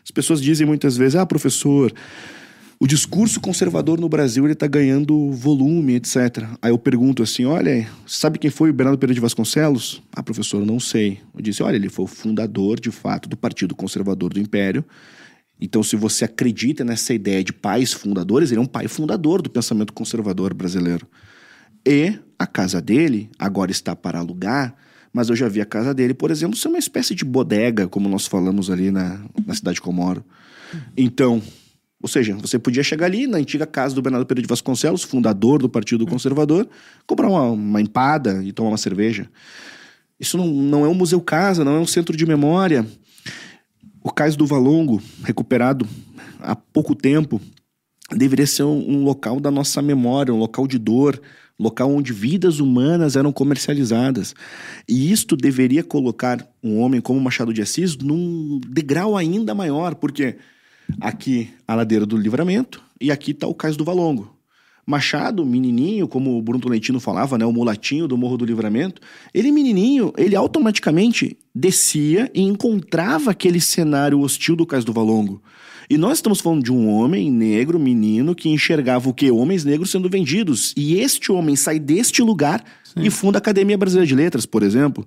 As 0.02 0.10
pessoas 0.10 0.40
dizem 0.40 0.66
muitas 0.66 0.97
vezes, 0.97 1.16
ah, 1.16 1.27
professor, 1.27 1.93
o 2.78 2.86
discurso 2.86 3.40
conservador 3.40 3.98
no 3.98 4.09
Brasil 4.09 4.44
ele 4.44 4.53
está 4.53 4.66
ganhando 4.66 5.31
volume, 5.32 5.94
etc. 5.94 6.44
Aí 6.61 6.70
eu 6.70 6.78
pergunto 6.78 7.23
assim, 7.23 7.47
olha, 7.47 7.89
sabe 8.07 8.39
quem 8.39 8.51
foi 8.51 8.70
o 8.70 8.73
Bernardo 8.73 8.98
Pereira 8.98 9.15
de 9.15 9.20
Vasconcelos? 9.20 10.03
Ah, 10.12 10.23
professor, 10.23 10.65
não 10.65 10.78
sei. 10.78 11.20
Eu 11.35 11.40
disse, 11.40 11.62
olha, 11.62 11.77
ele 11.77 11.89
foi 11.89 12.05
o 12.05 12.09
fundador, 12.09 12.78
de 12.78 12.90
fato, 12.90 13.28
do 13.28 13.36
Partido 13.36 13.74
Conservador 13.74 14.32
do 14.32 14.40
Império. 14.40 14.85
Então, 15.59 15.82
se 15.82 15.97
você 15.97 16.27
acredita 16.27 16.85
nessa 16.85 17.15
ideia 17.15 17.43
de 17.43 17.53
pais 17.53 17.94
fundadores, 17.94 18.51
ele 18.51 18.61
é 18.61 18.62
um 18.62 18.66
pai 18.66 18.89
fundador 18.89 19.40
do 19.40 19.48
pensamento 19.48 19.94
conservador 19.94 20.53
brasileiro. 20.53 21.07
E 21.86 22.19
a 22.39 22.47
casa 22.47 22.82
dele 22.82 23.31
agora 23.39 23.70
está 23.70 23.97
para 23.97 24.19
alugar, 24.19 24.77
mas 25.15 25.31
eu 25.31 25.36
já 25.36 25.48
vi 25.48 25.62
a 25.62 25.65
casa 25.65 25.94
dele, 25.94 26.12
por 26.12 26.31
exemplo, 26.31 26.55
ser 26.55 26.69
uma 26.69 26.78
espécie 26.78 27.15
de 27.15 27.24
bodega, 27.24 27.89
como 27.89 28.07
nós 28.07 28.27
falamos 28.27 28.70
ali 28.70 28.90
na, 28.90 29.24
na 29.47 29.55
cidade 29.55 29.81
que 29.81 29.89
eu 29.89 29.93
moro. 29.94 30.23
Então, 30.94 31.40
ou 32.02 32.09
seja, 32.09 32.35
você 32.35 32.59
podia 32.59 32.82
chegar 32.82 33.06
ali 33.06 33.27
na 33.27 33.39
antiga 33.39 33.66
casa 33.66 33.94
do 33.94 34.02
Bernardo 34.02 34.27
Pereira 34.27 34.47
de 34.47 34.48
Vasconcelos, 34.48 35.02
fundador 35.02 35.60
do 35.60 35.68
Partido 35.68 36.06
Conservador, 36.06 36.68
comprar 37.06 37.28
uma, 37.28 37.51
uma 37.51 37.81
empada 37.81 38.43
e 38.44 38.52
tomar 38.52 38.68
uma 38.68 38.77
cerveja. 38.77 39.28
Isso 40.20 40.36
não, 40.36 40.47
não 40.47 40.85
é 40.85 40.89
um 40.89 40.94
museu 40.94 41.20
casa, 41.20 41.64
não 41.64 41.77
é 41.77 41.81
um 41.81 41.86
centro 41.86 42.16
de 42.16 42.27
memória. 42.27 42.86
O 44.02 44.12
Cais 44.12 44.36
do 44.36 44.47
Valongo, 44.47 45.02
recuperado 45.24 45.86
há 46.40 46.55
pouco 46.55 46.94
tempo, 46.94 47.40
deveria 48.14 48.47
ser 48.47 48.62
um, 48.62 48.98
um 48.98 49.05
local 49.05 49.40
da 49.40 49.51
nossa 49.51 49.81
memória, 49.81 50.32
um 50.32 50.39
local 50.39 50.66
de 50.66 50.78
dor, 50.78 51.20
local 51.59 51.90
onde 51.90 52.12
vidas 52.12 52.60
humanas 52.60 53.16
eram 53.16 53.32
comercializadas. 53.32 54.35
E 54.89 55.10
isto 55.10 55.35
deveria 55.35 55.82
colocar 55.82 56.47
um 56.62 56.78
homem 56.78 57.01
como 57.01 57.20
Machado 57.20 57.52
de 57.52 57.62
Assis 57.62 57.97
num 57.97 58.60
degrau 58.68 59.16
ainda 59.16 59.55
maior, 59.55 59.94
porque 59.94 60.36
Aqui 61.00 61.50
a 61.66 61.74
ladeira 61.74 62.06
do 62.06 62.16
Livramento 62.16 62.82
e 63.00 63.10
aqui 63.10 63.32
está 63.32 63.46
o 63.46 63.54
Cais 63.54 63.76
do 63.76 63.84
Valongo. 63.84 64.34
Machado, 64.86 65.44
menininho, 65.44 66.06
como 66.06 66.38
o 66.38 66.42
Bruno 66.42 66.60
Tolentino 66.60 67.00
falava, 67.00 67.36
né, 67.36 67.44
o 67.44 67.52
mulatinho 67.52 68.06
do 68.06 68.16
Morro 68.16 68.36
do 68.36 68.44
Livramento, 68.44 69.02
ele 69.34 69.50
menininho, 69.50 70.12
ele 70.16 70.36
automaticamente 70.36 71.36
descia 71.52 72.30
e 72.32 72.40
encontrava 72.42 73.32
aquele 73.32 73.60
cenário 73.60 74.20
hostil 74.20 74.54
do 74.54 74.64
Cais 74.64 74.84
do 74.84 74.92
Valongo. 74.92 75.42
E 75.90 75.98
nós 75.98 76.18
estamos 76.18 76.40
falando 76.40 76.62
de 76.62 76.72
um 76.72 76.88
homem 76.88 77.30
negro, 77.30 77.78
menino, 77.78 78.34
que 78.34 78.48
enxergava 78.48 79.08
o 79.08 79.14
quê? 79.14 79.30
Homens 79.30 79.64
negros 79.64 79.90
sendo 79.90 80.08
vendidos. 80.08 80.72
E 80.76 80.98
este 81.00 81.30
homem 81.30 81.54
sai 81.54 81.78
deste 81.78 82.22
lugar 82.22 82.64
Sim. 82.82 83.04
e 83.04 83.10
funda 83.10 83.38
a 83.38 83.40
Academia 83.40 83.78
Brasileira 83.78 84.06
de 84.06 84.14
Letras, 84.14 84.46
por 84.46 84.62
exemplo. 84.62 85.06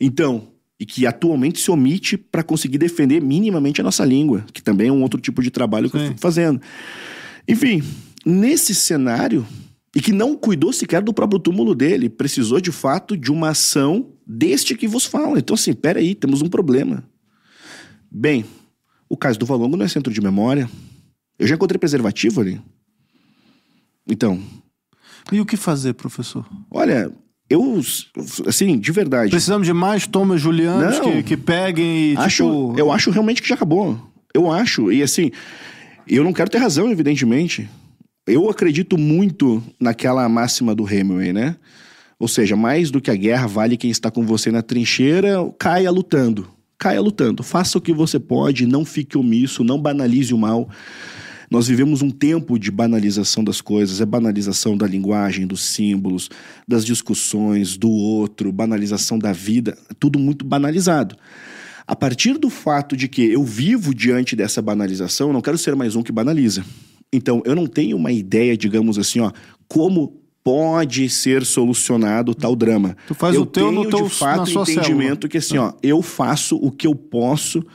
Então, 0.00 0.48
e 0.80 0.86
que 0.86 1.06
atualmente 1.06 1.60
se 1.60 1.70
omite 1.70 2.16
para 2.16 2.42
conseguir 2.42 2.78
defender 2.78 3.20
minimamente 3.20 3.82
a 3.82 3.84
nossa 3.84 4.02
língua, 4.02 4.46
que 4.50 4.62
também 4.62 4.88
é 4.88 4.92
um 4.92 5.02
outro 5.02 5.20
tipo 5.20 5.42
de 5.42 5.50
trabalho 5.50 5.90
que 5.90 5.98
Sim. 5.98 6.04
eu 6.04 6.08
fico 6.08 6.20
fazendo. 6.20 6.58
Enfim, 7.46 7.82
nesse 8.24 8.74
cenário, 8.74 9.46
e 9.94 10.00
que 10.00 10.10
não 10.10 10.34
cuidou 10.34 10.72
sequer 10.72 11.02
do 11.02 11.12
próprio 11.12 11.38
túmulo 11.38 11.74
dele, 11.74 12.08
precisou 12.08 12.62
de 12.62 12.72
fato 12.72 13.14
de 13.14 13.30
uma 13.30 13.50
ação 13.50 14.14
deste 14.26 14.74
que 14.74 14.88
vos 14.88 15.04
fala. 15.04 15.38
Então, 15.38 15.52
assim, 15.52 15.74
peraí, 15.74 16.14
temos 16.14 16.40
um 16.40 16.48
problema. 16.48 17.04
Bem, 18.10 18.46
o 19.06 19.18
caso 19.18 19.38
do 19.38 19.44
Valongo 19.44 19.76
não 19.76 19.84
é 19.84 19.88
centro 19.88 20.12
de 20.12 20.20
memória. 20.22 20.70
Eu 21.38 21.46
já 21.46 21.56
encontrei 21.56 21.78
preservativo 21.78 22.40
ali. 22.40 22.60
Então. 24.06 24.42
E 25.30 25.40
o 25.40 25.46
que 25.46 25.56
fazer, 25.58 25.92
professor? 25.92 26.48
Olha, 26.70 27.12
eu, 27.50 27.80
assim, 28.46 28.78
de 28.78 28.92
verdade. 28.92 29.30
Precisamos 29.30 29.66
de 29.66 29.72
mais 29.72 30.06
Thomas 30.06 30.40
Julianos 30.40 31.00
que, 31.00 31.22
que 31.22 31.36
peguem 31.36 32.12
e. 32.12 32.16
Acho, 32.16 32.44
tipo... 32.44 32.74
Eu 32.78 32.92
acho 32.92 33.10
realmente 33.10 33.42
que 33.42 33.48
já 33.48 33.56
acabou. 33.56 33.98
Eu 34.32 34.50
acho. 34.50 34.92
E 34.92 35.02
assim, 35.02 35.32
eu 36.08 36.24
não 36.24 36.32
quero 36.32 36.48
ter 36.48 36.58
razão, 36.58 36.90
evidentemente. 36.90 37.68
Eu 38.26 38.48
acredito 38.48 38.96
muito 38.96 39.62
naquela 39.80 40.28
máxima 40.28 40.74
do 40.74 40.88
Hemingway, 40.88 41.32
né? 41.32 41.56
Ou 42.18 42.28
seja, 42.28 42.54
mais 42.54 42.90
do 42.90 43.00
que 43.00 43.10
a 43.10 43.16
guerra, 43.16 43.48
vale 43.48 43.76
quem 43.76 43.90
está 43.90 44.10
com 44.10 44.24
você 44.24 44.52
na 44.52 44.62
trincheira, 44.62 45.36
caia 45.58 45.90
lutando 45.90 46.48
caia 46.80 47.00
lutando. 47.00 47.42
Faça 47.42 47.76
o 47.76 47.80
que 47.80 47.92
você 47.92 48.18
pode, 48.18 48.66
não 48.66 48.86
fique 48.86 49.18
omisso, 49.18 49.62
não 49.62 49.78
banalize 49.78 50.32
o 50.32 50.38
mal. 50.38 50.68
Nós 51.50 51.66
vivemos 51.66 52.00
um 52.00 52.10
tempo 52.10 52.56
de 52.56 52.70
banalização 52.70 53.42
das 53.42 53.60
coisas, 53.60 54.00
é 54.00 54.06
banalização 54.06 54.76
da 54.76 54.86
linguagem, 54.86 55.48
dos 55.48 55.64
símbolos, 55.64 56.30
das 56.66 56.84
discussões, 56.84 57.76
do 57.76 57.90
outro, 57.90 58.52
banalização 58.52 59.18
da 59.18 59.32
vida, 59.32 59.76
tudo 59.98 60.16
muito 60.16 60.44
banalizado. 60.44 61.16
A 61.84 61.96
partir 61.96 62.38
do 62.38 62.48
fato 62.48 62.96
de 62.96 63.08
que 63.08 63.22
eu 63.22 63.42
vivo 63.42 63.92
diante 63.92 64.36
dessa 64.36 64.62
banalização, 64.62 65.26
eu 65.26 65.32
não 65.32 65.40
quero 65.40 65.58
ser 65.58 65.74
mais 65.74 65.96
um 65.96 66.04
que 66.04 66.12
banaliza. 66.12 66.64
Então, 67.12 67.42
eu 67.44 67.56
não 67.56 67.66
tenho 67.66 67.96
uma 67.96 68.12
ideia, 68.12 68.56
digamos 68.56 68.96
assim, 68.96 69.18
ó, 69.18 69.32
como 69.66 70.20
pode 70.44 71.10
ser 71.10 71.44
solucionado 71.44 72.32
tal 72.32 72.54
drama. 72.54 72.96
Tu 73.08 73.14
faz 73.14 73.34
eu 73.34 73.42
o 73.42 73.46
teu 73.46 73.70
tenho, 73.70 73.84
no 73.84 73.90
teu, 73.90 74.04
de 74.04 74.10
fato 74.14 74.48
entendimento 74.48 74.82
célula. 74.86 75.28
que 75.28 75.38
assim, 75.38 75.58
ó, 75.58 75.72
eu 75.82 76.00
faço 76.00 76.56
o 76.56 76.70
que 76.70 76.86
eu 76.86 76.94
posso, 76.94 77.66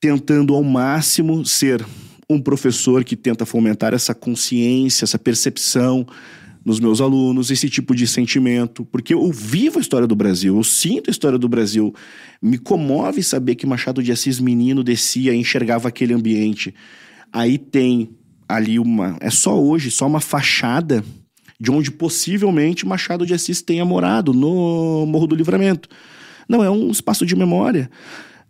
tentando 0.00 0.54
ao 0.54 0.64
máximo 0.64 1.44
ser 1.44 1.84
um 2.28 2.40
professor 2.40 3.04
que 3.04 3.16
tenta 3.16 3.44
fomentar 3.44 3.94
essa 3.94 4.14
consciência, 4.14 5.04
essa 5.04 5.18
percepção 5.18 6.06
nos 6.64 6.78
meus 6.78 7.00
alunos, 7.00 7.50
esse 7.50 7.68
tipo 7.68 7.94
de 7.94 8.06
sentimento, 8.06 8.84
porque 8.84 9.14
eu 9.14 9.32
vivo 9.32 9.78
a 9.78 9.82
história 9.82 10.06
do 10.06 10.14
Brasil, 10.14 10.56
eu 10.56 10.64
sinto 10.64 11.10
a 11.10 11.10
história 11.10 11.38
do 11.38 11.48
Brasil, 11.48 11.92
me 12.40 12.56
comove 12.56 13.22
saber 13.22 13.56
que 13.56 13.66
Machado 13.66 14.02
de 14.02 14.12
Assis 14.12 14.38
menino 14.38 14.84
descia 14.84 15.34
e 15.34 15.36
enxergava 15.36 15.88
aquele 15.88 16.14
ambiente. 16.14 16.74
Aí 17.32 17.58
tem 17.58 18.10
ali 18.48 18.78
uma, 18.78 19.16
é 19.20 19.30
só 19.30 19.60
hoje, 19.60 19.90
só 19.90 20.06
uma 20.06 20.20
fachada 20.20 21.04
de 21.58 21.70
onde 21.70 21.90
possivelmente 21.90 22.86
Machado 22.86 23.26
de 23.26 23.34
Assis 23.34 23.62
tenha 23.62 23.84
morado, 23.84 24.32
no 24.32 25.06
Morro 25.06 25.26
do 25.26 25.34
Livramento. 25.34 25.88
Não, 26.48 26.62
é 26.62 26.70
um 26.70 26.90
espaço 26.90 27.24
de 27.24 27.34
memória. 27.34 27.90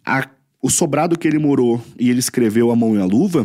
A, 0.04 0.28
o 0.62 0.70
sobrado 0.70 1.18
que 1.18 1.26
ele 1.26 1.40
morou 1.40 1.84
e 1.98 2.08
ele 2.08 2.20
escreveu 2.20 2.70
a 2.70 2.76
mão 2.76 2.94
e 2.94 3.00
a 3.00 3.04
luva, 3.04 3.44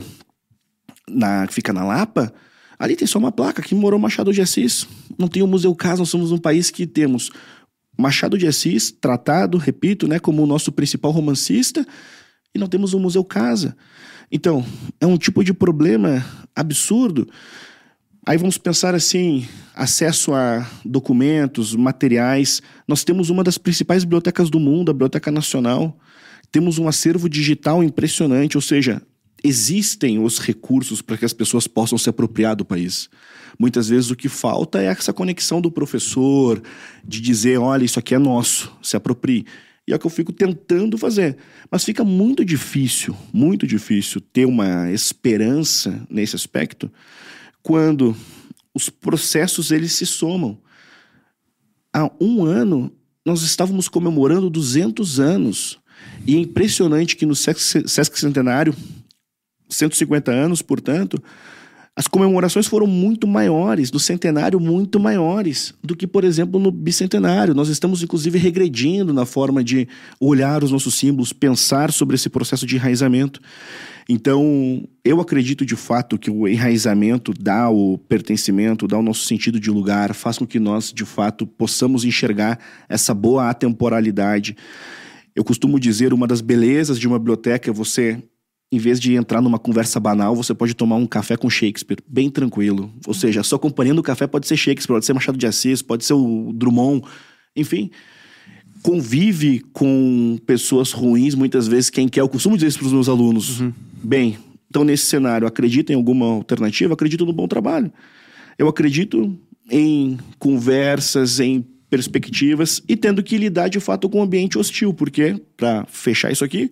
na, 1.10 1.48
fica 1.48 1.74
na 1.74 1.84
Lapa, 1.84 2.32
ali 2.78 2.96
tem 2.96 3.08
só 3.08 3.18
uma 3.18 3.32
placa 3.32 3.64
que 3.64 3.74
morou 3.74 4.00
Machado 4.00 4.32
de 4.32 4.40
Assis. 4.40 4.88
Não 5.18 5.28
tem 5.28 5.42
o 5.42 5.48
Museu 5.48 5.74
Casa, 5.74 6.00
nós 6.00 6.10
somos 6.10 6.32
um 6.32 6.38
país 6.38 6.70
que 6.70 6.86
temos 6.86 7.32
Machado 7.98 8.38
de 8.38 8.46
Assis 8.46 8.92
tratado, 8.92 9.58
repito, 9.58 10.08
né, 10.08 10.20
como 10.20 10.44
o 10.44 10.48
nosso 10.48 10.72
principal 10.72 11.10
romancista, 11.10 11.86
e 12.54 12.60
não 12.60 12.68
temos 12.68 12.94
o 12.94 13.00
Museu 13.00 13.24
Casa. 13.24 13.76
Então, 14.32 14.64
é 15.02 15.08
um 15.08 15.18
tipo 15.18 15.44
de 15.44 15.54
problema 15.54 16.24
absurdo. 16.56 17.28
Aí 18.26 18.38
vamos 18.38 18.58
pensar 18.58 18.94
assim: 18.94 19.48
acesso 19.74 20.34
a 20.34 20.70
documentos, 20.84 21.74
materiais. 21.76 22.62
Nós 22.88 23.04
temos 23.04 23.30
uma 23.30 23.44
das 23.44 23.58
principais 23.58 24.04
bibliotecas 24.04 24.50
do 24.50 24.60
mundo, 24.60 24.92
a 24.92 24.94
Biblioteca 24.94 25.32
Nacional. 25.32 25.98
Temos 26.52 26.78
um 26.78 26.88
acervo 26.88 27.30
digital 27.30 27.84
impressionante, 27.84 28.58
ou 28.58 28.62
seja, 28.62 29.02
existem 29.44 30.20
os 30.20 30.40
recursos 30.40 31.02
para 31.02 31.18
que 31.18 31.26
as 31.26 31.34
pessoas 31.34 31.68
possam 31.68 31.98
se 31.98 32.10
apropriar 32.10 32.56
do 32.56 32.66
país. 32.66 33.10
Muitas 33.60 33.90
vezes 33.90 34.12
o 34.12 34.16
que 34.16 34.30
falta 34.30 34.82
é 34.82 34.86
essa 34.86 35.14
conexão 35.14 35.62
do 35.62 35.72
professor, 35.72 36.62
de 37.04 37.22
dizer: 37.22 37.58
olha, 37.58 37.84
isso 37.84 38.00
aqui 38.00 38.16
é 38.16 38.20
nosso, 38.20 38.72
se 38.82 38.96
aproprie. 38.96 39.46
E 39.88 39.94
é 39.94 39.96
o 39.96 40.00
que 40.00 40.06
eu 40.06 40.12
fico 40.12 40.34
tentando 40.34 40.98
fazer. 40.98 41.38
Mas 41.72 41.86
fica 41.86 42.04
muito 42.04 42.44
difícil, 42.44 43.16
muito 43.32 43.66
difícil 43.66 44.20
ter 44.20 44.46
uma 44.46 44.92
esperança 44.92 46.06
nesse 46.10 46.36
aspecto 46.36 46.92
quando 47.64 48.16
os 48.74 48.90
processos 48.90 49.72
eles 49.72 49.94
se 49.94 50.06
somam. 50.06 50.60
Há 51.94 52.12
um 52.20 52.44
ano, 52.46 52.92
nós 53.26 53.42
estávamos 53.44 53.88
comemorando 53.88 54.50
200 54.50 55.20
anos. 55.22 55.80
E 56.26 56.36
é 56.36 56.40
impressionante 56.40 57.16
que 57.16 57.26
no 57.26 57.36
Sesc 57.36 58.20
Centenário, 58.20 58.76
150 59.70 60.32
anos, 60.32 60.62
portanto, 60.62 61.22
as 61.96 62.08
comemorações 62.08 62.68
foram 62.68 62.86
muito 62.86 63.26
maiores, 63.26 63.90
do 63.90 64.00
centenário 64.00 64.60
muito 64.60 65.00
maiores 65.00 65.74
do 65.84 65.96
que, 65.96 66.06
por 66.06 66.24
exemplo, 66.24 66.60
no 66.60 66.70
bicentenário. 66.72 67.56
Nós 67.56 67.70
estamos, 67.70 68.04
inclusive, 68.04 68.38
regredindo 68.38 69.12
na 69.12 69.26
forma 69.26 69.64
de 69.64 69.88
olhar 70.20 70.64
os 70.64 70.72
nossos 70.72 70.94
símbolos, 70.94 71.34
pensar 71.34 71.92
sobre 71.92 72.16
esse 72.16 72.30
processo 72.30 72.68
de 72.68 72.76
enraizamento. 72.76 73.42
Então, 74.08 74.88
eu 75.04 75.20
acredito 75.20 75.66
de 75.66 75.76
fato 75.76 76.20
que 76.20 76.30
o 76.30 76.48
enraizamento 76.48 77.34
dá 77.34 77.68
o 77.68 77.98
pertencimento, 77.98 78.88
dá 78.88 79.00
o 79.00 79.02
nosso 79.02 79.26
sentido 79.26 79.60
de 79.60 79.72
lugar, 79.72 80.14
faz 80.14 80.38
com 80.38 80.46
que 80.46 80.60
nós, 80.60 80.94
de 80.94 81.04
fato, 81.04 81.48
possamos 81.48 82.06
enxergar 82.06 82.60
essa 82.88 83.12
boa 83.12 83.50
atemporalidade. 83.50 84.56
Eu 85.38 85.44
costumo 85.44 85.80
dizer, 85.80 86.14
uma 86.14 86.26
das 86.26 86.42
belezas 86.42 86.98
de 86.98 87.08
uma 87.08 87.20
biblioteca 87.20 87.70
é 87.70 87.74
você 87.74 88.18
em 88.72 88.80
vez 88.80 89.00
de 89.00 89.14
entrar 89.14 89.40
numa 89.40 89.60
conversa 89.60 90.00
banal, 90.00 90.36
você 90.36 90.52
pode 90.52 90.74
tomar 90.74 90.96
um 90.96 91.06
café 91.06 91.38
com 91.38 91.48
Shakespeare, 91.48 92.00
bem 92.08 92.28
tranquilo. 92.28 92.92
Ou 93.06 93.14
seja, 93.14 93.42
a 93.42 93.44
sua 93.44 93.60
companhia 93.60 93.94
no 93.94 94.02
café 94.02 94.26
pode 94.26 94.48
ser 94.48 94.58
Shakespeare, 94.58 94.96
pode 94.96 95.06
ser 95.06 95.14
Machado 95.14 95.38
de 95.38 95.46
Assis, 95.46 95.84
pode 95.84 96.04
ser 96.04 96.16
o 96.16 96.52
Drummond, 96.52 97.06
enfim. 97.56 97.92
Convive 98.82 99.60
com 99.72 100.40
pessoas 100.48 100.92
ruins, 100.92 101.36
muitas 101.36 101.68
vezes, 101.68 101.92
quem 101.92 102.10
quer. 102.10 102.22
Eu 102.22 102.30
costumo 102.30 102.58
dizer 102.58 102.70
isso 102.70 102.80
para 102.80 102.88
os 102.88 102.94
meus 102.94 103.08
alunos. 103.08 103.62
Uhum. 103.62 103.72
Bem, 104.04 104.40
então 104.68 104.84
nesse 104.84 105.06
cenário, 105.06 105.48
acredita 105.48 105.94
em 105.94 105.96
alguma 105.96 106.26
alternativa? 106.26 106.96
Acredito 106.96 107.28
no 107.28 107.32
bom 107.32 107.48
trabalho. 107.48 107.94
Eu 108.58 108.68
acredito 108.68 109.38
em 109.70 110.18
conversas, 110.40 111.40
em 111.40 111.64
perspectivas 111.90 112.82
e 112.88 112.96
tendo 112.96 113.24
que 113.24 113.38
lidar 113.38 113.70
de 113.70 113.80
fato 113.80 114.10
com 114.10 114.20
um 114.20 114.24
ambiente 114.24 114.58
hostil, 114.58 114.94
porque, 114.94 115.42
para 115.56 115.86
fechar 115.86 116.32
isso 116.32 116.44
aqui, 116.44 116.70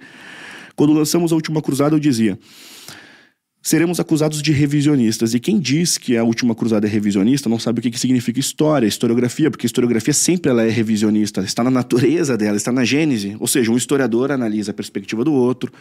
quando 0.75 0.93
lançamos 0.93 1.31
a 1.31 1.35
Última 1.35 1.61
Cruzada, 1.61 1.95
eu 1.95 1.99
dizia: 1.99 2.37
seremos 3.65 3.99
acusados 3.99 4.43
de 4.43 4.51
revisionistas. 4.51 5.33
E 5.33 5.39
quem 5.39 5.59
diz 5.59 5.97
que 5.97 6.15
a 6.15 6.23
Última 6.23 6.53
Cruzada 6.53 6.85
é 6.85 6.89
revisionista 6.89 7.49
não 7.49 7.57
sabe 7.57 7.79
o 7.79 7.81
que, 7.81 7.89
que 7.89 7.99
significa 7.99 8.39
história, 8.39 8.85
historiografia, 8.85 9.49
porque 9.49 9.65
historiografia 9.65 10.13
sempre 10.13 10.51
ela 10.51 10.63
é 10.63 10.69
revisionista, 10.69 11.41
está 11.41 11.63
na 11.63 11.71
natureza 11.71 12.37
dela, 12.37 12.55
está 12.55 12.71
na 12.71 12.85
gênese. 12.85 13.35
Ou 13.39 13.47
seja, 13.47 13.71
um 13.71 13.77
historiador 13.77 14.31
analisa 14.31 14.69
a 14.69 14.73
perspectiva 14.73 15.23
do 15.23 15.33
outro, 15.33 15.71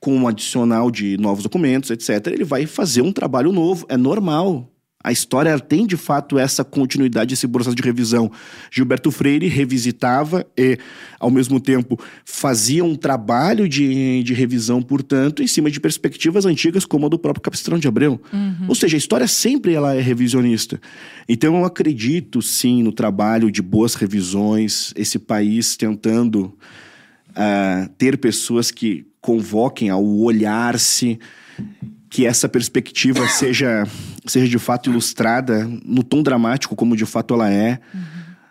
com 0.00 0.16
um 0.16 0.26
adicional 0.26 0.90
de 0.90 1.18
novos 1.18 1.42
documentos, 1.42 1.90
etc. 1.90 2.28
Ele 2.28 2.44
vai 2.44 2.64
fazer 2.64 3.02
um 3.02 3.12
trabalho 3.12 3.52
novo, 3.52 3.84
é 3.90 3.98
normal. 3.98 4.72
A 5.06 5.12
história 5.12 5.56
tem, 5.60 5.86
de 5.86 5.96
fato, 5.96 6.36
essa 6.36 6.64
continuidade, 6.64 7.32
esse 7.32 7.46
processo 7.46 7.76
de 7.76 7.82
revisão. 7.82 8.28
Gilberto 8.72 9.12
Freire 9.12 9.46
revisitava 9.46 10.44
e, 10.58 10.80
ao 11.20 11.30
mesmo 11.30 11.60
tempo, 11.60 11.96
fazia 12.24 12.84
um 12.84 12.96
trabalho 12.96 13.68
de, 13.68 14.24
de 14.24 14.34
revisão, 14.34 14.82
portanto, 14.82 15.44
em 15.44 15.46
cima 15.46 15.70
de 15.70 15.78
perspectivas 15.78 16.44
antigas, 16.44 16.84
como 16.84 17.06
a 17.06 17.08
do 17.08 17.20
próprio 17.20 17.40
Capistrão 17.40 17.78
de 17.78 17.86
Abreu. 17.86 18.20
Uhum. 18.32 18.66
Ou 18.66 18.74
seja, 18.74 18.96
a 18.96 18.98
história 18.98 19.28
sempre 19.28 19.74
ela 19.74 19.94
é 19.94 20.00
revisionista. 20.00 20.80
Então, 21.28 21.56
eu 21.56 21.64
acredito, 21.64 22.42
sim, 22.42 22.82
no 22.82 22.90
trabalho 22.90 23.48
de 23.48 23.62
boas 23.62 23.94
revisões, 23.94 24.92
esse 24.96 25.20
país 25.20 25.76
tentando 25.76 26.46
uh, 27.30 27.88
ter 27.96 28.18
pessoas 28.18 28.72
que 28.72 29.06
convoquem 29.20 29.88
ao 29.88 30.04
olhar-se 30.04 31.16
que 32.16 32.24
essa 32.24 32.48
perspectiva 32.48 33.28
seja, 33.28 33.86
seja 34.24 34.48
de 34.48 34.58
fato 34.58 34.88
ilustrada 34.88 35.70
no 35.84 36.02
tom 36.02 36.22
dramático 36.22 36.74
como 36.74 36.96
de 36.96 37.04
fato 37.04 37.34
ela 37.34 37.52
é. 37.52 37.78
Uhum. 37.92 38.00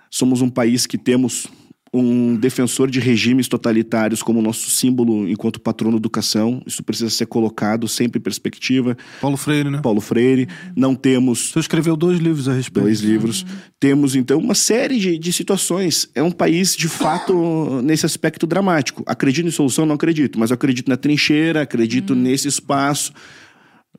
Somos 0.07 0.39
um 0.39 0.49
país 0.49 0.85
que 0.85 0.99
temos 0.99 1.47
um 1.91 2.35
defensor 2.35 2.91
de 2.91 2.99
regimes 2.99 3.47
totalitários 3.47 4.21
como 4.21 4.39
nosso 4.39 4.69
símbolo 4.69 5.27
enquanto 5.27 5.59
patrono 5.59 5.93
da 5.93 5.97
educação. 5.97 6.61
Isso 6.65 6.83
precisa 6.83 7.09
ser 7.09 7.25
colocado 7.25 7.87
sempre 7.87 8.19
em 8.19 8.21
perspectiva. 8.21 8.95
Paulo 9.19 9.35
Freire, 9.35 9.71
né? 9.71 9.79
Paulo 9.81 9.99
Freire. 10.01 10.47
Não 10.75 10.93
temos 10.93 11.51
Você 11.51 11.59
escreveu 11.59 11.97
dois 11.97 12.19
livros 12.19 12.47
a 12.47 12.53
respeito. 12.53 12.83
dois 12.83 12.99
livros. 12.99 13.45
Temos, 13.79 14.15
então, 14.15 14.37
uma 14.37 14.53
série 14.55 14.99
de, 14.99 15.17
de 15.17 15.33
situações. 15.33 16.07
É 16.13 16.21
um 16.21 16.31
país, 16.31 16.75
de 16.75 16.87
fato, 16.87 17.33
nesse 17.81 18.05
aspecto 18.05 18.45
dramático. 18.45 19.01
Acredito 19.07 19.47
em 19.47 19.51
solução? 19.51 19.87
Não 19.87 19.95
acredito. 19.95 20.37
Mas 20.37 20.51
eu 20.51 20.55
acredito 20.55 20.87
na 20.87 20.97
trincheira, 20.97 21.63
acredito 21.63 22.13
nesse 22.13 22.47
espaço. 22.47 23.11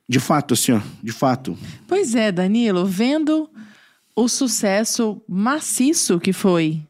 De 0.07 0.19
fato, 0.19 0.53
assim, 0.53 0.71
ó. 0.71 0.81
De 1.03 1.11
fato. 1.11 1.57
Pois 1.87 2.15
é, 2.15 2.31
Danilo, 2.31 2.85
vendo 2.85 3.49
o 4.15 4.27
sucesso 4.27 5.21
maciço 5.27 6.19
que 6.19 6.31
foi 6.33 6.81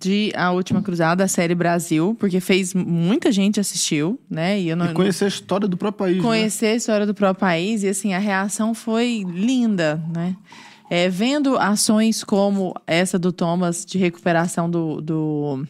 de 0.00 0.32
A 0.34 0.52
Última 0.52 0.82
Cruzada, 0.82 1.24
a 1.24 1.28
série 1.28 1.54
Brasil, 1.54 2.16
porque 2.18 2.40
fez 2.40 2.72
muita 2.74 3.30
gente 3.32 3.60
assistiu, 3.60 4.18
né? 4.28 4.58
E 4.60 4.68
eu 4.68 4.76
não 4.76 4.90
E 4.90 4.94
conhecer 4.94 5.26
a 5.26 5.28
história 5.28 5.68
do 5.68 5.76
próprio 5.76 6.06
país. 6.06 6.16
né? 6.16 6.22
conhecer 6.22 6.66
a 6.66 6.74
história 6.74 7.06
do 7.06 7.14
próprio 7.14 7.40
país 7.40 7.82
e 7.82 7.88
assim 7.88 8.14
a 8.14 8.18
reação 8.18 8.74
foi 8.74 9.24
linda, 9.26 10.02
né? 10.14 10.36
É, 10.88 11.08
vendo 11.08 11.58
ações 11.58 12.22
como 12.22 12.74
essa 12.86 13.18
do 13.18 13.32
Thomas 13.32 13.84
de 13.84 13.98
recuperação 13.98 14.70
do, 14.70 15.00
do 15.00 15.66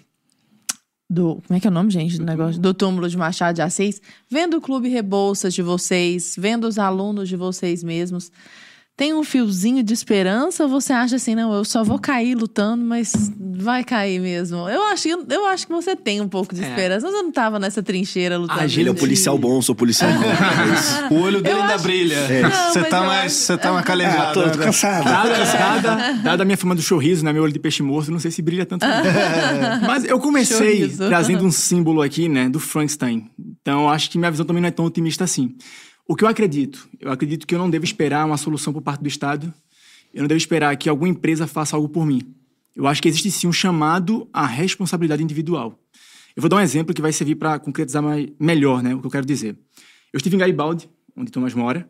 do 1.08 1.40
como 1.46 1.56
é 1.56 1.60
que 1.60 1.66
é 1.66 1.70
o 1.70 1.72
nome 1.72 1.90
gente 1.90 2.18
do 2.18 2.24
negócio? 2.24 2.60
do 2.60 2.74
túmulo 2.74 3.08
de 3.08 3.16
Machado 3.16 3.56
de 3.56 3.62
Assis, 3.62 4.00
vendo 4.28 4.56
o 4.56 4.60
clube 4.60 4.88
Rebouças 4.88 5.54
de 5.54 5.62
vocês, 5.62 6.34
vendo 6.36 6.66
os 6.66 6.78
alunos 6.78 7.28
de 7.28 7.36
vocês 7.36 7.82
mesmos, 7.84 8.30
tem 8.96 9.12
um 9.12 9.22
fiozinho 9.22 9.82
de 9.82 9.92
esperança 9.92 10.62
ou 10.64 10.70
você 10.70 10.90
acha 10.90 11.16
assim, 11.16 11.34
não, 11.34 11.52
eu 11.52 11.66
só 11.66 11.84
vou 11.84 11.98
cair 11.98 12.34
lutando, 12.34 12.82
mas 12.82 13.12
vai 13.38 13.84
cair 13.84 14.18
mesmo? 14.18 14.68
Eu 14.70 14.82
acho, 14.84 15.06
eu 15.08 15.46
acho 15.48 15.66
que 15.66 15.72
você 15.74 15.94
tem 15.94 16.20
um 16.22 16.28
pouco 16.28 16.54
de 16.54 16.64
É. 16.64 16.68
esperança. 16.68 17.06
Você 17.10 17.22
não 17.22 17.30
tava 17.30 17.58
nessa 17.58 17.82
trincheira 17.82 18.38
lutando. 18.38 18.58
A 18.60 18.66
gente 18.66 18.80
Ele 18.80 18.88
é 18.88 18.92
um 18.92 18.94
Gente. 18.94 19.00
policial 19.00 19.36
bom, 19.36 19.60
sou 19.60 19.74
policial 19.74 20.10
bom. 20.12 20.20
O 21.14 21.20
olho 21.20 21.42
dele 21.42 21.56
Eu 21.56 21.60
ainda 21.60 21.74
acho- 21.74 21.84
brilha. 21.84 22.16
Você 22.26 22.78
mas 22.80 22.88
tá 22.88 22.98
eu 22.98 23.06
mais. 23.06 23.32
Você 23.32 23.58
tá 23.58 23.70
mais 23.72 23.82
ah, 23.84 23.86
calejado. 23.86 24.42
tô, 24.42 24.50
tô 24.50 24.58
cansado. 24.58 25.04
Dada, 25.04 25.28
dada, 25.44 26.12
dada 26.22 26.42
a 26.42 26.46
minha 26.46 26.56
fama 26.56 26.74
do 26.74 26.80
sorriso, 26.82 27.22
né? 27.22 27.32
Meu 27.34 27.42
olho 27.42 27.52
de 27.52 27.58
peixe 27.58 27.82
morto, 27.82 28.10
não 28.10 28.18
sei 28.18 28.30
se 28.30 28.40
brilha 28.40 28.64
tanto. 28.64 28.86
não. 28.86 29.86
Mas 29.86 30.04
eu 30.04 30.18
comecei 30.18 30.56
Sorriso. 30.56 31.06
trazendo 31.06 31.44
um 31.44 31.50
símbolo 31.52 32.00
aqui, 32.00 32.28
né? 32.30 32.48
Do 32.48 32.58
Frankenstein. 32.58 33.30
Então, 33.60 33.90
acho 33.90 34.10
que 34.10 34.16
minha 34.16 34.30
visão 34.30 34.46
também 34.46 34.62
não 34.62 34.68
é 34.68 34.72
tão 34.72 34.86
otimista 34.86 35.24
assim. 35.24 35.54
O 36.08 36.14
que 36.14 36.22
eu 36.22 36.28
acredito? 36.28 36.88
Eu 37.00 37.10
acredito 37.10 37.46
que 37.46 37.54
eu 37.54 37.58
não 37.58 37.68
devo 37.68 37.84
esperar 37.84 38.24
uma 38.24 38.36
solução 38.36 38.72
por 38.72 38.80
parte 38.80 39.02
do 39.02 39.08
Estado. 39.08 39.52
Eu 40.14 40.22
não 40.22 40.28
devo 40.28 40.38
esperar 40.38 40.76
que 40.76 40.88
alguma 40.88 41.08
empresa 41.08 41.46
faça 41.46 41.74
algo 41.74 41.88
por 41.88 42.06
mim. 42.06 42.22
Eu 42.76 42.86
acho 42.86 43.02
que 43.02 43.08
existe 43.08 43.30
sim 43.30 43.48
um 43.48 43.52
chamado 43.52 44.28
à 44.32 44.46
responsabilidade 44.46 45.22
individual. 45.22 45.78
Eu 46.36 46.42
vou 46.42 46.48
dar 46.48 46.56
um 46.56 46.60
exemplo 46.60 46.94
que 46.94 47.02
vai 47.02 47.12
servir 47.12 47.34
para 47.34 47.58
concretizar 47.58 48.02
mais, 48.02 48.28
melhor 48.38 48.82
né, 48.82 48.94
o 48.94 49.00
que 49.00 49.06
eu 49.06 49.10
quero 49.10 49.26
dizer. 49.26 49.56
Eu 50.12 50.18
estive 50.18 50.36
em 50.36 50.38
Garibaldi, 50.38 50.88
onde 51.16 51.32
Thomas 51.32 51.54
mora, 51.54 51.88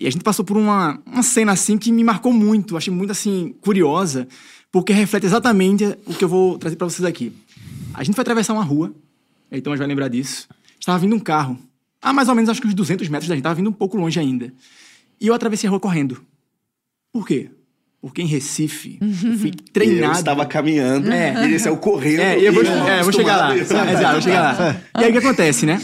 e 0.00 0.06
a 0.06 0.10
gente 0.10 0.24
passou 0.24 0.44
por 0.44 0.56
uma, 0.56 1.00
uma 1.06 1.22
cena 1.22 1.52
assim 1.52 1.78
que 1.78 1.92
me 1.92 2.02
marcou 2.02 2.32
muito, 2.32 2.76
achei 2.76 2.92
muito 2.92 3.10
assim 3.12 3.54
curiosa, 3.60 4.26
porque 4.72 4.92
reflete 4.92 5.26
exatamente 5.26 5.84
o 6.06 6.14
que 6.14 6.24
eu 6.24 6.28
vou 6.28 6.58
trazer 6.58 6.76
para 6.76 6.88
vocês 6.88 7.04
aqui. 7.04 7.32
A 7.92 8.02
gente 8.02 8.14
foi 8.14 8.22
atravessar 8.22 8.54
uma 8.54 8.64
rua, 8.64 8.92
aí 9.50 9.60
Thomas 9.60 9.78
vai 9.78 9.86
lembrar 9.86 10.08
disso. 10.08 10.48
Estava 10.80 10.98
vindo 10.98 11.14
um 11.14 11.20
carro, 11.20 11.58
a 12.04 12.12
mais 12.12 12.28
ou 12.28 12.34
menos 12.34 12.48
acho 12.50 12.60
que 12.60 12.68
uns 12.68 12.74
200 12.74 13.08
metros 13.08 13.28
da 13.28 13.34
gente, 13.34 13.40
estava 13.40 13.54
vindo 13.56 13.68
um 13.70 13.72
pouco 13.72 13.96
longe 13.96 14.20
ainda. 14.20 14.52
E 15.20 15.26
eu 15.26 15.34
atravessei 15.34 15.66
a 15.66 15.70
rua 15.70 15.80
correndo. 15.80 16.22
Por 17.12 17.26
quê? 17.26 17.50
Porque 18.00 18.20
em 18.20 18.26
Recife, 18.26 18.98
eu 19.00 19.38
fui 19.38 19.48
Eu 19.50 19.72
treinado. 19.72 20.18
estava 20.18 20.44
caminhando 20.44 21.10
É. 21.10 21.42
ele 21.44 21.58
saiu 21.58 21.76
correndo. 21.78 22.20
É, 22.20 22.38
eu 22.38 22.52
vou, 22.52 22.62
é, 22.62 23.00
eu 23.00 23.04
vou 23.04 23.12
chegar 23.12 23.36
lá. 23.38 23.56
Exato, 23.56 23.90
eu 23.90 24.12
vou 24.12 24.20
chegar 24.20 24.42
lá. 24.42 24.76
E 25.00 25.04
aí 25.04 25.08
o 25.08 25.12
que 25.12 25.18
acontece, 25.18 25.64
né? 25.64 25.80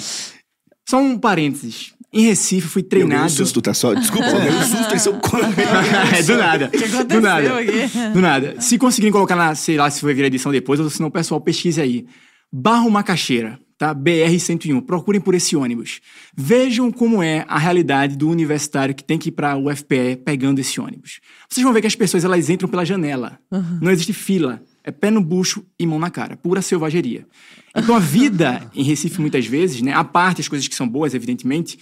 Só 0.89 0.99
um 1.01 1.17
parênteses. 1.19 1.95
Em 2.13 2.27
Recife, 2.27 2.67
fui 2.67 2.83
Eu 2.83 2.87
um 2.87 2.89
treinado. 2.89 3.31
susto, 3.31 3.63
tá 3.63 3.73
só? 3.73 3.95
Desculpa, 3.95 4.27
eu 4.27 4.53
um 4.53 4.63
susto, 4.63 4.91
eles 4.91 5.03
saiu 5.03 5.15
correndo. 5.21 5.55
é, 6.19 6.23
do 6.23 6.37
nada. 6.37 6.71
do 7.09 7.21
nada. 7.21 7.59
aqui? 7.59 7.89
Do 8.13 8.21
nada. 8.21 8.61
Se 8.61 8.77
conseguirem 8.77 9.13
colocar 9.13 9.37
na, 9.37 9.55
sei 9.55 9.77
lá, 9.77 9.89
se 9.91 10.01
for 10.01 10.13
vir 10.13 10.25
a 10.25 10.27
edição 10.27 10.51
depois, 10.53 10.79
ou 10.81 10.91
se 10.91 11.01
não, 11.01 11.11
pessoal 11.11 11.41
pesquise 11.41 11.81
aí. 11.81 12.07
Barro 12.53 12.91
Macaxeira, 12.91 13.59
tá? 13.81 13.95
BR-101. 13.95 14.83
Procurem 14.83 15.23
por 15.23 15.35
esse 15.35 15.57
ônibus. 15.57 16.03
Vejam 16.37 16.93
como 16.93 17.23
é 17.23 17.47
a 17.49 17.59
realidade 17.59 18.15
do 18.15 18.29
universitário 18.29 18.95
que 18.95 19.03
tem 19.03 19.17
que 19.17 19.31
ir 19.31 19.33
para 19.33 19.57
o 19.57 19.71
UFPE 19.71 20.17
pegando 20.23 20.59
esse 20.59 20.79
ônibus. 20.79 21.21
Vocês 21.49 21.65
vão 21.65 21.73
ver 21.73 21.81
que 21.81 21.87
as 21.87 21.97
pessoas 21.97 22.23
elas 22.23 22.51
entram 22.51 22.69
pela 22.69 22.85
janela. 22.85 23.39
Não 23.81 23.91
existe 23.91 24.13
fila. 24.13 24.63
É 24.85 24.91
pé 24.91 25.11
no 25.11 25.23
bucho 25.23 25.65
e 25.79 25.87
mão 25.87 25.99
na 25.99 26.11
cara. 26.11 26.37
Pura 26.37 26.61
selvageria. 26.61 27.27
Então 27.75 27.97
a 27.97 27.99
vida 27.99 28.69
em 28.77 28.83
Recife, 28.83 29.19
muitas 29.19 29.47
vezes, 29.47 29.81
né? 29.81 29.95
A 29.95 30.05
parte 30.05 30.43
as 30.43 30.49
coisas 30.49 30.69
que 30.69 30.75
são 30.75 30.87
boas, 30.87 31.15
evidentemente, 31.15 31.79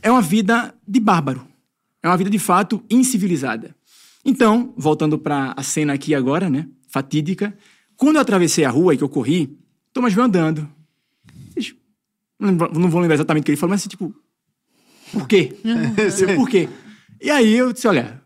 é 0.00 0.12
uma 0.12 0.22
vida 0.22 0.72
de 0.86 1.00
bárbaro. 1.00 1.44
É 2.00 2.06
uma 2.08 2.16
vida, 2.16 2.30
de 2.30 2.38
fato, 2.38 2.84
incivilizada. 2.88 3.74
Então, 4.24 4.72
voltando 4.76 5.18
para 5.18 5.54
a 5.56 5.62
cena 5.64 5.92
aqui 5.92 6.14
agora, 6.14 6.48
né? 6.48 6.68
Fatídica. 6.88 7.52
Quando 7.96 8.16
eu 8.16 8.22
atravessei 8.22 8.64
a 8.64 8.70
rua 8.70 8.94
e 8.94 8.96
que 8.96 9.02
eu 9.02 9.08
corri, 9.08 9.56
Thomas 9.92 10.12
veio 10.12 10.24
andando. 10.24 10.68
Não, 12.42 12.90
vou 12.90 13.00
lembrar 13.00 13.14
exatamente 13.14 13.42
o 13.42 13.44
que 13.46 13.50
ele 13.52 13.56
falou, 13.56 13.70
mas 13.70 13.80
assim, 13.80 13.88
tipo... 13.88 14.14
Por 15.12 15.28
quê? 15.28 15.56
por 16.36 16.48
quê? 16.48 16.68
E 17.20 17.30
aí 17.30 17.54
eu 17.54 17.72
disse, 17.72 17.86
olha... 17.86 18.20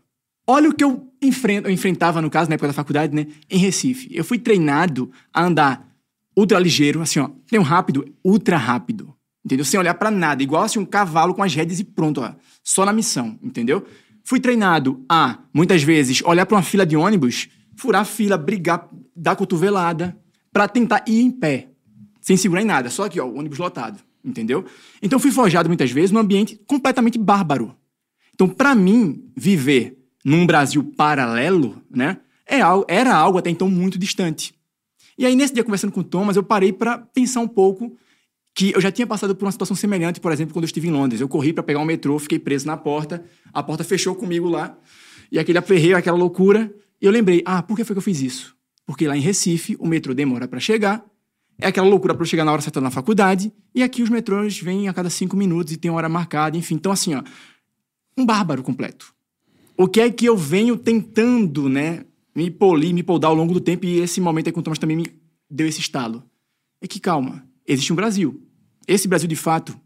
Olha 0.49 0.69
o 0.69 0.73
que 0.73 0.83
eu, 0.83 1.11
enfrento, 1.21 1.67
eu 1.67 1.71
enfrentava, 1.73 2.21
no 2.21 2.29
caso, 2.29 2.49
na 2.49 2.55
época 2.55 2.67
da 2.67 2.73
faculdade, 2.73 3.13
né? 3.13 3.27
Em 3.49 3.57
Recife. 3.57 4.07
Eu 4.09 4.23
fui 4.23 4.39
treinado 4.39 5.11
a 5.33 5.43
andar 5.43 5.93
ultra 6.37 6.57
ligeiro, 6.57 7.01
assim, 7.01 7.19
ó. 7.19 7.29
Tem 7.49 7.59
um 7.59 7.63
rápido, 7.63 8.05
ultra 8.23 8.55
rápido. 8.55 9.13
Entendeu? 9.43 9.65
Sem 9.65 9.79
olhar 9.79 9.93
pra 9.95 10.09
nada. 10.09 10.41
Igual 10.41 10.63
assim 10.63 10.79
um 10.79 10.85
cavalo 10.85 11.33
com 11.33 11.43
as 11.43 11.53
rédeas 11.53 11.79
e 11.79 11.83
pronto, 11.83 12.21
ó. 12.21 12.33
Só 12.63 12.85
na 12.85 12.93
missão, 12.93 13.37
entendeu? 13.41 13.85
Fui 14.23 14.39
treinado 14.39 15.03
a, 15.09 15.39
muitas 15.53 15.83
vezes, 15.83 16.21
olhar 16.23 16.45
pra 16.45 16.57
uma 16.57 16.63
fila 16.63 16.85
de 16.85 16.95
ônibus, 16.95 17.49
furar 17.75 18.01
a 18.01 18.05
fila, 18.05 18.37
brigar, 18.37 18.89
dar 19.15 19.35
cotovelada, 19.35 20.17
pra 20.51 20.67
tentar 20.67 21.03
ir 21.07 21.21
em 21.21 21.31
pé. 21.31 21.69
Sem 22.21 22.37
segurar 22.37 22.61
em 22.61 22.65
nada. 22.65 22.89
Só 22.89 23.05
aqui, 23.05 23.19
ó, 23.19 23.25
o 23.25 23.37
ônibus 23.37 23.57
lotado. 23.57 23.99
Entendeu? 24.23 24.65
Então 25.01 25.19
fui 25.19 25.31
forjado 25.31 25.69
muitas 25.69 25.91
vezes 25.91 26.11
num 26.11 26.19
ambiente 26.19 26.59
completamente 26.67 27.17
bárbaro. 27.17 27.75
Então, 28.33 28.47
pra 28.47 28.75
mim, 28.75 29.31
viver 29.35 29.97
num 30.23 30.45
Brasil 30.45 30.83
paralelo, 30.95 31.81
né, 31.89 32.19
é 32.45 32.61
algo, 32.61 32.85
era 32.87 33.15
algo 33.15 33.37
até 33.37 33.49
então 33.49 33.69
muito 33.69 33.97
distante. 33.97 34.53
E 35.17 35.25
aí, 35.25 35.35
nesse 35.35 35.53
dia, 35.53 35.63
conversando 35.63 35.91
com 35.91 36.01
o 36.01 36.03
Thomas, 36.03 36.35
eu 36.35 36.43
parei 36.43 36.71
para 36.71 36.99
pensar 36.99 37.39
um 37.39 37.47
pouco 37.47 37.97
que 38.53 38.71
eu 38.73 38.81
já 38.81 38.91
tinha 38.91 39.07
passado 39.07 39.35
por 39.35 39.45
uma 39.45 39.51
situação 39.51 39.75
semelhante, 39.75 40.19
por 40.19 40.31
exemplo, 40.31 40.53
quando 40.53 40.63
eu 40.63 40.67
estive 40.67 40.87
em 40.87 40.91
Londres. 40.91 41.21
Eu 41.21 41.27
corri 41.27 41.53
para 41.53 41.63
pegar 41.63 41.79
um 41.79 41.85
metrô, 41.85 42.17
fiquei 42.19 42.39
preso 42.39 42.67
na 42.67 42.77
porta, 42.77 43.23
a 43.53 43.63
porta 43.63 43.83
fechou 43.83 44.15
comigo 44.15 44.47
lá, 44.47 44.77
e 45.31 45.39
aquele 45.39 45.57
aperreio, 45.57 45.97
aquela 45.97 46.17
loucura. 46.17 46.71
E 47.01 47.05
eu 47.05 47.11
lembrei, 47.11 47.41
ah, 47.45 47.61
por 47.61 47.75
que 47.75 47.83
foi 47.83 47.95
que 47.95 47.99
eu 47.99 48.03
fiz 48.03 48.21
isso? 48.21 48.55
Porque 48.85 49.07
lá 49.07 49.17
em 49.17 49.19
Recife, 49.19 49.75
o 49.79 49.87
metrô 49.87 50.13
demora 50.13 50.47
para 50.47 50.59
chegar, 50.59 51.03
é 51.59 51.67
aquela 51.67 51.87
loucura 51.87 52.13
para 52.13 52.23
eu 52.23 52.27
chegar 52.27 52.45
na 52.45 52.51
hora 52.51 52.61
certa 52.61 52.79
na 52.81 52.91
faculdade, 52.91 53.51
e 53.73 53.81
aqui 53.83 54.01
os 54.03 54.09
metrôs 54.09 54.59
vêm 54.59 54.87
a 54.87 54.93
cada 54.93 55.09
cinco 55.09 55.35
minutos 55.35 55.73
e 55.73 55.77
tem 55.77 55.89
hora 55.91 56.07
marcada, 56.09 56.57
enfim. 56.57 56.75
Então, 56.75 56.91
assim, 56.91 57.15
ó, 57.15 57.23
um 58.17 58.25
bárbaro 58.25 58.61
completo. 58.63 59.13
O 59.75 59.87
que 59.87 60.01
é 60.01 60.09
que 60.09 60.25
eu 60.25 60.35
venho 60.35 60.77
tentando, 60.77 61.69
né, 61.69 62.03
me 62.35 62.49
polir, 62.51 62.93
me 62.93 63.03
poldar 63.03 63.29
ao 63.29 63.35
longo 63.35 63.53
do 63.53 63.59
tempo, 63.61 63.85
e 63.85 63.99
esse 63.99 64.19
momento 64.21 64.47
aí 64.47 64.53
com 64.53 64.59
o 64.59 64.63
Thomas 64.63 64.79
também 64.79 64.97
me 64.97 65.05
deu 65.49 65.67
esse 65.67 65.79
estalo. 65.79 66.23
É 66.81 66.87
que, 66.87 66.99
calma, 66.99 67.43
existe 67.67 67.91
um 67.91 67.95
Brasil. 67.95 68.41
Esse 68.87 69.07
Brasil, 69.07 69.27
de 69.27 69.35
fato, 69.35 69.79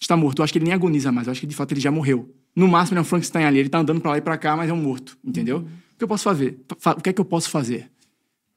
está 0.00 0.16
morto. 0.16 0.40
Eu 0.40 0.44
acho 0.44 0.52
que 0.52 0.58
ele 0.58 0.64
nem 0.66 0.74
agoniza 0.74 1.12
mais, 1.12 1.26
eu 1.26 1.30
acho 1.32 1.40
que, 1.40 1.46
de 1.46 1.54
fato, 1.54 1.72
ele 1.72 1.80
já 1.80 1.90
morreu. 1.90 2.34
No 2.56 2.66
máximo, 2.66 2.94
ele 2.94 2.98
é 2.98 3.02
um 3.02 3.04
Frankenstein 3.04 3.44
ali, 3.44 3.58
ele 3.58 3.68
tá 3.68 3.78
andando 3.78 4.00
pra 4.00 4.12
lá 4.12 4.18
e 4.18 4.20
pra 4.20 4.36
cá, 4.36 4.56
mas 4.56 4.68
é 4.68 4.72
um 4.72 4.82
morto, 4.82 5.16
entendeu? 5.24 5.58
O 5.94 5.98
que 5.98 6.04
eu 6.04 6.08
posso 6.08 6.24
fazer? 6.24 6.58
Fa- 6.78 6.92
O 6.92 7.00
que 7.00 7.10
é 7.10 7.12
que 7.12 7.20
eu 7.20 7.24
posso 7.24 7.50
fazer? 7.50 7.90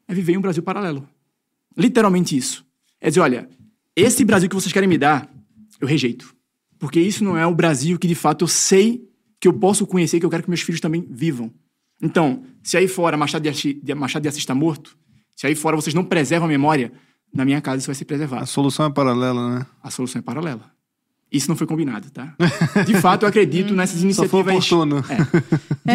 É 0.07 0.13
viver 0.13 0.33
em 0.33 0.37
um 0.37 0.41
Brasil 0.41 0.63
paralelo. 0.63 1.07
Literalmente 1.77 2.35
isso. 2.35 2.65
É 2.99 3.09
dizer, 3.09 3.21
olha, 3.21 3.49
esse 3.95 4.23
Brasil 4.23 4.49
que 4.49 4.55
vocês 4.55 4.71
querem 4.71 4.89
me 4.89 4.97
dar, 4.97 5.29
eu 5.79 5.87
rejeito. 5.87 6.35
Porque 6.79 6.99
isso 6.99 7.23
não 7.23 7.37
é 7.37 7.45
o 7.45 7.53
Brasil 7.53 7.97
que, 7.99 8.07
de 8.07 8.15
fato, 8.15 8.43
eu 8.43 8.47
sei 8.47 9.07
que 9.39 9.47
eu 9.47 9.53
posso 9.53 9.85
conhecer, 9.87 10.19
que 10.19 10.25
eu 10.25 10.29
quero 10.29 10.43
que 10.43 10.49
meus 10.49 10.61
filhos 10.61 10.81
também 10.81 11.05
vivam. 11.09 11.51
Então, 12.01 12.43
se 12.63 12.77
aí 12.77 12.87
fora 12.87 13.15
Machado 13.17 13.43
de 13.43 13.49
Assis, 13.49 13.75
Machado 13.95 14.23
de 14.23 14.29
Assis 14.29 14.41
está 14.41 14.55
morto, 14.55 14.97
se 15.35 15.45
aí 15.47 15.55
fora 15.55 15.75
vocês 15.75 15.93
não 15.93 16.03
preservam 16.03 16.47
a 16.47 16.49
memória, 16.49 16.91
na 17.33 17.45
minha 17.45 17.61
casa 17.61 17.77
isso 17.79 17.87
vai 17.87 17.95
ser 17.95 18.03
A 18.03 18.07
preservado. 18.07 18.45
solução 18.47 18.85
é 18.87 18.89
paralela, 18.91 19.59
né? 19.59 19.65
A 19.81 19.89
solução 19.89 20.19
é 20.19 20.21
paralela. 20.21 20.71
Isso 21.31 21.47
não 21.47 21.55
foi 21.55 21.65
combinado, 21.65 22.09
tá? 22.11 22.33
De 22.85 22.93
fato, 22.99 23.23
eu 23.23 23.29
acredito 23.29 23.73
nessas 23.75 23.99
Só 23.99 24.03
iniciativas... 24.03 24.31
foi 24.31 24.41
oportuno. 24.41 24.97
É, 25.07 25.15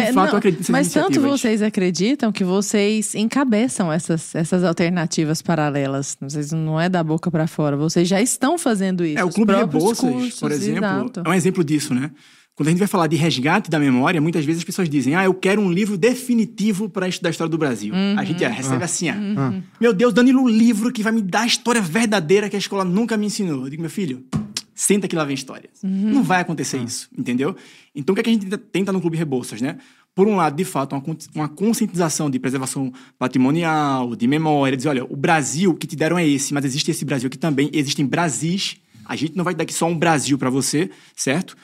de 0.01 0.07
É, 0.09 0.13
fato, 0.13 0.25
não, 0.27 0.31
eu 0.33 0.37
acredito 0.37 0.59
nessas 0.61 0.69
Mas 0.71 0.87
tanto 0.91 1.05
iniciativas. 1.13 1.41
vocês 1.41 1.61
acreditam 1.61 2.31
que 2.31 2.43
vocês 2.43 3.13
encabeçam 3.13 3.93
essas, 3.93 4.33
essas 4.33 4.63
alternativas 4.63 5.41
paralelas. 5.41 6.17
Vocês 6.19 6.51
não 6.51 6.81
é 6.81 6.89
da 6.89 7.03
boca 7.03 7.29
para 7.29 7.45
fora. 7.45 7.77
Vocês 7.77 8.07
já 8.07 8.19
estão 8.19 8.57
fazendo 8.57 9.05
isso. 9.05 9.19
É, 9.19 9.23
o 9.23 9.29
Clube 9.29 9.53
próprios 9.53 9.83
Rebouças, 9.83 10.09
cursos, 10.11 10.39
por 10.39 10.51
exemplo, 10.51 10.85
exato. 10.85 11.21
é 11.23 11.29
um 11.29 11.33
exemplo 11.33 11.63
disso, 11.63 11.93
né? 11.93 12.09
Quando 12.55 12.69
a 12.69 12.71
gente 12.71 12.79
vai 12.79 12.87
falar 12.87 13.05
de 13.05 13.15
resgate 13.15 13.69
da 13.69 13.77
memória, 13.77 14.19
muitas 14.19 14.43
vezes 14.43 14.61
as 14.61 14.65
pessoas 14.65 14.89
dizem: 14.89 15.13
Ah, 15.13 15.23
eu 15.25 15.33
quero 15.35 15.61
um 15.61 15.71
livro 15.71 15.95
definitivo 15.95 16.89
para 16.89 17.07
estudar 17.07 17.29
a 17.29 17.31
história 17.31 17.51
do 17.51 17.57
Brasil. 17.59 17.93
A 18.17 18.23
gente 18.23 18.43
é, 18.43 18.47
recebe 18.47 18.83
assim: 18.83 19.09
ah, 19.09 19.53
Meu 19.79 19.93
Deus, 19.93 20.11
Danilo, 20.11 20.41
um 20.41 20.49
livro 20.49 20.91
que 20.91 21.03
vai 21.03 21.11
me 21.11 21.21
dar 21.21 21.41
a 21.41 21.45
história 21.45 21.79
verdadeira 21.79 22.49
que 22.49 22.55
a 22.55 22.59
escola 22.59 22.83
nunca 22.83 23.15
me 23.15 23.27
ensinou. 23.27 23.65
Eu 23.65 23.69
digo, 23.69 23.81
meu 23.83 23.91
filho, 23.91 24.25
senta 24.77 25.07
que 25.07 25.15
lá 25.15 25.25
vem 25.25 25.33
história. 25.33 25.69
Não 25.83 26.21
vai 26.23 26.39
acontecer 26.39 26.77
isso, 26.77 27.09
entendeu? 27.17 27.55
Então 27.95 28.13
o 28.13 28.15
que, 28.15 28.21
é 28.21 28.23
que 28.23 28.29
a 28.29 28.33
gente 28.33 28.57
tenta, 28.57 28.93
no 28.93 29.01
Clube 29.01 29.17
Rebouças, 29.17 29.59
né? 29.59 29.79
Por 30.13 30.27
um 30.27 30.35
lado, 30.35 30.55
de 30.55 30.63
fato, 30.63 30.95
uma, 30.95 31.03
uma 31.33 31.49
conscientização 31.49 32.29
de 32.29 32.39
preservação 32.39 32.93
patrimonial, 33.17 34.15
de 34.15 34.27
memória, 34.27 34.77
dizer, 34.77 34.89
olha, 34.89 35.03
o 35.03 35.15
Brasil 35.15 35.73
que 35.73 35.87
te 35.87 35.95
deram 35.95 36.17
é 36.17 36.27
esse, 36.27 36.53
mas 36.53 36.63
existe 36.63 36.91
esse 36.91 37.03
Brasil 37.03 37.27
aqui 37.27 37.37
também, 37.37 37.69
existem 37.73 38.05
Brasis. 38.05 38.77
A 39.05 39.15
gente 39.15 39.35
não 39.35 39.43
vai 39.43 39.55
dar 39.55 39.63
aqui 39.63 39.73
só 39.73 39.87
um 39.87 39.97
Brasil 39.97 40.37
para 40.37 40.49
você, 40.49 40.91
certo? 41.15 41.57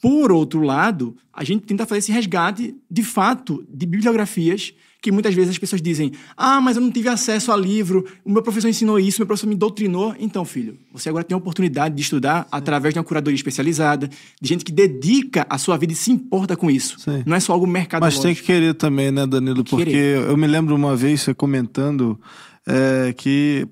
Por 0.00 0.30
outro 0.30 0.60
lado, 0.60 1.16
a 1.32 1.44
gente 1.44 1.64
tenta 1.64 1.86
fazer 1.86 2.00
esse 2.00 2.12
resgate, 2.12 2.76
de 2.90 3.02
fato, 3.02 3.66
de 3.68 3.86
bibliografias 3.86 4.74
que 5.00 5.12
muitas 5.12 5.34
vezes 5.34 5.50
as 5.50 5.58
pessoas 5.58 5.80
dizem: 5.80 6.12
Ah, 6.36 6.60
mas 6.60 6.76
eu 6.76 6.82
não 6.82 6.90
tive 6.90 7.08
acesso 7.08 7.52
a 7.52 7.56
livro, 7.56 8.04
o 8.24 8.30
meu 8.30 8.42
professor 8.42 8.68
ensinou 8.68 8.98
isso, 8.98 9.20
meu 9.20 9.26
professor 9.26 9.46
me 9.46 9.54
doutrinou. 9.54 10.14
Então, 10.18 10.44
filho, 10.44 10.76
você 10.92 11.08
agora 11.08 11.24
tem 11.24 11.34
a 11.34 11.38
oportunidade 11.38 11.94
de 11.94 12.02
estudar 12.02 12.46
através 12.50 12.94
de 12.94 12.98
uma 12.98 13.04
curadoria 13.04 13.36
especializada, 13.36 14.08
de 14.08 14.48
gente 14.48 14.64
que 14.64 14.72
dedica 14.72 15.46
a 15.48 15.58
sua 15.58 15.76
vida 15.76 15.92
e 15.92 15.96
se 15.96 16.10
importa 16.10 16.56
com 16.56 16.70
isso. 16.70 16.98
Sim. 16.98 17.22
Não 17.24 17.36
é 17.36 17.40
só 17.40 17.52
algo 17.52 17.66
mercado 17.66 18.00
Mas 18.00 18.18
tem 18.18 18.34
que 18.34 18.42
querer 18.42 18.74
também, 18.74 19.10
né, 19.10 19.26
Danilo? 19.26 19.62
que 19.62 19.70
Porque 19.70 19.84
querer. 19.84 20.28
eu 20.28 20.36
me 20.36 20.46
lembro 20.46 20.74
uma 20.74 20.96
vez 20.96 21.22
você 21.22 21.34
comentando 21.34 22.18
é, 22.66 23.14
que 23.16 23.66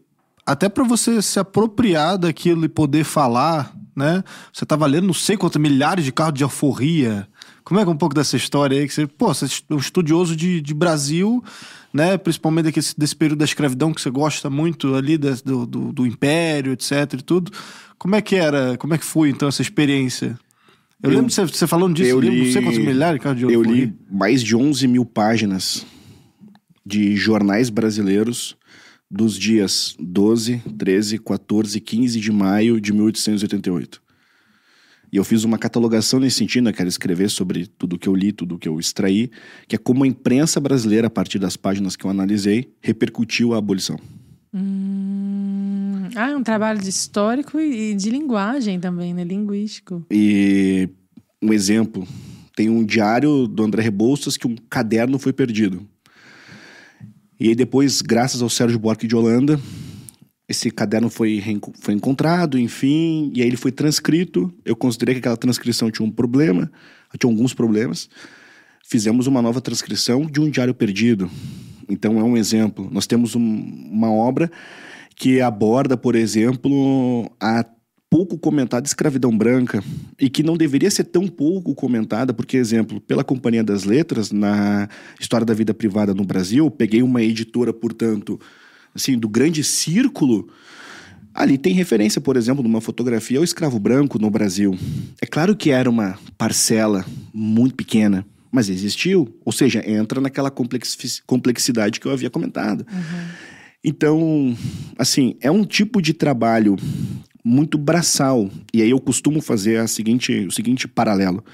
até 0.47 0.69
para 0.69 0.85
você 0.85 1.21
se 1.21 1.41
apropriar 1.41 2.17
daquilo 2.17 2.65
e 2.65 2.69
poder 2.69 3.03
falar, 3.03 3.75
né? 3.97 4.23
Você 4.53 4.65
tava 4.65 4.87
lendo 4.87 5.07
não 5.07 5.15
sei 5.15 5.37
quantos 5.37 5.61
milhares 5.61 6.05
de 6.05 6.13
carros 6.13 6.35
de 6.35 6.45
alforria. 6.45 7.27
Como 7.67 7.81
é 7.81 7.83
que 7.83 7.91
é 7.91 7.93
um 7.93 7.97
pouco 7.97 8.15
dessa 8.15 8.37
história 8.37 8.79
aí? 8.81 8.87
Que 8.87 8.95
você, 8.95 9.07
pô, 9.09 9.35
você 9.35 9.47
é 9.69 9.75
um 9.75 9.79
estudioso 9.79 10.37
de, 10.37 10.61
de 10.61 10.73
Brasil, 10.73 11.43
né? 11.93 12.17
Principalmente 12.17 12.67
daquele, 12.67 12.87
desse 12.97 13.17
período 13.17 13.41
da 13.41 13.45
escravidão 13.45 13.93
que 13.93 14.01
você 14.01 14.09
gosta 14.09 14.49
muito 14.49 14.95
ali 14.95 15.19
da- 15.19 15.35
do, 15.45 15.67
do, 15.67 15.93
do 15.93 16.07
Império, 16.07 16.73
etc 16.73 17.15
e 17.15 17.23
tudo. 17.23 17.51
Como 17.99 18.15
é 18.15 18.23
que 18.23 18.37
era? 18.37 18.77
Como 18.79 18.95
é 18.95 18.99
que 18.99 19.05
foi, 19.05 19.31
então, 19.31 19.49
essa 19.49 19.63
experiência? 19.63 20.39
Eu, 21.03 21.11
Eu- 21.11 21.17
lembro 21.17 21.33
você, 21.33 21.43
você 21.45 21.67
falando 21.67 21.97
disso, 21.97 22.09
eu 22.11 22.21
lembro 22.21 22.37
não 22.39 22.45
sei 22.53 22.61
li- 22.61 22.67
quantos 22.69 22.79
milhares 22.79 23.19
de 23.19 23.23
carros 23.25 23.39
de 23.41 23.45
Eu 23.53 23.63
li 23.65 23.93
mais 24.09 24.43
de 24.45 24.55
11 24.55 24.87
mil 24.87 25.05
páginas 25.05 25.85
de 26.87 27.17
jornais 27.17 27.69
brasileiros 27.69 28.57
dos 29.11 29.37
dias 29.37 29.97
12, 29.99 30.63
13, 30.79 31.19
14 31.19 31.79
e 31.79 31.81
15 31.81 32.21
de 32.21 32.31
maio 32.31 32.81
de 32.81 32.93
1888. 32.93 34.01
E 35.13 35.17
eu 35.17 35.25
fiz 35.25 35.45
uma 35.45 35.57
catalogação 35.57 36.19
nesse 36.19 36.39
sentido, 36.39 36.65
né? 36.65 36.73
quero 36.73 36.89
escrever 36.89 37.31
sobre 37.31 37.67
tudo 37.67 37.99
que 37.99 38.09
eu 38.09 38.15
li, 38.15 38.33
tudo 38.33 38.59
que 38.59 38.69
eu 38.69 38.79
extraí, 38.81 39.31
que 39.69 39.77
é 39.77 39.79
como 39.79 40.05
a 40.05 40.07
imprensa 40.07 40.61
brasileira, 40.61 41.07
a 41.07 41.11
partir 41.11 41.39
das 41.39 41.57
páginas 41.57 41.95
que 41.95 42.05
eu 42.05 42.11
analisei, 42.11 42.73
repercutiu 42.81 43.55
a 43.55 43.59
abolição. 43.59 43.99
Hum, 44.53 46.09
ah, 46.15 46.31
é 46.31 46.37
um 46.37 46.43
trabalho 46.43 46.81
de 46.81 46.89
histórico 46.89 47.61
e 47.61 47.77
e 47.77 47.95
de 47.95 48.11
linguagem 48.11 48.81
também, 48.81 49.13
né? 49.13 49.23
Linguístico. 49.23 50.05
E 50.11 50.89
um 51.43 51.53
exemplo, 51.53 52.07
tem 52.57 52.71
um 52.71 52.85
diário 52.85 53.47
do 53.47 53.63
André 53.63 53.83
Rebouças 53.83 54.37
que 54.37 54.47
um 54.47 54.57
caderno 54.69 55.19
foi 55.19 55.33
perdido. 55.33 55.87
E 57.39 57.49
aí 57.49 57.55
depois, 57.55 58.01
graças 58.01 58.41
ao 58.41 58.49
Sérgio 58.49 58.79
Buarque 58.79 59.07
de 59.07 59.15
Holanda, 59.15 59.61
esse 60.49 60.71
caderno 60.71 61.11
foi, 61.11 61.43
foi 61.81 61.95
encontrado, 61.95 62.59
enfim, 62.59 63.33
e 63.35 63.43
aí 63.43 63.49
ele 63.49 63.57
foi 63.57 63.73
transcrito. 63.73 64.53
Eu 64.65 64.77
considerei 64.77 65.15
que 65.15 65.19
aquela 65.19 65.37
transcrição 65.37 65.91
tinha 65.91 66.07
um 66.07 66.11
problema, 66.11 66.71
tinha 67.19 67.31
alguns 67.31 67.53
problemas. 67.53 68.09
Fizemos 68.89 69.27
uma 69.27 69.43
nova 69.43 69.61
transcrição 69.61 70.25
de 70.25 70.41
um 70.41 70.49
diário 70.49 70.73
perdido. 70.73 71.29
Então 71.89 72.21
é 72.21 72.23
um 72.23 72.37
exemplo. 72.37 72.89
Nós 72.93 73.07
temos 73.07 73.35
um- 73.35 73.89
uma 73.91 74.11
obra 74.13 74.51
que 75.17 75.41
aborda, 75.41 75.97
por 75.97 76.15
exemplo, 76.15 77.29
a 77.41 77.65
pouco 78.09 78.39
comentada 78.39 78.87
escravidão 78.87 79.37
branca 79.37 79.83
e 80.21 80.31
que 80.31 80.45
não 80.45 80.57
deveria 80.57 80.91
ser 80.91 81.05
tão 81.05 81.27
pouco 81.27 81.75
comentada, 81.75 82.33
porque, 82.33 82.57
exemplo, 82.57 83.01
pela 83.01 83.25
Companhia 83.25 83.65
das 83.65 83.83
Letras, 83.83 84.31
na 84.31 84.89
História 85.21 85.45
da 85.45 85.55
Vida 85.55 85.75
Privada 85.75 86.15
no 86.15 86.25
Brasil, 86.25 86.71
peguei 86.71 87.03
uma 87.03 87.21
editora, 87.21 87.73
portanto, 87.73 88.39
assim, 88.97 89.17
do 89.17 89.29
grande 89.29 89.63
círculo, 89.63 90.49
ali 91.33 91.57
tem 91.57 91.75
referência, 91.75 92.21
por 92.21 92.37
exemplo, 92.37 92.63
numa 92.63 92.81
fotografia 92.81 93.39
ao 93.39 93.45
escravo 93.45 93.79
branco 93.79 94.19
no 94.19 94.31
Brasil. 94.31 94.77
É 95.21 95.27
claro 95.27 95.55
que 95.55 95.71
era 95.71 95.89
uma 95.89 96.19
parcela 96.37 97.05
muito 97.33 97.75
pequena, 97.75 98.27
mas 98.51 98.69
existiu, 98.69 99.39
ou 99.45 99.53
seja, 99.53 99.89
entra 99.89 100.21
naquela 100.21 100.51
complexi- 100.51 101.23
complexidade 101.27 102.01
que 102.01 102.07
eu 102.07 102.13
havia 102.13 102.31
comentado. 102.31 102.87
Então, 103.85 104.57
assim, 104.99 105.37
é 105.41 105.51
um 105.51 105.65
tipo 105.65 106.03
de 106.03 106.13
trabalho 106.13 106.75
muito 107.45 107.79
braçal. 107.79 108.51
E 108.75 108.83
aí 108.83 108.91
eu 108.91 108.99
costumo 108.99 109.41
fazer 109.41 109.79
a 109.79 109.87
seguinte, 109.87 110.47
o 110.47 110.51
seguinte 110.51 110.89
paralelo. 110.89 111.45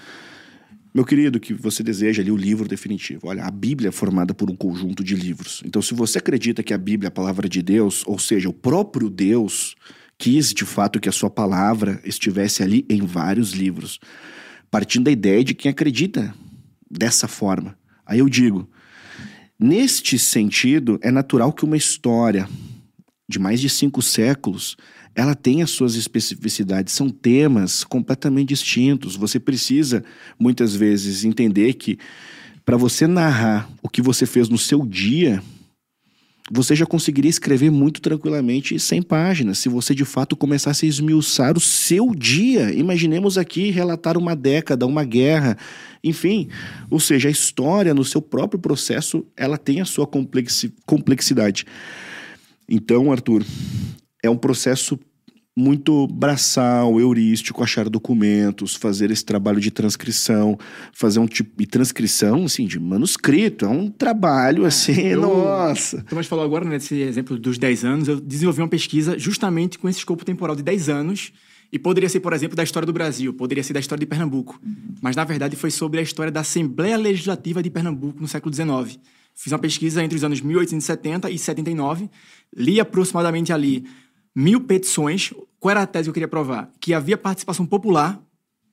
Meu 0.94 1.04
querido, 1.04 1.40
que 1.40 1.54
você 1.54 1.82
deseja 1.82 2.22
ali 2.22 2.30
o 2.30 2.36
livro 2.36 2.68
definitivo. 2.68 3.28
Olha, 3.28 3.44
a 3.44 3.50
Bíblia 3.50 3.88
é 3.88 3.92
formada 3.92 4.34
por 4.34 4.50
um 4.50 4.56
conjunto 4.56 5.02
de 5.02 5.14
livros. 5.14 5.62
Então, 5.64 5.80
se 5.80 5.94
você 5.94 6.18
acredita 6.18 6.62
que 6.62 6.74
a 6.74 6.78
Bíblia 6.78 7.06
é 7.06 7.08
a 7.08 7.12
palavra 7.12 7.48
de 7.48 7.62
Deus, 7.62 8.02
ou 8.06 8.18
seja, 8.18 8.48
o 8.48 8.52
próprio 8.52 9.08
Deus 9.08 9.74
quis 10.18 10.52
de 10.52 10.64
fato 10.64 11.00
que 11.00 11.08
a 11.08 11.12
sua 11.12 11.30
palavra 11.30 12.00
estivesse 12.04 12.62
ali 12.62 12.84
em 12.88 13.06
vários 13.06 13.52
livros, 13.52 13.98
partindo 14.70 15.04
da 15.04 15.10
ideia 15.10 15.42
de 15.42 15.54
quem 15.54 15.70
acredita 15.70 16.34
dessa 16.90 17.26
forma. 17.26 17.76
Aí 18.04 18.18
eu 18.18 18.28
digo, 18.28 18.68
Neste 19.64 20.18
sentido, 20.18 20.98
é 21.00 21.12
natural 21.12 21.52
que 21.52 21.64
uma 21.64 21.76
história 21.76 22.48
de 23.28 23.38
mais 23.38 23.60
de 23.60 23.68
cinco 23.68 24.02
séculos 24.02 24.76
ela 25.14 25.34
tem 25.34 25.62
as 25.62 25.70
suas 25.70 25.94
especificidades, 25.94 26.94
são 26.94 27.10
temas 27.10 27.84
completamente 27.84 28.48
distintos. 28.48 29.16
Você 29.16 29.38
precisa, 29.38 30.04
muitas 30.38 30.74
vezes, 30.74 31.24
entender 31.24 31.74
que 31.74 31.98
para 32.64 32.76
você 32.76 33.06
narrar 33.06 33.68
o 33.82 33.88
que 33.88 34.00
você 34.00 34.24
fez 34.24 34.48
no 34.48 34.56
seu 34.56 34.86
dia, 34.86 35.42
você 36.50 36.74
já 36.74 36.84
conseguiria 36.84 37.30
escrever 37.30 37.70
muito 37.70 38.00
tranquilamente 38.00 38.78
100 38.78 39.02
páginas, 39.02 39.58
se 39.58 39.68
você 39.68 39.94
de 39.94 40.04
fato 40.04 40.36
começasse 40.36 40.84
a 40.84 40.88
esmiuçar 40.88 41.56
o 41.56 41.60
seu 41.60 42.14
dia. 42.14 42.72
Imaginemos 42.72 43.38
aqui 43.38 43.70
relatar 43.70 44.18
uma 44.18 44.34
década, 44.34 44.86
uma 44.86 45.04
guerra, 45.04 45.56
enfim. 46.02 46.48
Ou 46.90 47.00
seja, 47.00 47.28
a 47.28 47.32
história, 47.32 47.94
no 47.94 48.04
seu 48.04 48.20
próprio 48.20 48.60
processo, 48.60 49.24
ela 49.36 49.56
tem 49.56 49.80
a 49.80 49.84
sua 49.84 50.06
complexi- 50.06 50.74
complexidade. 50.84 51.64
Então, 52.68 53.12
Arthur, 53.12 53.44
é 54.22 54.30
um 54.30 54.36
processo 54.36 54.98
muito 55.54 56.06
braçal, 56.06 56.98
heurístico, 56.98 57.62
achar 57.62 57.86
documentos, 57.90 58.74
fazer 58.74 59.10
esse 59.10 59.22
trabalho 59.22 59.60
de 59.60 59.70
transcrição, 59.70 60.58
fazer 60.94 61.18
um 61.18 61.26
tipo 61.26 61.50
de 61.58 61.66
transcrição, 61.66 62.44
assim, 62.46 62.66
de 62.66 62.80
manuscrito. 62.80 63.66
É 63.66 63.68
um 63.68 63.90
trabalho, 63.90 64.64
assim, 64.64 64.98
eu- 65.08 65.20
nossa. 65.20 66.02
Thomas 66.04 66.26
falou 66.26 66.42
agora, 66.44 66.64
né, 66.64 66.78
desse 66.78 66.94
exemplo 67.00 67.38
dos 67.38 67.58
10 67.58 67.84
anos, 67.84 68.08
eu 68.08 68.18
desenvolvi 68.18 68.62
uma 68.62 68.68
pesquisa 68.68 69.18
justamente 69.18 69.78
com 69.78 69.88
esse 69.90 69.98
escopo 69.98 70.24
temporal 70.24 70.56
de 70.56 70.62
10 70.62 70.88
anos, 70.88 71.32
e 71.70 71.78
poderia 71.78 72.08
ser, 72.08 72.20
por 72.20 72.32
exemplo, 72.32 72.56
da 72.56 72.62
história 72.62 72.86
do 72.86 72.92
Brasil, 72.92 73.32
poderia 73.34 73.62
ser 73.64 73.72
da 73.74 73.80
história 73.80 74.00
de 74.00 74.06
Pernambuco, 74.06 74.60
mas 75.02 75.16
na 75.16 75.24
verdade 75.24 75.56
foi 75.56 75.70
sobre 75.70 76.00
a 76.00 76.02
história 76.02 76.30
da 76.30 76.40
Assembleia 76.40 76.96
Legislativa 76.98 77.62
de 77.62 77.70
Pernambuco 77.70 78.20
no 78.20 78.28
século 78.28 78.54
XIX. 78.54 78.98
Fiz 79.34 79.50
uma 79.52 79.58
pesquisa 79.58 80.04
entre 80.04 80.14
os 80.16 80.22
anos 80.22 80.42
1870 80.42 81.30
e 81.30 81.38
79, 81.38 82.10
li 82.54 82.78
aproximadamente 82.78 83.50
ali 83.54 83.86
mil 84.34 84.60
petições. 84.60 85.32
Qual 85.58 85.70
era 85.70 85.82
a 85.82 85.86
tese 85.86 86.04
que 86.04 86.10
eu 86.10 86.14
queria 86.14 86.28
provar? 86.28 86.70
Que 86.80 86.94
havia 86.94 87.16
participação 87.16 87.66
popular 87.66 88.20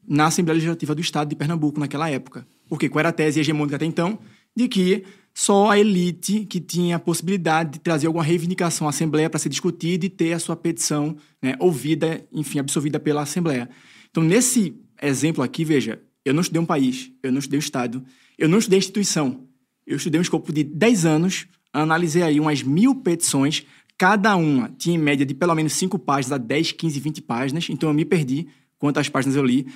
na 0.08 0.26
Assembleia 0.26 0.56
Legislativa 0.56 0.96
do 0.96 1.02
Estado 1.02 1.30
de 1.30 1.36
Pernambuco 1.36 1.80
naquela 1.80 2.10
época. 2.10 2.48
Porque 2.68 2.90
qual 2.90 3.00
era 3.00 3.10
a 3.10 3.14
tese 3.14 3.40
hegemônica 3.40 3.76
até 3.76 3.86
então? 3.86 4.20
De 4.56 4.68
que 4.68 5.04
só 5.34 5.70
a 5.70 5.80
elite 5.80 6.46
que 6.46 6.60
tinha 6.60 6.96
a 6.96 7.00
possibilidade 7.00 7.74
de 7.74 7.80
trazer 7.80 8.08
alguma 8.08 8.24
reivindicação 8.24 8.88
à 8.88 8.90
Assembleia 8.90 9.30
para 9.30 9.40
ser 9.40 9.50
discutida 9.50 10.06
e 10.06 10.10
ter 10.10 10.34
a 10.34 10.40
sua 10.40 10.56
petição 10.56 11.16
né, 11.42 11.56
ouvida, 11.60 12.26
enfim, 12.34 12.60
absolvida 12.60 13.00
pela 13.00 13.22
Assembleia. 13.22 13.70
Então, 14.10 14.24
nesse 14.24 14.76
exemplo 15.02 15.44
aqui, 15.44 15.64
veja, 15.64 16.02
eu 16.26 16.34
não 16.34 16.42
estudei 16.42 16.62
um 16.62 16.66
país, 16.66 17.12
eu 17.24 17.32
não 17.32 17.40
estudei 17.40 17.58
um 17.58 17.62
Estado, 17.62 18.04
eu 18.38 18.50
não 18.50 18.58
estudei 18.58 18.80
instituição. 18.80 19.48
Eu 19.86 19.98
estudei 19.98 20.20
um 20.20 20.22
escopo 20.22 20.52
de 20.52 20.64
10 20.64 21.06
anos, 21.06 21.48
analisei 21.72 22.22
aí 22.22 22.40
umas 22.40 22.62
mil 22.62 22.96
petições, 22.96 23.66
cada 24.00 24.38
uma 24.38 24.72
tinha 24.78 24.96
em 24.96 24.98
média 24.98 25.26
de 25.26 25.34
pelo 25.34 25.54
menos 25.54 25.74
5 25.74 26.00
páginas 26.00 26.32
a 26.32 26.38
10, 26.38 26.72
15, 26.72 27.00
20 27.02 27.22
páginas, 27.22 27.70
então 27.70 27.90
eu 27.90 27.94
me 27.94 28.06
perdi 28.06 28.48
quantas 28.80 29.10
páginas 29.10 29.36
eu 29.36 29.44
li. 29.44 29.68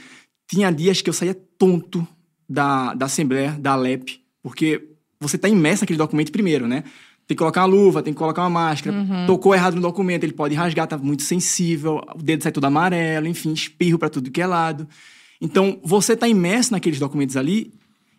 Tinha 0.48 0.72
dias 0.72 1.02
que 1.02 1.10
eu 1.10 1.14
saía 1.14 1.36
tonto 1.58 2.08
da, 2.48 2.94
da 2.94 3.08
Assembleia, 3.08 3.52
da 3.60 3.74
Alep, 3.74 4.22
porque 4.42 4.82
você 5.20 5.36
está 5.36 5.50
imerso 5.50 5.84
naquele 5.84 5.98
documento 5.98 6.32
primeiro, 6.32 6.68
né? 6.68 6.84
Tem 7.28 7.36
que 7.36 7.40
colocar 7.40 7.62
uma 7.62 7.68
luva, 7.68 8.02
tem 8.02 8.14
que 8.14 8.18
colocar 8.18 8.44
uma 8.44 8.50
máscara. 8.50 8.96
Tocou 9.28 9.54
errado 9.54 9.76
no 9.76 9.82
documento, 9.82 10.24
ele 10.24 10.34
pode 10.34 10.56
rasgar, 10.56 10.88
tá 10.88 10.98
muito 10.98 11.24
sensível, 11.24 12.02
o 12.16 12.24
dedo 12.24 12.44
sai 12.44 12.52
todo 12.52 12.64
amarelo, 12.64 13.28
enfim, 13.28 13.52
espirro 13.52 14.00
para 14.00 14.10
tudo 14.10 14.32
que 14.32 14.42
é 14.42 14.48
lado. 14.48 14.88
Então, 15.42 15.82
você 15.84 16.14
está 16.14 16.30
imerso 16.30 16.72
naqueles 16.72 16.98
documentos 16.98 17.36
ali 17.36 17.74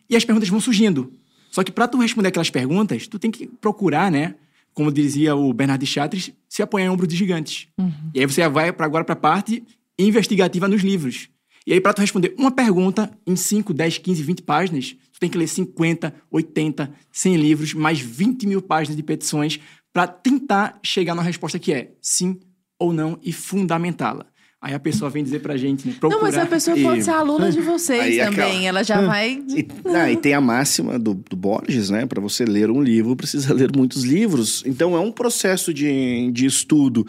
e 0.08 0.16
as 0.16 0.24
perguntas 0.24 0.50
vão 0.50 0.60
surgindo. 0.60 1.10
Só 1.50 1.64
que 1.64 1.72
para 1.72 1.88
tu 1.88 1.98
responder 1.98 2.28
aquelas 2.28 2.50
perguntas, 2.50 3.06
tu 3.06 3.18
tem 3.18 3.30
que 3.30 3.46
procurar, 3.46 4.10
né? 4.10 4.34
Como 4.74 4.92
dizia 4.92 5.34
o 5.34 5.52
Bernard 5.52 5.84
Chatres, 5.86 6.32
se 6.48 6.62
apoiar 6.62 6.86
em 6.86 6.88
ombros 6.88 7.08
de 7.08 7.16
gigantes. 7.16 7.68
Uhum. 7.78 8.10
E 8.12 8.20
aí 8.20 8.26
você 8.26 8.46
vai 8.48 8.72
pra, 8.72 8.84
agora 8.84 9.04
para 9.04 9.12
a 9.12 9.16
parte 9.16 9.62
investigativa 9.98 10.68
nos 10.68 10.82
livros. 10.82 11.28
E 11.66 11.72
aí, 11.72 11.80
para 11.80 11.94
tu 11.94 12.00
responder 12.00 12.34
uma 12.36 12.50
pergunta 12.50 13.10
em 13.26 13.34
5, 13.34 13.72
10, 13.72 13.98
15, 13.98 14.22
20 14.22 14.42
páginas, 14.42 14.96
tu 15.12 15.18
tem 15.18 15.30
que 15.30 15.38
ler 15.38 15.48
50, 15.48 16.14
80, 16.30 16.92
100 17.10 17.36
livros, 17.36 17.72
mais 17.72 17.98
20 17.98 18.46
mil 18.46 18.60
páginas 18.60 18.96
de 18.96 19.02
petições 19.02 19.58
para 19.92 20.06
tentar 20.06 20.78
chegar 20.82 21.14
numa 21.14 21.22
resposta 21.22 21.58
que 21.58 21.72
é 21.72 21.92
sim 22.02 22.38
ou 22.78 22.92
não 22.92 23.18
e 23.22 23.32
fundamentá-la. 23.32 24.26
Aí 24.64 24.72
a 24.72 24.80
pessoa 24.80 25.10
vem 25.10 25.22
dizer 25.22 25.40
pra 25.40 25.58
gente, 25.58 25.86
né? 25.86 25.94
Procurar. 26.00 26.16
Não, 26.16 26.22
mas 26.22 26.38
a 26.38 26.46
pessoa 26.46 26.74
pode 26.74 27.04
ser 27.04 27.10
aluna 27.10 27.52
de 27.52 27.60
vocês 27.62 28.00
Aí, 28.00 28.16
também. 28.16 28.44
Aquela... 28.44 28.68
Ela 28.68 28.82
já 28.82 29.02
vai. 29.02 29.42
E, 29.46 29.68
ah, 29.94 30.10
e, 30.10 30.16
tem 30.16 30.32
a 30.32 30.40
máxima 30.40 30.98
do, 30.98 31.12
do 31.12 31.36
Borges, 31.36 31.90
né? 31.90 32.06
Para 32.06 32.18
você 32.18 32.46
ler 32.46 32.70
um 32.70 32.82
livro, 32.82 33.14
precisa 33.14 33.52
ler 33.52 33.70
muitos 33.76 34.04
livros. 34.04 34.62
Então 34.64 34.96
é 34.96 35.00
um 35.00 35.12
processo 35.12 35.74
de, 35.74 36.32
de 36.32 36.46
estudo. 36.46 37.06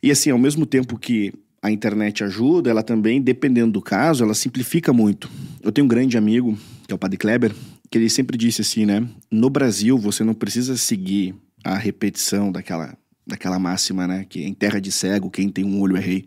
E 0.00 0.12
assim, 0.12 0.30
ao 0.30 0.38
mesmo 0.38 0.64
tempo 0.64 0.96
que 0.96 1.32
a 1.60 1.72
internet 1.72 2.22
ajuda, 2.22 2.70
ela 2.70 2.84
também, 2.84 3.20
dependendo 3.20 3.72
do 3.72 3.82
caso, 3.82 4.22
ela 4.22 4.32
simplifica 4.32 4.92
muito. 4.92 5.28
Eu 5.60 5.72
tenho 5.72 5.86
um 5.86 5.88
grande 5.88 6.16
amigo, 6.16 6.56
que 6.86 6.92
é 6.92 6.94
o 6.94 6.98
Padre 6.98 7.16
Kleber, 7.18 7.52
que 7.90 7.98
ele 7.98 8.08
sempre 8.08 8.38
disse 8.38 8.60
assim, 8.60 8.86
né? 8.86 9.04
No 9.28 9.50
Brasil, 9.50 9.98
você 9.98 10.22
não 10.22 10.34
precisa 10.34 10.76
seguir 10.76 11.34
a 11.64 11.76
repetição 11.76 12.52
daquela 12.52 12.96
daquela 13.30 13.58
máxima, 13.58 14.06
né? 14.06 14.26
Que 14.28 14.42
em 14.42 14.52
terra 14.52 14.80
de 14.80 14.92
cego, 14.92 15.30
quem 15.30 15.48
tem 15.48 15.64
um 15.64 15.80
olho 15.80 15.96
é 15.96 16.00
rei. 16.00 16.24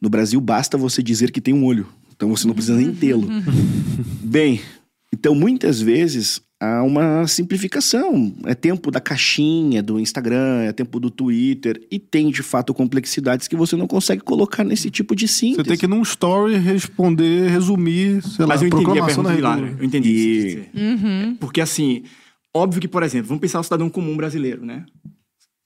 No 0.00 0.08
Brasil, 0.08 0.40
basta 0.40 0.78
você 0.78 1.02
dizer 1.02 1.30
que 1.30 1.40
tem 1.40 1.52
um 1.52 1.64
olho. 1.64 1.86
Então 2.14 2.28
você 2.28 2.46
não 2.46 2.54
precisa 2.54 2.76
nem 2.76 2.94
tê-lo. 2.94 3.28
Bem, 4.22 4.60
então 5.12 5.34
muitas 5.34 5.80
vezes 5.80 6.40
há 6.60 6.82
uma 6.82 7.26
simplificação. 7.26 8.34
É 8.44 8.54
tempo 8.54 8.90
da 8.90 9.00
caixinha 9.00 9.82
do 9.82 9.98
Instagram, 9.98 10.62
é 10.62 10.72
tempo 10.72 10.98
do 10.98 11.10
Twitter, 11.10 11.80
e 11.90 11.98
tem 11.98 12.30
de 12.30 12.42
fato 12.42 12.74
complexidades 12.74 13.46
que 13.46 13.56
você 13.56 13.76
não 13.76 13.86
consegue 13.86 14.22
colocar 14.22 14.64
nesse 14.64 14.90
tipo 14.90 15.14
de 15.14 15.28
síntese. 15.28 15.62
Você 15.62 15.68
tem 15.68 15.78
que 15.78 15.86
num 15.86 16.02
story 16.02 16.56
responder, 16.56 17.48
resumir, 17.48 18.22
sei 18.22 18.46
Mas 18.46 18.60
lá, 18.60 18.66
eu 18.66 18.68
entendi 18.68 18.98
a 18.98 19.04
pergunta 19.04 19.40
lá, 19.40 19.58
eu 19.58 19.84
entendi 19.84 20.08
e... 20.08 20.46
isso. 20.46 20.58
Uhum. 20.74 21.36
Porque 21.36 21.60
assim, 21.60 22.02
óbvio 22.54 22.80
que, 22.80 22.88
por 22.88 23.02
exemplo, 23.02 23.28
vamos 23.28 23.40
pensar 23.40 23.60
o 23.60 23.64
cidadão 23.64 23.88
comum 23.88 24.16
brasileiro, 24.16 24.64
né? 24.64 24.84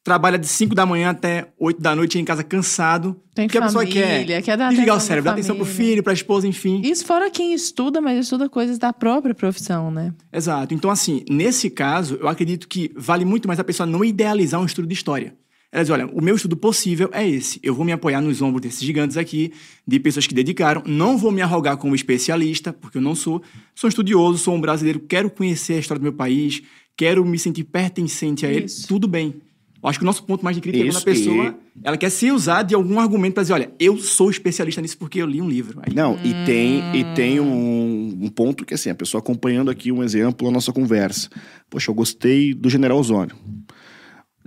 Trabalha 0.04 0.38
de 0.38 0.46
5 0.46 0.74
da 0.74 0.84
manhã 0.84 1.10
até 1.10 1.52
8 1.58 1.80
da 1.80 1.94
noite 1.94 2.18
em 2.18 2.24
casa 2.24 2.42
cansado. 2.42 3.20
Tem 3.34 3.46
que 3.46 3.58
família, 3.58 3.80
a 3.80 3.84
pessoa 3.84 4.04
quer, 4.26 4.42
quer 4.42 4.56
dar 4.56 4.68
desligar 4.70 4.96
o 4.96 5.00
cérebro, 5.00 5.26
dar 5.26 5.32
atenção 5.32 5.56
pro 5.56 5.64
filho, 5.64 6.02
pra 6.02 6.12
esposa, 6.12 6.46
enfim. 6.46 6.80
Isso 6.84 7.04
fora 7.06 7.30
quem 7.30 7.54
estuda, 7.54 8.00
mas 8.00 8.18
estuda 8.18 8.48
coisas 8.48 8.78
da 8.78 8.92
própria 8.92 9.34
profissão, 9.34 9.90
né? 9.90 10.12
Exato. 10.32 10.74
Então, 10.74 10.90
assim, 10.90 11.24
nesse 11.30 11.70
caso, 11.70 12.18
eu 12.20 12.28
acredito 12.28 12.66
que 12.66 12.90
vale 12.96 13.24
muito 13.24 13.46
mais 13.46 13.60
a 13.60 13.64
pessoa 13.64 13.86
não 13.86 14.04
idealizar 14.04 14.60
um 14.60 14.66
estudo 14.66 14.88
de 14.88 14.94
história. 14.94 15.34
Ela 15.70 15.84
diz, 15.84 15.90
olha, 15.90 16.06
o 16.06 16.20
meu 16.20 16.34
estudo 16.34 16.54
possível 16.54 17.08
é 17.12 17.26
esse. 17.26 17.58
Eu 17.62 17.74
vou 17.74 17.82
me 17.82 17.92
apoiar 17.92 18.20
nos 18.20 18.42
ombros 18.42 18.60
desses 18.60 18.82
gigantes 18.82 19.16
aqui, 19.16 19.52
de 19.86 19.98
pessoas 19.98 20.26
que 20.26 20.34
dedicaram. 20.34 20.82
Não 20.84 21.16
vou 21.16 21.32
me 21.32 21.40
arrogar 21.40 21.78
como 21.78 21.94
especialista, 21.94 22.74
porque 22.74 22.98
eu 22.98 23.02
não 23.02 23.14
sou. 23.14 23.40
Sou 23.74 23.88
estudioso, 23.88 24.36
sou 24.36 24.54
um 24.54 24.60
brasileiro, 24.60 25.00
quero 25.00 25.30
conhecer 25.30 25.74
a 25.74 25.78
história 25.78 25.98
do 25.98 26.02
meu 26.02 26.12
país, 26.12 26.60
quero 26.94 27.24
me 27.24 27.38
sentir 27.38 27.64
pertencente 27.64 28.44
a 28.44 28.52
ele. 28.52 28.66
Tudo 28.86 29.08
bem. 29.08 29.40
Eu 29.82 29.88
acho 29.88 29.98
que 29.98 30.04
o 30.04 30.06
nosso 30.06 30.22
ponto 30.22 30.44
mais 30.44 30.54
de 30.54 30.62
crítica 30.62 30.86
Isso, 30.86 30.98
é 30.98 31.00
quando 31.00 31.08
a 31.08 31.14
pessoa 31.14 31.58
e... 31.76 31.80
ela 31.82 31.96
quer 31.96 32.10
se 32.10 32.30
usar 32.30 32.62
de 32.62 32.72
algum 32.72 33.00
argumento 33.00 33.34
para 33.34 33.42
dizer, 33.42 33.54
olha, 33.54 33.72
eu 33.80 33.98
sou 33.98 34.30
especialista 34.30 34.80
nisso 34.80 34.96
porque 34.96 35.20
eu 35.20 35.26
li 35.26 35.42
um 35.42 35.48
livro. 35.48 35.80
Aí... 35.82 35.92
Não, 35.92 36.16
e 36.22 36.32
tem, 36.46 36.96
e 36.96 37.04
tem 37.16 37.40
um, 37.40 38.18
um, 38.22 38.28
ponto 38.28 38.64
que 38.64 38.74
assim, 38.74 38.90
a 38.90 38.94
pessoa 38.94 39.20
acompanhando 39.20 39.70
aqui 39.70 39.90
um 39.90 40.02
exemplo 40.02 40.46
a 40.46 40.52
nossa 40.52 40.72
conversa. 40.72 41.28
Poxa, 41.68 41.90
eu 41.90 41.94
gostei 41.94 42.54
do 42.54 42.70
General 42.70 42.96
Osório. 42.96 43.34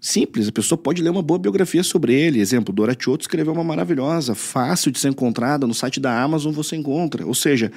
Simples, 0.01 0.47
a 0.47 0.51
pessoa 0.51 0.77
pode 0.77 1.01
ler 1.01 1.09
uma 1.09 1.21
boa 1.21 1.39
biografia 1.39 1.83
sobre 1.83 2.13
ele. 2.13 2.39
Exemplo, 2.39 2.73
Dora 2.73 2.95
Chioto 2.97 3.23
escreveu 3.23 3.51
uma 3.51 3.63
maravilhosa, 3.63 4.35
fácil 4.35 4.89
de 4.89 4.99
ser 4.99 5.09
encontrada, 5.09 5.67
no 5.67 5.73
site 5.73 5.99
da 5.99 6.21
Amazon 6.21 6.53
você 6.53 6.77
encontra. 6.77 7.25
Ou 7.25 7.33
seja, 7.33 7.71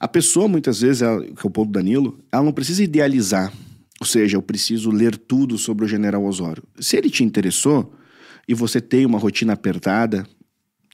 a 0.00 0.08
pessoa 0.08 0.48
muitas 0.48 0.80
vezes, 0.80 1.02
ela, 1.02 1.22
que 1.22 1.30
é 1.30 1.46
o 1.46 1.50
ponto 1.50 1.66
do 1.66 1.72
Danilo, 1.72 2.18
ela 2.32 2.42
não 2.42 2.52
precisa 2.52 2.82
idealizar 2.82 3.52
ou 4.00 4.06
seja, 4.06 4.36
eu 4.36 4.42
preciso 4.42 4.90
ler 4.90 5.16
tudo 5.16 5.56
sobre 5.56 5.84
o 5.84 5.88
general 5.88 6.24
Osório. 6.24 6.62
Se 6.78 6.96
ele 6.96 7.08
te 7.08 7.22
interessou 7.22 7.94
e 8.48 8.54
você 8.54 8.80
tem 8.80 9.06
uma 9.06 9.18
rotina 9.18 9.52
apertada, 9.52 10.26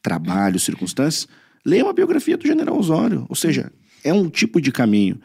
trabalho, 0.03 0.59
circunstâncias, 0.59 1.27
leia 1.65 1.85
uma 1.85 1.93
biografia 1.93 2.37
do 2.37 2.47
general 2.47 2.79
Osório. 2.79 3.27
Ou 3.29 3.37
seja, 3.37 3.73
é 4.05 4.13
um 4.13 4.29
tipo 4.29 4.61
de 4.61 4.71
caminho. 4.71 5.21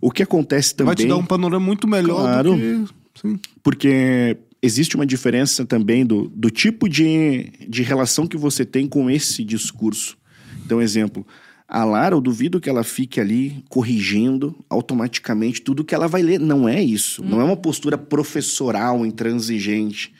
O 0.00 0.10
que 0.10 0.22
acontece 0.22 0.74
também. 0.74 0.94
Vai 0.94 0.96
te 0.96 1.08
dar 1.08 1.16
um 1.16 1.24
panorama 1.24 1.64
muito 1.64 1.86
melhor 1.86 2.22
claro, 2.22 2.52
do 2.52 2.58
que. 2.58 2.94
Sim. 3.20 3.38
Porque 3.62 4.36
existe 4.60 4.96
uma 4.96 5.04
diferença 5.04 5.64
também 5.64 6.06
do, 6.06 6.28
do 6.28 6.50
tipo 6.50 6.88
de, 6.88 7.52
de 7.68 7.82
relação 7.82 8.26
que 8.26 8.36
você 8.36 8.64
tem 8.64 8.86
com 8.86 9.10
esse 9.10 9.44
discurso. 9.44 10.16
Então, 10.64 10.80
exemplo, 10.80 11.26
a 11.74 11.84
Lara, 11.84 12.14
eu 12.14 12.20
duvido 12.20 12.60
que 12.60 12.68
ela 12.68 12.84
fique 12.84 13.18
ali 13.18 13.64
corrigindo 13.70 14.54
automaticamente 14.68 15.62
tudo 15.62 15.82
que 15.82 15.94
ela 15.94 16.06
vai 16.06 16.20
ler. 16.20 16.38
Não 16.38 16.68
é 16.68 16.82
isso. 16.82 17.22
Hum. 17.22 17.28
Não 17.30 17.40
é 17.40 17.44
uma 17.44 17.56
postura 17.56 17.96
professoral, 17.96 19.06
intransigente. 19.06 20.12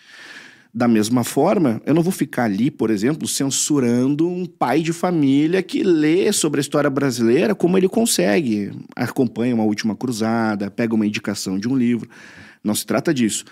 Da 0.72 0.88
mesma 0.88 1.22
forma, 1.22 1.82
eu 1.84 1.92
não 1.92 2.02
vou 2.02 2.10
ficar 2.10 2.44
ali, 2.44 2.70
por 2.70 2.88
exemplo, 2.88 3.28
censurando 3.28 4.26
um 4.26 4.46
pai 4.46 4.80
de 4.80 4.94
família 4.94 5.62
que 5.62 5.82
lê 5.82 6.32
sobre 6.32 6.58
a 6.58 6.62
história 6.62 6.88
brasileira 6.88 7.54
como 7.54 7.76
ele 7.76 7.86
consegue. 7.86 8.72
Acompanha 8.96 9.54
uma 9.54 9.64
última 9.64 9.94
cruzada, 9.94 10.70
pega 10.70 10.94
uma 10.94 11.06
indicação 11.06 11.58
de 11.58 11.68
um 11.68 11.76
livro. 11.76 12.08
Não 12.64 12.74
se 12.74 12.86
trata 12.86 13.12
disso. 13.12 13.44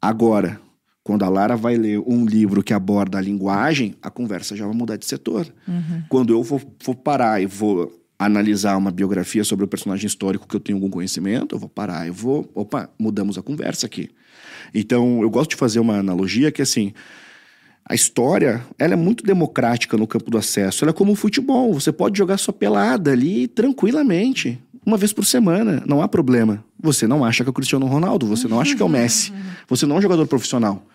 Agora, 0.00 0.60
quando 1.08 1.22
a 1.22 1.28
Lara 1.30 1.56
vai 1.56 1.74
ler 1.74 1.98
um 2.00 2.26
livro 2.26 2.62
que 2.62 2.74
aborda 2.74 3.16
a 3.16 3.20
linguagem, 3.22 3.94
a 4.02 4.10
conversa 4.10 4.54
já 4.54 4.66
vai 4.66 4.76
mudar 4.76 4.98
de 4.98 5.06
setor. 5.06 5.46
Uhum. 5.66 6.02
Quando 6.06 6.34
eu 6.34 6.44
for, 6.44 6.60
for, 6.80 6.94
parar 6.94 7.40
e 7.40 7.46
vou 7.46 7.98
analisar 8.18 8.76
uma 8.76 8.90
biografia 8.90 9.42
sobre 9.42 9.64
o 9.64 9.68
personagem 9.68 10.06
histórico 10.06 10.46
que 10.46 10.54
eu 10.54 10.60
tenho 10.60 10.76
algum 10.76 10.90
conhecimento, 10.90 11.54
eu 11.54 11.58
vou 11.58 11.68
parar 11.70 12.06
e 12.06 12.10
vou. 12.10 12.50
Opa, 12.54 12.90
mudamos 12.98 13.38
a 13.38 13.42
conversa 13.42 13.86
aqui. 13.86 14.10
Então, 14.74 15.22
eu 15.22 15.30
gosto 15.30 15.52
de 15.52 15.56
fazer 15.56 15.80
uma 15.80 15.96
analogia 15.96 16.52
que 16.52 16.60
assim. 16.60 16.92
A 17.90 17.94
história, 17.94 18.62
ela 18.78 18.92
é 18.92 18.96
muito 18.96 19.24
democrática 19.24 19.96
no 19.96 20.06
campo 20.06 20.30
do 20.30 20.36
acesso. 20.36 20.84
Ela 20.84 20.90
é 20.90 20.92
como 20.92 21.12
o 21.12 21.16
futebol. 21.16 21.72
Você 21.72 21.90
pode 21.90 22.18
jogar 22.18 22.36
sua 22.36 22.52
pelada 22.52 23.12
ali 23.12 23.48
tranquilamente, 23.48 24.60
uma 24.84 24.98
vez 24.98 25.10
por 25.10 25.24
semana. 25.24 25.82
Não 25.86 26.02
há 26.02 26.06
problema. 26.06 26.62
Você 26.78 27.06
não 27.06 27.24
acha 27.24 27.42
que 27.42 27.48
é 27.48 27.50
o 27.50 27.54
Cristiano 27.54 27.86
Ronaldo, 27.86 28.26
você 28.26 28.46
não 28.46 28.60
acha 28.60 28.76
que 28.76 28.82
é 28.82 28.84
o 28.84 28.90
Messi. 28.90 29.32
Você 29.68 29.84
não 29.84 29.96
é 29.96 29.98
um 29.98 30.02
jogador 30.02 30.26
profissional. 30.26 30.86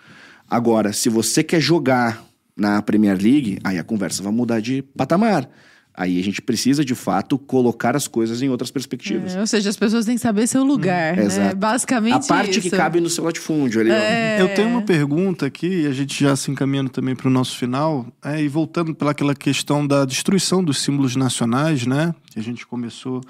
Agora, 0.50 0.94
se 0.94 1.10
você 1.10 1.44
quer 1.44 1.60
jogar 1.60 2.24
na 2.56 2.82
Premier 2.82 3.18
League, 3.18 3.60
aí 3.64 3.78
a 3.78 3.84
conversa 3.84 4.22
vai 4.22 4.32
mudar 4.32 4.60
de 4.60 4.82
patamar. 4.96 5.50
Aí 5.96 6.20
a 6.20 6.24
gente 6.24 6.42
precisa, 6.42 6.84
de 6.84 6.96
fato, 6.96 7.38
colocar 7.38 7.96
as 7.96 8.08
coisas 8.08 8.42
em 8.42 8.50
outras 8.50 8.72
perspectivas. 8.72 9.36
É, 9.36 9.40
ou 9.40 9.46
seja, 9.46 9.70
as 9.70 9.78
pessoas 9.78 10.06
têm 10.06 10.16
que 10.16 10.22
saber 10.22 10.48
seu 10.48 10.64
lugar, 10.64 11.20
hum, 11.20 11.28
né? 11.28 11.54
Basicamente 11.54 12.16
A 12.16 12.20
parte 12.20 12.60
isso. 12.60 12.62
que 12.62 12.72
cabe 12.72 13.00
no 13.00 13.10
seu 13.10 13.24
latifúndio. 13.24 13.80
Ali, 13.80 13.92
é... 13.92 14.42
Eu 14.42 14.56
tenho 14.56 14.70
uma 14.70 14.82
pergunta 14.82 15.46
aqui, 15.46 15.82
e 15.82 15.88
a 15.88 15.92
gente 15.92 16.20
já 16.20 16.36
se 16.36 16.50
encaminhando 16.50 16.90
também 16.90 17.16
para 17.16 17.28
o 17.28 17.32
nosso 17.32 17.56
final, 17.56 18.08
é, 18.24 18.42
e 18.42 18.48
voltando 18.48 18.96
pelaquela 18.96 19.36
questão 19.36 19.86
da 19.86 20.04
destruição 20.04 20.64
dos 20.64 20.82
símbolos 20.82 21.16
nacionais, 21.16 21.86
né? 21.86 22.16
Que 22.32 22.40
a 22.40 22.44
gente 22.44 22.66
começou 22.66 23.22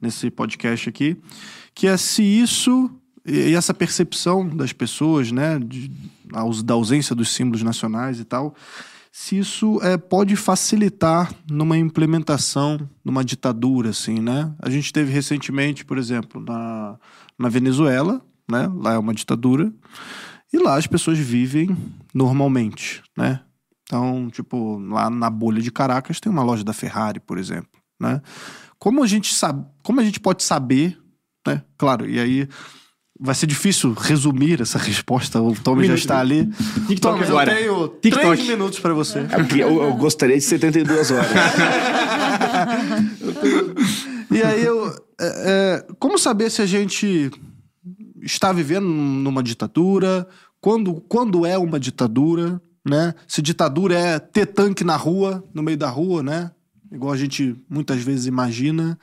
nesse 0.00 0.30
podcast 0.30 0.88
aqui, 0.88 1.16
que 1.74 1.88
é 1.88 1.96
se 1.96 2.22
isso 2.22 2.88
e 3.24 3.54
essa 3.54 3.72
percepção 3.72 4.48
das 4.48 4.72
pessoas, 4.72 5.30
né, 5.30 5.58
de, 5.64 5.88
da 6.64 6.74
ausência 6.74 7.14
dos 7.14 7.30
símbolos 7.30 7.62
nacionais 7.62 8.18
e 8.18 8.24
tal, 8.24 8.54
se 9.12 9.38
isso 9.38 9.78
é, 9.82 9.98
pode 9.98 10.34
facilitar 10.36 11.30
numa 11.50 11.76
implementação, 11.76 12.88
numa 13.04 13.22
ditadura, 13.22 13.90
assim, 13.90 14.20
né? 14.20 14.54
A 14.58 14.70
gente 14.70 14.90
teve 14.90 15.12
recentemente, 15.12 15.84
por 15.84 15.98
exemplo, 15.98 16.40
na, 16.40 16.98
na 17.38 17.48
Venezuela, 17.50 18.24
né? 18.50 18.70
Lá 18.74 18.94
é 18.94 18.98
uma 18.98 19.12
ditadura, 19.12 19.70
e 20.50 20.58
lá 20.58 20.76
as 20.76 20.86
pessoas 20.86 21.18
vivem 21.18 21.76
normalmente, 22.14 23.02
né? 23.16 23.40
Então, 23.82 24.30
tipo, 24.30 24.78
lá 24.78 25.10
na 25.10 25.28
bolha 25.28 25.60
de 25.60 25.70
Caracas 25.70 26.18
tem 26.18 26.32
uma 26.32 26.42
loja 26.42 26.64
da 26.64 26.72
Ferrari, 26.72 27.20
por 27.20 27.36
exemplo, 27.36 27.80
né? 28.00 28.22
Como 28.78 29.02
a 29.04 29.06
gente 29.06 29.34
sabe, 29.34 29.66
como 29.82 30.00
a 30.00 30.04
gente 30.04 30.18
pode 30.18 30.42
saber, 30.42 30.98
né? 31.46 31.62
Claro, 31.76 32.08
e 32.08 32.18
aí 32.18 32.48
Vai 33.18 33.34
ser 33.34 33.46
difícil 33.46 33.92
resumir 33.92 34.60
essa 34.60 34.78
resposta. 34.78 35.40
O 35.40 35.54
Tommy 35.54 35.86
já 35.86 35.94
está 35.94 36.18
ali. 36.18 36.46
TikTok 36.88 37.20
Tom, 37.20 37.24
agora. 37.24 37.60
Eu 37.60 37.88
tenho 37.88 38.16
TikTok. 38.16 38.36
3 38.36 38.48
minutos 38.48 38.80
para 38.80 38.94
você. 38.94 39.20
É 39.20 39.62
eu, 39.62 39.82
eu, 39.82 39.94
gostaria 39.94 40.36
de 40.36 40.42
72 40.42 41.10
horas. 41.10 41.26
e 44.30 44.42
aí 44.42 44.64
eu. 44.64 44.88
É, 45.20 45.84
é, 45.86 45.86
como 45.98 46.18
saber 46.18 46.50
se 46.50 46.62
a 46.62 46.66
gente 46.66 47.30
está 48.22 48.52
vivendo 48.52 48.86
numa 48.86 49.42
ditadura? 49.42 50.26
Quando, 50.60 51.00
quando 51.02 51.46
é 51.46 51.56
uma 51.58 51.78
ditadura? 51.78 52.60
Né? 52.84 53.14
Se 53.28 53.40
ditadura 53.40 53.96
é 53.96 54.18
ter 54.18 54.46
tanque 54.46 54.82
na 54.82 54.96
rua, 54.96 55.44
no 55.54 55.62
meio 55.62 55.76
da 55.76 55.88
rua, 55.88 56.22
né? 56.22 56.50
igual 56.92 57.12
a 57.12 57.16
gente 57.16 57.56
muitas 57.68 58.02
vezes 58.02 58.26
imagina. 58.26 58.98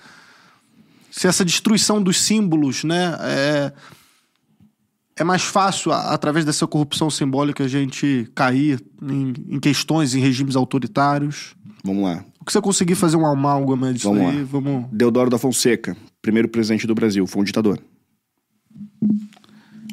Se 1.11 1.27
essa 1.27 1.43
destruição 1.43 2.01
dos 2.01 2.21
símbolos, 2.21 2.83
né, 2.83 3.17
é, 3.21 3.73
é 5.19 5.23
mais 5.23 5.43
fácil, 5.43 5.91
através 5.91 6.45
dessa 6.45 6.65
corrupção 6.65 7.09
simbólica, 7.09 7.65
a 7.65 7.67
gente 7.67 8.31
cair 8.33 8.81
em, 9.01 9.33
em 9.55 9.59
questões, 9.59 10.15
em 10.15 10.19
regimes 10.19 10.55
autoritários. 10.55 11.55
Vamos 11.83 12.03
lá. 12.03 12.23
O 12.39 12.45
que 12.45 12.53
você 12.53 12.61
conseguir 12.61 12.95
fazer 12.95 13.17
um 13.17 13.25
amálgama 13.25 13.93
disso 13.93 14.09
Vamos 14.09 14.29
aí, 14.29 14.39
lá. 14.39 14.43
vamos... 14.45 14.85
Deodoro 14.93 15.29
da 15.29 15.37
Fonseca, 15.37 15.95
primeiro 16.21 16.47
presidente 16.47 16.87
do 16.87 16.95
Brasil, 16.95 17.27
foi 17.27 17.41
um 17.41 17.45
ditador. 17.45 17.77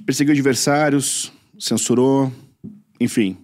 Perseguiu 0.06 0.32
adversários, 0.32 1.32
censurou, 1.58 2.32
enfim. 3.00 3.36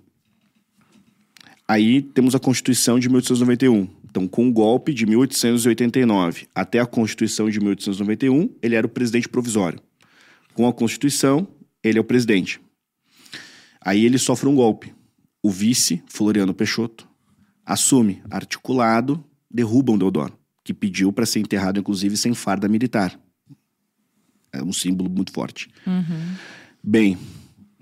Aí 1.66 2.00
temos 2.00 2.34
a 2.36 2.38
Constituição 2.38 3.00
de 3.00 3.08
1891. 3.08 3.88
Então, 4.08 4.28
com 4.28 4.48
o 4.48 4.52
golpe 4.52 4.94
de 4.94 5.04
1889 5.04 6.46
até 6.54 6.78
a 6.78 6.86
Constituição 6.86 7.50
de 7.50 7.58
1891, 7.58 8.50
ele 8.62 8.76
era 8.76 8.86
o 8.86 8.90
presidente 8.90 9.28
provisório. 9.28 9.80
Com 10.54 10.68
a 10.68 10.72
Constituição, 10.72 11.48
ele 11.82 11.98
é 11.98 12.00
o 12.00 12.04
presidente. 12.04 12.60
Aí 13.80 14.04
ele 14.04 14.18
sofre 14.18 14.48
um 14.48 14.54
golpe. 14.54 14.94
O 15.42 15.50
vice, 15.50 16.02
Floriano 16.06 16.54
Peixoto, 16.54 17.08
assume, 17.66 18.22
articulado, 18.30 19.24
derrubam 19.50 19.98
Deodoro, 19.98 20.38
que 20.62 20.72
pediu 20.72 21.12
para 21.12 21.26
ser 21.26 21.40
enterrado, 21.40 21.80
inclusive, 21.80 22.16
sem 22.16 22.32
farda 22.34 22.68
militar. 22.68 23.18
É 24.52 24.62
um 24.62 24.72
símbolo 24.72 25.10
muito 25.10 25.32
forte. 25.32 25.68
Bem, 26.82 27.18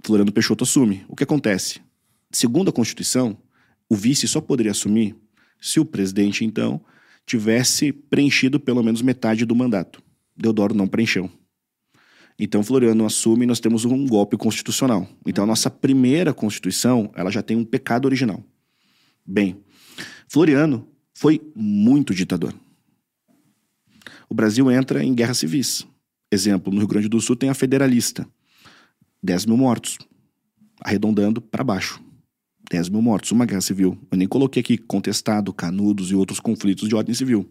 Floriano 0.02 0.32
Peixoto 0.32 0.64
assume. 0.64 1.04
O 1.08 1.16
que 1.16 1.24
acontece? 1.24 1.80
Segundo 2.30 2.70
a 2.70 2.72
Constituição, 2.72 3.36
o 3.88 3.94
vice 3.94 4.26
só 4.28 4.40
poderia 4.40 4.72
assumir 4.72 5.16
se 5.60 5.78
o 5.80 5.84
presidente, 5.84 6.44
então, 6.44 6.80
tivesse 7.26 7.92
preenchido 7.92 8.58
pelo 8.58 8.82
menos 8.82 9.02
metade 9.02 9.44
do 9.44 9.54
mandato. 9.54 10.02
Deodoro 10.36 10.74
não 10.74 10.86
preencheu. 10.86 11.30
Então, 12.42 12.62
Floriano 12.62 13.04
assume 13.04 13.44
e 13.44 13.46
nós 13.46 13.60
temos 13.60 13.84
um 13.84 14.06
golpe 14.06 14.34
constitucional. 14.34 15.06
Então, 15.26 15.44
a 15.44 15.46
nossa 15.46 15.68
primeira 15.68 16.32
Constituição, 16.32 17.12
ela 17.14 17.30
já 17.30 17.42
tem 17.42 17.54
um 17.54 17.66
pecado 17.66 18.06
original. 18.06 18.42
Bem, 19.26 19.62
Floriano 20.26 20.88
foi 21.12 21.38
muito 21.54 22.14
ditador. 22.14 22.54
O 24.26 24.34
Brasil 24.34 24.70
entra 24.70 25.04
em 25.04 25.14
guerras 25.14 25.36
civis. 25.36 25.86
Exemplo, 26.32 26.72
no 26.72 26.78
Rio 26.78 26.88
Grande 26.88 27.10
do 27.10 27.20
Sul 27.20 27.36
tem 27.36 27.50
a 27.50 27.54
Federalista. 27.54 28.26
10 29.22 29.44
mil 29.44 29.58
mortos. 29.58 29.98
Arredondando 30.80 31.42
para 31.42 31.62
baixo. 31.62 32.02
10 32.70 32.88
mil 32.88 33.02
mortos, 33.02 33.32
uma 33.32 33.44
guerra 33.44 33.60
civil. 33.60 33.98
Eu 34.10 34.16
nem 34.16 34.26
coloquei 34.26 34.62
aqui 34.62 34.78
contestado, 34.78 35.52
canudos 35.52 36.10
e 36.10 36.14
outros 36.14 36.40
conflitos 36.40 36.88
de 36.88 36.94
ordem 36.94 37.14
civil. 37.14 37.46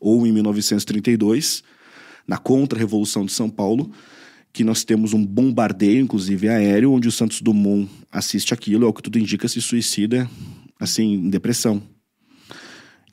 Ou 0.00 0.26
em 0.26 0.32
1932, 0.32 1.62
na 2.26 2.36
contra-revolução 2.36 3.24
de 3.24 3.30
São 3.30 3.48
Paulo, 3.48 3.92
que 4.54 4.62
nós 4.62 4.84
temos 4.84 5.12
um 5.12 5.26
bombardeio, 5.26 6.00
inclusive 6.00 6.48
aéreo, 6.48 6.92
onde 6.92 7.08
o 7.08 7.12
Santos 7.12 7.42
Dumont 7.42 7.90
assiste 8.10 8.54
aquilo, 8.54 8.86
ao 8.86 8.94
que 8.94 9.02
tudo 9.02 9.18
indica, 9.18 9.48
se 9.48 9.60
suicida, 9.60 10.30
assim, 10.78 11.14
em 11.14 11.28
depressão. 11.28 11.82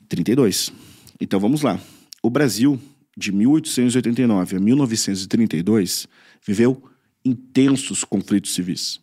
32. 0.08 0.72
Então 1.20 1.40
vamos 1.40 1.62
lá. 1.62 1.80
O 2.22 2.30
Brasil, 2.30 2.80
de 3.18 3.32
1889 3.32 4.56
a 4.56 4.60
1932, 4.60 6.06
viveu 6.46 6.80
intensos 7.24 8.04
conflitos 8.04 8.54
civis. 8.54 9.00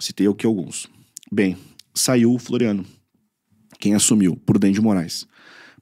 Citei 0.00 0.26
aqui 0.26 0.46
alguns. 0.46 0.88
Bem, 1.30 1.58
saiu 1.94 2.32
o 2.32 2.38
Floriano. 2.38 2.86
Quem 3.78 3.94
assumiu? 3.94 4.34
Prudente 4.34 4.76
de 4.76 4.80
Moraes. 4.80 5.26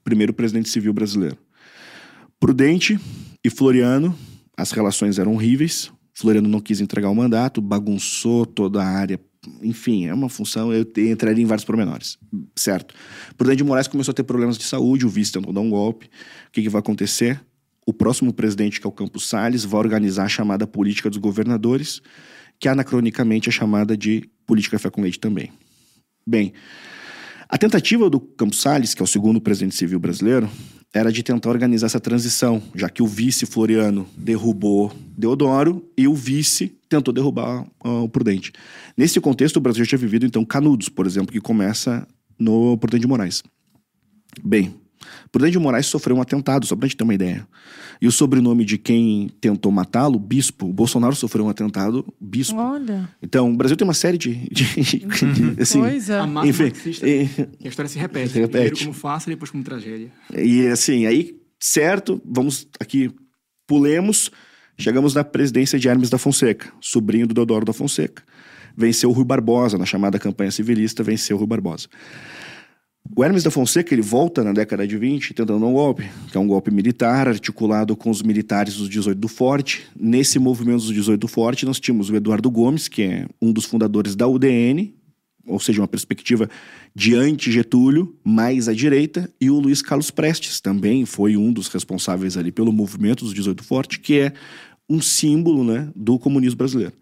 Primeiro 0.03 0.35
presidente 0.35 0.69
civil 0.69 0.93
brasileiro. 0.93 1.39
Prudente 2.41 2.99
e 3.45 3.49
Floriano, 3.49 4.19
as 4.63 4.71
relações 4.71 5.19
eram 5.19 5.35
horríveis. 5.35 5.93
Floriano 6.15 6.49
não 6.49 6.61
quis 6.61 6.81
entregar 6.81 7.11
o 7.11 7.15
mandato, 7.15 7.61
bagunçou 7.61 8.47
toda 8.47 8.83
a 8.83 8.87
área. 8.87 9.21
Enfim, 9.61 10.07
é 10.07 10.15
uma 10.15 10.29
função, 10.29 10.73
eu 10.73 10.87
entraria 10.99 11.43
em 11.43 11.47
vários 11.47 11.65
pormenores. 11.65 12.17
Certo. 12.55 12.95
Prudente 13.37 13.59
de 13.59 13.65
Moraes 13.65 13.89
começou 13.89 14.13
a 14.13 14.15
ter 14.15 14.23
problemas 14.23 14.57
de 14.57 14.63
saúde, 14.65 15.05
o 15.05 15.09
vice 15.09 15.33
tentou 15.33 15.53
dar 15.53 15.61
um 15.61 15.71
golpe. 15.71 16.07
O 16.07 16.53
que, 16.53 16.63
que 16.63 16.69
vai 16.69 16.79
acontecer? 16.79 17.41
O 17.85 17.93
próximo 17.93 18.33
presidente, 18.33 18.81
que 18.81 18.87
é 18.87 18.89
o 18.89 18.93
Campos 18.93 19.29
Salles, 19.29 19.65
vai 19.65 19.81
organizar 19.81 20.25
a 20.25 20.29
chamada 20.29 20.65
política 20.65 21.11
dos 21.11 21.19
governadores, 21.19 22.01
que 22.61 22.69
anacronicamente 22.69 23.49
é 23.49 23.53
chamada 23.53 23.97
de 23.97 24.31
política 24.47 24.79
fé 24.79 24.91
com 24.91 25.03
leite 25.03 25.19
também. 25.19 25.51
Bem, 26.25 26.53
a 27.49 27.59
tentativa 27.59 28.09
do 28.09 28.21
Campos 28.21 28.61
Salles, 28.61 28.95
que 28.95 29.03
é 29.03 29.05
o 29.05 29.09
segundo 29.09 29.41
presidente 29.41 29.75
civil 29.75 29.99
brasileiro, 29.99 30.49
era 30.93 31.10
de 31.10 31.23
tentar 31.23 31.48
organizar 31.48 31.86
essa 31.86 32.01
transição, 32.01 32.62
já 32.74 32.89
que 32.89 33.02
o 33.02 33.06
vice 33.06 33.47
Floriano 33.47 34.06
derrubou 34.16 34.93
Deodoro 35.16 35.90
e 35.97 36.06
o 36.06 36.14
vice 36.14 36.77
tentou 36.89 37.14
derrubar 37.14 37.66
ah, 37.82 38.02
o 38.02 38.09
Prudente. 38.09 38.52
Nesse 38.97 39.20
contexto, 39.20 39.56
o 39.56 39.60
Brasil 39.60 39.85
já 39.85 39.90
tinha 39.90 39.98
vivido, 39.98 40.27
então, 40.27 40.44
Canudos, 40.44 40.89
por 40.90 41.06
exemplo, 41.06 41.32
que 41.32 41.40
começa 41.40 42.06
no 42.39 42.77
Prudente 42.77 43.02
de 43.02 43.06
Moraes. 43.06 43.43
Bem, 44.44 44.74
Prudente 45.33 45.53
de 45.53 45.59
Moraes 45.59 45.87
sofreu 45.87 46.15
um 46.15 46.21
atentado, 46.21 46.67
só 46.67 46.77
pra 46.77 46.87
gente 46.87 46.97
ter 46.99 47.05
uma 47.05 47.15
ideia. 47.15 47.49
E 48.03 48.07
o 48.07 48.13
sobrenome 48.13 48.65
de 48.67 48.77
quem 48.77 49.31
tentou 49.41 49.73
matá-lo, 49.73 50.19
Bispo. 50.19 50.67
O 50.67 50.73
Bolsonaro 50.73 51.17
sofreu 51.17 51.47
um 51.47 51.49
atentado, 51.49 52.05
Bispo. 52.21 52.59
Olha. 52.59 53.09
Então, 53.23 53.51
o 53.51 53.57
Brasil 53.57 53.75
tem 53.77 53.87
uma 53.87 53.95
série 53.95 54.19
de... 54.19 54.35
de- 54.51 54.75
de- 54.81 55.63
assim, 55.63 55.81
Pois 55.81 56.11
é. 56.11 56.19
A 56.21 56.27
enfim, 56.47 56.65
marxista, 56.65 57.09
e- 57.09 57.29
a 57.65 57.69
história 57.69 57.89
se 57.89 57.99
repete. 57.99 58.29
Se 58.33 58.39
repete. 58.41 58.51
Primeiro 58.51 58.79
como 58.81 58.93
farsa, 58.93 59.31
depois 59.31 59.51
como 59.51 59.65
tragédia. 59.65 60.11
E 60.37 60.67
assim, 60.67 61.07
aí, 61.07 61.35
certo, 61.59 62.21
vamos 62.27 62.69
aqui, 62.79 63.11
pulemos, 63.67 64.31
chegamos 64.79 65.15
na 65.15 65.25
presidência 65.25 65.79
de 65.79 65.89
Hermes 65.89 66.11
da 66.11 66.19
Fonseca, 66.19 66.71
sobrinho 66.81 67.27
do 67.27 67.33
Deodoro 67.33 67.65
da 67.65 67.73
Fonseca. 67.73 68.23
Venceu 68.77 69.09
o 69.11 69.13
Rui 69.13 69.25
Barbosa, 69.25 69.79
na 69.79 69.85
chamada 69.87 70.19
campanha 70.19 70.51
civilista, 70.51 71.03
venceu 71.03 71.37
o 71.37 71.39
Rui 71.39 71.47
Barbosa. 71.49 71.89
O 73.15 73.23
Hermes 73.23 73.43
da 73.43 73.51
Fonseca, 73.51 73.93
ele 73.93 74.01
volta 74.01 74.43
na 74.43 74.53
década 74.53 74.87
de 74.87 74.97
20 74.97 75.35
tentando 75.35 75.66
um 75.66 75.73
golpe, 75.73 76.09
que 76.31 76.37
é 76.37 76.41
um 76.41 76.47
golpe 76.47 76.70
militar, 76.70 77.29
articulado 77.29 77.95
com 77.95 78.09
os 78.11 78.23
militares 78.23 78.77
dos 78.77 78.89
18 78.89 79.19
do 79.19 79.29
Forte. 79.29 79.83
Nesse 79.99 80.39
movimento 80.39 80.79
dos 80.79 80.95
18 80.95 81.20
do 81.20 81.29
Forte, 81.29 81.66
nós 81.66 81.79
tínhamos 81.79 82.09
o 82.09 82.16
Eduardo 82.16 82.51
Gomes, 82.51 82.89
que 82.89 83.03
é 83.03 83.27
um 83.41 83.53
dos 83.53 83.65
fundadores 83.65 84.15
da 84.15 84.27
UDN, 84.27 84.95
ou 85.47 85.59
seja, 85.59 85.81
uma 85.81 85.89
perspectiva 85.89 86.49
de 86.95 87.15
anti-Getúlio, 87.15 88.16
mais 88.24 88.69
à 88.69 88.73
direita, 88.73 89.29
e 89.41 89.51
o 89.51 89.59
Luiz 89.59 89.83
Carlos 89.83 90.11
Prestes 90.11 90.61
também 90.61 91.05
foi 91.05 91.37
um 91.37 91.53
dos 91.53 91.69
responsáveis 91.69 92.37
ali 92.37 92.53
pelo 92.53 92.73
movimento 92.73 93.24
dos 93.24 93.35
18 93.35 93.62
Forte, 93.62 93.99
que 93.99 94.20
é 94.20 94.33
um 94.89 95.03
símbolo 95.03 95.65
né, 95.65 95.91
do 95.95 96.19
comunismo 96.19 96.57
brasileiro. 96.57 96.95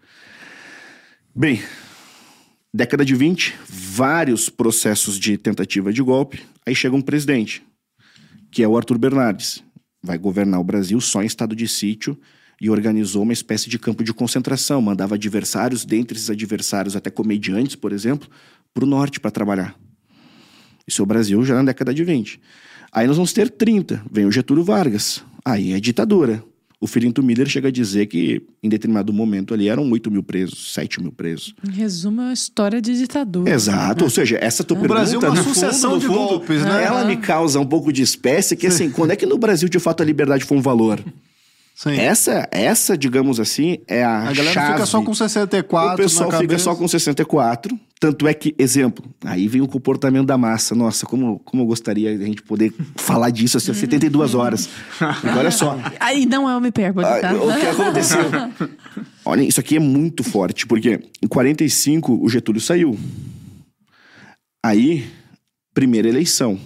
Bem, 1.33 1.61
década 2.73 3.03
de 3.03 3.13
20, 3.15 3.53
vários 3.67 4.49
processos 4.49 5.19
de 5.19 5.37
tentativa 5.37 5.91
de 5.91 6.01
golpe, 6.01 6.41
aí 6.65 6.73
chega 6.73 6.95
um 6.95 7.01
presidente, 7.01 7.63
que 8.49 8.63
é 8.63 8.67
o 8.67 8.77
Arthur 8.77 8.97
Bernardes, 8.97 9.63
vai 10.01 10.17
governar 10.17 10.59
o 10.59 10.63
Brasil 10.63 10.99
só 11.01 11.21
em 11.21 11.25
estado 11.25 11.55
de 11.55 11.67
sítio 11.67 12.17
e 12.59 12.69
organizou 12.69 13.23
uma 13.23 13.33
espécie 13.33 13.69
de 13.69 13.77
campo 13.77 14.03
de 14.03 14.13
concentração, 14.13 14.81
mandava 14.81 15.15
adversários, 15.15 15.83
dentre 15.83 16.17
esses 16.17 16.29
adversários 16.29 16.95
até 16.95 17.09
comediantes, 17.09 17.75
por 17.75 17.91
exemplo, 17.91 18.29
para 18.73 18.83
o 18.83 18.87
norte 18.87 19.19
para 19.19 19.31
trabalhar. 19.31 19.75
Isso 20.87 21.01
é 21.01 21.03
o 21.03 21.07
Brasil 21.07 21.43
já 21.43 21.55
na 21.55 21.63
década 21.63 21.93
de 21.93 22.03
20. 22.03 22.39
Aí 22.91 23.07
nós 23.07 23.17
vamos 23.17 23.33
ter 23.33 23.49
30, 23.49 24.03
vem 24.11 24.25
o 24.25 24.31
Getúlio 24.31 24.63
Vargas, 24.63 25.23
aí 25.43 25.73
é 25.73 25.79
ditadura. 25.79 26.43
O 26.83 26.87
Filinto 26.87 27.21
Miller 27.21 27.47
chega 27.47 27.67
a 27.67 27.71
dizer 27.71 28.07
que 28.07 28.41
em 28.63 28.67
determinado 28.67 29.13
momento 29.13 29.53
ali 29.53 29.69
eram 29.69 29.87
8 29.91 30.09
mil 30.09 30.23
presos, 30.23 30.73
7 30.73 30.99
mil 30.99 31.11
presos. 31.11 31.53
Em 31.63 31.71
resumo, 31.71 32.21
é 32.21 32.23
uma 32.25 32.33
história 32.33 32.81
de 32.81 32.97
ditadura. 32.97 33.51
Exato, 33.51 34.03
ou 34.03 34.09
seja, 34.09 34.39
essa 34.41 34.63
tua 34.63 34.75
O 34.75 34.79
pergunta, 34.79 34.99
Brasil 34.99 35.21
é 35.21 35.27
uma 35.29 35.35
fundo, 35.35 35.53
sucessão 35.53 35.91
no 35.91 35.99
de 35.99 36.07
fundo, 36.07 36.17
golpes, 36.17 36.63
né? 36.63 36.83
Ela 36.83 37.05
me 37.05 37.17
causa 37.17 37.59
um 37.59 37.67
pouco 37.67 37.93
de 37.93 38.01
espécie, 38.01 38.55
que 38.55 38.65
assim, 38.65 38.89
quando 38.89 39.11
é 39.11 39.15
que 39.15 39.27
no 39.27 39.37
Brasil 39.37 39.69
de 39.69 39.77
fato 39.77 40.01
a 40.01 40.05
liberdade 40.05 40.43
foi 40.43 40.57
um 40.57 40.61
valor? 40.61 40.99
Sim. 41.81 41.97
Essa, 41.97 42.47
essa, 42.51 42.95
digamos 42.95 43.39
assim, 43.39 43.79
é 43.87 44.03
a, 44.03 44.19
a 44.29 44.33
galera 44.33 44.51
chave. 44.53 44.73
fica 44.73 44.85
só 44.85 45.01
com 45.01 45.13
64 45.15 45.93
O 45.93 45.97
pessoal 45.97 46.29
na 46.29 46.37
fica 46.37 46.47
cabeça. 46.49 46.63
só 46.63 46.75
com 46.75 46.87
64. 46.87 47.79
Tanto 47.99 48.27
é 48.27 48.33
que, 48.35 48.53
exemplo, 48.59 49.03
aí 49.25 49.47
vem 49.47 49.61
o 49.61 49.67
comportamento 49.67 50.27
da 50.27 50.37
massa. 50.37 50.75
Nossa, 50.75 51.05
como, 51.07 51.39
como 51.39 51.63
eu 51.63 51.67
gostaria 51.67 52.15
de 52.15 52.23
a 52.23 52.27
gente 52.27 52.43
poder 52.43 52.71
falar 52.95 53.31
disso 53.31 53.57
assim, 53.57 53.73
72 53.73 54.35
horas. 54.35 54.69
Porque 54.97 55.27
olha 55.37 55.49
só. 55.51 55.75
Aí 55.99 56.25
não 56.27 56.47
é 56.49 56.55
uma 56.55 56.67
hipérbole, 56.67 57.05
Ah, 57.07 57.19
tá? 57.19 57.33
o 57.33 57.59
que 57.59 57.65
aconteceu? 57.65 58.19
Olha, 59.25 59.41
isso 59.43 59.59
aqui 59.59 59.75
é 59.75 59.79
muito 59.79 60.23
forte, 60.23 60.65
porque 60.67 60.99
em 61.21 61.27
45 61.27 62.23
o 62.23 62.27
Getúlio 62.29 62.59
saiu. 62.61 62.97
Aí, 64.63 65.05
primeira 65.73 66.07
eleição. 66.07 66.59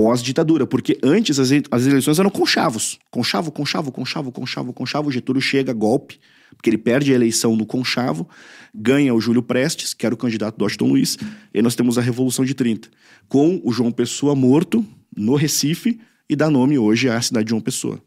Pós-ditadura, 0.00 0.66
porque 0.66 0.98
antes 1.02 1.38
as, 1.38 1.50
as 1.70 1.86
eleições 1.86 2.18
eram 2.18 2.30
conchavos. 2.30 2.98
Conchavo, 3.10 3.52
conchavo, 3.52 3.92
conchavo, 3.92 4.32
conchavo, 4.32 4.72
conchavo. 4.72 5.12
Getúlio 5.12 5.42
chega, 5.42 5.74
golpe, 5.74 6.18
porque 6.56 6.70
ele 6.70 6.78
perde 6.78 7.12
a 7.12 7.14
eleição 7.14 7.54
no 7.54 7.66
conchavo, 7.66 8.26
ganha 8.74 9.14
o 9.14 9.20
Júlio 9.20 9.42
Prestes, 9.42 9.92
que 9.92 10.06
era 10.06 10.14
o 10.14 10.18
candidato 10.18 10.56
do 10.56 10.64
Washington 10.64 10.88
Luiz, 10.88 11.18
e 11.52 11.60
nós 11.60 11.74
temos 11.74 11.98
a 11.98 12.00
Revolução 12.00 12.46
de 12.46 12.54
30, 12.54 12.88
com 13.28 13.60
o 13.62 13.70
João 13.72 13.92
Pessoa 13.92 14.34
morto 14.34 14.82
no 15.14 15.34
Recife 15.34 16.00
e 16.30 16.34
dá 16.34 16.48
nome 16.48 16.78
hoje 16.78 17.10
à 17.10 17.20
cidade 17.20 17.44
de 17.44 17.50
João 17.50 17.60
Pessoa. 17.60 18.02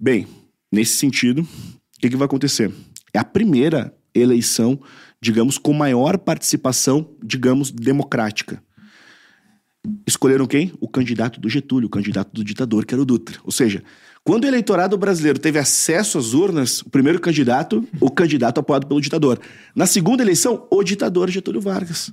Bem, 0.00 0.26
nesse 0.72 0.96
sentido, 0.96 1.42
o 1.42 2.00
que, 2.00 2.08
que 2.08 2.16
vai 2.16 2.24
acontecer? 2.24 2.72
É 3.12 3.18
a 3.18 3.24
primeira 3.24 3.94
eleição, 4.14 4.80
digamos, 5.20 5.58
com 5.58 5.74
maior 5.74 6.16
participação, 6.16 7.10
digamos, 7.22 7.70
democrática 7.70 8.62
escolheram 10.06 10.46
quem? 10.46 10.72
O 10.80 10.88
candidato 10.88 11.40
do 11.40 11.48
Getúlio, 11.48 11.86
o 11.86 11.90
candidato 11.90 12.32
do 12.32 12.44
ditador, 12.44 12.84
que 12.84 12.94
era 12.94 13.02
o 13.02 13.06
Dutra. 13.06 13.38
Ou 13.44 13.52
seja, 13.52 13.82
quando 14.28 14.44
o 14.44 14.46
eleitorado 14.46 14.98
brasileiro 14.98 15.38
teve 15.38 15.58
acesso 15.58 16.18
às 16.18 16.34
urnas, 16.34 16.82
o 16.82 16.90
primeiro 16.90 17.18
candidato, 17.18 17.82
o 17.98 18.10
candidato 18.10 18.60
apoiado 18.60 18.86
pelo 18.86 19.00
ditador. 19.00 19.40
Na 19.74 19.86
segunda 19.86 20.22
eleição, 20.22 20.66
o 20.70 20.82
ditador 20.82 21.30
Getúlio 21.30 21.62
Vargas. 21.62 22.12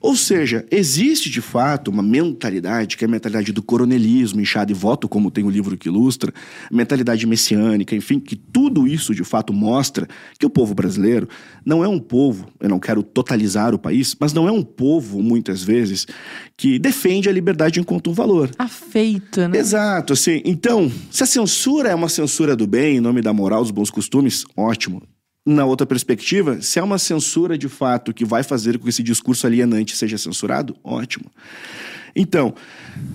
Ou 0.00 0.16
seja, 0.16 0.66
existe 0.72 1.30
de 1.30 1.40
fato 1.40 1.88
uma 1.88 2.02
mentalidade, 2.02 2.96
que 2.96 3.04
é 3.04 3.06
a 3.06 3.08
mentalidade 3.08 3.52
do 3.52 3.62
coronelismo, 3.62 4.40
inchado 4.40 4.72
e 4.72 4.74
voto, 4.74 5.08
como 5.08 5.30
tem 5.30 5.44
o 5.44 5.50
livro 5.50 5.76
que 5.76 5.88
ilustra, 5.88 6.34
mentalidade 6.68 7.24
messiânica, 7.28 7.94
enfim, 7.94 8.18
que 8.18 8.34
tudo 8.34 8.88
isso 8.88 9.14
de 9.14 9.22
fato 9.22 9.52
mostra 9.52 10.08
que 10.40 10.44
o 10.44 10.50
povo 10.50 10.74
brasileiro 10.74 11.28
não 11.64 11.84
é 11.84 11.86
um 11.86 12.00
povo, 12.00 12.48
eu 12.58 12.68
não 12.68 12.80
quero 12.80 13.04
totalizar 13.04 13.72
o 13.72 13.78
país, 13.78 14.16
mas 14.18 14.32
não 14.32 14.48
é 14.48 14.50
um 14.50 14.64
povo, 14.64 15.22
muitas 15.22 15.62
vezes, 15.62 16.08
que 16.56 16.76
defende 16.80 17.28
a 17.28 17.32
liberdade 17.32 17.78
enquanto 17.78 18.10
um 18.10 18.12
valor. 18.12 18.50
Afeito, 18.58 19.46
né? 19.46 19.56
Exato, 19.56 20.14
assim. 20.14 20.42
Então, 20.44 20.90
se 21.08 21.22
a 21.22 21.26
censura 21.26 21.51
é 21.90 21.94
uma 21.94 22.08
censura 22.08 22.56
do 22.56 22.66
bem, 22.66 22.96
em 22.96 23.00
nome 23.00 23.22
da 23.22 23.32
moral, 23.32 23.62
dos 23.62 23.70
bons 23.70 23.90
costumes, 23.90 24.44
ótimo. 24.56 25.02
Na 25.44 25.64
outra 25.64 25.86
perspectiva, 25.86 26.60
se 26.60 26.78
é 26.78 26.82
uma 26.82 26.98
censura 26.98 27.58
de 27.58 27.68
fato 27.68 28.14
que 28.14 28.24
vai 28.24 28.42
fazer 28.42 28.78
com 28.78 28.84
que 28.84 28.90
esse 28.90 29.02
discurso 29.02 29.46
alienante 29.46 29.96
seja 29.96 30.16
censurado, 30.16 30.76
ótimo. 30.84 31.24
Então, 32.14 32.54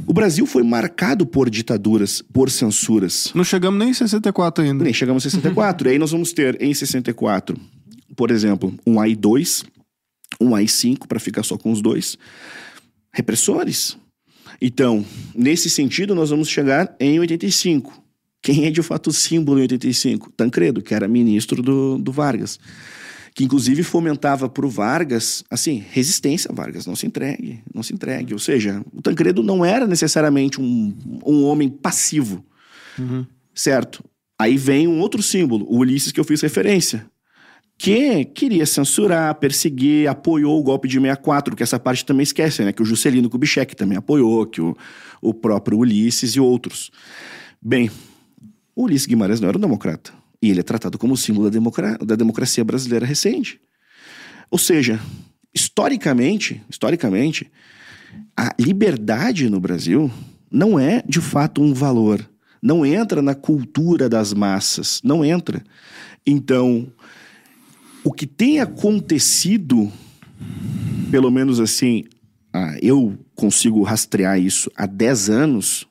o 0.06 0.14
Brasil 0.14 0.46
foi 0.46 0.64
marcado 0.64 1.26
por 1.26 1.50
ditaduras, 1.50 2.22
por 2.22 2.50
censuras. 2.50 3.32
Não 3.34 3.44
chegamos 3.44 3.80
nem 3.80 3.90
em 3.90 3.94
64 3.94 4.64
ainda. 4.64 4.84
Nem 4.84 4.94
chegamos 4.94 5.26
em 5.26 5.30
64. 5.30 5.88
e 5.88 5.92
aí 5.92 6.00
nós 6.00 6.12
vamos 6.12 6.34
ter 6.34 6.62
em 6.62 6.74
64, 6.74 7.56
por 8.16 8.32
exemplo, 8.32 8.74
um 8.86 9.00
AI-2, 9.00 9.64
um 10.42 10.56
AI-5, 10.56 11.08
para 11.08 11.20
ficar 11.20 11.44
só 11.44 11.58
com 11.58 11.72
os 11.72 11.82
dois, 11.82 12.18
repressores. 13.14 13.98
Então, 14.62 15.06
nesse 15.36 15.70
sentido, 15.70 16.16
nós 16.16 16.30
vamos 16.30 16.50
chegar 16.50 16.96
em 17.00 17.20
85. 17.20 18.07
Quem 18.48 18.64
é 18.64 18.72
de 18.72 18.82
fato 18.82 19.12
símbolo 19.12 19.60
em 19.60 19.64
85? 19.64 20.32
Tancredo, 20.32 20.82
que 20.82 20.94
era 20.94 21.06
ministro 21.06 21.62
do, 21.62 21.98
do 21.98 22.14
Vargas. 22.14 22.58
Que 23.36 23.44
inclusive 23.44 23.84
fomentava 23.84 24.48
para 24.48 24.66
o 24.66 24.70
Vargas, 24.70 25.44
assim, 25.52 25.84
resistência, 25.92 26.50
Vargas, 26.54 26.86
não 26.86 26.96
se 26.96 27.06
entregue, 27.06 27.62
não 27.76 27.84
se 27.84 27.94
entregue. 27.94 28.32
Ou 28.32 28.40
seja, 28.40 28.82
o 28.94 29.02
Tancredo 29.02 29.44
não 29.44 29.66
era 29.66 29.86
necessariamente 29.86 30.62
um, 30.62 30.96
um 31.26 31.44
homem 31.44 31.68
passivo, 31.68 32.42
uhum. 32.98 33.26
certo? 33.54 34.02
Aí 34.40 34.56
vem 34.56 34.88
um 34.88 35.02
outro 35.02 35.22
símbolo, 35.22 35.66
o 35.68 35.80
Ulisses 35.80 36.14
que 36.14 36.20
eu 36.20 36.24
fiz 36.24 36.40
referência 36.40 37.06
que 37.78 38.24
queria 38.24 38.66
censurar, 38.66 39.36
perseguir, 39.36 40.10
apoiou 40.10 40.58
o 40.58 40.64
golpe 40.64 40.88
de 40.88 40.96
64, 41.02 41.54
que 41.54 41.64
essa 41.64 41.78
parte 41.78 42.06
também 42.06 42.24
esquece, 42.24 42.64
né? 42.64 42.72
Que 42.72 42.82
o 42.82 42.86
Juscelino 42.86 43.30
Kubitschek 43.30 43.76
também 43.76 43.98
apoiou, 43.98 44.48
que 44.48 44.62
o, 44.62 44.76
o 45.22 45.34
próprio 45.34 45.80
Ulisses 45.80 46.32
e 46.32 46.40
outros. 46.40 46.90
Bem, 47.62 47.92
o 48.78 48.84
Ulisses 48.84 49.08
Guimarães 49.08 49.42
não 49.42 49.50
era 49.50 49.58
um 49.58 49.62
democrata. 49.62 50.14
E 50.40 50.52
ele 50.52 50.60
é 50.60 50.64
tratado 50.64 51.00
como 51.00 51.18
símbolo 51.18 51.50
da, 51.50 51.54
democra 51.54 51.98
da 51.98 52.16
democracia 52.16 52.64
brasileira 52.64 53.08
recente. 53.08 53.60
Ou 54.52 54.60
seja, 54.60 55.00
historicamente, 55.52 56.62
historicamente, 56.70 57.52
a 58.38 58.54
liberdade 58.60 59.50
no 59.50 59.60
Brasil 59.60 60.12
não 60.52 60.80
é 60.80 61.04
de 61.08 61.20
fato 61.20 61.60
um 61.60 61.74
valor. 61.74 62.24
Não 62.62 62.86
entra 62.86 63.20
na 63.20 63.34
cultura 63.34 64.08
das 64.08 64.32
massas. 64.32 65.02
Não 65.04 65.26
entra. 65.26 65.64
Então, 66.24 66.88
o 68.04 68.14
que 68.14 68.28
tem 68.28 68.60
acontecido, 68.60 69.92
pelo 71.10 71.32
menos 71.32 71.60
assim, 71.60 72.04
ah, 72.54 72.78
eu 72.80 73.18
consigo 73.34 73.82
rastrear 73.82 74.40
isso 74.40 74.70
há 74.76 74.86
10 74.86 75.32
anos, 75.32 75.88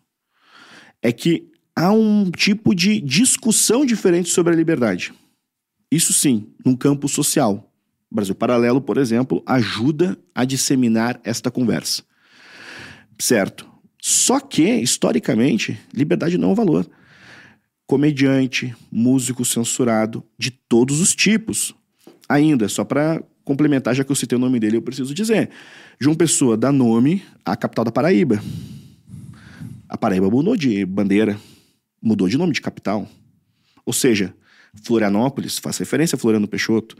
é 1.03 1.11
que 1.11 1.51
há 1.77 1.93
um 1.93 2.31
tipo 2.31 2.75
de 2.75 3.01
discussão 3.03 3.85
diferente 3.85 4.31
sobre 4.31 4.55
a 4.55 4.57
liberdade. 4.57 5.13
Isso 5.93 6.15
sim, 6.15 6.47
num 6.65 6.75
campo 6.75 7.07
social. 7.07 7.71
O 8.11 8.15
Brasil 8.15 8.35
Paralelo, 8.35 8.81
por 8.81 8.97
exemplo, 8.97 9.43
ajuda 9.45 10.19
a 10.35 10.45
disseminar 10.45 11.21
esta 11.23 11.51
conversa. 11.51 12.03
Certo. 13.19 13.69
Só 14.01 14.41
que, 14.41 14.63
historicamente, 14.63 15.79
liberdade 15.93 16.39
não 16.39 16.49
é 16.49 16.53
um 16.53 16.55
valor. 16.55 16.89
Comediante, 17.87 18.75
músico 18.91 19.45
censurado, 19.45 20.25
de 20.39 20.51
todos 20.51 21.01
os 21.01 21.15
tipos, 21.15 21.75
ainda, 22.29 22.69
só 22.69 22.85
para 22.85 23.23
complementar, 23.45 23.95
já 23.95 24.03
que 24.03 24.11
eu 24.11 24.17
citei 24.17 24.37
o 24.37 24.41
nome 24.41 24.59
dele, 24.59 24.77
eu 24.77 24.83
preciso 24.83 25.15
dizer. 25.15 25.51
João 26.01 26.17
Pessoa 26.17 26.57
dá 26.57 26.73
nome 26.73 27.23
à 27.45 27.57
capital 27.57 27.85
da 27.85 27.93
Paraíba. 27.93 28.43
A 29.89 29.97
Paraíba 29.97 30.29
mudou 30.29 30.57
de 30.57 30.85
bandeira, 30.85 31.39
mudou 32.07 32.29
de 32.29 32.39
nome 32.39 32.53
de 32.53 32.61
capital. 32.61 33.09
Ou 33.85 33.93
seja, 33.93 34.33
Florianópolis 34.85 35.59
faz 35.59 35.77
referência 35.79 36.15
a 36.15 36.19
Floriano 36.19 36.47
Peixoto. 36.47 36.97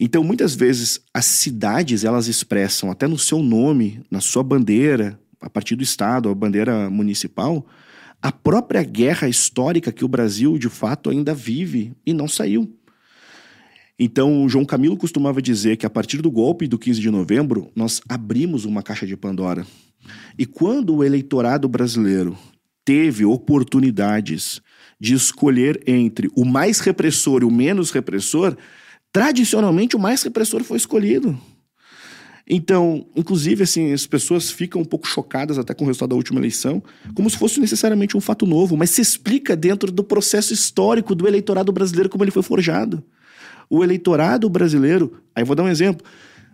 Então, 0.00 0.24
muitas 0.24 0.52
vezes, 0.52 1.00
as 1.14 1.26
cidades, 1.26 2.02
elas 2.02 2.26
expressam 2.26 2.90
até 2.90 3.06
no 3.06 3.16
seu 3.16 3.40
nome, 3.40 4.02
na 4.10 4.20
sua 4.20 4.42
bandeira, 4.42 5.16
a 5.40 5.48
partir 5.48 5.76
do 5.76 5.84
Estado, 5.84 6.28
a 6.28 6.34
bandeira 6.34 6.90
municipal, 6.90 7.64
a 8.20 8.32
própria 8.32 8.82
guerra 8.82 9.28
histórica 9.28 9.92
que 9.92 10.04
o 10.04 10.08
Brasil, 10.08 10.58
de 10.58 10.68
fato, 10.68 11.08
ainda 11.08 11.32
vive 11.32 11.92
e 12.04 12.12
não 12.12 12.26
saiu. 12.26 12.76
Então, 13.96 14.48
João 14.48 14.64
Camilo 14.64 14.96
costumava 14.96 15.40
dizer 15.40 15.76
que 15.76 15.86
a 15.86 15.90
partir 15.90 16.20
do 16.20 16.32
golpe 16.32 16.66
do 16.66 16.78
15 16.78 17.00
de 17.00 17.10
novembro, 17.10 17.70
nós 17.76 18.00
abrimos 18.08 18.64
uma 18.64 18.82
caixa 18.82 19.06
de 19.06 19.16
Pandora. 19.16 19.64
E 20.36 20.44
quando 20.46 20.96
o 20.96 21.04
eleitorado 21.04 21.68
brasileiro 21.68 22.36
teve 22.90 23.24
oportunidades 23.24 24.60
de 24.98 25.14
escolher 25.14 25.80
entre 25.86 26.28
o 26.34 26.44
mais 26.44 26.80
repressor 26.80 27.42
e 27.42 27.44
o 27.44 27.50
menos 27.50 27.92
repressor, 27.92 28.56
tradicionalmente 29.12 29.94
o 29.94 29.98
mais 30.00 30.24
repressor 30.24 30.64
foi 30.64 30.76
escolhido. 30.76 31.40
Então, 32.48 33.06
inclusive, 33.14 33.62
assim, 33.62 33.92
as 33.92 34.08
pessoas 34.08 34.50
ficam 34.50 34.82
um 34.82 34.84
pouco 34.84 35.06
chocadas 35.06 35.56
até 35.56 35.72
com 35.72 35.84
o 35.84 35.86
resultado 35.86 36.08
da 36.08 36.16
última 36.16 36.40
eleição, 36.40 36.82
como 37.14 37.30
se 37.30 37.38
fosse 37.38 37.60
necessariamente 37.60 38.16
um 38.16 38.20
fato 38.20 38.44
novo, 38.44 38.76
mas 38.76 38.90
se 38.90 39.00
explica 39.00 39.54
dentro 39.54 39.92
do 39.92 40.02
processo 40.02 40.52
histórico 40.52 41.14
do 41.14 41.28
eleitorado 41.28 41.70
brasileiro 41.70 42.08
como 42.08 42.24
ele 42.24 42.32
foi 42.32 42.42
forjado 42.42 43.04
o 43.70 43.84
eleitorado 43.84 44.50
brasileiro. 44.50 45.22
Aí 45.32 45.44
vou 45.44 45.54
dar 45.54 45.62
um 45.62 45.68
exemplo. 45.68 46.04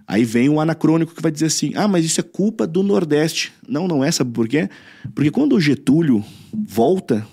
Aí 0.07 0.25
vem 0.25 0.49
um 0.49 0.61
anacrônico 0.61 1.15
que 1.15 1.23
vai 1.23 1.33
dizer 1.33 1.47
assim: 1.47 1.73
ah, 1.75 1.89
mas 1.89 2.05
isso 2.05 2.21
é 2.21 2.23
culpa 2.23 2.67
do 2.67 2.83
Nordeste. 2.83 3.53
Não, 3.69 3.89
não 3.89 4.05
é, 4.05 4.11
sabe 4.13 4.33
por 4.33 4.47
quê? 4.47 4.69
Porque 5.15 5.31
quando 5.31 5.55
o 5.55 5.61
Getúlio 5.61 6.25
volta, 6.53 7.27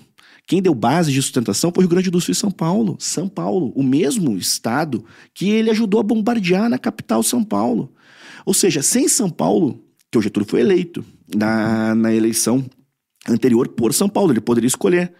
quem 0.46 0.60
deu 0.60 0.74
base 0.74 1.12
de 1.12 1.22
sustentação 1.22 1.70
foi 1.74 1.82
o 1.82 1.86
Rio 1.86 1.90
Grande 1.90 2.10
do 2.10 2.20
Sul 2.20 2.32
e 2.32 2.34
São 2.34 2.50
Paulo. 2.50 2.96
São 2.98 3.28
Paulo, 3.28 3.72
o 3.76 3.82
mesmo 3.82 4.36
estado 4.36 5.04
que 5.32 5.48
ele 5.48 5.70
ajudou 5.70 6.00
a 6.00 6.04
bombardear 6.04 6.68
na 6.68 6.78
capital 6.78 7.22
São 7.22 7.44
Paulo. 7.44 7.92
Ou 8.44 8.52
seja, 8.52 8.82
sem 8.82 9.08
São 9.08 9.30
Paulo, 9.30 9.82
que 10.10 10.18
o 10.18 10.22
Getúlio 10.22 10.48
foi 10.48 10.60
eleito 10.60 11.04
na, 11.34 11.94
na 11.94 12.12
eleição 12.12 12.64
anterior 13.28 13.68
por 13.68 13.94
São 13.94 14.08
Paulo, 14.08 14.32
ele 14.32 14.40
poderia 14.40 14.68
escolher. 14.68 15.12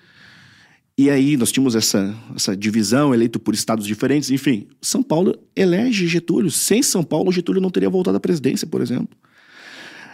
E 0.97 1.11
aí 1.11 1.37
nós 1.37 1.51
tínhamos 1.51 1.75
essa, 1.75 2.15
essa 2.37 2.57
divisão, 2.57 3.13
eleito 3.13 3.41
por 3.41 3.53
estados 3.53 3.85
diferentes, 3.85 4.31
enfim. 4.31 4.69
São 4.81 5.03
Paulo 5.03 5.37
elege 5.57 6.07
Getúlio. 6.07 6.51
Sem 6.53 6.83
São 6.83 7.03
Paulo, 7.03 7.33
Getúlio 7.33 7.61
não 7.61 7.71
teria 7.71 7.91
voltado 7.91 8.17
à 8.17 8.21
presidência, 8.21 8.67
por 8.67 8.81
exemplo. 8.81 9.17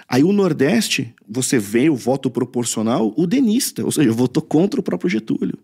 Aí 0.08 0.24
o 0.24 0.32
Nordeste, 0.32 1.14
você 1.28 1.58
vê 1.58 1.90
o 1.90 1.94
voto 1.94 2.30
proporcional, 2.30 3.14
o 3.16 3.26
denista, 3.26 3.84
ou 3.84 3.92
seja, 3.92 4.10
votou 4.10 4.42
contra 4.42 4.80
o 4.80 4.82
próprio 4.82 5.10
Getúlio. 5.10 5.58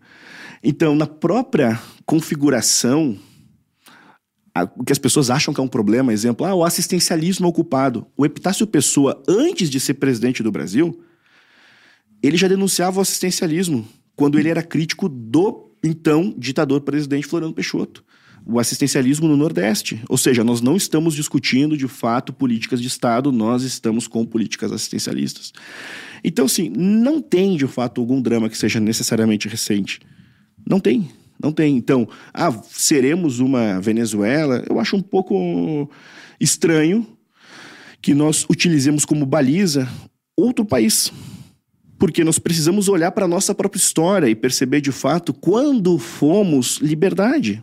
Então, 0.62 0.94
na 0.94 1.06
própria 1.06 1.80
configuração, 2.04 3.18
o 4.76 4.84
que 4.84 4.92
as 4.92 4.98
pessoas 4.98 5.30
acham 5.30 5.52
que 5.52 5.60
é 5.60 5.64
um 5.64 5.68
problema, 5.68 6.12
exemplo, 6.12 6.46
ah, 6.46 6.54
o 6.54 6.62
assistencialismo 6.62 7.48
ocupado. 7.48 8.06
O 8.16 8.24
Epitácio 8.24 8.66
Pessoa, 8.66 9.22
antes 9.26 9.70
de 9.70 9.80
ser 9.80 9.94
presidente 9.94 10.42
do 10.42 10.52
Brasil, 10.52 11.02
ele 12.22 12.36
já 12.36 12.48
denunciava 12.48 12.98
o 12.98 13.02
assistencialismo 13.02 13.86
quando 14.16 14.38
ele 14.38 14.48
era 14.48 14.62
crítico 14.62 15.08
do 15.08 15.70
então 15.84 16.34
ditador 16.36 16.80
presidente 16.80 17.26
Floriano 17.26 17.54
Peixoto. 17.54 18.02
o 18.48 18.60
assistencialismo 18.60 19.26
no 19.26 19.36
Nordeste. 19.36 20.00
Ou 20.08 20.16
seja, 20.16 20.44
nós 20.44 20.60
não 20.60 20.76
estamos 20.76 21.14
discutindo 21.14 21.76
de 21.76 21.88
fato 21.88 22.32
políticas 22.32 22.80
de 22.80 22.86
Estado, 22.86 23.32
nós 23.32 23.64
estamos 23.64 24.06
com 24.06 24.24
políticas 24.24 24.70
assistencialistas. 24.70 25.52
Então, 26.22 26.46
assim, 26.46 26.70
não 26.70 27.20
tem 27.20 27.56
de 27.56 27.66
fato 27.66 28.00
algum 28.00 28.22
drama 28.22 28.48
que 28.48 28.56
seja 28.56 28.78
necessariamente 28.78 29.48
recente. 29.48 29.98
Não 30.68 30.78
tem. 30.78 31.08
Não 31.42 31.50
tem. 31.52 31.76
Então, 31.76 32.08
ah, 32.32 32.52
seremos 32.70 33.40
uma 33.40 33.80
Venezuela? 33.80 34.64
Eu 34.68 34.78
acho 34.78 34.96
um 34.96 35.02
pouco 35.02 35.90
estranho 36.40 37.04
que 38.00 38.14
nós 38.14 38.46
utilizemos 38.48 39.04
como 39.04 39.26
baliza 39.26 39.88
outro 40.36 40.64
país. 40.64 41.12
Porque 41.98 42.22
nós 42.24 42.38
precisamos 42.38 42.88
olhar 42.88 43.10
para 43.10 43.24
a 43.24 43.28
nossa 43.28 43.54
própria 43.54 43.78
história 43.78 44.28
e 44.28 44.34
perceber 44.34 44.80
de 44.80 44.92
fato 44.92 45.32
quando 45.32 45.98
fomos 45.98 46.78
liberdade. 46.78 47.62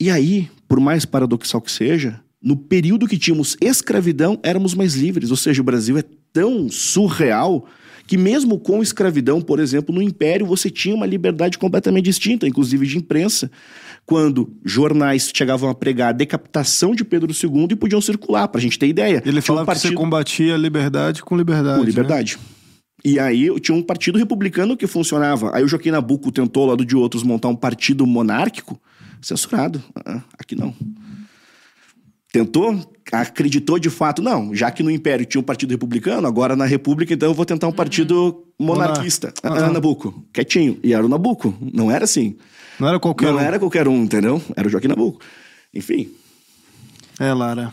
E 0.00 0.10
aí, 0.10 0.50
por 0.66 0.80
mais 0.80 1.04
paradoxal 1.04 1.60
que 1.60 1.70
seja, 1.70 2.20
no 2.42 2.56
período 2.56 3.06
que 3.06 3.18
tínhamos 3.18 3.56
escravidão, 3.60 4.38
éramos 4.42 4.74
mais 4.74 4.94
livres. 4.94 5.30
Ou 5.30 5.36
seja, 5.36 5.60
o 5.60 5.64
Brasil 5.64 5.96
é 5.96 6.04
tão 6.32 6.68
surreal 6.68 7.66
que 8.06 8.18
mesmo 8.18 8.58
com 8.58 8.82
escravidão, 8.82 9.40
por 9.40 9.60
exemplo, 9.60 9.94
no 9.94 10.02
Império, 10.02 10.44
você 10.44 10.68
tinha 10.68 10.94
uma 10.94 11.06
liberdade 11.06 11.56
completamente 11.56 12.06
distinta, 12.06 12.48
inclusive 12.48 12.86
de 12.86 12.98
imprensa, 12.98 13.50
quando 14.04 14.52
jornais 14.64 15.30
chegavam 15.32 15.70
a 15.70 15.74
pregar 15.74 16.08
a 16.08 16.12
decapitação 16.12 16.94
de 16.94 17.04
Pedro 17.04 17.32
II 17.32 17.68
e 17.70 17.76
podiam 17.76 18.00
circular, 18.00 18.48
para 18.48 18.58
a 18.58 18.62
gente 18.62 18.78
ter 18.78 18.88
ideia. 18.88 19.22
Ele 19.24 19.40
falava 19.40 19.62
um 19.62 19.66
partido... 19.66 19.82
que 19.82 19.88
você 19.88 19.94
combatia 19.94 20.54
a 20.54 20.58
liberdade 20.58 21.22
com 21.22 21.36
liberdade. 21.36 21.78
Com 21.78 21.84
liberdade. 21.84 22.36
Né? 22.36 22.61
E 23.04 23.18
aí 23.18 23.48
tinha 23.60 23.76
um 23.76 23.82
partido 23.82 24.18
republicano 24.18 24.76
que 24.76 24.86
funcionava. 24.86 25.54
Aí 25.54 25.64
o 25.64 25.68
Joaquim 25.68 25.90
Nabuco 25.90 26.30
tentou, 26.30 26.64
ao 26.64 26.68
lado 26.70 26.84
de 26.84 26.96
outros, 26.96 27.22
montar 27.22 27.48
um 27.48 27.56
partido 27.56 28.06
monárquico. 28.06 28.80
Censurado. 29.20 29.82
Ah, 30.04 30.20
aqui 30.38 30.54
não. 30.54 30.74
Tentou, 32.32 32.78
acreditou 33.12 33.78
de 33.78 33.90
fato, 33.90 34.22
não, 34.22 34.54
já 34.54 34.70
que 34.70 34.82
no 34.82 34.90
Império 34.90 35.26
tinha 35.26 35.40
um 35.40 35.44
partido 35.44 35.70
republicano, 35.70 36.26
agora 36.26 36.56
na 36.56 36.64
República, 36.64 37.12
então 37.12 37.28
eu 37.28 37.34
vou 37.34 37.44
tentar 37.44 37.68
um 37.68 37.72
partido 37.72 38.42
uhum. 38.58 38.66
monarquista. 38.66 39.34
Uhum. 39.44 39.52
Ah, 39.52 39.70
Nabuco, 39.70 40.24
quietinho. 40.32 40.78
E 40.82 40.94
era 40.94 41.04
o 41.04 41.08
Nabuco, 41.08 41.54
não 41.60 41.90
era 41.90 42.04
assim. 42.04 42.36
Não 42.80 42.88
era 42.88 42.98
qualquer 42.98 43.26
não 43.26 43.32
um. 43.32 43.36
Não 43.36 43.42
era 43.42 43.58
qualquer 43.58 43.86
um, 43.86 44.02
entendeu? 44.02 44.40
Era 44.56 44.66
o 44.66 44.70
Joaquim 44.70 44.88
Nabuco. 44.88 45.20
Enfim. 45.74 46.10
É, 47.20 47.32
Lara. 47.34 47.72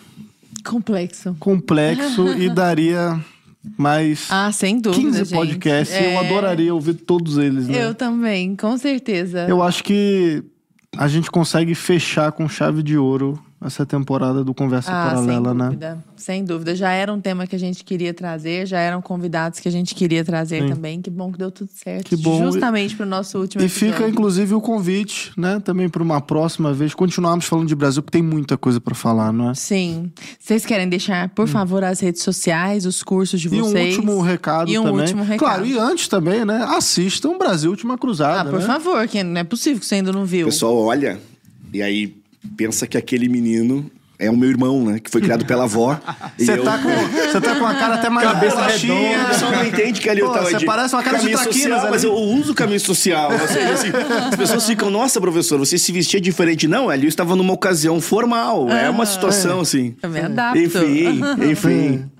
Complexo. 0.65 1.35
Complexo 1.39 2.27
e 2.37 2.49
daria 2.49 3.19
mais 3.77 4.27
ah, 4.29 4.51
sem 4.51 4.79
dúvida, 4.79 5.03
15 5.03 5.17
gente. 5.25 5.33
podcasts. 5.33 5.95
É... 5.95 6.13
Eu 6.13 6.19
adoraria 6.19 6.73
ouvir 6.73 6.93
todos 6.93 7.37
eles. 7.37 7.67
Né? 7.67 7.85
Eu 7.85 7.93
também, 7.93 8.55
com 8.55 8.77
certeza. 8.77 9.45
Eu 9.47 9.61
acho 9.61 9.83
que 9.83 10.43
a 10.97 11.07
gente 11.07 11.29
consegue 11.29 11.75
fechar 11.75 12.31
com 12.31 12.47
chave 12.47 12.81
de 12.81 12.97
ouro 12.97 13.41
essa 13.61 13.85
temporada 13.85 14.43
do 14.43 14.53
Conversa 14.53 14.89
ah, 14.89 15.09
Paralela, 15.09 15.49
sem 15.49 15.57
né? 15.57 15.65
dúvida, 15.65 15.95
né? 15.95 16.01
Sem 16.15 16.45
dúvida. 16.45 16.75
Já 16.75 16.91
era 16.91 17.13
um 17.13 17.19
tema 17.19 17.45
que 17.45 17.55
a 17.55 17.59
gente 17.59 17.83
queria 17.83 18.13
trazer, 18.13 18.65
já 18.65 18.79
eram 18.79 19.01
convidados 19.01 19.59
que 19.59 19.67
a 19.67 19.71
gente 19.71 19.93
queria 19.93 20.23
trazer 20.23 20.63
Sim. 20.63 20.69
também. 20.69 21.01
Que 21.01 21.09
bom 21.09 21.31
que 21.31 21.37
deu 21.37 21.51
tudo 21.51 21.69
certo. 21.73 22.05
Que 22.05 22.15
bom. 22.15 22.39
Justamente 22.39 22.95
para 22.95 23.05
o 23.05 23.09
nosso 23.09 23.37
último 23.37 23.61
e 23.61 23.65
episódio. 23.65 23.89
E 23.89 23.91
fica, 23.91 24.09
inclusive, 24.09 24.53
o 24.53 24.61
convite, 24.61 25.33
né? 25.37 25.59
Também 25.59 25.89
para 25.89 26.01
uma 26.01 26.21
próxima 26.21 26.71
vez 26.73 26.93
continuarmos 26.93 27.45
falando 27.45 27.67
de 27.67 27.75
Brasil, 27.75 28.01
porque 28.01 28.17
tem 28.17 28.25
muita 28.25 28.57
coisa 28.57 28.79
para 28.79 28.95
falar, 28.95 29.33
não 29.33 29.49
é? 29.49 29.55
Sim. 29.55 30.09
Vocês 30.39 30.65
querem 30.65 30.87
deixar, 30.87 31.27
por 31.29 31.43
hum. 31.43 31.47
favor, 31.47 31.83
as 31.83 31.99
redes 31.99 32.23
sociais, 32.23 32.85
os 32.85 33.03
cursos 33.03 33.41
de 33.41 33.49
vocês? 33.49 33.95
E 33.95 33.97
um 33.97 34.01
último 34.01 34.21
recado 34.21 34.71
e 34.71 34.79
um 34.79 34.83
também. 34.83 35.01
último 35.01 35.23
recado. 35.23 35.39
Claro, 35.39 35.65
e 35.65 35.77
antes 35.77 36.07
também, 36.07 36.45
né? 36.45 36.65
Assistam 36.69 37.37
Brasil 37.37 37.71
Última 37.71 37.97
Cruzada, 37.97 38.49
Ah, 38.49 38.51
por 38.53 38.59
né? 38.61 38.65
favor, 38.65 39.05
que 39.07 39.21
não 39.21 39.41
é 39.41 39.43
possível 39.43 39.79
que 39.79 39.85
você 39.85 39.95
ainda 39.95 40.13
não 40.13 40.25
viu. 40.25 40.45
Pessoal, 40.45 40.77
olha... 40.77 41.19
E 41.71 41.83
aí, 41.83 42.18
pensa 42.55 42.87
que 42.87 42.97
aquele 42.97 43.27
menino 43.29 43.89
é 44.19 44.29
o 44.29 44.35
meu 44.35 44.49
irmão, 44.49 44.83
né? 44.83 44.99
Que 44.99 45.09
foi 45.09 45.21
criado 45.21 45.45
pela 45.45 45.63
avó. 45.63 45.97
Você 46.37 46.51
eu... 46.51 46.63
tá, 46.63 46.77
com, 46.77 47.39
tá 47.39 47.55
com 47.55 47.65
a 47.65 47.73
cara 47.73 47.95
até 47.95 48.09
mais 48.09 48.29
Cabeça 48.29 48.61
redonda. 48.61 49.23
O 49.23 49.27
pessoal 49.29 49.51
não 49.53 49.65
entende 49.65 50.01
que 50.01 50.09
ali 50.09 50.19
Pô, 50.19 50.27
eu 50.27 50.33
tava 50.33 50.49
Você 50.49 50.57
de 50.57 50.65
parece 50.65 50.93
uma 50.93 51.03
cara 51.03 51.19
de 51.19 51.37
social, 51.37 51.79
ali. 51.79 51.89
Mas 51.89 52.03
eu 52.03 52.13
uso 52.13 52.53
caminho 52.53 52.81
social. 52.81 53.31
Ou 53.31 53.47
seja, 53.47 53.71
assim, 53.71 53.87
as 54.27 54.35
pessoas 54.35 54.67
ficam, 54.67 54.89
nossa, 54.89 55.21
professor, 55.21 55.57
você 55.57 55.77
se 55.77 55.91
vestia 55.93 56.19
diferente. 56.19 56.67
Não, 56.67 56.89
ali 56.89 57.05
eu 57.05 57.09
estava 57.09 57.33
numa 57.33 57.53
ocasião 57.53 58.01
formal. 58.01 58.67
Ah, 58.69 58.79
é 58.79 58.89
uma 58.89 59.05
situação, 59.05 59.59
é. 59.59 59.61
assim. 59.61 59.95
Eu 60.03 60.09
me 60.09 60.19
adapto. 60.19 60.59
Enfim, 60.59 61.21
enfim. 61.49 62.11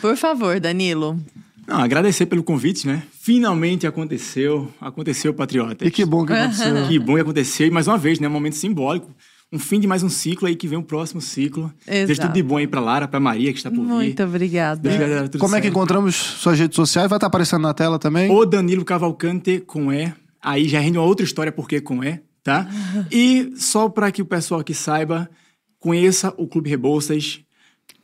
Por 0.00 0.16
favor, 0.16 0.60
Danilo. 0.60 1.20
Não, 1.66 1.80
agradecer 1.80 2.26
pelo 2.26 2.42
convite, 2.44 2.86
né? 2.86 3.02
Finalmente 3.20 3.86
aconteceu. 3.86 4.72
Aconteceu, 4.80 5.34
Patriota. 5.34 5.84
E 5.84 5.90
que 5.90 6.04
bom 6.04 6.24
que 6.24 6.32
aconteceu. 6.32 6.86
que 6.86 6.98
bom 6.98 7.14
que 7.16 7.20
aconteceu. 7.20 7.66
E 7.66 7.70
mais 7.70 7.88
uma 7.88 7.98
vez, 7.98 8.20
né? 8.20 8.28
Um 8.28 8.30
momento 8.30 8.56
simbólico 8.56 9.10
um 9.52 9.58
fim 9.58 9.80
de 9.80 9.86
mais 9.86 10.02
um 10.02 10.08
ciclo 10.08 10.46
aí 10.46 10.54
que 10.54 10.68
vem 10.68 10.78
o 10.78 10.82
próximo 10.82 11.20
ciclo. 11.20 11.72
Exato. 11.86 12.06
Desejo 12.06 12.20
tudo 12.20 12.32
de 12.34 12.42
bom 12.42 12.58
aí 12.58 12.66
pra 12.66 12.80
Lara, 12.80 13.08
pra 13.08 13.18
Maria, 13.18 13.50
que 13.52 13.58
está 13.58 13.70
por 13.70 13.78
Muito 13.78 13.98
vir. 13.98 14.04
Muito 14.04 14.22
obrigada. 14.22 14.90
É. 14.90 15.28
Como 15.38 15.48
certo. 15.48 15.54
é 15.54 15.60
que 15.60 15.68
encontramos 15.68 16.14
suas 16.14 16.58
redes 16.58 16.76
sociais? 16.76 17.08
Vai 17.08 17.16
estar 17.16 17.26
aparecendo 17.26 17.62
na 17.62 17.72
tela 17.72 17.98
também? 17.98 18.30
O 18.30 18.44
Danilo 18.44 18.84
Cavalcante 18.84 19.60
com 19.60 19.92
E. 19.92 20.12
Aí 20.40 20.68
já 20.68 20.80
rende 20.80 20.98
uma 20.98 21.06
outra 21.06 21.24
história 21.24 21.50
porque 21.50 21.80
com 21.80 22.04
E, 22.04 22.20
tá? 22.42 22.68
e 23.10 23.52
só 23.56 23.88
para 23.88 24.12
que 24.12 24.20
o 24.20 24.26
pessoal 24.26 24.60
aqui 24.60 24.74
saiba, 24.74 25.28
conheça 25.78 26.32
o 26.36 26.46
Clube 26.46 26.68
Rebouças, 26.68 27.40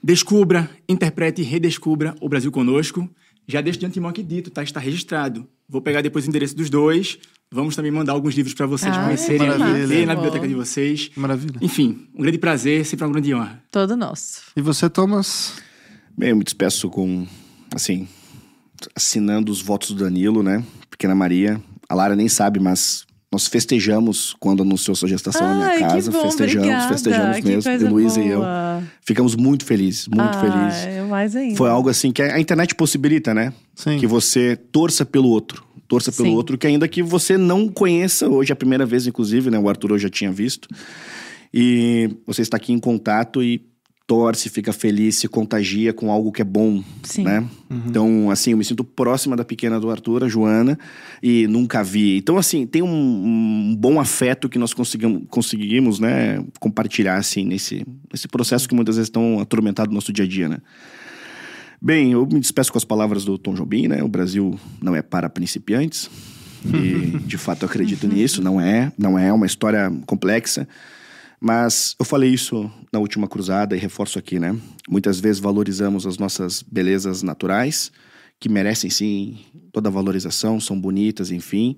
descubra, 0.02 0.68
interprete 0.88 1.42
e 1.42 1.44
redescubra 1.44 2.14
o 2.20 2.28
Brasil 2.28 2.50
conosco. 2.50 3.08
Já 3.46 3.60
deixo 3.60 3.78
de 3.78 3.84
antemão 3.86 4.08
aqui 4.08 4.22
dito, 4.22 4.50
tá? 4.50 4.62
Está 4.62 4.80
registrado. 4.80 5.46
Vou 5.68 5.82
pegar 5.82 6.00
depois 6.00 6.24
o 6.24 6.28
endereço 6.28 6.56
dos 6.56 6.70
dois. 6.70 7.18
Vamos 7.54 7.76
também 7.76 7.92
mandar 7.92 8.14
alguns 8.14 8.34
livros 8.34 8.52
para 8.52 8.66
vocês 8.66 8.92
ah, 8.92 9.04
conhecerem 9.04 9.48
aqui, 9.48 10.04
na 10.04 10.16
biblioteca 10.16 10.48
de 10.48 10.54
vocês. 10.54 11.08
Maravilha. 11.14 11.56
Enfim, 11.62 12.08
um 12.12 12.22
grande 12.22 12.36
prazer, 12.36 12.84
sempre 12.84 13.06
uma 13.06 13.12
grande 13.12 13.32
honra. 13.32 13.62
Todo 13.70 13.96
nosso. 13.96 14.42
E 14.56 14.60
você, 14.60 14.90
Thomas? 14.90 15.52
Bem, 16.18 16.30
eu 16.30 16.36
me 16.36 16.42
despeço 16.42 16.90
com, 16.90 17.24
assim, 17.72 18.08
assinando 18.96 19.52
os 19.52 19.62
votos 19.62 19.92
do 19.92 20.02
Danilo, 20.02 20.42
né? 20.42 20.64
Pequena 20.90 21.14
Maria. 21.14 21.62
A 21.88 21.94
Lara 21.94 22.16
nem 22.16 22.28
sabe, 22.28 22.58
mas 22.58 23.06
nós 23.30 23.46
festejamos 23.46 24.34
quando 24.40 24.64
anunciou 24.64 24.96
sua 24.96 25.08
gestação 25.08 25.46
Ai, 25.46 25.54
na 25.56 25.76
minha 25.76 25.88
casa. 25.90 26.10
Bom, 26.10 26.22
festejamos, 26.22 26.66
obrigada. 26.66 26.92
festejamos 26.92 27.36
que 27.36 27.46
mesmo. 27.46 27.88
Luísa 27.88 28.20
e 28.20 28.30
eu. 28.30 28.42
Ficamos 29.00 29.36
muito 29.36 29.64
felizes, 29.64 30.08
muito 30.08 30.22
ah, 30.22 30.40
felizes. 30.40 31.08
Mais 31.08 31.36
ainda. 31.36 31.56
Foi 31.56 31.70
algo 31.70 31.88
assim 31.88 32.10
que 32.10 32.20
a 32.20 32.40
internet 32.40 32.74
possibilita, 32.74 33.32
né? 33.32 33.52
Sim. 33.76 33.96
Que 34.00 34.08
você 34.08 34.56
torça 34.56 35.06
pelo 35.06 35.28
outro 35.28 35.64
torça 35.88 36.10
pelo 36.12 36.28
Sim. 36.28 36.34
outro, 36.34 36.58
que 36.58 36.66
ainda 36.66 36.88
que 36.88 37.02
você 37.02 37.36
não 37.36 37.68
conheça 37.68 38.28
hoje, 38.28 38.52
a 38.52 38.56
primeira 38.56 38.86
vez, 38.86 39.06
inclusive, 39.06 39.50
né? 39.50 39.58
O 39.58 39.68
Arthur 39.68 39.92
eu 39.92 39.98
já 39.98 40.08
tinha 40.08 40.32
visto. 40.32 40.68
E 41.52 42.10
você 42.26 42.42
está 42.42 42.56
aqui 42.56 42.72
em 42.72 42.80
contato 42.80 43.42
e 43.42 43.64
torce, 44.06 44.50
fica 44.50 44.72
feliz, 44.72 45.16
se 45.16 45.28
contagia 45.28 45.92
com 45.92 46.10
algo 46.10 46.30
que 46.30 46.42
é 46.42 46.44
bom, 46.44 46.82
Sim. 47.02 47.24
né? 47.24 47.40
Uhum. 47.70 47.82
Então, 47.86 48.30
assim, 48.30 48.50
eu 48.50 48.56
me 48.56 48.64
sinto 48.64 48.84
próxima 48.84 49.34
da 49.34 49.44
pequena 49.44 49.80
do 49.80 49.90
Arthur, 49.90 50.24
a 50.24 50.28
Joana, 50.28 50.78
e 51.22 51.46
nunca 51.46 51.82
vi. 51.82 52.18
Então, 52.18 52.36
assim, 52.36 52.66
tem 52.66 52.82
um, 52.82 52.88
um 52.88 53.76
bom 53.76 53.98
afeto 53.98 54.48
que 54.48 54.58
nós 54.58 54.74
conseguimos, 54.74 55.22
conseguimos, 55.30 55.98
né, 55.98 56.44
compartilhar, 56.60 57.16
assim, 57.16 57.44
nesse, 57.44 57.86
nesse 58.12 58.28
processo 58.28 58.68
que 58.68 58.74
muitas 58.74 58.96
vezes 58.96 59.08
estão 59.08 59.40
atormentado 59.40 59.88
no 59.88 59.94
nosso 59.94 60.12
dia 60.12 60.24
a 60.24 60.28
dia, 60.28 60.48
né? 60.48 60.58
Bem, 61.84 62.12
eu 62.12 62.24
me 62.24 62.40
despeço 62.40 62.72
com 62.72 62.78
as 62.78 62.84
palavras 62.84 63.26
do 63.26 63.36
Tom 63.36 63.52
Jobim, 63.52 63.88
né? 63.88 64.02
O 64.02 64.08
Brasil 64.08 64.58
não 64.80 64.96
é 64.96 65.02
para 65.02 65.28
principiantes. 65.28 66.10
E, 66.64 67.18
de 67.28 67.36
fato, 67.36 67.62
eu 67.64 67.68
acredito 67.68 68.08
nisso. 68.08 68.40
Não 68.40 68.58
é, 68.58 68.90
não 68.96 69.18
é 69.18 69.30
uma 69.30 69.44
história 69.44 69.92
complexa. 70.06 70.66
Mas 71.38 71.94
eu 71.98 72.06
falei 72.06 72.30
isso 72.30 72.70
na 72.90 72.98
última 72.98 73.28
cruzada 73.28 73.76
e 73.76 73.78
reforço 73.78 74.18
aqui, 74.18 74.38
né? 74.38 74.56
Muitas 74.88 75.20
vezes 75.20 75.42
valorizamos 75.42 76.06
as 76.06 76.16
nossas 76.16 76.62
belezas 76.62 77.22
naturais, 77.22 77.92
que 78.40 78.48
merecem 78.48 78.88
sim 78.88 79.40
toda 79.70 79.90
a 79.90 79.92
valorização, 79.92 80.58
são 80.58 80.80
bonitas, 80.80 81.30
enfim. 81.30 81.76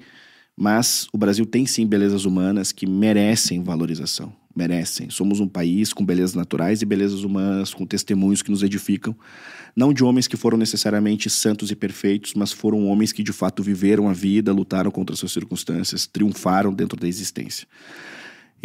Mas 0.56 1.08
o 1.12 1.18
Brasil 1.18 1.44
tem 1.44 1.66
sim 1.66 1.84
belezas 1.84 2.24
humanas 2.24 2.70
que 2.70 2.86
merecem 2.86 3.60
valorização. 3.60 4.32
Merecem. 4.56 5.10
Somos 5.10 5.38
um 5.38 5.46
país 5.46 5.92
com 5.92 6.02
belezas 6.02 6.34
naturais 6.34 6.80
e 6.80 6.86
belezas 6.86 7.22
humanas, 7.24 7.74
com 7.74 7.84
testemunhos 7.84 8.40
que 8.40 8.50
nos 8.50 8.62
edificam. 8.62 9.14
Não 9.76 9.92
de 9.92 10.02
homens 10.02 10.26
que 10.26 10.36
foram 10.36 10.56
necessariamente 10.56 11.28
santos 11.28 11.70
e 11.70 11.76
perfeitos, 11.76 12.32
mas 12.34 12.52
foram 12.52 12.86
homens 12.86 13.12
que 13.12 13.22
de 13.22 13.34
fato 13.34 13.62
viveram 13.62 14.08
a 14.08 14.14
vida, 14.14 14.54
lutaram 14.54 14.90
contra 14.90 15.14
suas 15.14 15.32
circunstâncias, 15.32 16.06
triunfaram 16.06 16.72
dentro 16.72 16.98
da 16.98 17.06
existência. 17.06 17.68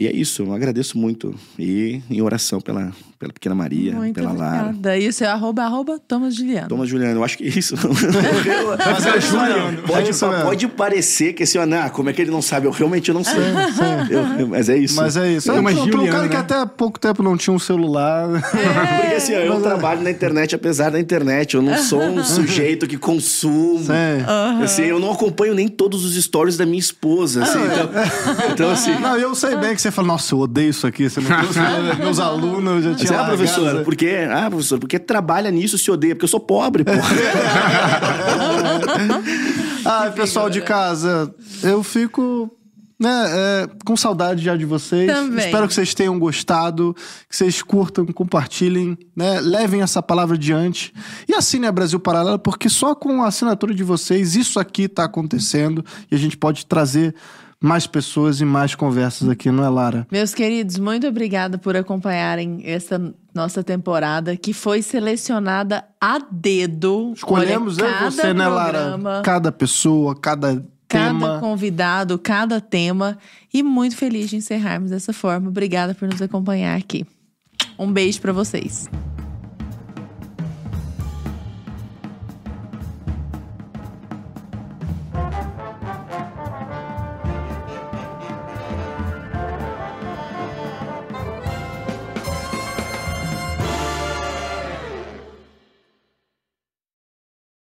E 0.02 0.08
é 0.08 0.12
isso, 0.12 0.42
eu 0.42 0.52
agradeço 0.52 0.98
muito. 0.98 1.32
E 1.60 2.02
em 2.10 2.24
oração 2.24 2.60
pela, 2.60 2.92
pela 3.20 3.32
pequena 3.32 3.54
Maria, 3.54 3.94
muito 3.94 4.16
pela 4.16 4.32
obrigada. 4.32 4.76
Lara. 4.84 4.98
E 4.98 5.08
o 5.08 5.14
seu 5.14 5.30
arroba, 5.30 5.62
arroba 5.62 6.00
Thomas 6.00 6.34
Juliano. 6.34 6.70
Thomas 6.70 6.90
Juliano, 6.90 7.20
eu 7.20 7.24
acho 7.24 7.38
que 7.38 7.44
é 7.44 7.50
isso. 7.50 7.76
Mas 8.84 9.06
é 9.06 9.22
Juliano. 9.22 9.84
Pode, 9.84 10.10
é 10.10 10.42
pode 10.44 10.68
parecer 10.70 11.34
que 11.34 11.44
assim, 11.44 11.60
ah, 11.60 11.88
como 11.92 12.10
é 12.10 12.14
que 12.14 12.20
ele 12.24 12.32
não 12.32 12.42
sabe? 12.42 12.66
Eu 12.66 12.72
realmente 12.72 13.14
não 13.14 13.24
sei. 13.24 13.44
eu, 14.40 14.48
mas 14.48 14.70
é 14.70 14.78
isso. 14.78 14.96
Mas 14.96 15.16
é 15.18 15.34
isso. 15.34 15.52
É, 15.52 15.62
mas 15.62 15.78
Para 15.78 16.02
um 16.02 16.08
cara 16.08 16.24
né? 16.24 16.30
que 16.30 16.36
até 16.36 16.56
há 16.56 16.66
pouco 16.66 17.00
tempo 17.00 17.22
não 17.22 17.38
tinha 17.38 17.54
um 17.54 17.60
celular. 17.60 18.28
É. 18.38 18.42
Porque 19.02 19.16
assim, 19.16 19.34
eu 19.34 19.54
mas, 19.54 19.62
trabalho 19.62 20.02
na 20.02 20.10
internet 20.10 20.56
apesar 20.56 20.90
da 20.90 21.00
internet. 21.00 21.54
Eu 21.54 21.62
não 21.62 21.78
sou 21.78 22.02
um 22.02 22.24
sujeito 22.26 22.88
que 22.88 22.98
consumo. 22.98 23.52
Uhum. 23.78 24.64
Assim, 24.64 24.84
eu 24.84 25.00
não 25.00 25.12
acompanho 25.12 25.54
nem 25.54 25.68
todos 25.68 26.04
os 26.04 26.16
stories 26.24 26.58
da 26.58 26.66
minha 26.66 26.80
esposa. 26.80 27.44
Assim, 27.44 27.60
então, 27.60 28.52
então, 28.52 28.72
assim. 28.72 29.00
Não, 29.00 29.16
eu 29.16 29.36
sei 29.36 29.56
bem 29.58 29.76
que 29.76 29.82
você 29.82 29.91
você 29.92 29.96
fala, 29.96 30.08
nossa, 30.08 30.34
eu 30.34 30.40
odeio 30.40 30.70
isso 30.70 30.88
aqui. 30.88 31.10
Você 31.10 31.20
não 31.20 31.30
trouxe 31.30 31.60
meus 32.00 32.20
alunos, 32.20 32.86
eu 32.86 32.92
já 32.92 32.96
tinha 32.96 33.08
Você, 33.08 33.14
ah, 33.14 33.18
largado. 33.18 33.38
professor, 33.38 33.84
porque, 33.84 34.28
ah, 34.30 34.50
professor, 34.50 34.80
porque 34.80 34.98
trabalha 34.98 35.52
nisso 35.52 35.78
se 35.78 35.92
odeia, 35.92 36.16
porque 36.16 36.26
eu 36.26 36.30
sou 36.30 36.40
pobre, 36.40 36.84
pô. 36.84 36.92
Ah, 39.84 40.12
pessoal 40.12 40.48
de 40.48 40.62
casa, 40.62 41.34
eu 41.64 41.82
fico 41.82 42.56
né, 43.02 43.10
é, 43.10 43.70
com 43.84 43.98
saudade 43.98 44.44
já 44.44 44.56
de 44.56 44.64
vocês. 44.64 45.12
Também. 45.12 45.44
Espero 45.44 45.68
que 45.68 45.74
vocês 45.74 45.96
tenham 45.96 46.20
gostado, 46.20 46.96
que 47.28 47.36
vocês 47.36 47.64
curtam, 47.64 48.06
compartilhem, 48.06 48.96
né, 49.16 49.40
levem 49.42 49.82
essa 49.82 50.04
palavra 50.04 50.36
adiante 50.36 50.94
e 51.28 51.34
assinem 51.34 51.68
a 51.68 51.72
Brasil 51.72 52.00
Paralelo, 52.00 52.38
porque 52.38 52.70
só 52.70 52.94
com 52.94 53.24
a 53.24 53.28
assinatura 53.28 53.74
de 53.74 53.84
vocês 53.84 54.36
isso 54.36 54.60
aqui 54.60 54.84
está 54.84 55.06
acontecendo 55.06 55.84
e 56.12 56.16
a 56.16 56.18
gente 56.18 56.38
pode 56.38 56.68
trazer 56.68 57.16
mais 57.62 57.86
pessoas 57.86 58.42
e 58.42 58.46
mais 58.46 58.74
conversas 58.74 59.30
aqui, 59.30 59.52
não 59.52 59.64
é, 59.64 59.70
Lara? 59.70 60.08
Meus 60.12 60.34
queridos, 60.34 60.80
muito 60.80 61.08
obrigada 61.08 61.58
por 61.60 61.76
acompanharem 61.76 62.62
essa 62.66 63.14
nossa 63.34 63.64
temporada, 63.64 64.36
que 64.36 64.52
foi 64.52 64.82
selecionada 64.82 65.86
a 66.02 66.20
dedo. 66.32 67.14
Escolhemos 67.16 67.78
Olha, 67.78 67.86
eu 67.86 67.90
e 67.90 67.94
cada 67.94 68.10
você, 68.12 68.34
né, 68.34 68.48
Lara? 68.48 69.22
Cada 69.24 69.52
pessoa, 69.52 70.16
cada 70.16 70.66
Cada 70.88 71.08
tema. 71.08 71.40
convidado, 71.40 72.18
cada 72.18 72.60
tema. 72.60 73.18
E 73.54 73.62
muito 73.62 73.96
feliz 73.96 74.30
de 74.30 74.36
encerrarmos 74.38 74.90
dessa 74.90 75.14
forma. 75.14 75.48
Obrigada 75.48 75.94
por 75.94 76.08
nos 76.10 76.22
acompanhar 76.22 76.76
aqui. 76.78 77.06
Um 77.78 77.92
beijo 77.92 78.20
pra 78.20 78.34
vocês. 78.34 78.90